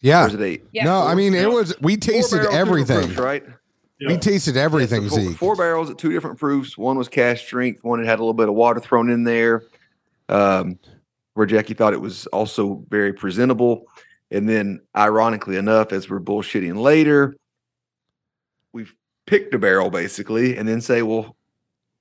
Yeah. 0.00 0.26
it 0.32 0.40
eight? 0.40 0.64
Yeah. 0.72 0.84
No, 0.84 1.02
I 1.02 1.14
mean 1.14 1.34
it 1.34 1.50
was. 1.50 1.74
We 1.80 1.96
tasted 1.96 2.38
barrels, 2.38 2.54
everything. 2.54 3.00
proofs, 3.06 3.18
right? 3.18 3.44
Yeah. 3.98 4.08
We 4.08 4.18
tasted 4.18 4.56
everything, 4.58 5.04
Yeah, 5.04 5.08
so 5.08 5.16
four, 5.16 5.24
Zeke. 5.24 5.36
four 5.38 5.56
barrels 5.56 5.90
at 5.90 5.96
two 5.98 6.12
different 6.12 6.38
proofs. 6.38 6.76
One 6.76 6.98
was 6.98 7.08
cask 7.08 7.42
strength. 7.44 7.82
One 7.82 8.04
had 8.04 8.18
a 8.18 8.22
little 8.22 8.34
bit 8.34 8.48
of 8.48 8.54
water 8.54 8.78
thrown 8.78 9.08
in 9.10 9.24
there. 9.24 9.62
Um, 10.28 10.78
where 11.34 11.46
Jackie 11.46 11.74
thought 11.74 11.92
it 11.92 12.00
was 12.00 12.26
also 12.28 12.84
very 12.88 13.12
presentable. 13.12 13.84
And 14.30 14.48
then, 14.48 14.80
ironically 14.96 15.56
enough, 15.56 15.92
as 15.92 16.10
we're 16.10 16.18
bullshitting 16.20 16.76
later, 16.80 17.36
we've 18.72 18.94
picked 19.26 19.54
a 19.54 19.58
barrel 19.58 19.88
basically, 19.90 20.56
and 20.56 20.68
then 20.68 20.80
say, 20.80 21.02
"Well, 21.02 21.36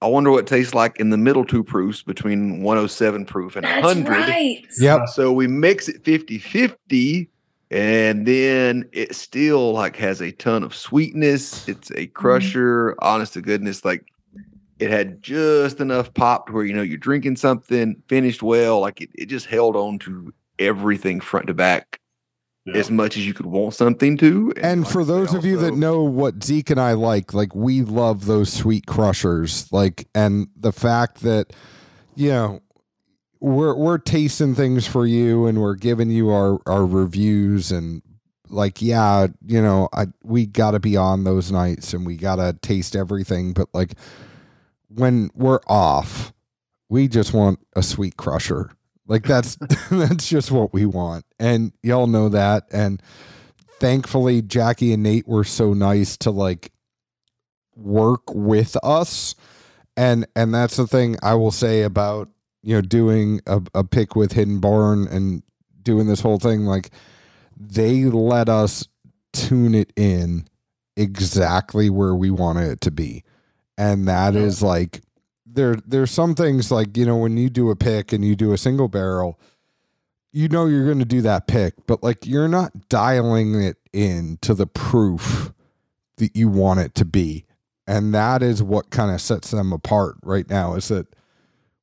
I 0.01 0.07
wonder 0.07 0.31
what 0.31 0.39
it 0.39 0.47
tastes 0.47 0.73
like 0.73 0.99
in 0.99 1.09
the 1.09 1.17
middle 1.17 1.45
two 1.45 1.63
proofs 1.63 2.03
between 2.03 2.61
107 2.61 3.25
proof 3.25 3.55
and 3.55 3.65
That's 3.65 3.83
100." 3.83 4.09
right. 4.09 4.65
Yep. 4.79 5.07
So 5.09 5.31
we 5.31 5.47
mix 5.47 5.87
it 5.87 6.03
50 6.03 6.37
50, 6.37 7.29
and 7.71 8.25
then 8.25 8.87
it 8.91 9.15
still 9.15 9.71
like 9.71 9.95
has 9.95 10.21
a 10.21 10.31
ton 10.31 10.63
of 10.63 10.75
sweetness. 10.75 11.67
It's 11.67 11.89
a 11.91 11.93
mm-hmm. 11.93 12.13
crusher, 12.13 12.95
honest 12.99 13.33
to 13.33 13.41
goodness. 13.41 13.85
Like 13.85 14.05
it 14.79 14.89
had 14.89 15.23
just 15.23 15.79
enough 15.79 16.13
pop 16.13 16.47
to 16.47 16.53
where 16.53 16.65
you 16.65 16.73
know 16.73 16.81
you're 16.81 16.97
drinking 16.97 17.37
something, 17.37 18.01
finished 18.07 18.43
well. 18.43 18.81
Like 18.81 19.01
it, 19.01 19.09
it 19.15 19.25
just 19.27 19.45
held 19.45 19.75
on 19.75 19.99
to 19.99 20.33
everything 20.59 21.19
front 21.19 21.47
to 21.47 21.53
back 21.53 21.99
Yeah. 22.65 22.77
as 22.77 22.89
much 22.89 23.15
as 23.15 23.27
you 23.27 23.33
could 23.33 23.45
want 23.45 23.75
something 23.75 24.17
to. 24.17 24.51
And 24.61 24.83
like 24.83 24.91
for 24.91 25.01
I 25.01 25.05
said, 25.05 25.13
those 25.13 25.33
of 25.35 25.45
you 25.45 25.57
that 25.57 25.75
know 25.75 26.03
what 26.03 26.43
Zeke 26.43 26.71
and 26.71 26.79
I 26.79 26.93
like, 26.93 27.33
like 27.33 27.53
we 27.53 27.83
love 27.83 28.25
those 28.25 28.51
sweet 28.51 28.87
crushers. 28.87 29.71
Like, 29.71 30.07
and 30.15 30.47
the 30.55 30.71
fact 30.71 31.21
that, 31.21 31.53
you 32.15 32.29
know, 32.29 32.61
we're 33.39 33.75
we're 33.75 33.99
tasting 33.99 34.55
things 34.55 34.87
for 34.87 35.05
you 35.05 35.45
and 35.45 35.61
we're 35.61 35.75
giving 35.75 36.09
you 36.09 36.31
our 36.31 36.57
our 36.65 36.85
reviews 36.85 37.71
and 37.71 38.01
like 38.49 38.81
yeah 38.81 39.27
you 39.45 39.61
know 39.61 39.89
i 39.93 40.05
we 40.23 40.45
got 40.45 40.71
to 40.71 40.79
be 40.79 40.97
on 40.97 41.23
those 41.25 41.51
nights 41.51 41.93
and 41.93 42.05
we 42.05 42.15
got 42.15 42.37
to 42.37 42.57
taste 42.61 42.95
everything 42.95 43.53
but 43.53 43.67
like 43.73 43.93
when 44.87 45.29
we're 45.35 45.59
off 45.67 46.33
we 46.89 47.07
just 47.07 47.33
want 47.33 47.59
a 47.75 47.83
sweet 47.83 48.17
crusher 48.17 48.71
like 49.07 49.23
that's 49.23 49.55
that's 49.91 50.27
just 50.27 50.51
what 50.51 50.73
we 50.73 50.85
want. 50.85 51.25
And 51.39 51.73
y'all 51.83 52.07
know 52.07 52.29
that. 52.29 52.67
And 52.71 53.01
thankfully 53.79 54.41
jackie 54.41 54.93
and 54.93 55.03
nate 55.03 55.27
were 55.27 55.43
so 55.43 55.73
nice 55.73 56.17
to 56.17 56.31
like 56.31 56.71
work 57.75 58.33
with 58.33 58.77
us. 58.83 59.35
And 59.97 60.27
and 60.35 60.53
that's 60.53 60.75
the 60.75 60.87
thing 60.87 61.15
i 61.23 61.33
will 61.35 61.51
say 61.51 61.83
about 61.83 62.29
you 62.63 62.75
know 62.75 62.81
doing 62.81 63.39
a, 63.47 63.61
a 63.73 63.83
pick 63.83 64.15
with 64.15 64.33
hidden 64.33 64.59
barn 64.59 65.07
and 65.07 65.41
doing 65.85 66.07
this 66.07 66.19
whole 66.19 66.39
thing. 66.39 66.65
Like 66.65 66.89
they 67.57 68.03
let 68.05 68.49
us 68.49 68.85
tune 69.31 69.73
it 69.73 69.93
in 69.95 70.47
exactly 70.97 71.89
where 71.89 72.15
we 72.15 72.31
wanted 72.31 72.69
it 72.71 72.81
to 72.81 72.91
be. 72.91 73.23
And 73.77 74.07
that 74.07 74.35
is 74.35 74.61
like 74.61 75.01
there 75.55 75.75
there's 75.87 76.11
some 76.11 76.35
things 76.35 76.71
like 76.71 76.95
you 76.97 77.05
know 77.05 77.17
when 77.17 77.37
you 77.37 77.49
do 77.49 77.69
a 77.69 77.75
pick 77.75 78.13
and 78.13 78.23
you 78.23 78.35
do 78.35 78.53
a 78.53 78.57
single 78.57 78.87
barrel 78.87 79.39
you 80.31 80.47
know 80.49 80.65
you're 80.65 80.85
going 80.85 80.99
to 80.99 81.05
do 81.05 81.21
that 81.21 81.47
pick 81.47 81.73
but 81.87 82.03
like 82.03 82.25
you're 82.25 82.47
not 82.47 82.89
dialing 82.89 83.55
it 83.61 83.77
in 83.93 84.37
to 84.41 84.53
the 84.53 84.67
proof 84.67 85.53
that 86.17 86.35
you 86.35 86.49
want 86.49 86.79
it 86.79 86.95
to 86.95 87.05
be. 87.05 87.45
And 87.87 88.13
that 88.13 88.41
is 88.41 88.63
what 88.63 88.89
kind 88.89 89.11
of 89.11 89.21
sets 89.21 89.51
them 89.51 89.71
apart 89.71 90.15
right 90.23 90.49
now 90.49 90.73
is 90.73 90.87
that 90.87 91.07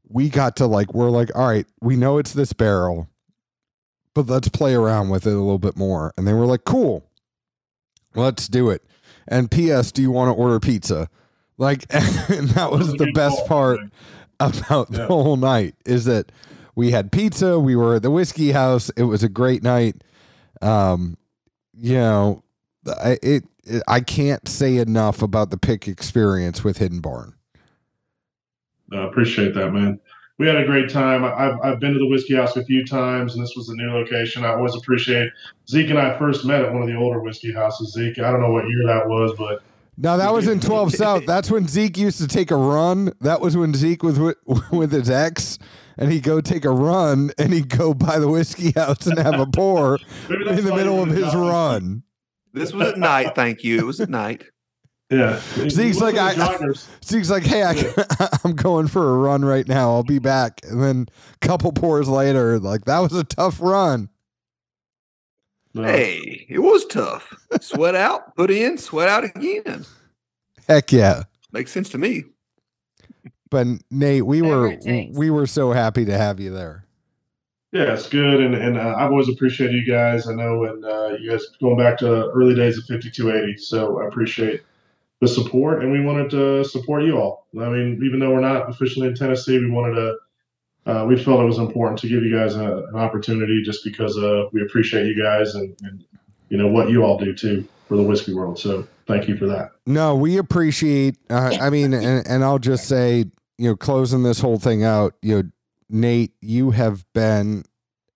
we 0.08 0.28
got 0.28 0.56
to 0.56 0.66
like 0.66 0.92
we're 0.92 1.10
like 1.10 1.34
all 1.34 1.48
right 1.48 1.66
we 1.80 1.96
know 1.96 2.18
it's 2.18 2.34
this 2.34 2.52
barrel 2.52 3.08
but 4.14 4.26
let's 4.26 4.48
play 4.48 4.74
around 4.74 5.08
with 5.08 5.26
it 5.26 5.32
a 5.32 5.38
little 5.38 5.58
bit 5.58 5.76
more. 5.76 6.12
And 6.18 6.26
they 6.26 6.34
were 6.34 6.46
like 6.46 6.64
cool 6.64 7.08
let's 8.14 8.48
do 8.48 8.68
it. 8.68 8.82
And 9.28 9.50
ps 9.50 9.92
do 9.92 10.02
you 10.02 10.10
want 10.10 10.28
to 10.28 10.40
order 10.40 10.60
pizza 10.60 11.08
like 11.62 11.86
and 11.90 12.50
that 12.50 12.70
was 12.70 12.92
a 12.92 12.96
the 12.96 13.12
best 13.12 13.38
call, 13.38 13.48
part 13.48 13.80
man. 13.80 13.92
about 14.40 14.90
the 14.90 15.06
whole 15.06 15.36
night 15.36 15.74
is 15.86 16.04
that 16.04 16.30
we 16.74 16.90
had 16.90 17.10
pizza 17.10 17.58
we 17.58 17.76
were 17.76 17.96
at 17.96 18.02
the 18.02 18.10
whiskey 18.10 18.52
house 18.52 18.90
it 18.90 19.04
was 19.04 19.22
a 19.22 19.28
great 19.28 19.62
night 19.62 20.02
um 20.60 21.16
you 21.74 21.94
know 21.94 22.42
I, 22.86 23.18
it, 23.22 23.44
it 23.64 23.82
i 23.88 24.00
can't 24.00 24.46
say 24.48 24.76
enough 24.76 25.22
about 25.22 25.50
the 25.50 25.56
pick 25.56 25.88
experience 25.88 26.62
with 26.62 26.78
hidden 26.78 27.00
barn 27.00 27.34
I 28.92 29.04
appreciate 29.04 29.54
that, 29.54 29.72
man. 29.72 29.98
We 30.38 30.46
had 30.46 30.56
a 30.56 30.64
great 30.64 30.90
time. 30.90 31.24
I've, 31.24 31.58
I've 31.62 31.80
been 31.80 31.92
to 31.92 31.98
the 31.98 32.06
whiskey 32.06 32.34
house 32.34 32.56
a 32.56 32.64
few 32.64 32.84
times, 32.84 33.34
and 33.34 33.42
this 33.42 33.54
was 33.56 33.68
a 33.68 33.74
new 33.74 33.90
location. 33.90 34.44
I 34.44 34.54
always 34.54 34.74
appreciate. 34.74 35.30
Zeke 35.68 35.90
and 35.90 35.98
I 35.98 36.18
first 36.18 36.44
met 36.44 36.62
at 36.62 36.72
one 36.72 36.82
of 36.82 36.88
the 36.88 36.96
older 36.96 37.20
whiskey 37.20 37.52
houses. 37.52 37.92
Zeke, 37.92 38.18
I 38.18 38.30
don't 38.30 38.40
know 38.40 38.50
what 38.50 38.68
year 38.68 38.82
that 38.86 39.08
was, 39.08 39.34
but 39.38 39.62
now 39.96 40.16
that 40.16 40.32
was 40.32 40.48
in 40.48 40.60
12 40.68 40.92
south 40.94 41.26
that's 41.26 41.50
when 41.50 41.68
zeke 41.68 41.96
used 41.98 42.18
to 42.18 42.26
take 42.26 42.50
a 42.50 42.56
run 42.56 43.12
that 43.20 43.40
was 43.40 43.56
when 43.56 43.74
zeke 43.74 44.02
was 44.02 44.18
with, 44.18 44.36
with 44.72 44.92
his 44.92 45.10
ex 45.10 45.58
and 45.98 46.10
he'd 46.10 46.22
go 46.22 46.40
take 46.40 46.64
a 46.64 46.70
run 46.70 47.30
and 47.38 47.52
he'd 47.52 47.68
go 47.68 47.92
by 47.94 48.18
the 48.18 48.28
whiskey 48.28 48.70
house 48.76 49.06
and 49.06 49.18
have 49.18 49.38
a 49.38 49.46
pour 49.46 49.98
in 50.30 50.64
the 50.64 50.74
middle 50.74 51.02
of 51.02 51.08
his 51.10 51.24
jogging. 51.32 51.40
run 51.40 52.02
This 52.54 52.72
was 52.72 52.88
at 52.88 52.98
night. 52.98 53.34
Thank 53.34 53.64
you. 53.64 53.78
It 53.78 53.84
was 53.86 54.00
at 54.00 54.10
night. 54.10 54.44
Yeah, 55.10 55.40
Zeke's 55.68 56.00
like, 56.00 56.16
I- 56.16 56.34
joggers. 56.34 56.88
Zeke's 57.04 57.28
like, 57.28 57.42
hey, 57.42 57.62
I, 57.64 58.38
I'm 58.44 58.54
going 58.56 58.88
for 58.88 59.10
a 59.10 59.18
run 59.18 59.44
right 59.44 59.68
now. 59.68 59.90
I'll 59.90 60.02
be 60.02 60.18
back. 60.18 60.60
And 60.64 60.82
then 60.82 61.06
a 61.34 61.46
couple 61.46 61.70
pours 61.72 62.08
later, 62.08 62.58
like, 62.58 62.86
that 62.86 62.98
was 63.00 63.12
a 63.12 63.22
tough 63.24 63.60
run. 63.60 64.08
No. 65.74 65.84
Hey, 65.84 66.46
it 66.48 66.58
was 66.58 66.84
tough. 66.86 67.34
Sweat 67.60 67.94
out, 67.94 68.36
put 68.36 68.50
in, 68.50 68.76
sweat 68.76 69.08
out 69.08 69.24
again. 69.24 69.86
Heck 70.68 70.92
yeah. 70.92 71.24
Makes 71.50 71.72
sense 71.72 71.88
to 71.90 71.98
me. 71.98 72.24
But 73.50 73.66
Nate, 73.90 74.24
we 74.24 74.40
were 74.42 74.76
we 75.12 75.30
were 75.30 75.46
so 75.46 75.72
happy 75.72 76.04
to 76.06 76.16
have 76.16 76.40
you 76.40 76.50
there. 76.50 76.86
Yeah, 77.72 77.94
it's 77.94 78.08
good, 78.08 78.40
and 78.40 78.54
and 78.54 78.78
uh, 78.78 78.94
I've 78.98 79.10
always 79.10 79.28
appreciated 79.28 79.74
you 79.74 79.90
guys. 79.90 80.26
I 80.28 80.34
know, 80.34 80.64
and 80.64 80.84
uh, 80.84 81.16
you 81.18 81.30
guys 81.30 81.44
going 81.60 81.78
back 81.78 81.98
to 81.98 82.30
early 82.30 82.54
days 82.54 82.76
of 82.78 82.84
5280, 82.84 83.58
so 83.58 84.00
I 84.00 84.06
appreciate 84.06 84.62
the 85.20 85.28
support, 85.28 85.82
and 85.82 85.92
we 85.92 86.00
wanted 86.00 86.30
to 86.30 86.64
support 86.64 87.04
you 87.04 87.18
all. 87.18 87.46
I 87.58 87.68
mean, 87.68 88.00
even 88.04 88.20
though 88.20 88.30
we're 88.30 88.40
not 88.40 88.68
officially 88.68 89.06
in 89.08 89.14
Tennessee, 89.14 89.58
we 89.58 89.70
wanted 89.70 89.94
to. 89.94 90.16
Uh, 90.84 91.04
we 91.08 91.22
felt 91.22 91.40
it 91.40 91.44
was 91.44 91.58
important 91.58 91.98
to 92.00 92.08
give 92.08 92.24
you 92.24 92.36
guys 92.36 92.56
a, 92.56 92.84
an 92.88 92.96
opportunity, 92.96 93.62
just 93.62 93.84
because 93.84 94.18
uh, 94.18 94.48
we 94.52 94.62
appreciate 94.62 95.06
you 95.06 95.20
guys 95.20 95.54
and, 95.54 95.76
and 95.82 96.04
you 96.48 96.56
know 96.56 96.66
what 96.66 96.90
you 96.90 97.04
all 97.04 97.18
do 97.18 97.32
too 97.32 97.66
for 97.86 97.96
the 97.96 98.02
whiskey 98.02 98.34
world. 98.34 98.58
So 98.58 98.86
thank 99.06 99.28
you 99.28 99.36
for 99.36 99.46
that. 99.46 99.72
No, 99.86 100.16
we 100.16 100.38
appreciate. 100.38 101.18
Uh, 101.30 101.56
I 101.60 101.70
mean, 101.70 101.92
and, 101.92 102.26
and 102.26 102.42
I'll 102.42 102.58
just 102.58 102.88
say, 102.88 103.26
you 103.58 103.68
know, 103.68 103.76
closing 103.76 104.22
this 104.22 104.40
whole 104.40 104.58
thing 104.58 104.82
out, 104.82 105.14
you 105.22 105.36
know, 105.36 105.50
Nate, 105.88 106.32
you 106.40 106.70
have 106.70 107.04
been 107.12 107.64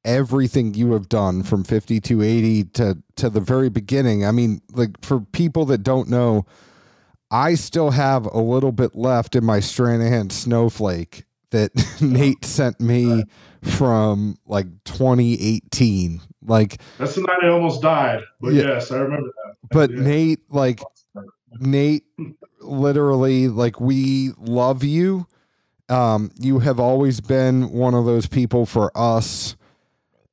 everything 0.05 0.73
you 0.75 0.93
have 0.93 1.09
done 1.09 1.43
from 1.43 1.63
5280 1.63 2.65
to 2.65 3.03
to 3.17 3.31
the 3.31 3.41
very 3.41 3.69
beginning. 3.69 4.25
I 4.25 4.33
mean, 4.33 4.61
like 4.73 5.05
for 5.05 5.21
people 5.21 5.67
that 5.67 5.85
don't 5.85 6.09
know, 6.09 6.47
I 7.31 7.55
still 7.55 7.91
have 7.91 8.27
a 8.27 8.39
little 8.41 8.73
bit 8.73 8.97
left 8.97 9.37
in 9.37 9.45
my 9.45 9.59
Stranahan 9.59 10.33
snowflake 10.33 11.26
that 11.51 11.71
Nate 12.01 12.45
sent 12.45 12.81
me 12.81 13.25
from 13.63 14.37
like 14.47 14.67
2018. 14.85 16.21
Like, 16.43 16.81
That's 16.99 17.15
the 17.17 17.23
night 17.23 17.39
I 17.43 17.49
almost 17.49 17.83
died. 17.83 18.23
But 18.41 18.55
Yeah. 18.55 18.63
yes, 18.65 18.91
I 18.93 18.99
remember 18.99 19.29
that. 19.29 19.55
but 19.71 19.91
Yeah. 19.91 20.01
Nate, 20.01 20.41
like, 20.51 20.81
Nate, 21.61 22.05
literally, 22.61 23.49
like, 23.49 23.81
we 23.81 24.31
love 24.39 24.85
you. 24.85 25.27
Um, 25.89 26.31
you 26.39 26.59
have 26.61 26.81
always 26.81 27.21
been 27.21 27.71
one 27.71 27.95
of 27.95 28.05
those 28.07 28.27
people 28.27 28.67
for 28.67 28.91
us. 28.97 29.55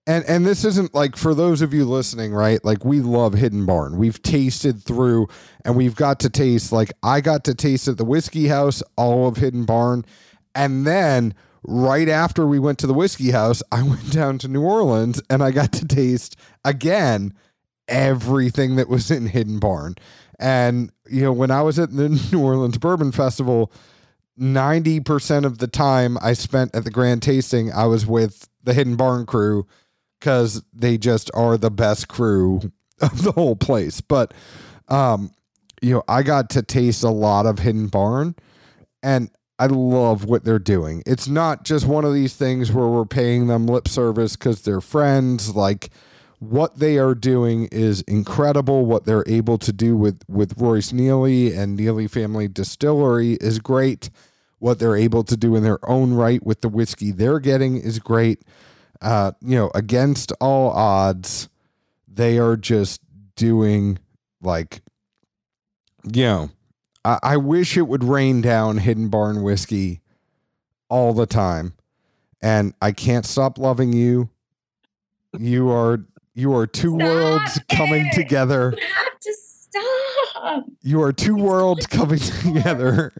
And 0.05 0.25
and 0.25 0.45
this 0.45 0.65
isn't 0.65 0.93
like 0.93 1.15
for 1.15 1.33
those 1.33 1.61
of 1.61 1.73
you 1.73 1.85
listening, 1.85 2.33
right? 2.33 2.59
Like 2.65 2.83
we 2.83 2.99
love 2.99 3.33
Hidden 3.35 3.65
Barn. 3.65 3.97
We've 3.97 4.21
tasted 4.21 4.83
through 4.83 5.27
and 5.63 5.77
we've 5.77 5.95
got 5.95 6.19
to 6.21 6.29
taste 6.29 6.73
like 6.73 6.91
I 7.03 7.21
got 7.21 7.45
to 7.45 7.53
taste 7.55 7.87
at 7.87 7.95
the 7.97 8.03
whiskey 8.03 8.47
house 8.49 8.83
all 8.97 9.27
of 9.29 9.37
Hidden 9.37 9.63
Barn. 9.63 10.03
And 10.55 10.85
then 10.85 11.33
right 11.63 12.09
after 12.09 12.45
we 12.45 12.59
went 12.59 12.79
to 12.79 12.87
the 12.87 12.93
whiskey 12.93 13.31
house, 13.31 13.63
I 13.71 13.83
went 13.87 14.11
down 14.11 14.37
to 14.39 14.47
New 14.47 14.61
Orleans 14.63 15.21
and 15.29 15.43
I 15.43 15.51
got 15.51 15.71
to 15.73 15.87
taste 15.87 16.35
again 16.63 17.33
everything 17.87 18.75
that 18.77 18.89
was 18.89 19.11
in 19.11 19.27
Hidden 19.27 19.59
Barn. 19.59 19.95
And 20.39 20.91
you 21.09 21.21
know, 21.21 21.33
when 21.33 21.51
I 21.51 21.61
was 21.61 21.79
at 21.79 21.91
the 21.91 22.09
New 22.31 22.41
Orleans 22.41 22.77
Bourbon 22.77 23.11
Festival, 23.11 23.71
90% 24.39 25.45
of 25.45 25.59
the 25.59 25.67
time 25.67 26.17
I 26.21 26.33
spent 26.33 26.75
at 26.75 26.83
the 26.83 26.91
grand 26.91 27.21
tasting, 27.21 27.71
I 27.71 27.85
was 27.85 28.05
with 28.05 28.49
the 28.63 28.73
Hidden 28.73 28.95
Barn 28.95 29.25
crew 29.25 29.67
because 30.19 30.63
they 30.73 30.97
just 30.97 31.29
are 31.33 31.57
the 31.57 31.71
best 31.71 32.07
crew 32.07 32.71
of 33.01 33.23
the 33.23 33.31
whole 33.31 33.55
place. 33.55 34.01
But, 34.01 34.33
um, 34.87 35.31
you 35.81 35.93
know, 35.93 36.03
I 36.07 36.23
got 36.23 36.49
to 36.51 36.63
taste 36.63 37.03
a 37.03 37.09
lot 37.09 37.45
of 37.45 37.59
Hidden 37.59 37.87
Barn 37.87 38.35
and 39.03 39.29
I 39.63 39.67
love 39.67 40.25
what 40.25 40.43
they're 40.43 40.59
doing. 40.59 41.03
It's 41.05 41.29
not 41.29 41.63
just 41.63 41.87
one 41.87 42.03
of 42.03 42.13
these 42.13 42.35
things 42.35 42.69
where 42.69 42.89
we're 42.89 43.05
paying 43.05 43.47
them 43.47 43.65
lip 43.65 43.87
service 43.87 44.35
because 44.35 44.63
they're 44.63 44.81
friends. 44.81 45.55
Like, 45.55 45.89
what 46.39 46.79
they 46.79 46.97
are 46.97 47.15
doing 47.15 47.69
is 47.71 48.01
incredible. 48.01 48.85
What 48.85 49.05
they're 49.05 49.23
able 49.25 49.57
to 49.59 49.71
do 49.71 49.95
with 49.95 50.21
with 50.27 50.59
Royce 50.59 50.91
Neeley 50.91 51.57
and 51.57 51.79
Neeley 51.79 52.09
Family 52.09 52.49
Distillery 52.49 53.35
is 53.35 53.59
great. 53.59 54.09
What 54.59 54.79
they're 54.79 54.97
able 54.97 55.23
to 55.23 55.37
do 55.37 55.55
in 55.55 55.63
their 55.63 55.79
own 55.89 56.13
right 56.13 56.45
with 56.45 56.59
the 56.59 56.67
whiskey 56.67 57.11
they're 57.11 57.39
getting 57.39 57.77
is 57.77 57.99
great. 57.99 58.41
Uh, 59.01 59.31
you 59.39 59.55
know, 59.55 59.71
against 59.73 60.33
all 60.41 60.71
odds, 60.71 61.47
they 62.05 62.37
are 62.37 62.57
just 62.57 62.99
doing 63.37 63.97
like, 64.41 64.81
you 66.03 66.23
know, 66.23 66.49
I, 67.05 67.19
I 67.23 67.37
wish 67.37 67.77
it 67.77 67.87
would 67.87 68.03
rain 68.03 68.41
down 68.41 68.77
Hidden 68.77 69.09
Barn 69.09 69.43
whiskey 69.43 70.01
all 70.89 71.13
the 71.13 71.25
time, 71.25 71.73
and 72.41 72.73
I 72.81 72.91
can't 72.91 73.25
stop 73.25 73.57
loving 73.57 73.93
you. 73.93 74.29
You 75.37 75.69
are 75.71 75.99
you 76.35 76.55
are 76.55 76.67
two 76.67 76.95
Stop 76.97 77.07
worlds 77.07 77.59
coming 77.71 78.09
together. 78.13 78.73
You 78.77 78.87
have 78.87 79.19
to 79.19 79.33
stop. 79.33 80.65
You 80.81 81.01
are 81.03 81.13
two 81.13 81.35
worlds 81.35 81.87
coming 81.87 82.19
together 82.19 83.13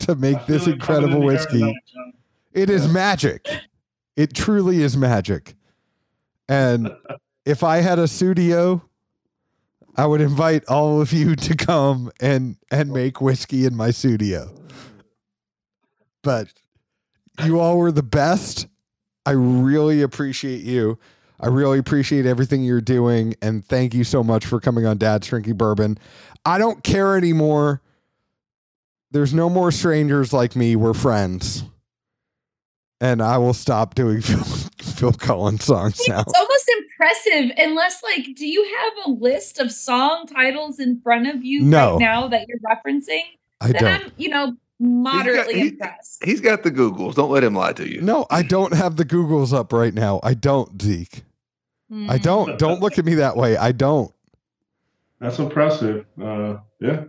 to 0.00 0.14
make 0.14 0.46
this 0.46 0.66
incredible 0.66 1.14
in 1.14 1.20
the 1.20 1.26
air 1.26 1.32
whiskey. 1.32 1.58
tonight, 1.60 1.74
John. 1.94 2.12
It 2.52 2.70
is 2.70 2.88
magic. 2.88 3.46
It 4.16 4.34
truly 4.34 4.82
is 4.82 4.96
magic. 4.96 5.54
And 6.48 6.90
if 7.44 7.62
I 7.62 7.78
had 7.78 7.98
a 7.98 8.08
studio, 8.08 8.82
I 9.96 10.06
would 10.06 10.20
invite 10.20 10.64
all 10.66 11.00
of 11.00 11.12
you 11.12 11.34
to 11.36 11.56
come 11.56 12.10
and 12.20 12.56
and 12.70 12.92
make 12.92 13.20
whiskey 13.20 13.64
in 13.64 13.74
my 13.74 13.90
studio. 13.90 14.50
But 16.22 16.48
you 17.44 17.60
all 17.60 17.78
were 17.78 17.92
the 17.92 18.02
best. 18.02 18.66
I 19.24 19.30
really 19.32 20.02
appreciate 20.02 20.62
you. 20.62 20.98
I 21.40 21.48
really 21.48 21.78
appreciate 21.78 22.26
everything 22.26 22.62
you're 22.62 22.80
doing 22.80 23.34
and 23.42 23.64
thank 23.64 23.94
you 23.94 24.04
so 24.04 24.22
much 24.22 24.46
for 24.46 24.60
coming 24.60 24.86
on 24.86 24.98
Dad's 24.98 25.26
Drinking 25.26 25.56
Bourbon. 25.56 25.98
I 26.44 26.58
don't 26.58 26.82
care 26.82 27.16
anymore. 27.16 27.82
There's 29.10 29.34
no 29.34 29.48
more 29.48 29.70
strangers 29.70 30.32
like 30.32 30.56
me. 30.56 30.76
We're 30.76 30.94
friends. 30.94 31.64
And 33.00 33.20
I 33.20 33.38
will 33.38 33.54
stop 33.54 33.94
doing 33.94 34.20
Phil, 34.22 34.44
Phil 34.78 35.12
Collins 35.12 35.64
songs 35.64 36.00
now. 36.08 36.24
It's 36.98 37.26
almost 37.26 37.26
impressive, 37.26 37.56
unless 37.58 38.02
like, 38.02 38.34
do 38.36 38.46
you 38.46 38.64
have 38.64 39.06
a 39.06 39.10
list 39.10 39.58
of 39.58 39.70
song 39.72 40.26
titles 40.26 40.78
in 40.78 41.00
front 41.00 41.26
of 41.28 41.44
you 41.44 41.62
No. 41.62 41.92
right 41.92 42.00
now 42.00 42.28
that 42.28 42.46
you're 42.48 42.58
referencing? 42.58 43.22
I 43.60 43.72
then 43.72 43.80
don't. 43.82 44.04
I'm, 44.06 44.12
you 44.16 44.28
know, 44.28 44.56
moderately 44.78 45.54
he- 45.54 45.68
impressed. 45.68 46.24
He's 46.24 46.40
got 46.40 46.62
the 46.62 46.70
Googles. 46.70 47.14
Don't 47.14 47.30
let 47.30 47.42
him 47.44 47.54
lie 47.54 47.72
to 47.74 47.88
you. 47.90 48.00
No, 48.00 48.26
I 48.30 48.42
don't 48.42 48.74
have 48.74 48.96
the 48.96 49.04
Googles 49.04 49.52
up 49.52 49.72
right 49.72 49.94
now. 49.94 50.20
I 50.22 50.34
don't, 50.34 50.80
Zeke. 50.80 51.22
I 51.90 52.18
Mm. 52.18 52.22
don't. 52.22 52.58
Don't 52.58 52.80
look 52.80 52.98
at 52.98 53.04
me 53.04 53.14
that 53.14 53.36
way. 53.36 53.56
I 53.56 53.70
don't. 53.72 54.12
That's 55.20 55.38
impressive. 55.38 56.04
Uh, 56.20 56.56
yeah. 56.80 57.04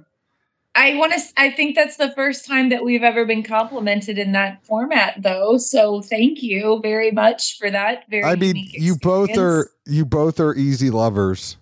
I 0.80 0.96
want 0.96 1.12
to. 1.14 1.20
I 1.38 1.50
think 1.52 1.76
that's 1.76 1.98
the 1.98 2.12
first 2.12 2.46
time 2.46 2.70
that 2.70 2.84
we've 2.86 3.02
ever 3.04 3.26
been 3.26 3.42
complimented 3.42 4.18
in 4.20 4.32
that 4.34 4.64
format, 4.66 5.22
though. 5.24 5.58
So 5.58 6.02
thank 6.02 6.44
you 6.44 6.80
very 6.84 7.10
much 7.12 7.58
for 7.58 7.72
that. 7.72 8.04
Very. 8.10 8.24
I 8.24 8.36
mean, 8.36 8.56
you 8.74 8.96
both 9.02 9.36
are 9.38 9.72
you 9.88 10.06
both 10.06 10.40
are 10.40 10.54
easy 10.56 10.90
lovers. 10.92 11.58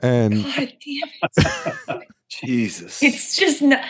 And 0.00 0.44
God 0.44 0.72
damn 0.84 1.10
it! 1.98 2.08
Jesus. 2.28 3.02
It's 3.02 3.34
just. 3.36 3.62
not. 3.62 3.80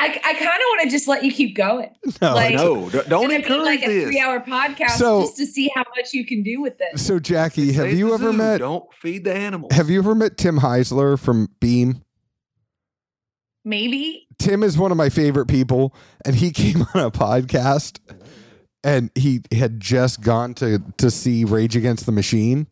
I. 0.00 0.06
I 0.24 0.32
kind 0.34 0.40
of 0.42 0.48
want 0.48 0.82
to 0.82 0.90
just 0.90 1.06
let 1.08 1.24
you 1.24 1.32
keep 1.32 1.54
going. 1.56 1.90
no, 2.20 2.34
like- 2.34 2.54
no, 2.56 2.90
don't 2.90 3.08
Gonna 3.08 3.28
be 3.28 3.34
encourage 3.36 3.62
like 3.64 3.82
a 3.82 4.04
three-hour 4.04 4.40
podcast 4.40 4.90
So- 4.98 5.22
just 5.22 5.36
to 5.36 5.46
see 5.46 5.70
how 5.74 5.84
much 5.96 6.12
you 6.12 6.26
can 6.26 6.42
do 6.42 6.60
with 6.60 6.76
this. 6.78 7.06
so 7.06 7.18
Jackie, 7.20 7.72
have 7.72 7.84
Save 7.86 7.98
you 7.98 8.12
ever 8.12 8.32
zoo. 8.32 8.36
met 8.36 8.58
Don't 8.58 8.84
feed 9.00 9.24
the 9.24 9.32
animals. 9.34 9.72
have 9.72 9.88
you 9.88 10.00
ever 10.00 10.14
met 10.14 10.36
Tim 10.36 10.58
Heuisler 10.58 11.18
from 11.18 11.48
Beam? 11.60 12.02
Maybe. 13.64 14.26
Tim 14.38 14.62
is 14.62 14.76
one 14.76 14.90
of 14.90 14.96
my 14.96 15.08
favorite 15.08 15.46
people, 15.46 15.94
and 16.24 16.36
he 16.36 16.50
came 16.52 16.82
on 16.94 17.00
a 17.00 17.10
podcast, 17.10 17.98
and 18.82 19.10
he 19.14 19.40
had 19.52 19.80
just 19.80 20.20
gone 20.20 20.54
to 20.54 20.82
to 20.98 21.10
see 21.10 21.44
Rage 21.44 21.76
Against 21.76 22.06
the 22.06 22.12
Machine, 22.12 22.66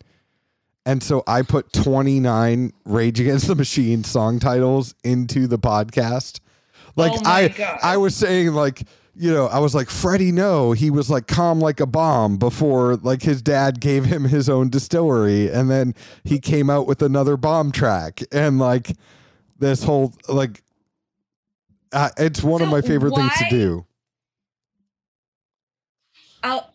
and 0.85 1.01
so 1.01 1.23
I 1.27 1.41
put 1.41 1.73
twenty 1.73 2.19
nine 2.19 2.73
Rage 2.85 3.19
Against 3.19 3.47
the 3.47 3.55
Machine 3.55 4.03
song 4.03 4.39
titles 4.39 4.93
into 5.03 5.47
the 5.47 5.57
podcast. 5.57 6.39
Like 6.95 7.13
Oh 7.13 7.21
I, 7.25 7.47
God. 7.47 7.79
I 7.81 7.97
was 7.97 8.15
saying 8.15 8.53
like. 8.53 8.83
You 9.15 9.31
know, 9.31 9.45
I 9.45 9.59
was 9.59 9.75
like, 9.75 9.91
Freddie 9.91 10.31
Noe, 10.31 10.71
he 10.71 10.89
was 10.89 11.07
like 11.07 11.27
calm 11.27 11.59
like 11.59 11.79
a 11.79 11.85
bomb 11.85 12.37
before 12.37 12.95
like 12.95 13.21
his 13.21 13.43
dad 13.43 13.79
gave 13.79 14.05
him 14.05 14.23
his 14.23 14.49
own 14.49 14.71
distillery. 14.71 15.51
And 15.51 15.69
then 15.69 15.93
he 16.23 16.39
came 16.39 16.67
out 16.67 16.87
with 16.87 17.03
another 17.03 17.37
bomb 17.37 17.71
track. 17.71 18.23
And 18.31 18.57
like 18.57 18.97
this 19.59 19.83
whole, 19.83 20.15
like, 20.27 20.63
uh, 21.93 22.09
it's 22.17 22.43
one 22.43 22.61
of 22.61 22.69
my 22.69 22.81
favorite 22.81 23.15
things 23.15 23.31
to 23.37 23.49
do. 23.49 23.85
I'll 26.43 26.73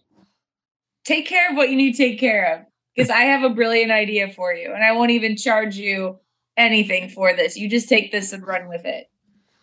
take 1.05 1.27
care 1.27 1.51
of 1.51 1.57
what 1.57 1.69
you 1.69 1.77
need 1.77 1.93
to 1.93 1.99
take 1.99 2.19
care 2.19 2.55
of 2.55 2.67
because 2.95 3.11
I 3.11 3.23
have 3.23 3.43
a 3.43 3.55
brilliant 3.55 3.93
idea 3.93 4.31
for 4.31 4.53
you, 4.55 4.73
and 4.73 4.83
I 4.83 4.93
won't 4.93 5.11
even 5.11 5.37
charge 5.37 5.77
you 5.77 6.19
anything 6.57 7.11
for 7.11 7.35
this. 7.35 7.57
You 7.57 7.69
just 7.69 7.89
take 7.89 8.11
this 8.13 8.33
and 8.33 8.47
run 8.47 8.69
with 8.69 8.85
it. 8.85 9.11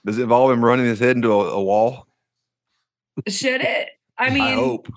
Does 0.06 0.19
it 0.19 0.23
involve 0.23 0.52
him 0.52 0.64
running 0.64 0.86
his 0.86 0.99
head 0.99 1.15
into 1.15 1.32
a, 1.32 1.49
a 1.49 1.64
wall? 1.64 2.07
Should 3.27 3.61
it? 3.61 3.90
I 4.18 4.30
mean, 4.30 4.44
I 4.44 4.53
hope. 4.53 4.88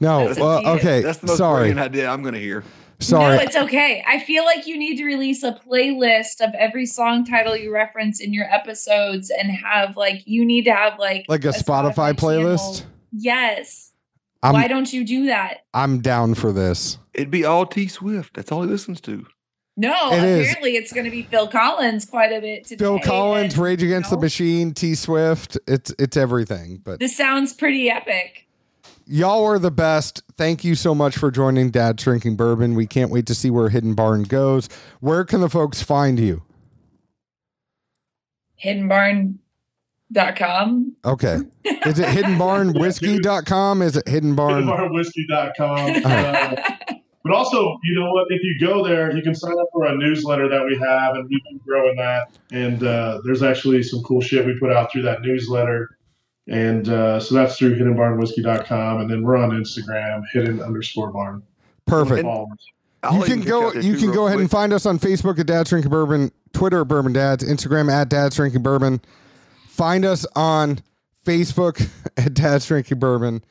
No, 0.00 0.26
That's 0.26 0.38
well, 0.38 0.64
a- 0.64 0.76
okay. 0.76 1.00
That's 1.00 1.18
the 1.18 1.28
most 1.28 1.38
Sorry, 1.38 1.70
brilliant 1.70 1.80
idea 1.80 2.08
I'm 2.08 2.22
going 2.22 2.34
to 2.34 2.40
hear. 2.40 2.62
Sorry. 3.00 3.36
No, 3.36 3.42
it's 3.42 3.56
okay. 3.56 4.04
I 4.06 4.18
feel 4.20 4.44
like 4.44 4.66
you 4.66 4.76
need 4.78 4.96
to 4.96 5.04
release 5.04 5.42
a 5.42 5.52
playlist 5.52 6.40
of 6.40 6.54
every 6.54 6.86
song 6.86 7.24
title 7.24 7.56
you 7.56 7.72
reference 7.72 8.20
in 8.20 8.32
your 8.32 8.46
episodes 8.52 9.30
and 9.30 9.50
have 9.50 9.96
like 9.96 10.22
you 10.26 10.44
need 10.44 10.64
to 10.64 10.72
have 10.74 10.98
like 10.98 11.24
like 11.28 11.44
a 11.44 11.48
Spotify 11.48 12.12
playlist. 12.12 12.78
channel. 12.80 12.92
Yes. 13.12 13.92
I'm 14.42 14.52
Why 14.52 14.68
don't 14.68 14.92
you 14.92 15.04
do 15.04 15.26
that? 15.26 15.64
I'm 15.74 16.00
down 16.00 16.34
for 16.34 16.52
this. 16.52 16.98
It'd 17.14 17.30
be 17.30 17.44
all 17.44 17.66
T 17.66 17.88
Swift. 17.88 18.34
That's 18.34 18.52
all 18.52 18.62
he 18.62 18.68
listens 18.68 19.00
to. 19.02 19.26
No, 19.76 20.12
It 20.12 20.24
is. 20.24 20.40
apparently 20.40 20.76
it's 20.76 20.92
going 20.92 21.04
to 21.04 21.10
be 21.10 21.22
Phil 21.22 21.46
Collins 21.46 22.04
quite 22.04 22.32
a 22.32 22.40
bit 22.40 22.64
today. 22.64 22.84
Phil 22.84 22.98
Collins, 22.98 23.54
and, 23.54 23.62
Rage 23.62 23.80
Against 23.82 24.10
the 24.10 24.16
know, 24.16 24.22
Machine, 24.22 24.74
T 24.74 24.96
Swift. 24.96 25.56
It's 25.68 25.94
it's 26.00 26.16
everything. 26.16 26.80
But 26.84 26.98
This 26.98 27.16
sounds 27.16 27.52
pretty 27.52 27.88
epic. 27.88 28.47
Y'all 29.08 29.44
are 29.44 29.58
the 29.58 29.70
best. 29.70 30.22
Thank 30.36 30.64
you 30.64 30.74
so 30.74 30.94
much 30.94 31.16
for 31.16 31.30
joining 31.30 31.70
Dad 31.70 31.96
Drinking 31.96 32.36
Bourbon. 32.36 32.74
We 32.74 32.86
can't 32.86 33.10
wait 33.10 33.24
to 33.26 33.34
see 33.34 33.50
where 33.50 33.70
Hidden 33.70 33.94
Barn 33.94 34.24
goes. 34.24 34.68
Where 35.00 35.24
can 35.24 35.40
the 35.40 35.48
folks 35.48 35.82
find 35.82 36.20
you? 36.20 36.42
hiddenbarn.com. 38.64 40.96
Okay. 41.04 41.38
Is 41.64 41.98
it 41.98 42.06
hiddenbarnwhiskey.com? 42.06 43.82
Is 43.82 43.96
it 43.96 44.08
hidden 44.08 44.34
barn? 44.34 44.64
hiddenbarwhiskey.com. 44.64 46.02
Uh, 46.04 46.56
but 47.24 47.32
also, 47.32 47.78
you 47.84 47.94
know 47.94 48.10
what? 48.12 48.26
If 48.30 48.42
you 48.42 48.58
go 48.58 48.82
there, 48.82 49.14
you 49.14 49.22
can 49.22 49.34
sign 49.34 49.52
up 49.58 49.66
for 49.72 49.84
a 49.84 49.94
newsletter 49.94 50.48
that 50.48 50.64
we 50.64 50.78
have, 50.78 51.14
and 51.16 51.28
we've 51.28 51.44
been 51.44 51.60
growing 51.66 51.94
that. 51.96 52.30
And 52.52 52.82
uh, 52.82 53.20
there's 53.24 53.42
actually 53.42 53.82
some 53.82 54.02
cool 54.02 54.22
shit 54.22 54.46
we 54.46 54.58
put 54.58 54.72
out 54.72 54.90
through 54.90 55.02
that 55.02 55.20
newsletter. 55.20 55.97
And 56.48 56.88
uh, 56.88 57.20
so 57.20 57.34
that's 57.34 57.58
through 57.58 57.78
hiddenbarnwhiskey.com. 57.78 59.00
And 59.00 59.10
then 59.10 59.22
we're 59.22 59.36
on 59.36 59.50
Instagram, 59.50 60.22
hidden 60.32 60.62
underscore 60.62 61.10
barn. 61.10 61.42
Perfect. 61.86 62.22
Follow 62.22 62.48
us. 62.52 62.66
I'll 63.02 63.18
You 63.18 63.24
can 63.24 63.40
go. 63.42 63.72
You 63.72 63.96
can 63.96 64.06
real 64.06 64.14
go 64.14 64.26
ahead 64.26 64.40
and 64.40 64.50
find 64.50 64.72
us 64.72 64.86
on 64.86 64.98
Facebook 64.98 65.38
at 65.38 65.46
Dad's 65.46 65.70
Drinking 65.70 65.90
Bourbon, 65.90 66.32
Twitter 66.52 66.80
at 66.80 66.88
Bourbon 66.88 67.12
Dads, 67.12 67.44
Instagram 67.44 67.90
at 67.92 68.08
Dad's 68.08 68.36
Drinking 68.36 68.62
Bourbon. 68.62 69.00
Find 69.68 70.04
us 70.04 70.26
on 70.34 70.80
Facebook 71.24 71.88
at 72.16 72.34
Dad's 72.34 72.66
Drinking 72.66 72.98
Bourbon. 72.98 73.44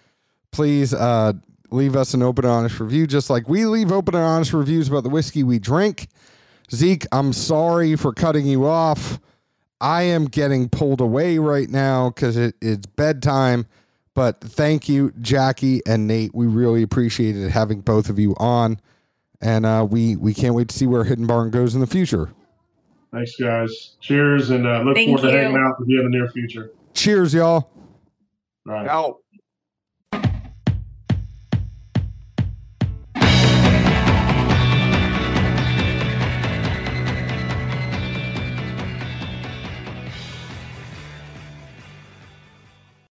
Please 0.52 0.94
uh, 0.94 1.34
leave 1.70 1.96
us 1.96 2.14
an 2.14 2.24
open 2.24 2.46
and 2.46 2.52
honest 2.52 2.80
review, 2.80 3.08
just 3.08 3.30
like 3.30 3.48
we 3.48 3.66
leave 3.66 3.92
open 3.92 4.16
and 4.16 4.24
honest 4.24 4.54
reviews 4.54 4.90
about 4.90 5.04
the 5.04 5.10
whiskey 5.10 5.44
we 5.44 5.60
drink. 5.60 6.08
Zeke, 6.74 7.06
I'm 7.12 7.32
sorry 7.32 7.96
for 7.96 8.12
cutting 8.12 8.46
you 8.46 8.66
off. 8.66 9.20
I 9.80 10.04
am 10.04 10.26
getting 10.26 10.70
pulled 10.70 11.02
away 11.02 11.38
right 11.38 11.70
now 11.70 12.10
because 12.10 12.38
it, 12.38 12.56
it's 12.62 12.86
bedtime. 12.86 13.68
But 14.14 14.42
thank 14.42 14.90
you, 14.90 15.14
Jackie 15.22 15.82
and 15.86 16.08
Nate. 16.08 16.34
We 16.34 16.48
really 16.48 16.82
appreciated 16.82 17.52
having 17.52 17.82
both 17.82 18.10
of 18.10 18.18
you 18.18 18.36
on 18.38 18.80
and 19.42 19.66
uh, 19.66 19.86
we 19.90 20.16
we 20.16 20.34
can't 20.34 20.56
wait 20.56 20.70
to 20.70 20.76
see 20.76 20.88
where 20.88 21.04
Hidden 21.04 21.28
Barn 21.28 21.52
goes 21.52 21.76
in 21.76 21.82
the 21.82 21.88
future. 21.88 22.30
Thanks, 23.14 23.36
guys. 23.36 23.96
Cheers, 24.02 24.50
and 24.50 24.68
uh, 24.68 24.82
look 24.82 24.96
Thank 24.96 25.08
forward 25.08 25.22
to 25.24 25.32
you. 25.32 25.38
hanging 25.38 25.58
out 25.58 25.80
with 25.80 25.90
you 25.90 26.00
in 26.00 26.12
the 26.12 26.18
near 26.18 26.30
future. 26.30 26.72
Cheers, 26.94 27.34
y'all. 27.34 27.70
All 28.68 28.74
right. 28.74 28.88
Out. 28.88 29.18